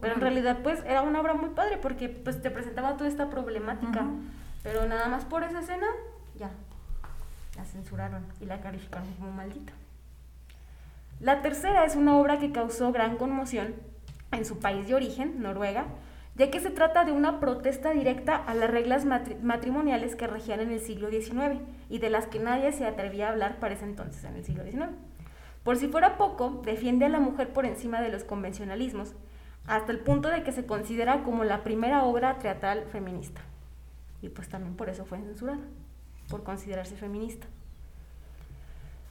Pero 0.00 0.14
en 0.14 0.20
realidad 0.20 0.58
pues 0.62 0.80
era 0.84 1.02
una 1.02 1.20
obra 1.20 1.34
muy 1.34 1.50
padre 1.50 1.78
porque 1.78 2.08
pues 2.08 2.40
te 2.42 2.50
presentaba 2.50 2.96
toda 2.96 3.08
esta 3.08 3.30
problemática. 3.30 4.02
Ujú. 4.02 4.20
Pero 4.62 4.86
nada 4.86 5.08
más 5.08 5.24
por 5.24 5.44
esa 5.44 5.60
escena 5.60 5.86
ya 6.36 6.50
la 7.56 7.64
censuraron 7.64 8.24
y 8.40 8.44
la 8.44 8.60
calificaron 8.60 9.12
como 9.14 9.32
maldita. 9.32 9.72
La 11.20 11.42
tercera 11.42 11.84
es 11.84 11.96
una 11.96 12.16
obra 12.18 12.38
que 12.38 12.52
causó 12.52 12.92
gran 12.92 13.16
conmoción 13.16 13.74
en 14.30 14.44
su 14.44 14.58
país 14.58 14.86
de 14.86 14.94
origen, 14.94 15.42
Noruega, 15.42 15.86
ya 16.36 16.50
que 16.50 16.60
se 16.60 16.70
trata 16.70 17.04
de 17.04 17.10
una 17.12 17.40
protesta 17.40 17.90
directa 17.90 18.36
a 18.36 18.54
las 18.54 18.70
reglas 18.70 19.04
matri- 19.04 19.40
matrimoniales 19.40 20.14
que 20.14 20.28
regían 20.28 20.60
en 20.60 20.70
el 20.70 20.80
siglo 20.80 21.10
XIX 21.10 21.60
y 21.90 21.98
de 21.98 22.10
las 22.10 22.26
que 22.26 22.38
nadie 22.38 22.70
se 22.72 22.86
atrevía 22.86 23.26
a 23.28 23.32
hablar 23.32 23.58
para 23.58 23.74
ese 23.74 23.84
entonces, 23.84 24.22
en 24.24 24.36
el 24.36 24.44
siglo 24.44 24.62
XIX. 24.64 24.90
Por 25.64 25.76
si 25.76 25.88
fuera 25.88 26.16
poco, 26.16 26.62
defiende 26.64 27.06
a 27.06 27.08
la 27.08 27.18
mujer 27.18 27.52
por 27.52 27.66
encima 27.66 28.00
de 28.00 28.10
los 28.10 28.22
convencionalismos, 28.22 29.14
hasta 29.66 29.90
el 29.90 29.98
punto 29.98 30.28
de 30.28 30.44
que 30.44 30.52
se 30.52 30.64
considera 30.64 31.24
como 31.24 31.42
la 31.44 31.64
primera 31.64 32.04
obra 32.04 32.38
teatral 32.38 32.84
feminista. 32.92 33.40
Y 34.22 34.28
pues 34.28 34.48
también 34.48 34.76
por 34.76 34.88
eso 34.88 35.04
fue 35.04 35.18
censurada, 35.18 35.58
por 36.30 36.44
considerarse 36.44 36.94
feminista. 36.96 37.48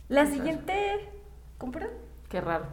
La 0.08 0.26
siguiente... 0.26 1.10
¿Cómo, 1.58 1.72
perdón? 1.72 1.92
Qué 2.30 2.42
raro. 2.42 2.66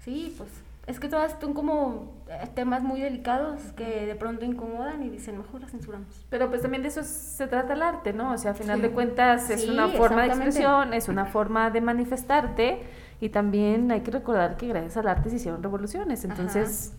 Sí, 0.00 0.34
pues 0.36 0.50
es 0.86 0.98
que 0.98 1.08
todas 1.08 1.36
son 1.40 1.54
como 1.54 2.12
eh, 2.28 2.48
temas 2.56 2.82
muy 2.82 3.00
delicados 3.00 3.60
que 3.76 4.04
de 4.06 4.14
pronto 4.16 4.44
incomodan 4.44 5.02
y 5.04 5.10
dicen, 5.10 5.38
mejor 5.38 5.60
las 5.60 5.70
censuramos. 5.70 6.26
Pero 6.28 6.48
pues 6.50 6.62
también 6.62 6.82
de 6.82 6.88
eso 6.88 7.02
se 7.04 7.46
trata 7.46 7.74
el 7.74 7.82
arte, 7.82 8.12
¿no? 8.12 8.32
O 8.32 8.38
sea, 8.38 8.50
a 8.50 8.54
final 8.54 8.76
Sí. 8.78 8.82
de 8.82 8.90
cuentas 8.90 9.48
es 9.50 9.62
Sí, 9.62 9.70
una 9.70 9.88
forma 9.88 10.22
de 10.22 10.28
expresión, 10.28 10.92
es 10.92 11.08
una 11.08 11.24
forma 11.26 11.70
de 11.70 11.80
manifestarte 11.80 12.82
y 13.20 13.28
también 13.28 13.92
hay 13.92 14.00
que 14.00 14.10
recordar 14.10 14.56
que 14.56 14.66
gracias 14.66 14.96
al 14.96 15.06
arte 15.06 15.30
se 15.30 15.36
hicieron 15.36 15.62
revoluciones. 15.62 16.24
Entonces, 16.24 16.94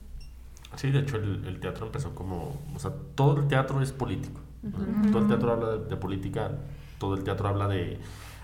Sí, 0.75 0.89
de 0.89 0.99
hecho 0.99 1.17
el, 1.17 1.45
el 1.45 1.59
teatro 1.59 1.85
empezó 1.85 2.15
como, 2.15 2.57
o 2.73 2.79
sea, 2.79 2.91
todo 3.13 3.37
el 3.41 3.47
teatro 3.47 3.79
es 3.81 3.91
político. 3.91 4.39
¿no? 4.63 5.11
Todo 5.11 5.19
el 5.23 5.27
teatro 5.27 5.51
habla 5.51 5.67
de, 5.73 5.85
de 5.85 5.97
política, 5.97 6.49
todo 6.97 7.13
el 7.15 7.23
teatro 7.23 7.47
habla 7.49 7.67
de, 7.67 7.99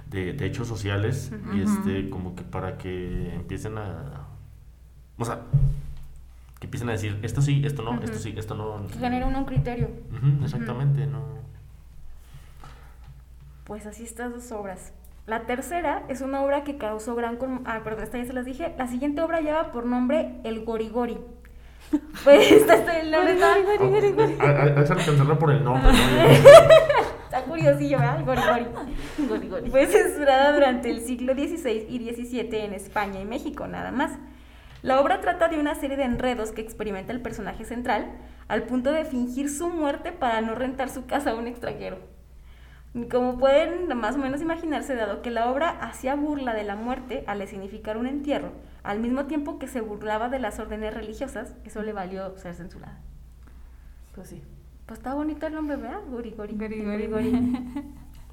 de, 0.10 0.34
de 0.34 0.46
hechos 0.46 0.68
sociales 0.68 1.32
y 1.54 1.62
este 1.62 2.10
como 2.10 2.36
que 2.36 2.44
para 2.44 2.78
que 2.78 3.34
empiecen 3.36 3.78
a, 3.78 4.26
o 5.18 5.26
sea, 5.26 5.42
que 6.60 6.68
empiecen 6.68 6.90
a 6.90 6.94
decir 6.94 7.20
esto 7.22 7.42
sí, 7.42 7.62
esto 7.66 7.84
no, 7.84 8.02
esto 8.02 8.18
sí, 8.18 8.34
esto 8.38 8.56
no. 8.56 8.88
Que 8.88 9.00
genera 9.00 9.28
uno 9.28 9.40
un 9.40 9.46
criterio. 9.46 9.90
Exactamente, 10.44 11.06
no. 11.06 11.22
Pues 13.66 13.86
así 13.86 14.04
estas 14.04 14.32
dos 14.34 14.52
obras. 14.52 14.94
La 15.28 15.42
tercera 15.46 16.04
es 16.10 16.22
una 16.22 16.42
obra 16.42 16.64
que 16.64 16.78
causó 16.78 17.14
gran... 17.14 17.38
Ah, 17.66 17.82
perdón, 17.84 18.04
esta 18.04 18.18
ya 18.18 18.26
se 18.26 18.34
las 18.34 18.46
dije. 18.46 18.74
La 18.80 18.88
siguiente 18.88 19.22
obra 19.22 19.42
lleva 19.42 19.72
por 19.72 19.86
nombre 19.86 20.36
El 20.44 20.66
Gorigori. 20.66 21.18
Pues 22.24 22.52
esta 22.52 22.76
es 22.76 23.04
el 23.04 23.12
nombre 23.12 23.34
está, 23.34 23.46
A- 24.44 24.48
a- 24.48 24.64
a- 24.64 24.64
Hay 24.80 24.86
que 24.86 24.94
alcanzarla 24.94 25.38
por 25.40 25.52
el 25.52 25.64
nombre, 25.64 25.92
¿no? 25.92 25.98
está 27.30 27.44
curiosillo, 27.44 28.00
¿verdad? 28.00 28.20
El 28.20 28.26
Gorigori. 28.26 28.66
gori, 29.28 29.48
gori. 29.48 29.70
Fue 29.70 29.86
censurada 29.86 30.52
durante 30.52 30.90
el 30.90 31.02
siglo 31.02 31.34
XVI 31.34 31.86
y 31.88 32.14
XVII 32.14 32.66
en 32.66 32.74
España 32.74 33.20
y 33.22 33.26
México, 33.26 33.68
nada 33.68 33.92
más. 33.92 34.12
La 34.82 35.00
obra 35.00 35.22
trata 35.22 35.48
de 35.48 35.60
una 35.60 35.76
serie 35.76 35.96
de 35.96 36.04
enredos 36.04 36.52
que 36.52 36.62
experimenta 36.62 37.12
el 37.12 37.22
personaje 37.22 37.66
central 37.66 38.12
al 38.48 38.64
punto 38.64 38.92
de 38.92 39.06
fingir 39.06 39.50
su 39.50 39.70
muerte 39.70 40.12
para 40.12 40.42
no 40.42 40.56
rentar 40.56 40.90
su 40.90 41.06
casa 41.06 41.32
a 41.32 41.36
un 41.36 41.48
extranjero. 41.48 42.00
Como 43.12 43.38
pueden 43.38 43.96
más 43.96 44.16
o 44.16 44.18
menos 44.18 44.42
imaginarse, 44.42 44.96
dado 44.96 45.22
que 45.22 45.30
la 45.30 45.52
obra 45.52 45.70
hacía 45.70 46.16
burla 46.16 46.56
de 46.56 46.64
la 46.64 46.76
muerte 46.76 47.24
al 47.28 47.46
significar 47.48 47.98
un 47.98 48.08
entierro, 48.08 48.54
al 48.82 49.00
mismo 49.00 49.26
tiempo 49.26 49.60
que 49.60 49.68
se 49.68 49.82
burlaba 49.82 50.30
de 50.30 50.40
las 50.40 50.58
órdenes 50.58 50.96
religiosas, 50.96 51.54
eso 51.64 51.84
le 51.84 51.94
valió 51.94 52.36
ser 52.38 52.56
censurada. 52.56 53.00
pues 54.16 54.30
sí. 54.30 54.42
Pues 54.90 55.02
está 55.02 55.14
bonito 55.14 55.46
el 55.46 55.54
nombre, 55.54 55.76
¿verdad? 55.76 56.00
Gori, 56.10 56.32
gori. 56.32 56.56
Gori, 56.58 57.08
Gori, 57.08 57.32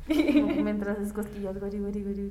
Mientras 0.62 0.98
es 1.00 1.12
cosquillas, 1.12 1.60
gori, 1.60 1.78
gori, 1.80 2.02
gori. 2.02 2.30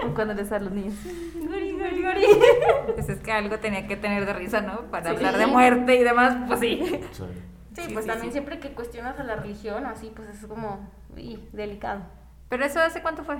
Como 0.00 0.14
cuando 0.16 0.34
les 0.34 0.50
a 0.50 0.58
los 0.58 0.72
niños. 0.72 0.94
Gori, 1.36 1.70
gori, 1.70 2.02
gori. 2.02 2.22
Pues 2.94 3.08
es 3.08 3.20
que 3.20 3.30
algo 3.30 3.60
tenía 3.60 3.86
que 3.86 3.96
tener 3.96 4.26
de 4.26 4.32
risa, 4.32 4.60
¿no? 4.62 4.90
Para 4.90 5.04
Sí. 5.10 5.16
hablar 5.16 5.38
de 5.38 5.46
muerte 5.46 5.94
y 5.94 6.02
demás, 6.02 6.36
pues 6.48 6.58
sí. 6.58 6.82
Sí. 6.82 7.82
Pues 7.92 8.04
sí, 8.04 8.10
también 8.10 8.22
sí. 8.22 8.32
siempre 8.32 8.58
que 8.58 8.72
cuestionas 8.72 9.16
a 9.20 9.22
la 9.22 9.36
religión, 9.36 9.86
así, 9.86 10.10
pues 10.16 10.28
es 10.30 10.44
como 10.46 10.80
uy, 11.14 11.48
delicado. 11.52 12.00
¿Pero 12.48 12.64
eso 12.64 12.80
hace 12.80 13.02
cuánto 13.02 13.22
fue? 13.22 13.36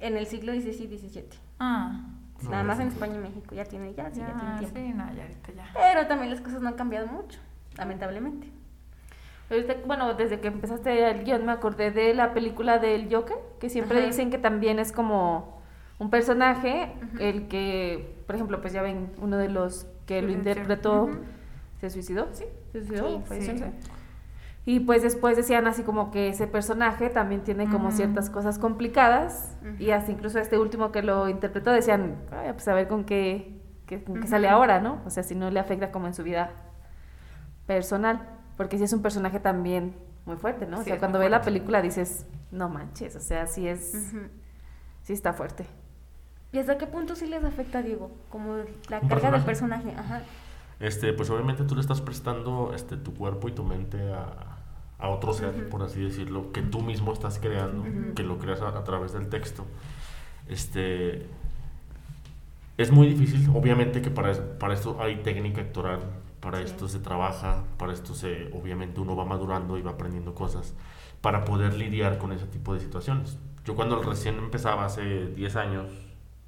En 0.00 0.16
el 0.16 0.24
siglo 0.26 0.52
XVI 0.54 0.70
y 0.70 0.98
XVII. 0.98 1.24
Ah, 1.60 2.00
No, 2.42 2.48
Nada 2.50 2.62
más 2.64 2.80
en. 2.80 2.88
España 2.88 3.16
y 3.16 3.18
México 3.18 3.54
ya 3.54 3.64
tiene, 3.66 3.92
ya, 3.92 4.10
sí, 4.10 4.20
ya, 4.20 4.26
tiene 4.34 4.40
ya, 4.52 4.58
tiempo. 4.58 4.76
sí, 4.78 4.88
no, 4.94 5.14
ya 5.14 5.22
ahorita 5.24 5.52
ya. 5.52 5.66
Pero 5.74 6.06
también 6.06 6.30
las 6.30 6.40
cosas 6.40 6.62
no 6.62 6.68
han 6.68 6.74
cambiado 6.76 7.06
mucho, 7.08 7.38
lamentablemente. 7.76 8.48
Ahorita, 9.52 9.74
bueno, 9.86 10.14
desde 10.14 10.40
que 10.40 10.48
empezaste 10.48 11.10
el 11.10 11.24
guion 11.24 11.44
me 11.46 11.52
acordé 11.52 11.90
de 11.90 12.14
la 12.14 12.32
película 12.34 12.78
del 12.78 13.12
Joker, 13.14 13.36
que 13.60 13.68
siempre 13.68 13.98
Ajá. 13.98 14.06
dicen 14.06 14.30
que 14.30 14.38
también 14.38 14.78
es 14.78 14.92
como 14.92 15.60
un 15.98 16.10
personaje, 16.10 16.92
el 17.18 17.48
que, 17.48 18.16
por 18.26 18.34
ejemplo, 18.34 18.60
pues 18.60 18.72
ya 18.72 18.82
ven, 18.82 19.12
uno 19.20 19.36
de 19.36 19.48
los 19.48 19.86
que 20.06 20.22
lo 20.22 20.32
interpretó 20.32 21.10
se 21.80 21.90
suicidó, 21.90 22.28
¿sí? 22.32 22.44
Se 22.72 22.80
suicidó, 22.84 23.22
Sí. 23.28 23.62
Y 24.64 24.78
pues 24.80 25.02
después 25.02 25.36
decían 25.36 25.66
así 25.66 25.82
como 25.82 26.10
que 26.12 26.28
ese 26.28 26.46
personaje 26.46 27.10
también 27.10 27.42
tiene 27.42 27.68
como 27.68 27.90
ciertas 27.90 28.30
cosas 28.30 28.58
complicadas 28.60 29.56
y 29.80 29.90
hasta 29.90 30.12
incluso 30.12 30.38
este 30.38 30.56
último 30.58 30.92
que 30.92 31.02
lo 31.02 31.28
interpretó 31.28 31.72
decían, 31.72 32.14
"Ay, 32.30 32.52
pues 32.52 32.66
a 32.68 32.74
ver 32.74 32.86
con 32.86 33.04
qué, 33.04 33.60
qué- 33.86 34.02
con 34.04 34.20
qué 34.20 34.28
sale 34.28 34.48
ahora, 34.48 34.80
¿no? 34.80 35.00
O 35.04 35.10
sea, 35.10 35.24
si 35.24 35.34
no 35.34 35.50
le 35.50 35.58
afecta 35.58 35.90
como 35.90 36.06
en 36.06 36.14
su 36.14 36.22
vida 36.22 36.50
personal, 37.66 38.20
porque 38.62 38.78
sí 38.78 38.84
es 38.84 38.92
un 38.92 39.02
personaje 39.02 39.40
también 39.40 39.92
muy 40.24 40.36
fuerte, 40.36 40.66
¿no? 40.66 40.76
O 40.76 40.80
Sí, 40.80 40.86
sea, 40.86 40.94
es 40.94 40.98
cuando 41.00 41.18
muy 41.18 41.26
ve 41.26 41.30
la 41.30 41.38
fuerte. 41.38 41.52
película 41.52 41.82
dices, 41.82 42.26
no 42.52 42.68
manches, 42.68 43.16
o 43.16 43.20
sea, 43.20 43.46
sí 43.48 43.66
es, 43.66 43.92
Ujú. 43.94 44.20
sí 45.02 45.12
está 45.12 45.32
fuerte. 45.32 45.66
¿Y 46.52 46.58
hasta 46.58 46.78
qué 46.78 46.86
punto 46.86 47.16
sí 47.16 47.26
les 47.26 47.42
afecta, 47.42 47.82
Diego? 47.82 48.10
Como 48.30 48.56
la 48.88 49.00
¿Un 49.00 49.08
carga 49.08 49.30
del 49.32 49.42
personaje? 49.42 49.44
personaje. 49.44 49.94
Ajá. 49.98 50.22
Este, 50.78 51.12
pues 51.12 51.28
obviamente 51.30 51.64
tú 51.64 51.74
le 51.74 51.80
estás 51.80 52.00
prestando 52.00 52.72
este, 52.74 52.96
tu 52.96 53.14
cuerpo 53.14 53.48
y 53.48 53.52
tu 53.52 53.64
mente 53.64 54.12
a, 54.12 54.58
a 54.98 55.08
otro 55.08 55.32
ser, 55.32 55.50
Ujú. 55.56 55.68
por 55.70 55.82
así 55.82 56.00
decirlo, 56.02 56.52
que 56.52 56.62
tú 56.62 56.82
mismo 56.82 57.12
estás 57.12 57.38
creando, 57.40 57.82
Ujú. 57.82 58.14
que 58.14 58.22
lo 58.22 58.38
creas 58.38 58.60
a, 58.60 58.68
a 58.68 58.84
través 58.84 59.12
del 59.12 59.28
texto. 59.28 59.64
Este, 60.48 61.26
es 62.78 62.90
muy 62.92 63.08
difícil, 63.08 63.50
obviamente 63.54 64.02
que 64.02 64.10
para, 64.10 64.32
para 64.58 64.74
esto 64.74 64.98
hay 65.00 65.16
técnica 65.22 65.60
actoral, 65.62 66.00
para 66.42 66.58
Sí. 66.58 66.64
esto 66.64 66.88
se 66.88 66.98
trabaja, 67.00 67.64
para 67.78 67.94
esto 67.94 68.14
se, 68.14 68.50
obviamente 68.52 69.00
uno 69.00 69.16
va 69.16 69.24
madurando 69.24 69.78
y 69.78 69.82
va 69.82 69.92
aprendiendo 69.92 70.34
cosas 70.34 70.74
para 71.22 71.46
poder 71.46 71.74
lidiar 71.74 72.18
con 72.18 72.32
ese 72.32 72.46
tipo 72.46 72.74
de 72.74 72.80
situaciones. 72.80 73.38
Yo 73.64 73.74
cuando 73.76 74.02
recién 74.02 74.36
empezaba 74.38 74.84
hace 74.84 75.28
10 75.28 75.56
años, 75.56 75.90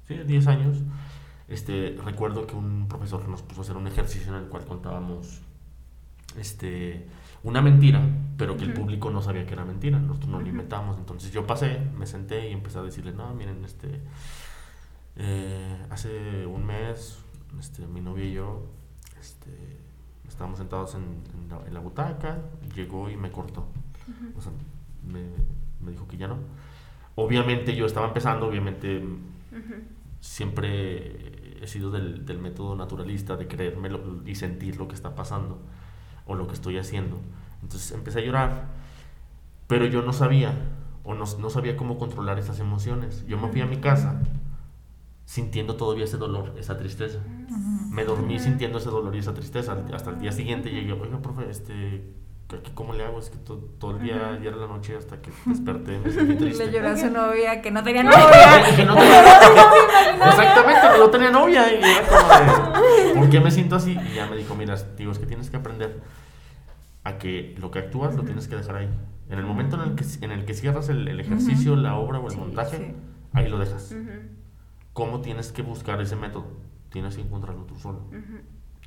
sí, 0.07 0.15
10 0.15 0.47
años, 0.47 0.83
este, 1.47 1.97
recuerdo 2.05 2.45
que 2.45 2.55
un 2.55 2.87
profesor 2.87 3.27
nos 3.29 3.41
puso 3.41 3.61
a 3.61 3.63
hacer 3.63 3.77
un 3.77 3.87
ejercicio 3.87 4.35
en 4.35 4.43
el 4.43 4.49
cual 4.49 4.65
contábamos 4.65 5.41
este, 6.37 7.07
una 7.43 7.61
mentira, 7.61 8.01
pero 8.37 8.57
que 8.57 8.65
el 8.65 8.73
público 8.73 9.11
no 9.11 9.21
sabía 9.21 9.45
que 9.45 9.53
era 9.53 9.65
mentira. 9.65 9.99
Nosotros 9.99 10.29
no 10.29 10.41
lo 10.41 10.47
inventamos. 10.47 10.97
Entonces 10.97 11.31
yo 11.31 11.47
pasé, 11.47 11.79
me 11.97 12.05
senté 12.05 12.49
y 12.49 12.53
empecé 12.53 12.79
a 12.79 12.81
decirle, 12.81 13.13
no, 13.13 13.33
miren, 13.33 13.63
este, 13.63 14.01
eh, 15.15 15.85
hace 15.89 16.45
un 16.45 16.65
mes, 16.65 17.19
este, 17.59 17.87
mi 17.87 18.01
novia 18.01 18.25
y 18.25 18.33
yo, 18.33 18.65
este, 19.19 19.74
estábamos 20.35 20.59
sentados 20.59 20.95
en, 20.95 21.01
en 21.01 21.49
la, 21.49 21.65
en 21.65 21.73
la 21.73 21.79
butaca, 21.79 22.39
llegó 22.75 23.09
y 23.09 23.15
me 23.15 23.31
cortó. 23.31 23.65
O 24.37 24.41
sea, 24.41 24.51
me, 25.07 25.21
me 25.79 25.91
dijo 25.91 26.05
que 26.07 26.17
ya 26.17 26.27
no. 26.27 26.35
Obviamente 27.15 27.73
yo 27.73 27.85
estaba 27.85 28.07
empezando, 28.07 28.45
obviamente 28.45 29.01
siempre 30.19 31.63
he 31.63 31.67
sido 31.67 31.89
del, 31.89 32.25
del 32.25 32.39
método 32.39 32.75
naturalista, 32.75 33.37
de 33.37 33.47
creérmelo 33.47 34.21
y 34.25 34.35
sentir 34.35 34.75
lo 34.75 34.89
que 34.89 34.95
está 34.95 35.15
pasando 35.15 35.57
o 36.25 36.35
lo 36.35 36.47
que 36.47 36.53
estoy 36.53 36.77
haciendo. 36.77 37.17
Entonces 37.63 37.93
empecé 37.93 38.19
a 38.19 38.23
llorar, 38.23 38.65
pero 39.67 39.85
yo 39.85 40.01
no 40.01 40.11
sabía 40.11 40.53
o 41.05 41.13
no, 41.13 41.23
no 41.39 41.49
sabía 41.49 41.77
cómo 41.77 41.97
controlar 41.97 42.39
esas 42.39 42.59
emociones. 42.59 43.25
Yo 43.25 43.37
me 43.37 43.47
fui 43.47 43.61
a 43.61 43.65
mi 43.65 43.77
casa 43.77 44.21
sintiendo 45.25 45.75
todavía 45.75 46.05
ese 46.05 46.17
dolor, 46.17 46.53
esa 46.57 46.77
tristeza. 46.77 47.19
Me 47.91 48.03
dormí 48.05 48.39
sintiendo 48.39 48.77
ese 48.77 48.89
dolor 48.89 49.15
y 49.15 49.19
esa 49.19 49.33
tristeza. 49.33 49.77
Hasta 49.93 50.11
el 50.11 50.19
día 50.19 50.31
siguiente 50.31 50.69
llegué, 50.69 50.91
oiga, 50.93 51.19
profe, 51.21 51.49
este, 51.49 52.03
¿qué- 52.47 52.61
¿cómo 52.73 52.93
le 52.93 53.03
hago? 53.05 53.19
Es 53.19 53.29
que 53.29 53.37
to- 53.37 53.69
todo 53.79 53.91
el 53.97 54.01
día, 54.03 54.33
ayer 54.33 54.53
en 54.53 54.59
la 54.61 54.67
noche, 54.67 54.95
hasta 54.97 55.21
que 55.21 55.31
desperté, 55.45 55.97
me 55.99 56.11
sentí 56.11 56.35
triste. 56.37 56.65
Le 56.67 56.71
lloró 56.73 56.89
a 56.89 56.97
su 56.97 57.09
novia 57.09 57.61
que 57.61 57.71
no 57.71 57.83
tenía 57.83 58.03
No, 58.03 58.11
novia. 58.11 58.75
que 58.75 58.85
no 58.85 58.93
tenía- 58.95 59.23
Exactamente, 60.29 60.81
que 60.93 60.97
no 60.99 61.09
tenía 61.09 61.31
novia. 61.31 61.73
Y 61.73 61.83
era 61.83 62.07
como 62.07 62.83
de, 63.13 63.13
¿por 63.15 63.29
qué 63.29 63.39
me 63.39 63.51
siento 63.51 63.75
así? 63.77 63.91
Y 64.11 64.13
ya 64.15 64.27
me 64.27 64.35
dijo, 64.35 64.53
mira, 64.55 64.75
digo, 64.97 65.11
es 65.11 65.19
que 65.19 65.25
tienes 65.25 65.49
que 65.49 65.57
aprender 65.57 66.01
a 67.03 67.17
que 67.17 67.55
lo 67.59 67.71
que 67.71 67.79
actúas 67.79 68.15
lo 68.15 68.23
tienes 68.23 68.47
que 68.47 68.55
dejar 68.57 68.75
ahí. 68.77 68.89
En 69.29 69.39
el 69.39 69.45
momento 69.45 69.75
en 69.81 69.89
el 69.91 69.95
que, 69.95 70.03
en 70.21 70.31
el 70.31 70.45
que 70.45 70.53
cierras 70.53 70.89
el, 70.89 71.07
el 71.07 71.19
ejercicio, 71.19 71.75
la 71.75 71.95
obra 71.95 72.19
o 72.19 72.25
el 72.27 72.33
Sí, 72.33 72.37
montaje, 72.39 72.77
sí. 72.77 72.93
ahí 73.33 73.47
lo 73.49 73.57
dejas. 73.57 73.91
Ujú. 73.91 74.11
¿Cómo 74.95 75.19
tienes 75.19 75.51
que 75.51 75.61
buscar 75.61 75.99
ese 75.99 76.15
método? 76.15 76.45
Tienes 76.89 77.17
que 77.17 77.21
encontrarlo 77.21 77.63
tú 77.65 77.75
solo. 77.75 77.99
Ujú. 78.07 78.39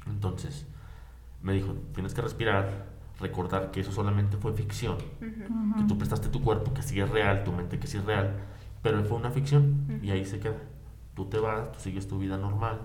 Entonces, 0.06 0.66
me 1.42 1.52
dijo, 1.52 1.74
tienes 1.92 2.14
que 2.14 2.22
respirar, 2.22 2.86
recordar 3.20 3.70
que 3.70 3.80
eso 3.80 3.92
solamente 3.92 4.38
fue 4.38 4.54
ficción, 4.54 4.96
Ujú. 5.20 5.76
que 5.76 5.84
tú 5.86 5.98
prestaste 5.98 6.28
tu 6.30 6.42
cuerpo, 6.42 6.72
que 6.72 6.80
sí 6.80 6.98
es 6.98 7.10
real, 7.10 7.44
tu 7.44 7.52
mente 7.52 7.78
que 7.78 7.86
sí 7.86 7.98
es 7.98 8.04
real, 8.06 8.38
pero 8.82 9.04
fue 9.04 9.18
una 9.18 9.30
ficción 9.30 10.00
y 10.02 10.10
ahí 10.10 10.24
se 10.24 10.40
queda. 10.40 10.56
Tú 11.14 11.26
te 11.26 11.38
vas, 11.38 11.72
tú 11.72 11.80
sigues 11.80 12.08
tu 12.08 12.18
vida 12.18 12.38
normal 12.38 12.80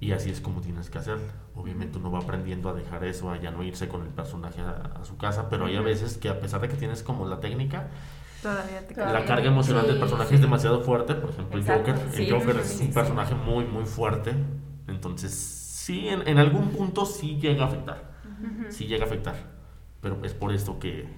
y 0.00 0.12
así 0.12 0.30
es 0.30 0.40
como 0.40 0.62
tienes 0.62 0.88
que 0.88 0.96
hacerlo. 0.96 1.26
Obviamente 1.54 1.98
uno 1.98 2.10
va 2.10 2.20
aprendiendo 2.20 2.70
a 2.70 2.72
dejar 2.72 3.04
eso, 3.04 3.30
a 3.30 3.36
ya 3.36 3.50
no 3.50 3.62
irse 3.62 3.88
con 3.88 4.00
el 4.00 4.08
personaje 4.08 4.62
a, 4.62 4.92
a 5.02 5.04
su 5.04 5.18
casa, 5.18 5.50
pero 5.50 5.66
hay 5.66 5.76
a 5.76 5.82
veces 5.82 6.16
que 6.16 6.30
a 6.30 6.40
pesar 6.40 6.62
de 6.62 6.68
que 6.68 6.76
tienes 6.76 7.02
como 7.02 7.26
la 7.28 7.40
técnica, 7.40 7.88
Todavía 8.42 8.86
te 8.86 8.94
Todavía. 8.94 9.20
la 9.20 9.24
carga 9.24 9.46
emocional 9.46 9.86
del 9.86 9.98
personaje 9.98 10.30
sí. 10.30 10.34
es 10.36 10.40
demasiado 10.40 10.80
fuerte, 10.82 11.14
por 11.14 11.30
ejemplo, 11.30 11.58
Exacto, 11.58 11.90
el 11.90 11.96
Joker. 11.96 12.12
sí, 12.14 12.24
el 12.26 12.32
Joker 12.32 12.56
es 12.56 12.80
un 12.80 12.92
personaje 12.92 13.34
muy, 13.34 13.64
muy 13.64 13.84
fuerte. 13.84 14.34
Entonces, 14.88 15.32
sí, 15.32 16.08
en, 16.08 16.26
en 16.26 16.38
algún 16.38 16.70
punto 16.70 17.06
sí 17.06 17.38
llega 17.40 17.64
a 17.64 17.68
afectar. 17.68 18.12
Ujú. 18.42 18.70
Sí 18.72 18.86
llega 18.86 19.04
a 19.04 19.06
afectar. 19.06 19.36
Pero 20.00 20.18
es 20.24 20.34
por 20.34 20.52
esto 20.52 20.78
que, 20.80 21.08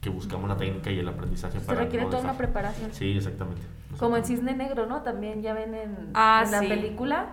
que 0.00 0.08
buscamos 0.08 0.48
la 0.48 0.56
técnica 0.56 0.90
y 0.90 0.98
el 0.98 1.08
aprendizaje 1.08 1.60
Se 1.60 1.66
para 1.66 1.80
requiere 1.80 2.04
no 2.04 2.10
toda 2.10 2.22
una 2.22 2.38
preparación. 2.38 2.92
Sí, 2.94 3.16
exactamente. 3.16 3.60
Como 3.98 4.16
el 4.16 4.24
cisne 4.24 4.54
negro, 4.54 4.86
¿no? 4.86 5.02
También 5.02 5.42
ya 5.42 5.52
ven 5.52 5.74
en, 5.74 6.10
Ah, 6.14 6.42
en 6.46 6.50
la 6.50 6.60
sí. 6.60 6.68
película 6.68 7.26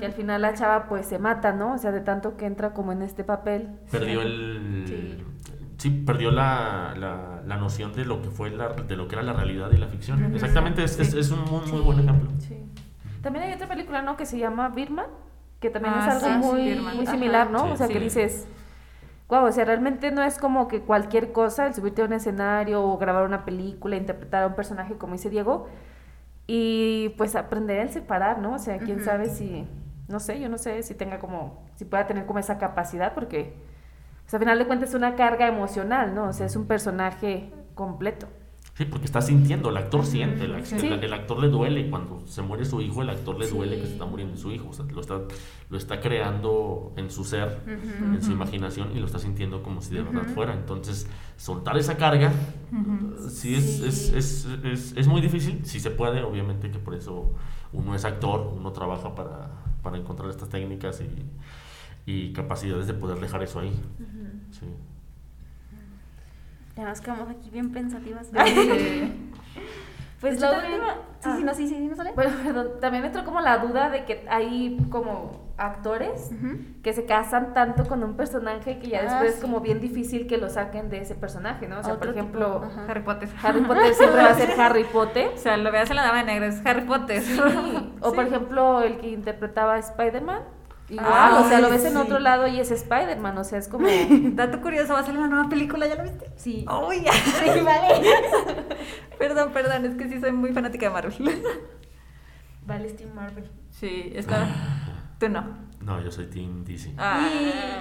que 0.00 0.06
al 0.06 0.12
final 0.12 0.42
la 0.42 0.54
chava 0.54 0.88
pues 0.88 1.06
se 1.06 1.20
mata, 1.20 1.52
¿no? 1.52 1.74
O 1.74 1.78
sea, 1.78 1.92
de 1.92 2.00
tanto 2.00 2.36
que 2.36 2.46
entra 2.46 2.74
como 2.74 2.90
en 2.92 3.00
este 3.02 3.22
papel. 3.22 3.68
Perdió 3.90 4.22
el... 4.22 4.84
Sí. 4.88 5.24
Sí, 5.78 5.90
perdió 5.90 6.30
la, 6.30 6.94
la, 6.96 7.40
la 7.46 7.56
noción 7.56 7.92
de 7.94 8.04
lo 8.04 8.20
que 8.20 8.30
fue 8.30 8.50
la, 8.50 8.68
de 8.74 8.96
lo 8.96 9.08
que 9.08 9.14
era 9.14 9.22
la 9.22 9.32
realidad 9.32 9.70
y 9.72 9.76
la 9.78 9.86
ficción. 9.86 10.22
Exactamente, 10.34 10.82
es, 10.84 10.98
es, 10.98 11.10
Sí. 11.12 11.18
es 11.18 11.30
un 11.30 11.44
muy, 11.44 11.64
muy 11.72 11.80
buen 11.80 12.00
ejemplo. 12.00 12.30
Sí. 12.40 12.56
También 13.22 13.44
hay 13.46 13.52
otra 13.54 13.68
película, 13.68 14.02
¿no? 14.02 14.16
Que 14.16 14.26
se 14.26 14.38
llama 14.38 14.68
Birman, 14.70 15.06
que 15.60 15.70
también 15.70 15.94
Ah, 15.96 16.14
es 16.16 16.22
algo 16.24 16.50
sí, 16.56 16.74
muy, 16.74 16.74
muy 16.96 17.06
similar, 17.06 17.50
¿no? 17.50 17.64
Sí, 17.66 17.70
o 17.72 17.76
sea, 17.76 17.86
sí. 17.86 17.92
que 17.92 18.00
dices, 18.00 18.46
wow, 19.28 19.44
o 19.44 19.52
sea, 19.52 19.64
realmente 19.64 20.10
no 20.10 20.22
es 20.22 20.38
como 20.38 20.66
que 20.68 20.80
cualquier 20.80 21.32
cosa, 21.32 21.66
el 21.66 21.74
subirte 21.74 22.02
a 22.02 22.06
un 22.06 22.12
escenario 22.12 22.82
o 22.82 22.98
grabar 22.98 23.24
una 23.24 23.44
película, 23.44 23.96
interpretar 23.96 24.42
a 24.42 24.46
un 24.48 24.54
personaje, 24.54 24.94
como 24.94 25.12
dice 25.14 25.30
Diego, 25.30 25.68
y 26.46 27.10
pues 27.18 27.36
aprender 27.36 27.80
a 27.86 27.88
separar, 27.88 28.38
¿no? 28.40 28.54
O 28.54 28.58
sea, 28.58 28.78
quién 28.78 29.04
sabe 29.04 29.28
si, 29.28 29.66
no 30.08 30.18
sé, 30.18 30.40
yo 30.40 30.48
no 30.48 30.58
sé 30.58 30.82
si 30.82 30.94
tenga 30.94 31.18
como, 31.18 31.62
si 31.76 31.84
pueda 31.84 32.06
tener 32.06 32.24
como 32.26 32.38
esa 32.38 32.58
capacidad, 32.58 33.12
porque, 33.14 33.54
pues 34.28 34.34
al 34.34 34.40
final 34.40 34.58
de 34.58 34.66
cuentas 34.66 34.90
es 34.90 34.94
una 34.94 35.14
carga 35.16 35.48
emocional, 35.48 36.14
¿no? 36.14 36.28
O 36.28 36.32
sea, 36.34 36.44
es 36.44 36.54
un 36.54 36.66
personaje 36.66 37.50
completo. 37.74 38.26
Sí, 38.74 38.84
porque 38.84 39.06
está 39.06 39.22
sintiendo, 39.22 39.70
el 39.70 39.76
actor 39.78 40.04
siente, 40.04 40.44
el, 40.44 40.64
Sí. 40.66 40.76
el- 40.86 41.02
el 41.02 41.12
actor 41.14 41.40
le 41.40 41.48
duele 41.48 41.88
cuando 41.88 42.20
se 42.26 42.42
muere 42.42 42.64
su 42.66 42.80
hijo, 42.82 43.00
el 43.00 43.08
actor 43.10 43.38
le 43.38 43.46
Sí. 43.46 43.56
duele 43.56 43.76
que 43.80 43.86
se 43.86 43.92
está 43.94 44.04
muriendo 44.04 44.36
su 44.36 44.52
hijo, 44.52 44.68
o 44.68 44.72
sea, 44.74 44.84
lo 44.84 45.00
está, 45.00 45.20
lo 45.70 45.78
está 45.78 45.98
creando 46.00 46.92
en 46.96 47.10
su 47.10 47.24
ser, 47.24 47.58
en 47.66 48.22
su 48.22 48.30
imaginación 48.30 48.94
y 48.94 49.00
lo 49.00 49.06
está 49.06 49.18
sintiendo 49.18 49.62
como 49.62 49.80
si 49.80 49.94
de 49.94 50.02
verdad 50.02 50.26
fuera. 50.34 50.52
Entonces, 50.52 51.08
soltar 51.38 51.78
esa 51.78 51.96
carga, 51.96 52.30
Ujú. 52.70 53.28
sí, 53.30 53.54
es, 53.54 53.80
es, 53.80 54.12
es, 54.12 54.46
es, 54.62 54.92
es 54.94 55.06
muy 55.08 55.22
difícil, 55.22 55.64
sí 55.64 55.80
se 55.80 55.90
puede, 55.90 56.22
obviamente 56.22 56.70
que 56.70 56.78
por 56.78 56.94
eso 56.94 57.32
uno 57.72 57.94
es 57.94 58.04
actor, 58.04 58.52
uno 58.54 58.70
trabaja 58.72 59.12
para, 59.14 59.48
para 59.82 59.96
encontrar 59.96 60.28
estas 60.30 60.50
técnicas 60.50 61.00
y, 61.00 61.08
y 62.10 62.32
capacidades 62.32 62.86
de 62.86 62.94
poder 62.94 63.18
dejar 63.18 63.42
eso 63.42 63.58
ahí. 63.58 63.72
Sí. 64.50 64.66
Ya 66.76 66.84
nos 66.84 67.00
quedamos 67.00 67.28
aquí 67.28 67.50
bien 67.50 67.72
pensativas. 67.72 68.28
Sí. 68.46 69.24
Pues 70.20 70.40
la 70.40 70.50
también- 70.50 70.72
última. 70.80 70.94
Sí, 71.20 71.30
sí, 71.36 71.44
no, 71.44 71.54
sí, 71.54 71.68
sí, 71.68 71.74
sí, 71.76 71.86
¿no 71.86 71.94
sale? 71.94 72.10
Bueno, 72.16 72.32
perdón, 72.42 72.68
también 72.80 73.02
me 73.02 73.06
entró 73.06 73.24
como 73.24 73.40
la 73.40 73.58
duda 73.58 73.88
de 73.88 74.04
que 74.04 74.26
hay 74.28 74.76
como 74.90 75.52
actores 75.56 76.32
que 76.82 76.92
se 76.92 77.04
casan 77.04 77.54
tanto 77.54 77.84
con 77.86 78.02
un 78.02 78.16
personaje 78.16 78.80
que 78.80 78.88
ya 78.88 78.98
Ah, 78.98 79.02
después 79.02 79.30
sí. 79.30 79.36
es 79.36 79.40
como 79.40 79.60
bien 79.60 79.78
difícil 79.80 80.26
que 80.26 80.36
lo 80.36 80.48
saquen 80.48 80.90
de 80.90 81.02
ese 81.02 81.14
personaje, 81.14 81.68
¿no? 81.68 81.78
O 81.78 81.82
sea, 81.84 81.98
por 82.00 82.08
ejemplo, 82.08 82.64
ajá. 82.64 82.86
Harry 82.88 83.02
Potter. 83.02 83.28
Harry 83.44 83.60
Potter 83.60 83.94
siempre 83.94 84.22
va 84.22 84.30
a 84.30 84.34
ser 84.34 84.60
Harry 84.60 84.84
Potter. 84.84 85.30
O 85.34 85.38
sea, 85.38 85.56
lo 85.56 85.70
veas 85.70 85.88
en 85.90 85.96
la 85.96 86.02
dama 86.02 86.18
de 86.18 86.24
negra, 86.24 86.46
es 86.48 86.66
Harry 86.66 86.82
Potter. 86.82 87.22
Sí. 87.22 87.38
O 88.00 88.12
por 88.12 88.24
ejemplo, 88.26 88.82
el 88.82 88.98
que 88.98 89.10
interpretaba 89.10 89.74
a 89.74 89.78
Spider-Man. 89.78 90.42
Igual, 90.90 91.06
Ah, 91.10 91.42
o 91.44 91.48
sea, 91.48 91.60
lo 91.60 91.68
ves 91.68 91.84
en 91.84 91.96
otro 91.98 92.18
lado 92.18 92.46
y 92.46 92.60
es 92.60 92.70
Spider-Man, 92.70 93.36
o 93.36 93.44
sea, 93.44 93.58
es 93.58 93.68
como... 93.68 93.86
Dato 94.10 94.60
curioso, 94.62 94.94
va 94.94 95.00
a 95.00 95.04
salir 95.04 95.18
una 95.20 95.28
nueva 95.28 95.48
película, 95.48 95.86
¿ya 95.86 95.96
la 95.96 96.04
viste? 96.04 96.30
Sí. 96.36 96.64
Ya. 97.02 97.12
Sí, 97.12 97.60
vale. 97.60 98.10
Perdón, 99.18 99.50
perdón, 99.52 99.84
es 99.84 99.94
que 99.96 100.08
sí 100.08 100.20
soy 100.20 100.32
muy 100.32 100.52
fanática 100.52 100.86
de 100.86 100.92
Marvel. 100.92 101.42
Vale, 102.66 102.88
Steve 102.88 103.10
Marvel. 103.14 103.50
Sí, 103.70 104.12
está. 104.14 104.46
Tú 105.18 105.28
no. 105.28 105.68
No, 105.80 106.00
yo 106.00 106.10
soy 106.10 106.26
Team 106.26 106.64
DC. 106.64 106.92
Ah. 106.98 107.20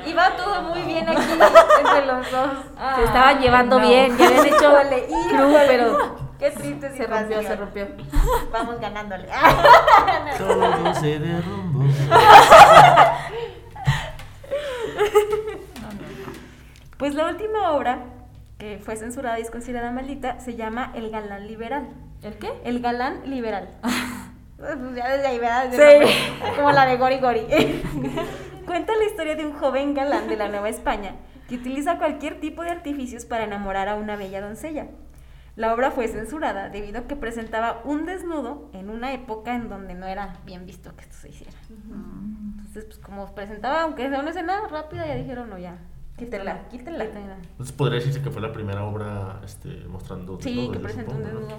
Y, 0.05 0.09
y 0.09 0.13
va 0.13 0.35
todo 0.35 0.61
muy 0.63 0.81
bien 0.83 1.07
aquí 1.09 1.21
entre 1.21 2.05
los 2.05 2.31
dos. 2.31 2.49
Se 2.95 3.03
estaban 3.03 3.39
llevando 3.39 3.79
no. 3.79 3.87
bien, 3.87 4.17
ya 4.17 4.27
habían 4.27 4.45
hecho 4.45 4.57
club, 4.57 4.77
híjole. 5.09 5.63
pero 5.67 6.27
Qué 6.39 6.51
triste 6.51 6.95
se 6.95 7.07
rompió, 7.07 7.41
se 7.41 7.55
rompió. 7.55 7.87
Vamos 8.51 8.79
ganándole. 8.79 9.27
Todo 10.37 10.93
se 10.93 11.19
derrumbó. 11.19 11.83
Pues 16.97 17.13
la 17.13 17.27
última 17.27 17.71
obra 17.71 17.99
que 18.57 18.79
fue 18.83 18.95
censurada 18.95 19.37
y 19.37 19.43
es 19.43 19.51
considerada 19.51 19.91
maldita 19.91 20.39
se 20.39 20.55
llama 20.55 20.91
El 20.95 21.11
galán 21.11 21.47
liberal. 21.47 21.89
¿El 22.23 22.37
qué? 22.39 22.51
El 22.63 22.81
galán 22.81 23.29
liberal. 23.29 23.69
Pues 24.57 24.75
ya 24.95 25.07
desde 25.07 25.27
ahí, 25.27 25.37
¿verdad? 25.37 25.69
Desde 25.69 26.07
Sí. 26.07 26.13
Como 26.55 26.71
la 26.71 26.87
de 26.87 26.97
Gori 26.97 27.19
Gori. 27.19 27.41
Cuenta 28.65 28.95
la 28.95 29.05
historia 29.05 29.35
de 29.35 29.45
un 29.45 29.53
joven 29.53 29.93
galán 29.93 30.27
de 30.27 30.35
la 30.35 30.49
Nueva 30.49 30.69
España 30.69 31.15
que 31.47 31.55
utiliza 31.55 31.97
cualquier 31.97 32.39
tipo 32.39 32.63
de 32.63 32.71
artificios 32.71 33.25
para 33.25 33.43
enamorar 33.43 33.87
a 33.87 33.95
una 33.95 34.15
bella 34.15 34.41
doncella. 34.41 34.87
La 35.57 35.73
obra 35.73 35.89
fue 35.89 36.07
censurada 36.07 36.69
debido 36.69 36.99
a 36.99 37.07
que 37.07 37.15
presentaba 37.15 37.81
un 37.83 38.05
desnudo 38.05 38.69
en 38.73 38.91
una 38.91 39.11
época 39.13 39.55
en 39.55 39.69
donde 39.69 39.95
no 39.95 40.05
era 40.05 40.37
bien 40.45 40.67
visto 40.67 40.95
que 40.95 41.01
esto 41.01 41.17
se 41.17 41.29
hiciera. 41.29 41.57
Entonces, 41.67 42.85
pues 42.85 42.99
como 42.99 43.33
presentaba, 43.33 43.81
aunque 43.81 44.07
sea 44.07 44.19
una 44.19 44.29
escena 44.29 44.67
rápida, 44.69 45.07
ya 45.07 45.15
dijeron, 45.15 45.49
no, 45.49 45.57
ya, 45.57 45.79
quítela, 46.15 46.67
quítela. 46.69 47.05
Entonces 47.05 47.75
podría 47.75 47.97
decirse 47.97 48.21
que 48.21 48.29
fue 48.29 48.39
la 48.39 48.53
primera 48.53 48.83
obra 48.83 49.41
este, 49.43 49.83
mostrando 49.89 50.39
Sí, 50.39 50.69
que 50.71 50.77
presentó 50.77 51.15
un 51.15 51.23
desnudo. 51.23 51.57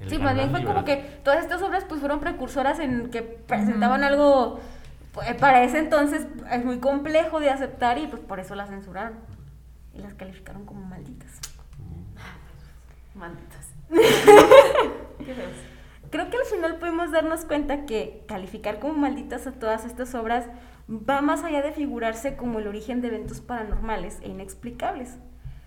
El 0.00 0.10
Sí, 0.10 0.18
más 0.18 0.34
bien 0.34 0.50
fue 0.50 0.64
como 0.64 0.80
liberal. 0.80 1.00
que 1.04 1.10
todas 1.22 1.44
estas 1.44 1.62
obras 1.62 1.84
pues 1.84 2.00
fueron 2.00 2.18
precursoras 2.18 2.80
en 2.80 3.08
que 3.10 3.22
presentaban 3.22 4.02
algo 4.02 4.58
pues, 5.14 5.32
para 5.36 5.62
ese 5.62 5.78
entonces 5.78 6.26
es 6.50 6.64
muy 6.64 6.80
complejo 6.80 7.38
de 7.38 7.50
aceptar 7.50 7.98
y 7.98 8.08
pues 8.08 8.20
por 8.20 8.40
eso 8.40 8.56
las 8.56 8.68
censuraron 8.68 9.12
y 9.94 9.98
las 9.98 10.14
calificaron 10.14 10.66
como 10.66 10.84
malditas. 10.84 11.38
Malditas. 13.14 13.72
Creo 16.10 16.28
que 16.28 16.36
al 16.36 16.44
final 16.44 16.76
pudimos 16.76 17.10
darnos 17.10 17.44
cuenta 17.44 17.86
que 17.86 18.22
calificar 18.28 18.78
como 18.80 18.94
malditas 18.94 19.46
a 19.46 19.52
todas 19.52 19.84
estas 19.86 20.14
obras 20.14 20.46
va 20.88 21.22
más 21.22 21.42
allá 21.42 21.62
de 21.62 21.72
figurarse 21.72 22.36
como 22.36 22.58
el 22.58 22.66
origen 22.66 23.00
de 23.00 23.08
eventos 23.08 23.40
paranormales 23.40 24.18
e 24.20 24.28
inexplicables. 24.28 25.16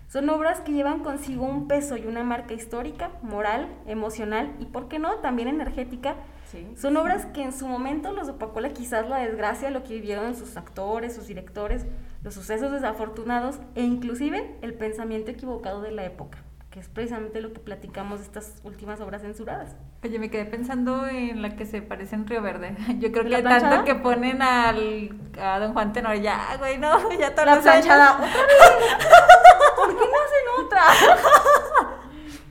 Son 0.08 0.28
obras 0.30 0.60
que 0.60 0.70
llevan 0.70 1.00
consigo 1.00 1.44
un 1.44 1.66
peso 1.66 1.96
y 1.96 2.06
una 2.06 2.22
marca 2.22 2.54
histórica, 2.54 3.10
moral, 3.22 3.66
emocional 3.86 4.54
y, 4.60 4.66
¿por 4.66 4.86
qué 4.86 5.00
no?, 5.00 5.16
también 5.16 5.48
energética. 5.48 6.14
Sí. 6.44 6.64
Son 6.76 6.96
obras 6.96 7.26
que 7.26 7.42
en 7.42 7.52
su 7.52 7.66
momento 7.66 8.12
los 8.12 8.28
opacó 8.28 8.60
la- 8.60 8.68
quizás 8.72 9.08
la 9.08 9.18
desgracia, 9.18 9.70
lo 9.70 9.82
que 9.82 9.94
vivieron 9.94 10.36
sus 10.36 10.56
actores, 10.56 11.12
sus 11.16 11.26
directores, 11.26 11.86
los 12.22 12.34
sucesos 12.34 12.70
desafortunados 12.70 13.58
e 13.74 13.82
inclusive 13.82 14.54
el 14.62 14.74
pensamiento 14.74 15.32
equivocado 15.32 15.80
de 15.82 15.90
la 15.90 16.04
época, 16.04 16.38
que 16.76 16.80
es 16.80 16.88
precisamente 16.90 17.40
lo 17.40 17.54
que 17.54 17.58
platicamos 17.58 18.18
de 18.18 18.26
estas 18.26 18.60
últimas 18.62 19.00
obras 19.00 19.22
censuradas. 19.22 19.74
Oye, 20.04 20.18
me 20.18 20.28
quedé 20.30 20.44
pensando 20.44 21.06
en 21.08 21.40
la 21.40 21.56
que 21.56 21.64
se 21.64 21.80
parece 21.80 22.16
en 22.16 22.26
Río 22.26 22.42
Verde. 22.42 22.76
Yo 22.98 23.10
creo 23.12 23.22
¿La 23.24 23.38
que 23.38 23.42
planchada? 23.44 23.70
tanto 23.76 23.84
que 23.86 23.94
ponen 23.94 24.42
al 24.42 25.08
a 25.40 25.58
don 25.58 25.72
Juan 25.72 25.94
Tenor, 25.94 26.16
ya, 26.16 26.54
güey, 26.58 26.76
no, 26.76 27.10
ya 27.18 27.34
todos 27.34 27.46
La 27.46 27.54
los 27.56 27.66
años. 27.66 27.86
planchada, 27.86 28.12
otra 28.16 28.26
vez. 28.26 28.36
¿Por 29.76 29.88
qué 29.88 30.04
no 30.04 30.16
hacen 30.26 30.66
otra? 30.66 30.82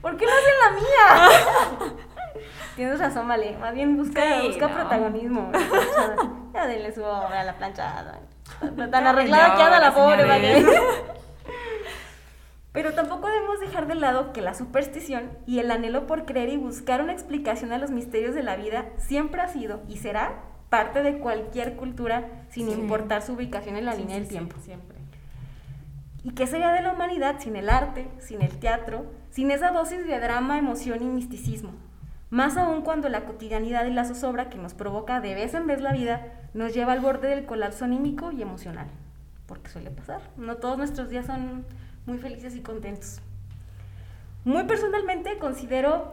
¿Por 0.02 0.16
qué 0.16 0.26
no 0.26 0.32
hacen 0.32 0.54
la 0.64 0.70
mía? 0.80 1.96
Tienes 2.74 2.98
razón, 2.98 3.28
vale. 3.28 3.56
Más 3.60 3.74
bien 3.74 3.96
busca, 3.96 4.40
Sí, 4.40 4.48
busca 4.48 4.66
no. 4.66 4.74
protagonismo. 4.74 5.52
Ya 6.52 6.66
denle 6.66 6.92
su 6.92 7.04
obra 7.04 7.42
a 7.42 7.44
la 7.44 7.56
planchada. 7.56 8.18
Tan 8.90 9.06
arreglada 9.06 9.54
que 9.54 9.62
anda 9.62 9.78
la 9.78 9.94
pobre, 9.94 10.24
vale. 10.24 10.66
Pero 12.76 12.92
tampoco 12.92 13.26
debemos 13.26 13.58
dejar 13.58 13.86
de 13.86 13.94
lado 13.94 14.34
que 14.34 14.42
la 14.42 14.52
superstición 14.52 15.30
y 15.46 15.60
el 15.60 15.70
anhelo 15.70 16.06
por 16.06 16.26
creer 16.26 16.50
y 16.50 16.58
buscar 16.58 17.00
una 17.00 17.14
explicación 17.14 17.72
a 17.72 17.78
los 17.78 17.90
misterios 17.90 18.34
de 18.34 18.42
la 18.42 18.54
vida 18.54 18.84
siempre 18.98 19.40
ha 19.40 19.48
sido 19.48 19.80
y 19.88 19.96
será 19.96 20.42
parte 20.68 21.02
de 21.02 21.16
cualquier 21.16 21.76
cultura 21.76 22.28
sin 22.50 22.66
Sí. 22.68 22.74
importar 22.74 23.22
su 23.22 23.32
ubicación 23.32 23.76
en 23.76 23.86
la 23.86 23.94
línea 23.94 24.16
del 24.18 24.28
tiempo. 24.28 24.56
Siempre. 24.60 24.98
¿Y 26.22 26.32
qué 26.32 26.46
sería 26.46 26.70
de 26.70 26.82
la 26.82 26.92
humanidad 26.92 27.36
sin 27.38 27.56
el 27.56 27.70
arte, 27.70 28.08
sin 28.18 28.42
el 28.42 28.58
teatro, 28.58 29.06
sin 29.30 29.50
esa 29.50 29.70
dosis 29.70 30.06
de 30.06 30.20
drama, 30.20 30.58
emoción 30.58 31.02
y 31.02 31.06
misticismo? 31.06 31.70
Más 32.28 32.58
aún 32.58 32.82
cuando 32.82 33.08
la 33.08 33.24
cotidianidad 33.24 33.86
y 33.86 33.90
la 33.90 34.04
zozobra 34.04 34.50
que 34.50 34.58
nos 34.58 34.74
provoca 34.74 35.20
de 35.20 35.34
vez 35.34 35.54
en 35.54 35.66
vez 35.66 35.80
la 35.80 35.94
vida 35.94 36.26
nos 36.52 36.74
lleva 36.74 36.92
al 36.92 37.00
borde 37.00 37.28
del 37.28 37.46
colapso 37.46 37.86
anímico 37.86 38.32
y 38.32 38.42
emocional. 38.42 38.88
Porque 39.46 39.70
suele 39.70 39.90
pasar. 39.90 40.20
No 40.36 40.56
todos 40.56 40.76
nuestros 40.76 41.08
días 41.08 41.24
son 41.24 41.64
muy 42.06 42.18
felices 42.18 42.54
y 42.56 42.60
contentos. 42.60 43.20
Muy 44.44 44.64
personalmente 44.64 45.38
considero 45.38 46.12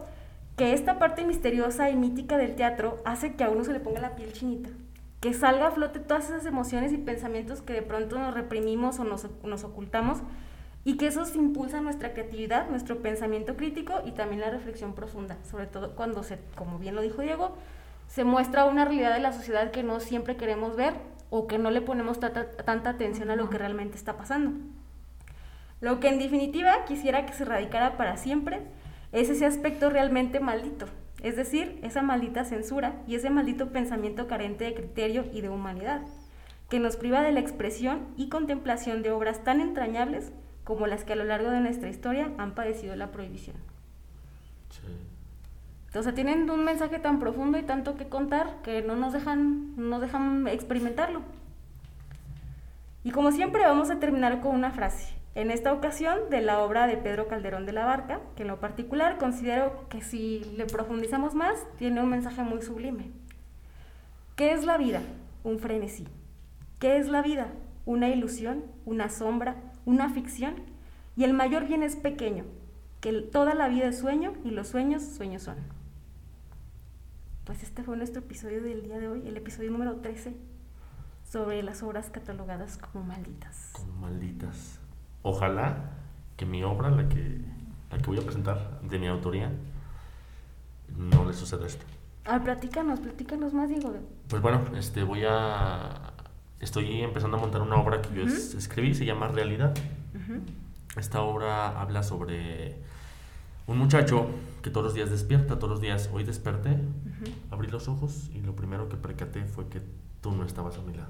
que 0.58 0.74
esta 0.74 1.00
parte 1.00 1.26
misteriosa 1.26 1.90
y 1.90 1.96
mítica 1.96 2.38
del 2.38 2.56
teatro 2.56 2.98
hace 3.06 3.36
que 3.36 3.44
a 3.44 3.50
uno 3.50 3.64
se 3.64 3.74
le 3.74 3.80
ponga 3.80 4.02
la 4.02 4.16
piel 4.16 4.34
chinita, 4.34 4.70
que 5.22 5.34
salga 5.34 5.68
a 5.68 5.72
flote 5.72 6.00
todas 6.00 6.26
esas 6.26 6.46
emociones 6.46 6.94
y 6.94 6.98
pensamientos 6.98 7.62
que 7.62 7.74
de 7.74 7.82
pronto 7.82 8.18
nos 8.20 8.34
reprimimos 8.34 9.00
o 9.00 9.04
nos, 9.04 9.28
nos 9.44 9.64
ocultamos 9.64 10.20
y 10.84 10.98
que 10.98 11.08
esos 11.08 11.36
impulsan 11.36 11.86
nuestra 11.86 12.14
creatividad, 12.14 12.70
nuestro 12.70 13.02
pensamiento 13.02 13.56
crítico 13.56 14.02
y 14.06 14.12
también 14.12 14.42
la 14.42 14.50
reflexión 14.50 14.94
profunda, 14.94 15.38
sobre 15.44 15.66
todo 15.66 15.96
cuando 15.96 16.24
se, 16.24 16.40
como 16.56 16.78
bien 16.78 16.96
lo 16.96 17.02
dijo 17.02 17.22
Diego, 17.22 17.56
se 18.08 18.24
muestra 18.24 18.66
una 18.66 18.86
realidad 18.86 19.14
de 19.14 19.22
la 19.22 19.32
sociedad 19.32 19.72
que 19.72 19.82
no 19.82 20.00
siempre 20.00 20.36
queremos 20.36 20.76
ver 20.76 20.94
o 21.30 21.48
que 21.48 21.58
no 21.58 21.72
le 21.72 21.82
ponemos 21.82 22.20
tanta, 22.20 22.52
tanta 22.52 22.92
atención 22.92 23.32
a 23.32 23.36
lo 23.36 23.50
que 23.50 23.58
realmente 23.58 23.96
está 23.96 24.18
pasando. 24.18 24.52
Lo 25.84 26.00
que 26.00 26.08
en 26.08 26.18
definitiva 26.18 26.86
quisiera 26.86 27.26
que 27.26 27.34
se 27.34 27.44
erradicara 27.44 27.98
para 27.98 28.16
siempre 28.16 28.62
es 29.12 29.30
ese 29.30 29.46
aspecto 29.46 29.90
realmente 29.90 30.40
maldito, 30.40 30.86
es 31.22 31.36
decir, 31.36 31.78
esa 31.84 32.02
maldita 32.02 32.46
censura 32.46 33.02
y 33.06 33.16
ese 33.16 33.30
maldito 33.30 33.74
pensamiento 33.74 34.30
carente 34.30 34.64
de 34.64 34.76
criterio 34.76 35.26
y 35.34 35.42
de 35.42 35.50
humanidad, 35.50 36.00
que 36.70 36.80
nos 36.80 36.96
priva 36.96 37.22
de 37.22 37.34
la 37.34 37.42
expresión 37.42 38.08
y 38.16 38.30
contemplación 38.30 39.04
de 39.04 39.12
obras 39.12 39.44
tan 39.44 39.60
entrañables 39.60 40.32
como 40.64 40.88
las 40.88 41.04
que 41.04 41.12
a 41.12 41.16
lo 41.18 41.26
largo 41.26 41.50
de 41.50 41.60
nuestra 41.60 41.90
historia 41.90 42.32
han 42.38 42.56
padecido 42.56 42.96
la 42.96 43.12
prohibición. 43.12 43.58
Sí. 44.70 45.98
O 46.00 46.02
sea, 46.02 46.14
tienen 46.14 46.50
un 46.50 46.64
mensaje 46.64 46.98
tan 46.98 47.20
profundo 47.20 47.58
y 47.58 47.64
tanto 47.64 47.98
que 47.98 48.08
contar 48.08 48.62
que 48.64 48.84
no 48.84 48.96
nos 48.96 49.12
dejan, 49.12 49.76
no 49.76 49.90
nos 49.90 50.02
dejan 50.02 50.48
experimentarlo. 50.48 51.24
Y 53.04 53.12
como 53.12 53.34
siempre 53.34 53.64
vamos 53.64 53.90
a 53.90 54.00
terminar 54.00 54.40
con 54.40 54.56
una 54.56 54.72
frase. 54.72 55.22
En 55.36 55.50
esta 55.50 55.74
ocasión 55.74 56.30
de 56.30 56.42
la 56.42 56.60
obra 56.60 56.86
de 56.86 56.96
Pedro 56.96 57.28
Calderón 57.28 57.66
de 57.66 57.74
la 57.74 57.86
Barca, 57.86 58.22
que 58.36 58.44
en 58.44 58.50
lo 58.50 58.60
particular 58.60 59.18
considero 59.18 59.90
que 59.90 60.02
si 60.02 60.44
le 60.56 60.66
profundizamos 60.66 61.34
más, 61.34 61.58
tiene 61.78 62.04
un 62.04 62.10
mensaje 62.10 62.44
muy 62.44 62.62
sublime. 62.62 63.12
¿Qué 64.36 64.52
es 64.52 64.64
la 64.64 64.78
vida? 64.78 65.02
Un 65.44 65.58
frenesí. 65.58 66.08
¿Qué 66.78 66.98
es 66.98 67.08
la 67.08 67.24
vida? 67.24 67.48
Una 67.86 68.10
ilusión, 68.10 68.64
una 68.86 69.10
sombra, 69.10 69.56
una 69.86 70.10
ficción. 70.10 70.56
Y 71.16 71.24
el 71.24 71.34
mayor 71.34 71.68
bien 71.68 71.82
es 71.82 71.96
pequeño, 71.96 72.46
que 73.02 73.12
toda 73.14 73.56
la 73.56 73.68
vida 73.70 73.88
es 73.88 73.98
sueño 73.98 74.34
y 74.44 74.52
los 74.52 74.68
sueños, 74.68 75.02
sueños 75.04 75.42
son. 75.42 75.58
Pues 77.44 77.64
este 77.64 77.84
fue 77.84 77.98
nuestro 77.98 78.22
episodio 78.22 78.62
del 78.62 78.84
día 78.84 79.00
de 79.00 79.08
hoy, 79.08 79.28
el 79.28 79.36
episodio 79.36 79.72
número 79.72 79.96
13, 79.96 80.36
sobre 81.28 81.64
las 81.64 81.82
obras 81.82 82.12
catalogadas 82.12 82.78
como 82.78 83.04
malditas. 83.04 83.72
Como 83.74 83.94
malditas. 83.94 84.80
Ojalá 85.24 85.78
que 86.38 86.46
mi 86.46 86.64
obra, 86.64 86.90
la 86.92 87.10
que, 87.10 87.42
la 87.92 87.98
que 87.98 88.06
voy 88.08 88.18
a 88.20 88.22
presentar 88.22 88.80
de 88.82 89.00
mi 89.00 89.08
autoría, 89.08 89.52
no 90.98 91.26
le 91.26 91.34
suceda 91.34 91.66
esto. 91.66 91.86
Ah, 92.26 92.40
platícanos, 92.44 93.00
platícanos 93.00 93.54
más, 93.54 93.68
Diego. 93.70 93.94
Pues 94.30 94.42
bueno, 94.42 94.62
este 94.78 95.04
voy 95.04 95.24
a. 95.28 96.14
Estoy 96.60 97.02
empezando 97.02 97.38
a 97.38 97.40
montar 97.40 97.62
una 97.62 97.76
obra 97.76 98.02
que 98.02 98.14
yo 98.16 98.24
es- 98.24 98.54
escribí, 98.54 98.94
se 98.96 99.06
llama 99.06 99.28
Realidad. 99.28 99.74
Esta 100.96 101.22
obra 101.22 101.82
habla 101.82 102.04
sobre 102.04 102.78
un 103.68 103.78
muchacho 103.78 104.28
que 104.62 104.70
todos 104.70 104.86
los 104.86 104.94
días 104.94 105.10
despierta, 105.10 105.56
todos 105.58 105.70
los 105.70 105.82
días, 105.82 106.10
hoy 106.14 106.24
desperté, 106.24 106.78
abrí 107.52 107.68
los 107.70 107.88
ojos 107.88 108.30
y 108.34 108.42
lo 108.42 108.56
primero 108.56 108.88
que 108.90 108.96
percaté 108.96 109.44
fue 109.46 109.68
que 109.68 109.82
tú 110.22 110.32
no 110.32 110.46
estabas 110.46 110.78
a 110.78 110.82
mi 110.82 110.94
lado. 110.94 111.10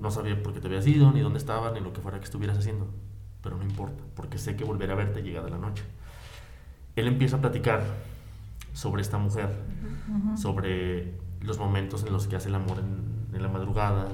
No 0.00 0.10
sabía 0.10 0.42
por 0.42 0.52
qué 0.52 0.60
te 0.60 0.66
habías 0.66 0.86
ido, 0.86 1.12
ni 1.12 1.20
dónde 1.20 1.38
estabas, 1.38 1.72
ni 1.72 1.80
lo 1.80 1.92
que 1.92 2.00
fuera 2.00 2.18
que 2.18 2.24
estuvieras 2.24 2.58
haciendo, 2.58 2.88
pero 3.42 3.56
no 3.56 3.64
importa, 3.64 4.02
porque 4.14 4.38
sé 4.38 4.56
que 4.56 4.64
volveré 4.64 4.92
a 4.92 4.96
verte 4.96 5.22
llegada 5.22 5.48
la 5.48 5.58
noche. 5.58 5.84
Él 6.96 7.06
empieza 7.06 7.36
a 7.36 7.40
platicar 7.40 7.82
sobre 8.72 9.02
esta 9.02 9.18
mujer, 9.18 9.50
sobre 10.36 11.14
los 11.40 11.58
momentos 11.58 12.04
en 12.04 12.12
los 12.12 12.26
que 12.26 12.36
hace 12.36 12.48
el 12.48 12.54
amor 12.54 12.78
en, 12.78 13.34
en 13.36 13.42
la 13.42 13.48
madrugada, 13.48 14.08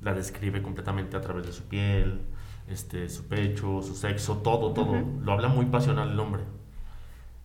la 0.00 0.14
describe 0.14 0.62
completamente 0.62 1.16
a 1.16 1.20
través 1.20 1.46
de 1.46 1.52
su 1.52 1.64
piel, 1.64 2.20
este, 2.68 3.08
su 3.08 3.26
pecho, 3.26 3.82
su 3.82 3.94
sexo, 3.94 4.38
todo, 4.38 4.72
todo. 4.72 5.02
Lo 5.22 5.32
habla 5.32 5.48
muy 5.48 5.66
pasional 5.66 6.10
el 6.10 6.20
hombre. 6.20 6.42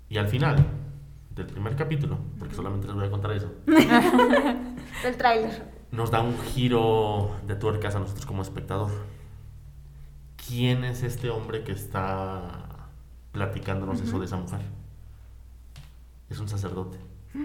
Y 0.10 0.18
al 0.18 0.28
final 0.28 0.66
del 1.34 1.48
primer 1.48 1.76
capítulo, 1.76 2.18
porque 2.38 2.54
solamente 2.54 2.88
les 2.88 2.96
voy 2.96 3.08
a 3.08 3.12
contar 3.12 3.32
eso, 3.32 3.52
del 3.66 5.18
tráiler. 5.18 5.83
Nos 5.94 6.12
da 6.12 6.22
un 6.22 6.38
giro 6.38 7.32
de 7.48 7.56
tuercas 7.56 7.96
a 7.96 8.00
nosotros 8.00 8.26
como 8.26 8.42
espectador. 8.42 8.92
¿Quién 10.48 10.84
es 10.84 11.04
este 11.04 11.30
hombre 11.30 11.64
que 11.64 11.72
está 11.72 12.90
platicándonos 13.32 14.02
eso 14.02 14.20
de 14.20 14.26
esa 14.26 14.36
mujer? 14.38 14.60
Es 16.30 16.40
un 16.40 16.50
sacerdote. 16.50 16.98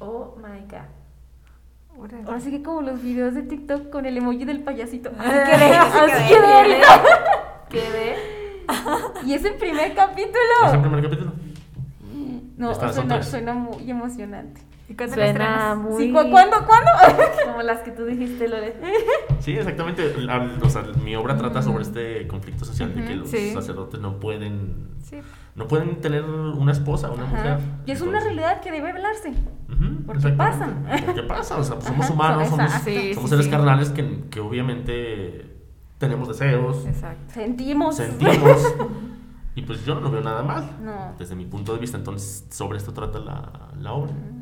Oh 0.00 0.36
my 0.36 0.60
god. 0.68 0.88
Ahora 2.26 2.40
sí 2.40 2.50
que 2.50 2.62
como 2.62 2.82
los 2.82 3.00
videos 3.00 3.34
de 3.34 3.42
TikTok 3.42 3.88
con 3.90 4.04
el 4.04 4.16
emoji 4.16 4.44
del 4.44 4.62
payasito. 4.64 5.10
Así 5.10 5.20
Ah, 5.20 5.44
quedé, 5.46 5.76
así 5.76 6.34
quedé. 7.70 8.16
Y 9.24 9.34
es 9.34 9.44
el 9.44 9.54
primer 9.54 9.84
¿Es 9.84 9.90
el 9.90 9.96
capítulo. 9.96 10.80
primer 10.82 11.02
capítulo? 11.04 11.32
No, 12.58 12.72
Está- 12.72 12.92
suena, 12.92 13.22
suena 13.22 13.54
muy 13.54 13.88
emocionante. 13.88 14.60
¿Y 14.88 14.94
cuándo 14.94 15.14
Suena 15.14 15.74
muy... 15.74 16.02
Sí, 16.04 16.12
¿cu- 16.12 16.30
¿Cuándo? 16.30 16.56
¿Cuándo? 16.66 16.90
Como 17.46 17.62
las 17.62 17.80
que 17.80 17.90
tú 17.90 18.04
dijiste, 18.04 18.48
Lore. 18.48 18.76
Sí, 19.40 19.52
exactamente. 19.56 20.14
La- 20.18 20.50
o 20.62 20.68
sea, 20.68 20.82
mi 21.02 21.16
obra 21.16 21.36
trata 21.36 21.62
sobre 21.62 21.82
este 21.84 22.26
conflicto 22.28 22.64
social 22.64 22.94
de 22.94 23.04
que 23.04 23.16
los 23.16 23.30
sí. 23.30 23.52
sacerdotes 23.52 24.00
no 24.00 24.18
pueden 24.20 24.92
Sí. 25.02 25.18
no 25.54 25.68
pueden 25.68 26.00
tener 26.00 26.24
una 26.24 26.72
esposa, 26.72 27.10
una 27.10 27.24
Ajá. 27.24 27.36
mujer. 27.36 27.58
Y 27.86 27.90
es 27.92 28.00
una 28.00 28.20
realidad 28.20 28.60
que 28.60 28.72
debe 28.72 28.90
hablarse. 28.90 29.30
Ujú, 29.30 30.02
¿Por 30.06 30.18
qué 30.18 30.28
exactamente. 30.28 30.88
pasa? 30.90 31.04
¿Por 31.06 31.14
qué 31.14 31.22
pasa? 31.28 31.56
O 31.58 31.64
sea, 31.64 31.74
pues 31.76 31.86
somos 31.86 32.04
Ajá, 32.06 32.14
humanos, 32.14 32.48
somos, 32.48 32.64
exacto. 32.66 32.90
Sí, 32.90 33.14
somos 33.14 33.30
sí, 33.30 33.36
seres 33.36 33.44
sí. 33.46 33.50
carnales 33.50 33.90
que, 33.90 34.24
que 34.30 34.40
obviamente 34.40 35.50
tenemos 35.98 36.28
deseos, 36.28 36.84
Exacto. 36.86 37.32
Sentimos. 37.34 37.96
sentimos, 37.96 38.74
y 39.54 39.62
pues 39.62 39.84
yo 39.84 40.00
no 40.00 40.10
veo 40.10 40.20
nada 40.22 40.42
mal, 40.42 40.70
No. 40.82 41.14
desde 41.18 41.34
mi 41.36 41.44
punto 41.46 41.72
de 41.74 41.78
vista. 41.80 41.96
Entonces, 41.96 42.46
sobre 42.50 42.78
esto 42.78 42.92
trata 42.92 43.18
la, 43.20 43.52
la 43.78 43.92
obra. 43.92 44.12
¿Y 44.12 44.33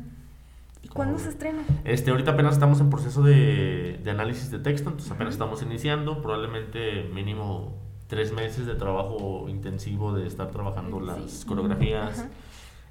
cuándo 0.93 1.17
se 1.19 1.29
estrena? 1.29 1.63
Este, 1.83 2.11
ahorita 2.11 2.31
apenas 2.31 2.53
estamos 2.53 2.79
en 2.79 2.89
proceso 2.89 3.21
de, 3.23 3.99
de 4.03 4.11
análisis 4.11 4.51
de 4.51 4.59
texto, 4.59 4.89
entonces 4.89 5.11
apenas 5.11 5.33
estamos 5.33 5.61
iniciando, 5.63 6.21
probablemente 6.21 7.09
mínimo 7.13 7.75
tres 8.07 8.31
meses 8.33 8.65
de 8.65 8.75
trabajo 8.75 9.45
intensivo 9.49 10.13
de 10.13 10.27
estar 10.27 10.51
trabajando 10.51 10.99
las 10.99 11.45
coreografías. 11.45 12.19
Ajá. 12.19 12.29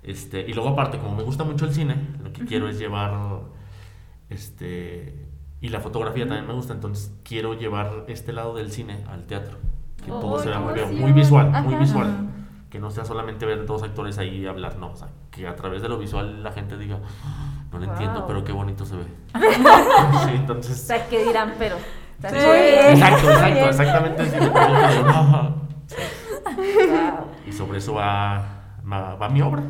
Este, 0.03 0.41
y 0.49 0.53
luego 0.53 0.71
aparte, 0.71 0.99
como 0.99 1.15
me 1.15 1.23
gusta 1.23 1.45
mucho 1.45 1.65
el 1.65 1.73
cine, 1.73 1.95
lo 2.25 2.33
que 2.33 2.45
quiero 2.45 2.69
es 2.69 2.79
llevar, 2.79 3.13
este, 4.31 5.15
y 5.61 5.69
la 5.69 5.81
fotografía 5.81 6.27
también 6.27 6.47
me 6.47 6.55
gusta, 6.55 6.73
entonces 6.75 7.13
quiero 7.23 7.55
llevar 7.55 8.05
este 8.09 8.33
lado 8.33 8.55
del 8.55 8.73
cine 8.73 9.05
al 9.09 9.27
teatro, 9.27 9.59
que 10.05 10.11
todo 10.11 10.39
¡Ay, 10.39 10.45
sea 10.45 10.53
qué 10.55 10.59
muy, 10.59 10.75
bien- 10.75 11.01
muy 11.01 11.13
visual, 11.13 11.51
muy 11.51 11.75
Ajá. 11.75 11.79
visual. 11.79 12.29
Que 12.71 12.79
no 12.81 12.91
sea 12.91 13.05
solamente 13.05 13.45
ver 13.45 13.67
dos 13.67 13.83
actores 13.83 14.17
ahí 14.17 14.47
hablar, 14.47 14.79
no, 14.79 14.93
o 14.93 14.97
sea, 14.97 15.09
que 15.31 15.47
a 15.47 15.55
través 15.57 15.83
de 15.83 15.91
lo 15.91 15.99
visual 15.99 16.43
la 16.43 16.53
gente 16.53 16.79
diga, 16.79 17.01
"Ah, 17.23 17.52
no 17.73 17.79
lo 17.79 17.85
entiendo, 17.85 18.19
Wow. 18.21 18.27
pero 18.29 18.45
qué 18.45 18.53
bonito 18.53 18.85
se 18.85 18.97
ve. 18.97 19.05
sí, 19.35 19.41
O 20.27 20.29
entonces... 20.29 20.79
sea, 20.81 21.07
¿qué 21.09 21.25
dirán? 21.25 21.55
Pero... 21.59 21.77
Sí. 21.79 22.27
muy 22.35 22.41
bien. 22.41 22.91
Exacto, 22.91 23.31
exacto, 23.31 23.69
exactamente. 23.69 24.25
sí, 24.27 24.31
yo 24.41 24.53
creo 24.53 24.53
que, 24.53 24.61
"Ah". 25.09 25.55
Sí. 25.89 25.97
Wow. 26.91 27.27
Y 27.47 27.53
sobre 27.53 27.79
eso 27.79 27.95
va, 27.95 28.45
va, 28.91 29.15
va 29.17 29.29
mi 29.29 29.43
obra. 29.43 29.63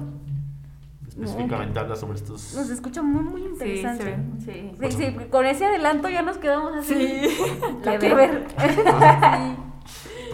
Específicamente 1.09 1.79
habla 1.79 1.95
sobre 1.95 2.17
estos... 2.17 2.55
Nos 2.55 2.71
escucha 2.71 3.03
muy, 3.03 3.23
muy 3.23 3.43
interesante. 3.45 4.17
Sí. 4.45 4.73
Sí, 4.81 4.93
sí, 4.93 5.17
con 5.31 5.45
ese 5.47 5.67
adelanto 5.67 6.09
ya 6.09 6.23
nos 6.23 6.39
quedamos 6.39 6.75
así. 6.75 6.95
Sí. 6.95 7.37
La 7.85 7.93
Qué 7.93 7.99
quiero 7.99 8.17
ver. 8.17 8.47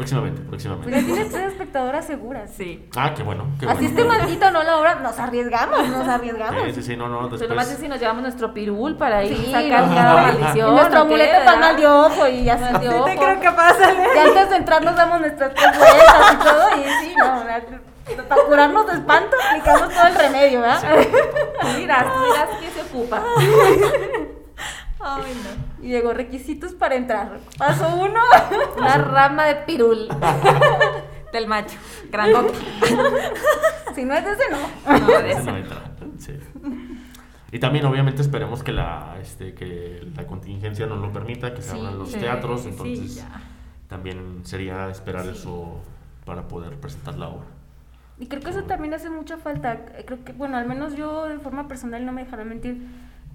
Sí. 0.06 0.14
Próximamente, 0.14 0.40
próximamente. 0.42 0.90
ya 0.90 0.98
tienes 1.06 1.30
tres 1.32 1.52
espectadoras 1.52 2.06
seguras. 2.06 2.50
Sí. 2.56 2.88
Ah, 2.96 3.12
qué 3.14 3.22
bueno, 3.22 3.46
qué 3.60 3.66
Así 3.66 3.74
bueno. 3.74 3.88
esté 3.88 4.04
maldito 4.04 4.50
no 4.50 4.62
la 4.62 4.76
obra, 4.78 4.94
nos 4.96 5.18
arriesgamos, 5.18 5.88
nos 5.88 6.08
arriesgamos. 6.08 6.62
Sí, 6.66 6.72
sí, 6.74 6.82
sí, 6.82 6.96
no, 6.96 7.08
no, 7.08 7.28
Pero 7.28 7.48
nomás 7.48 7.64
es 7.66 7.70
después... 7.70 7.78
si 7.78 7.88
nos 7.88 8.00
llevamos 8.00 8.22
nuestro 8.22 8.54
pirul 8.54 8.96
para 8.96 9.24
ir 9.24 9.36
Sí, 9.36 9.52
sacar 9.52 9.86
no. 9.88 9.94
cada. 9.94 10.12
Y 10.32 10.38
maldición. 10.38 10.70
nuestro 10.74 11.00
¿o 11.02 11.06
qué, 11.06 11.08
amuleto 11.14 11.44
para 11.44 11.56
mal 11.60 11.76
de 11.76 11.86
ojo 11.86 12.28
y 12.28 12.44
de 12.44 12.56
Sí 12.58 12.86
ojo. 12.88 13.04
te 13.04 13.16
creo 13.16 13.40
que 13.40 13.50
pasa. 13.52 13.92
Y 14.14 14.18
antes 14.18 14.50
de 14.50 14.56
entrar 14.56 14.82
nos 14.84 14.96
damos 14.96 15.20
nuestras 15.20 15.54
tres 15.54 15.78
vueltas 15.78 16.32
y 16.32 16.36
todo, 16.36 16.68
y 16.76 17.04
sí, 17.06 17.14
no, 17.18 17.44
la- 17.44 17.62
para 18.26 18.42
curarnos 18.44 18.86
de 18.86 18.92
espanto 18.94 19.36
aplicamos 19.50 19.88
todo 19.94 20.06
el 20.06 20.14
remedio, 20.14 20.60
¿verdad? 20.62 20.82
Dirás, 21.76 22.04
tú 22.14 22.24
dirás 22.24 22.48
quién 22.58 22.72
se 22.72 22.80
ocupa. 22.82 23.22
Ay, 25.00 25.32
no. 25.44 25.67
Y 25.88 25.90
llegó 25.92 26.12
requisitos 26.12 26.74
para 26.74 26.96
entrar. 26.96 27.38
Paso 27.56 27.88
uno, 27.96 28.20
Una 28.76 28.98
rama 28.98 29.46
de 29.46 29.54
pirul. 29.64 30.06
Del 31.32 31.46
macho. 31.46 31.78
Grandote. 32.12 32.52
si 33.94 34.04
no 34.04 34.12
es 34.12 34.26
ese, 34.26 34.42
no. 34.50 34.98
No, 34.98 35.06
de 35.06 35.32
Ese 35.32 35.42
no 35.44 35.56
entra, 35.56 35.82
sí. 36.18 36.38
Y 37.50 37.58
también 37.58 37.86
obviamente 37.86 38.20
esperemos 38.20 38.62
que 38.62 38.72
la, 38.72 39.16
este, 39.22 39.54
que 39.54 40.06
la 40.14 40.26
contingencia 40.26 40.84
nos 40.84 40.98
lo 40.98 41.10
permita, 41.10 41.54
que 41.54 41.62
se 41.62 41.70
Sí, 41.70 41.78
abran 41.78 41.98
los 41.98 42.12
Sí, 42.12 42.18
teatros, 42.18 42.60
sí, 42.64 42.68
entonces 42.68 43.14
ya. 43.14 43.40
también 43.88 44.40
sería 44.44 44.90
esperar 44.90 45.26
eso 45.26 45.80
para 46.26 46.48
poder 46.48 46.76
presentar 46.76 47.16
la 47.16 47.28
obra. 47.28 47.46
Y 48.18 48.26
creo 48.26 48.42
que 48.42 48.50
eso 48.50 48.64
también 48.64 48.92
hace 48.92 49.08
mucha 49.08 49.38
falta. 49.38 49.86
Creo 50.04 50.22
que, 50.22 50.32
bueno, 50.32 50.58
al 50.58 50.66
menos 50.66 50.96
yo 50.96 51.24
de 51.28 51.38
forma 51.38 51.66
personal 51.66 52.04
no 52.04 52.12
me 52.12 52.24
dejará 52.24 52.44
mentir. 52.44 52.76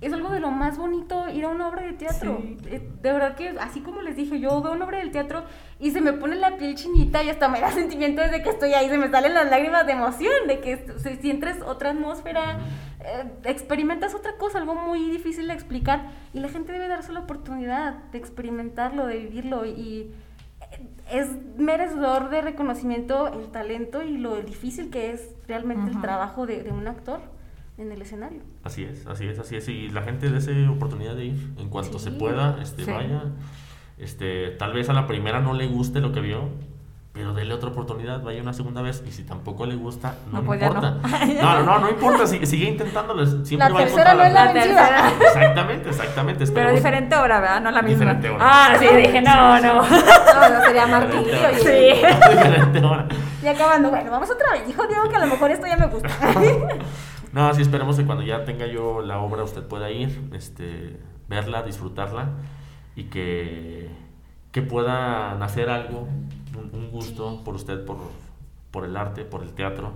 Es 0.01 0.11
algo 0.11 0.29
de 0.31 0.41
lo 0.41 0.51
más 0.51 0.77
bonito 0.77 1.29
ir 1.29 1.45
a 1.45 1.49
una 1.49 1.67
obra 1.67 1.83
de 1.83 1.93
teatro. 1.93 2.37
Sí. 2.41 2.57
Eh, 2.65 2.89
De 3.01 3.13
verdad 3.13 3.35
que, 3.35 3.49
así 3.59 3.79
como 3.79 4.01
les 4.01 4.17
dije, 4.17 4.37
yo 4.39 4.61
veo 4.61 4.73
una 4.73 4.83
obra 4.85 4.97
del 4.97 5.11
teatro 5.11 5.45
y 5.79 5.91
se 5.91 6.01
me 6.01 6.11
pone 6.11 6.35
la 6.35 6.57
piel 6.57 6.75
chinita 6.75 7.23
y 7.23 7.29
hasta 7.29 7.47
me 7.47 7.61
da 7.61 7.71
sentimiento 7.71 8.21
desde 8.21 8.43
que 8.43 8.49
estoy 8.49 8.73
ahí. 8.73 8.89
Se 8.89 8.97
me 8.97 9.09
salen 9.09 9.33
las 9.33 9.49
lágrimas 9.49 9.85
de 9.85 9.93
emoción, 9.93 10.47
de 10.47 10.59
que 10.59 10.85
se 10.97 11.15
sientes 11.21 11.61
otra 11.61 11.91
atmósfera, 11.91 12.59
eh, 12.99 13.31
experimentas 13.45 14.13
otra 14.13 14.35
cosa, 14.37 14.57
algo 14.57 14.75
muy 14.75 15.09
difícil 15.09 15.47
de 15.47 15.53
explicar. 15.53 16.09
Y 16.33 16.41
la 16.41 16.49
gente 16.49 16.73
debe 16.73 16.89
darse 16.89 17.13
la 17.13 17.21
oportunidad 17.21 17.93
de 18.11 18.17
experimentarlo, 18.17 19.07
de 19.07 19.19
vivirlo. 19.19 19.65
Y 19.65 20.11
eh, 20.71 20.87
es 21.11 21.29
merecedor 21.57 22.29
de 22.29 22.41
reconocimiento 22.41 23.27
el 23.27 23.47
talento 23.51 24.03
y 24.03 24.17
lo 24.17 24.41
difícil 24.41 24.89
que 24.89 25.11
es 25.11 25.29
realmente 25.47 25.91
el 25.91 26.01
trabajo 26.01 26.45
de, 26.45 26.61
de 26.61 26.71
un 26.71 26.87
actor 26.89 27.21
en 27.77 27.91
el 27.91 28.01
escenario. 28.01 28.41
Así 28.63 28.83
es, 28.83 29.05
así 29.07 29.27
es, 29.27 29.39
así 29.39 29.55
es. 29.55 29.67
Y 29.67 29.89
la 29.89 30.01
gente 30.03 30.29
dese 30.29 30.67
oportunidad 30.67 31.15
de 31.15 31.25
ir 31.25 31.53
en 31.57 31.69
cuanto 31.69 31.99
Sí. 31.99 32.05
se 32.05 32.11
pueda, 32.11 32.57
este, 32.61 32.85
Sí. 32.85 32.91
vaya. 32.91 33.23
Este, 33.97 34.49
tal 34.51 34.73
vez 34.73 34.89
a 34.89 34.93
la 34.93 35.07
primera 35.07 35.39
no 35.39 35.53
le 35.53 35.67
guste 35.67 35.99
lo 35.99 36.11
que 36.11 36.19
vio, 36.19 36.49
pero 37.13 37.33
dele 37.33 37.53
otra 37.53 37.69
oportunidad, 37.69 38.23
vaya 38.23 38.41
una 38.41 38.53
segunda 38.53 38.81
vez. 38.81 39.03
Y 39.07 39.11
si 39.11 39.23
tampoco 39.23 39.67
le 39.67 39.75
gusta, 39.75 40.15
no, 40.31 40.39
No, 40.41 40.45
pues 40.45 40.61
importa. 40.61 40.91
no. 40.91 41.01
No. 41.41 41.59
no, 41.59 41.63
no, 41.63 41.79
no, 41.79 41.89
importa. 41.89 42.25
Sigue, 42.25 42.45
sigue 42.47 42.69
intentándolo. 42.69 43.23
Siempre 43.25 43.57
La 43.57 43.69
va 43.73 43.79
a 43.79 43.83
encontrar 43.83 44.15
no 44.17 44.23
es 44.23 44.33
la 44.33 44.45
La 44.45 44.53
tercera. 44.53 45.11
Exactamente, 45.21 45.89
exactamente. 45.89 46.39
Pero 46.47 46.49
esperemos- 46.69 46.75
diferente 46.75 47.15
obra, 47.15 47.39
¿verdad? 47.39 47.61
No 47.61 47.71
la 47.71 47.81
misma. 47.83 47.99
Diferente 48.13 48.29
obra. 48.29 48.39
Ah, 48.41 48.75
sí, 48.79 48.85
dije, 48.97 49.21
no, 49.21 49.59
no. 49.59 49.73
No, 49.83 50.49
no 50.49 50.65
sería 50.65 50.87
martirio. 50.87 51.39
Hora. 51.39 51.51
Diferente 51.51 52.79
hora. 52.83 53.07
Y 53.43 53.47
acabando, 53.47 53.89
bueno, 53.89 54.09
vamos 54.09 54.29
otra 54.31 54.53
vez. 54.53 54.65
Dijo 54.65 54.87
Diego 54.87 55.09
que 55.09 55.17
a 55.17 55.19
lo 55.19 55.27
mejor 55.27 55.51
esto 55.51 55.67
ya 55.67 55.75
me 55.75 55.87
gusta. 55.87 56.07
No, 57.33 57.53
sí, 57.53 57.61
esperemos 57.63 57.97
que 57.97 58.05
cuando 58.05 58.23
ya 58.23 58.45
tenga 58.45 58.67
yo 58.67 59.01
la 59.01 59.19
obra 59.19 59.43
usted 59.43 59.63
pueda 59.63 59.89
ir, 59.91 60.29
este, 60.33 60.99
verla, 61.27 61.63
disfrutarla 61.63 62.29
y 62.95 63.05
que, 63.05 63.89
que 64.51 64.61
pueda 64.61 65.35
nacer 65.35 65.69
algo, 65.69 66.07
un, 66.55 66.69
un 66.79 66.91
gusto 66.91 67.43
por 67.43 67.55
usted, 67.55 67.83
por, 67.85 67.97
por 68.71 68.85
el 68.85 68.95
arte, 68.95 69.25
por 69.25 69.41
el 69.43 69.53
teatro 69.53 69.93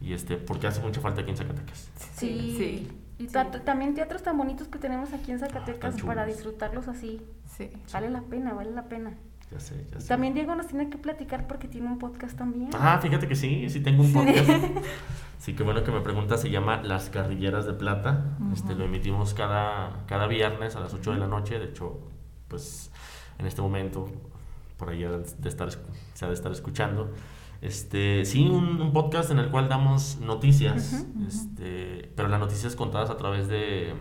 y 0.00 0.12
este, 0.12 0.36
porque 0.36 0.66
hace 0.66 0.80
mucha 0.82 1.00
falta 1.00 1.20
aquí 1.22 1.30
en 1.30 1.36
Zacatecas. 1.36 1.88
Sí. 2.16 2.54
Sí. 2.58 2.88
Y 3.18 3.28
ta- 3.28 3.50
también 3.50 3.94
teatros 3.94 4.22
tan 4.22 4.36
bonitos 4.36 4.68
que 4.68 4.78
tenemos 4.78 5.12
aquí 5.14 5.30
en 5.32 5.38
Zacatecas 5.38 5.96
tan 5.96 6.06
para 6.06 6.26
disfrutarlos 6.26 6.88
así. 6.88 7.22
Sí. 7.46 7.70
Vale 7.92 8.10
la 8.10 8.20
pena, 8.22 8.52
vale 8.52 8.72
la 8.72 8.82
pena. 8.88 9.14
Ya 9.50 9.60
sé, 9.60 9.86
ya 9.92 10.00
sé. 10.00 10.08
también 10.08 10.34
Diego 10.34 10.54
nos 10.56 10.66
tiene 10.66 10.90
que 10.90 10.98
platicar 10.98 11.46
porque 11.46 11.68
tiene 11.68 11.86
un 11.86 11.98
podcast 11.98 12.36
también. 12.36 12.70
Ah, 12.74 12.98
fíjate 13.00 13.28
que 13.28 13.36
sí, 13.36 13.68
sí 13.70 13.80
tengo 13.80 14.02
un 14.02 14.12
podcast. 14.12 14.48
Sí, 15.38 15.54
qué 15.54 15.62
bueno 15.62 15.84
que 15.84 15.92
me 15.92 16.00
pregunta, 16.00 16.38
se 16.38 16.50
llama 16.50 16.82
Las 16.82 17.10
Carrilleras 17.10 17.66
de 17.66 17.74
Plata. 17.74 18.36
Este, 18.52 18.74
lo 18.74 18.84
emitimos 18.84 19.34
cada, 19.34 20.04
cada 20.06 20.26
viernes 20.26 20.74
a 20.76 20.80
las 20.80 20.94
8 20.94 21.12
de 21.12 21.18
la 21.18 21.26
noche. 21.26 21.58
De 21.58 21.66
hecho, 21.66 22.00
pues 22.48 22.90
en 23.38 23.46
este 23.46 23.60
momento, 23.60 24.08
por 24.78 24.88
ahí 24.88 25.02
de 25.02 25.48
estar, 25.48 25.68
se 26.14 26.24
ha 26.24 26.28
de 26.28 26.34
estar 26.34 26.50
escuchando. 26.50 27.12
Este, 27.60 28.24
sí, 28.24 28.48
un, 28.48 28.80
un 28.80 28.92
podcast 28.92 29.30
en 29.30 29.38
el 29.38 29.50
cual 29.50 29.68
damos 29.68 30.18
noticias, 30.20 31.06
este, 31.28 32.10
pero 32.16 32.28
las 32.28 32.40
noticias 32.40 32.74
contadas 32.74 33.10
a 33.10 33.16
través 33.16 33.46
de 33.46 33.94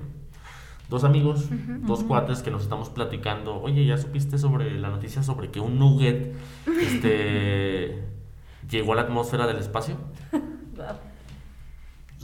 dos 0.90 1.04
amigos, 1.04 1.48
dos 1.82 2.04
cuates 2.04 2.42
que 2.44 2.52
nos 2.52 2.62
estamos 2.64 2.90
platicando. 2.90 3.62
Oye, 3.62 3.86
¿ya 3.86 3.98
supiste 3.98 4.38
sobre 4.38 4.80
la 4.80 4.90
noticia 4.90 5.24
sobre 5.24 5.50
que 5.50 5.60
un 5.60 5.80
nugget 5.80 6.34
este, 6.82 8.04
llegó 8.70 8.94
a 8.94 8.96
la 8.96 9.02
atmósfera 9.04 9.48
del 9.48 9.58
espacio? 9.58 9.98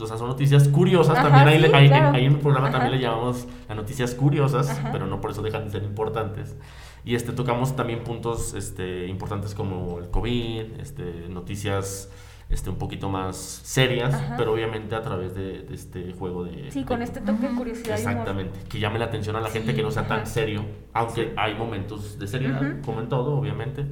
O 0.00 0.06
sea, 0.06 0.16
son 0.16 0.28
noticias 0.28 0.66
curiosas. 0.68 1.16
Ajá, 1.16 1.28
también 1.44 1.60
sí, 1.62 1.70
ahí- 1.74 1.88
claro. 1.88 2.16
ahí 2.16 2.24
en 2.24 2.32
el 2.32 2.38
programa 2.40 2.68
Ajá. 2.68 2.78
también 2.78 2.98
le 3.00 3.06
llamamos 3.06 3.46
a 3.68 3.74
noticias 3.74 4.14
curiosas, 4.14 4.68
Ajá. 4.70 4.90
pero 4.90 5.06
no 5.06 5.20
por 5.20 5.30
eso 5.30 5.42
dejan 5.42 5.66
de 5.66 5.70
ser 5.70 5.84
importantes. 5.84 6.56
Y 7.04 7.14
este, 7.14 7.32
tocamos 7.32 7.76
también 7.76 8.02
puntos 8.02 8.54
este, 8.54 9.06
importantes 9.06 9.54
como 9.54 9.98
el 10.00 10.08
COVID, 10.10 10.80
este, 10.80 11.28
noticias 11.28 12.10
este, 12.52 12.70
un 12.70 12.76
poquito 12.76 13.08
más 13.08 13.36
serias, 13.36 14.14
Ajá. 14.14 14.36
pero 14.36 14.52
obviamente 14.52 14.94
a 14.94 15.02
través 15.02 15.34
de, 15.34 15.62
de 15.62 15.74
este 15.74 16.12
juego 16.12 16.44
de... 16.44 16.70
Sí, 16.70 16.84
con 16.84 16.98
de- 17.00 17.06
este 17.06 17.20
toque 17.20 17.48
de 17.48 17.54
curiosidad. 17.56 17.96
Exactamente, 17.98 18.60
que 18.68 18.78
llame 18.78 18.98
la 19.00 19.06
atención 19.06 19.34
a 19.34 19.40
la 19.40 19.48
gente, 19.50 19.74
que 19.74 19.82
no 19.82 19.90
sea 19.90 20.06
tan 20.06 20.18
ajá. 20.20 20.26
serio, 20.26 20.64
aunque 20.92 21.32
hay 21.36 21.54
momentos 21.54 22.18
de 22.18 22.26
seriedad, 22.28 22.62
Ujú. 22.62 22.82
como 22.84 23.00
en 23.00 23.08
todo, 23.08 23.36
obviamente. 23.36 23.86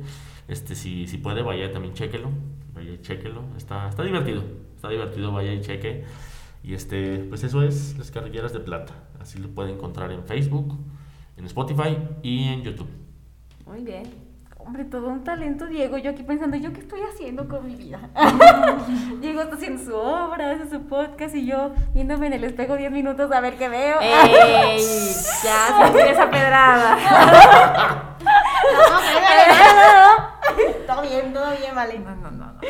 Este, 0.47 0.75
si, 0.77 1.07
si 1.09 1.19
puede, 1.19 1.43
vaya 1.43 1.73
también 1.73 1.95
chéquelo, 1.95 2.29
vaya 2.75 2.93
y 2.93 3.01
chéquelo, 3.01 3.43
está, 3.57 3.89
está 3.89 4.03
divertido, 4.03 4.43
está 4.77 4.89
divertido, 4.89 5.33
vaya 5.33 5.53
y 5.53 5.61
cheque. 5.61 6.05
Y 6.63 6.75
este, 6.75 7.19
pues 7.29 7.43
eso 7.45 7.63
es 7.63 7.97
Las 7.99 8.11
Carrilleras 8.11 8.53
de 8.53 8.61
Plata, 8.61 8.93
así 9.21 9.39
lo 9.39 9.49
puede 9.49 9.73
encontrar 9.73 10.13
en 10.13 10.25
Facebook, 10.25 10.77
en 11.39 11.47
Spotify 11.47 11.97
y 12.23 12.45
en 12.49 12.63
YouTube. 12.63 12.89
Muy 13.67 13.83
bien. 13.83 14.03
Hombre, 14.65 14.85
todo 14.85 15.09
un 15.09 15.25
talento, 15.25 15.67
Diego. 15.67 15.99
Yo 15.99 16.11
aquí 16.11 16.23
pensando, 16.23 16.57
¿yo 16.57 16.73
qué 16.73 16.81
estoy 16.81 17.01
haciendo 17.03 17.49
con 17.49 17.67
mi 17.67 17.75
vida? 17.75 18.11
Diego 19.21 19.43
está 19.43 19.57
haciendo 19.57 19.83
su 19.83 19.95
obra, 19.95 20.53
hace 20.53 20.71
su 20.71 20.83
podcast 20.87 21.35
y 21.35 21.47
yo 21.47 21.73
viéndome 21.93 22.29
en 22.29 22.35
el 22.35 22.45
espejo 22.45 22.77
10 22.77 22.93
minutos 22.93 23.33
a 23.33 23.41
ver 23.41 23.57
qué 23.57 23.69
veo. 23.69 24.01
¡Ey! 24.01 24.81
Ya, 25.43 25.85
sentí 25.85 25.99
esa 26.09 26.31
pedrada. 26.31 26.97
todo 30.87 31.03
bien, 31.03 31.33
todo 31.33 31.51
bien, 31.59 31.75
vale. 31.75 31.99
No, 31.99 32.15
no, 32.17 32.31
no. 32.31 32.53
no. 32.53 32.61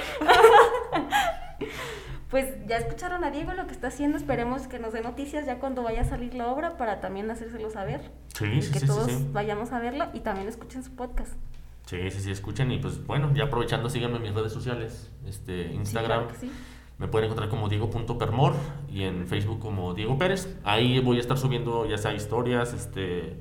Pues 2.30 2.46
ya 2.68 2.76
escucharon 2.76 3.24
a 3.24 3.30
Diego 3.32 3.52
lo 3.54 3.66
que 3.66 3.72
está 3.72 3.88
haciendo. 3.88 4.16
Esperemos 4.16 4.68
que 4.68 4.78
nos 4.78 4.92
dé 4.92 5.02
noticias 5.02 5.46
ya 5.46 5.58
cuando 5.58 5.82
vaya 5.82 6.02
a 6.02 6.04
salir 6.04 6.34
la 6.34 6.46
obra 6.46 6.76
para 6.76 7.00
también 7.00 7.28
hacérselo 7.30 7.70
saber. 7.70 8.12
Sí, 8.38 8.46
y 8.46 8.62
sí, 8.62 8.72
que 8.72 8.78
sí, 8.78 8.86
todos 8.86 9.10
sí. 9.10 9.28
vayamos 9.32 9.72
a 9.72 9.80
verlo 9.80 10.06
y 10.12 10.20
también 10.20 10.46
escuchen 10.46 10.84
su 10.84 10.94
podcast. 10.94 11.32
Sí, 11.90 12.08
sí, 12.12 12.20
sí, 12.20 12.30
escuchen 12.30 12.70
y 12.70 12.78
pues 12.78 13.04
bueno, 13.04 13.32
ya 13.34 13.44
aprovechando, 13.44 13.90
síganme 13.90 14.18
en 14.18 14.22
mis 14.22 14.32
redes 14.32 14.52
sociales, 14.52 15.10
este, 15.26 15.72
Instagram. 15.72 16.28
Sí, 16.34 16.46
claro. 16.46 16.52
Me 16.98 17.08
pueden 17.08 17.24
encontrar 17.24 17.48
como 17.48 17.68
Diego.permor 17.68 18.52
y 18.88 19.02
en 19.02 19.26
Facebook 19.26 19.58
como 19.58 19.92
Diego 19.92 20.16
Pérez. 20.16 20.56
Ahí 20.62 21.00
voy 21.00 21.16
a 21.16 21.20
estar 21.20 21.36
subiendo 21.36 21.86
ya 21.86 21.98
sea 21.98 22.14
historias, 22.14 22.74
este, 22.74 23.40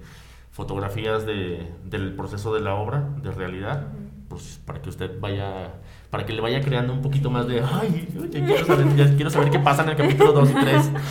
fotografías 0.50 1.28
de, 1.28 1.72
del 1.86 2.16
proceso 2.16 2.52
de 2.52 2.62
la 2.62 2.74
obra, 2.74 3.08
de 3.22 3.30
realidad, 3.30 3.90
pues 4.30 4.60
para 4.66 4.82
que 4.82 4.90
usted 4.90 5.20
vaya, 5.20 5.76
para 6.10 6.26
que 6.26 6.34
le 6.34 6.42
vaya 6.42 6.60
creando 6.60 6.92
un 6.92 7.04
poquito 7.04 7.30
más 7.30 7.48
de, 7.48 7.62
ay, 7.62 8.08
ya 8.32 8.44
quiero 8.44 8.66
saber, 8.66 8.96
ya 8.96 9.16
quiero 9.16 9.30
saber 9.30 9.52
qué 9.52 9.60
pasa 9.60 9.84
en 9.84 9.90
el 9.90 9.96
capítulo 9.96 10.32
2 10.32 10.50
y 10.50 10.54
3. 10.54 10.92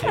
Sí, 0.00 0.06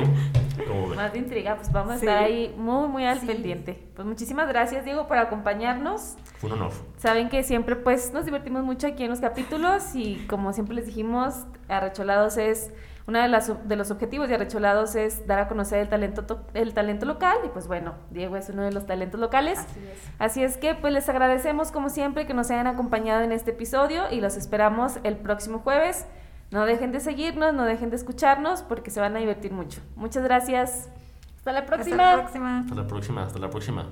Más 0.95 1.11
de 1.13 1.19
intriga, 1.19 1.55
pues 1.55 1.71
vamos 1.71 1.93
a 1.95 1.97
Sí. 1.99 2.05
estar 2.05 2.23
ahí 2.23 2.53
muy, 2.57 2.87
muy 2.87 3.05
al 3.05 3.19
Sí. 3.19 3.27
pendiente. 3.27 3.87
Pues 3.95 4.07
muchísimas 4.07 4.47
gracias, 4.47 4.85
Diego, 4.85 5.07
por 5.07 5.17
acompañarnos. 5.17 6.15
Fue 6.37 6.49
un 6.51 6.57
honor. 6.61 6.71
Saben 6.97 7.29
que 7.29 7.43
siempre 7.43 7.75
pues 7.75 8.13
nos 8.13 8.25
divertimos 8.25 8.63
mucho 8.63 8.87
aquí 8.87 9.03
en 9.03 9.09
los 9.09 9.19
capítulos 9.19 9.95
y 9.95 10.25
como 10.27 10.53
siempre 10.53 10.75
les 10.75 10.85
dijimos, 10.85 11.45
Arrecholados 11.67 12.37
es 12.37 12.71
uno 13.07 13.19
de, 13.19 13.27
las, 13.27 13.67
de 13.67 13.75
los 13.75 13.89
objetivos 13.89 14.29
de 14.29 14.35
Arrecholados 14.35 14.93
es 14.95 15.25
dar 15.25 15.39
a 15.39 15.47
conocer 15.47 15.79
el 15.79 15.89
talento, 15.89 16.25
to- 16.25 16.45
el 16.53 16.75
talento 16.75 17.07
local 17.07 17.37
y 17.43 17.47
pues 17.49 17.67
bueno, 17.67 17.95
Diego 18.11 18.35
es 18.37 18.49
uno 18.49 18.61
de 18.61 18.71
los 18.71 18.85
talentos 18.85 19.19
locales. 19.19 19.57
Así 19.57 19.79
es. 19.79 20.11
Así 20.19 20.43
es 20.43 20.57
que 20.57 20.75
pues 20.75 20.93
les 20.93 21.09
agradecemos 21.09 21.71
como 21.71 21.89
siempre 21.89 22.27
que 22.27 22.35
nos 22.35 22.51
hayan 22.51 22.67
acompañado 22.67 23.21
en 23.21 23.31
este 23.31 23.51
episodio 23.51 24.03
y 24.11 24.21
los 24.21 24.37
esperamos 24.37 24.99
el 25.03 25.17
próximo 25.17 25.59
jueves. 25.59 26.05
No 26.51 26.65
dejen 26.65 26.91
de 26.91 26.99
seguirnos, 26.99 27.53
no 27.53 27.63
dejen 27.63 27.89
de 27.91 27.95
escucharnos 27.95 28.63
porque 28.63 28.89
se 28.89 28.99
van 28.99 29.15
a 29.15 29.19
divertir 29.19 29.51
mucho. 29.51 29.81
Muchas 29.95 30.23
gracias. 30.23 30.89
Hasta 31.37 31.51
la 31.51 31.59
Hasta 31.59 31.75
próxima. 31.75 32.15
la 32.15 32.21
próxima. 32.21 32.59
Hasta 32.59 32.75
la 32.75 32.87
próxima, 32.87 33.23
hasta 33.23 33.39
la 33.39 33.49
próxima. 33.49 33.85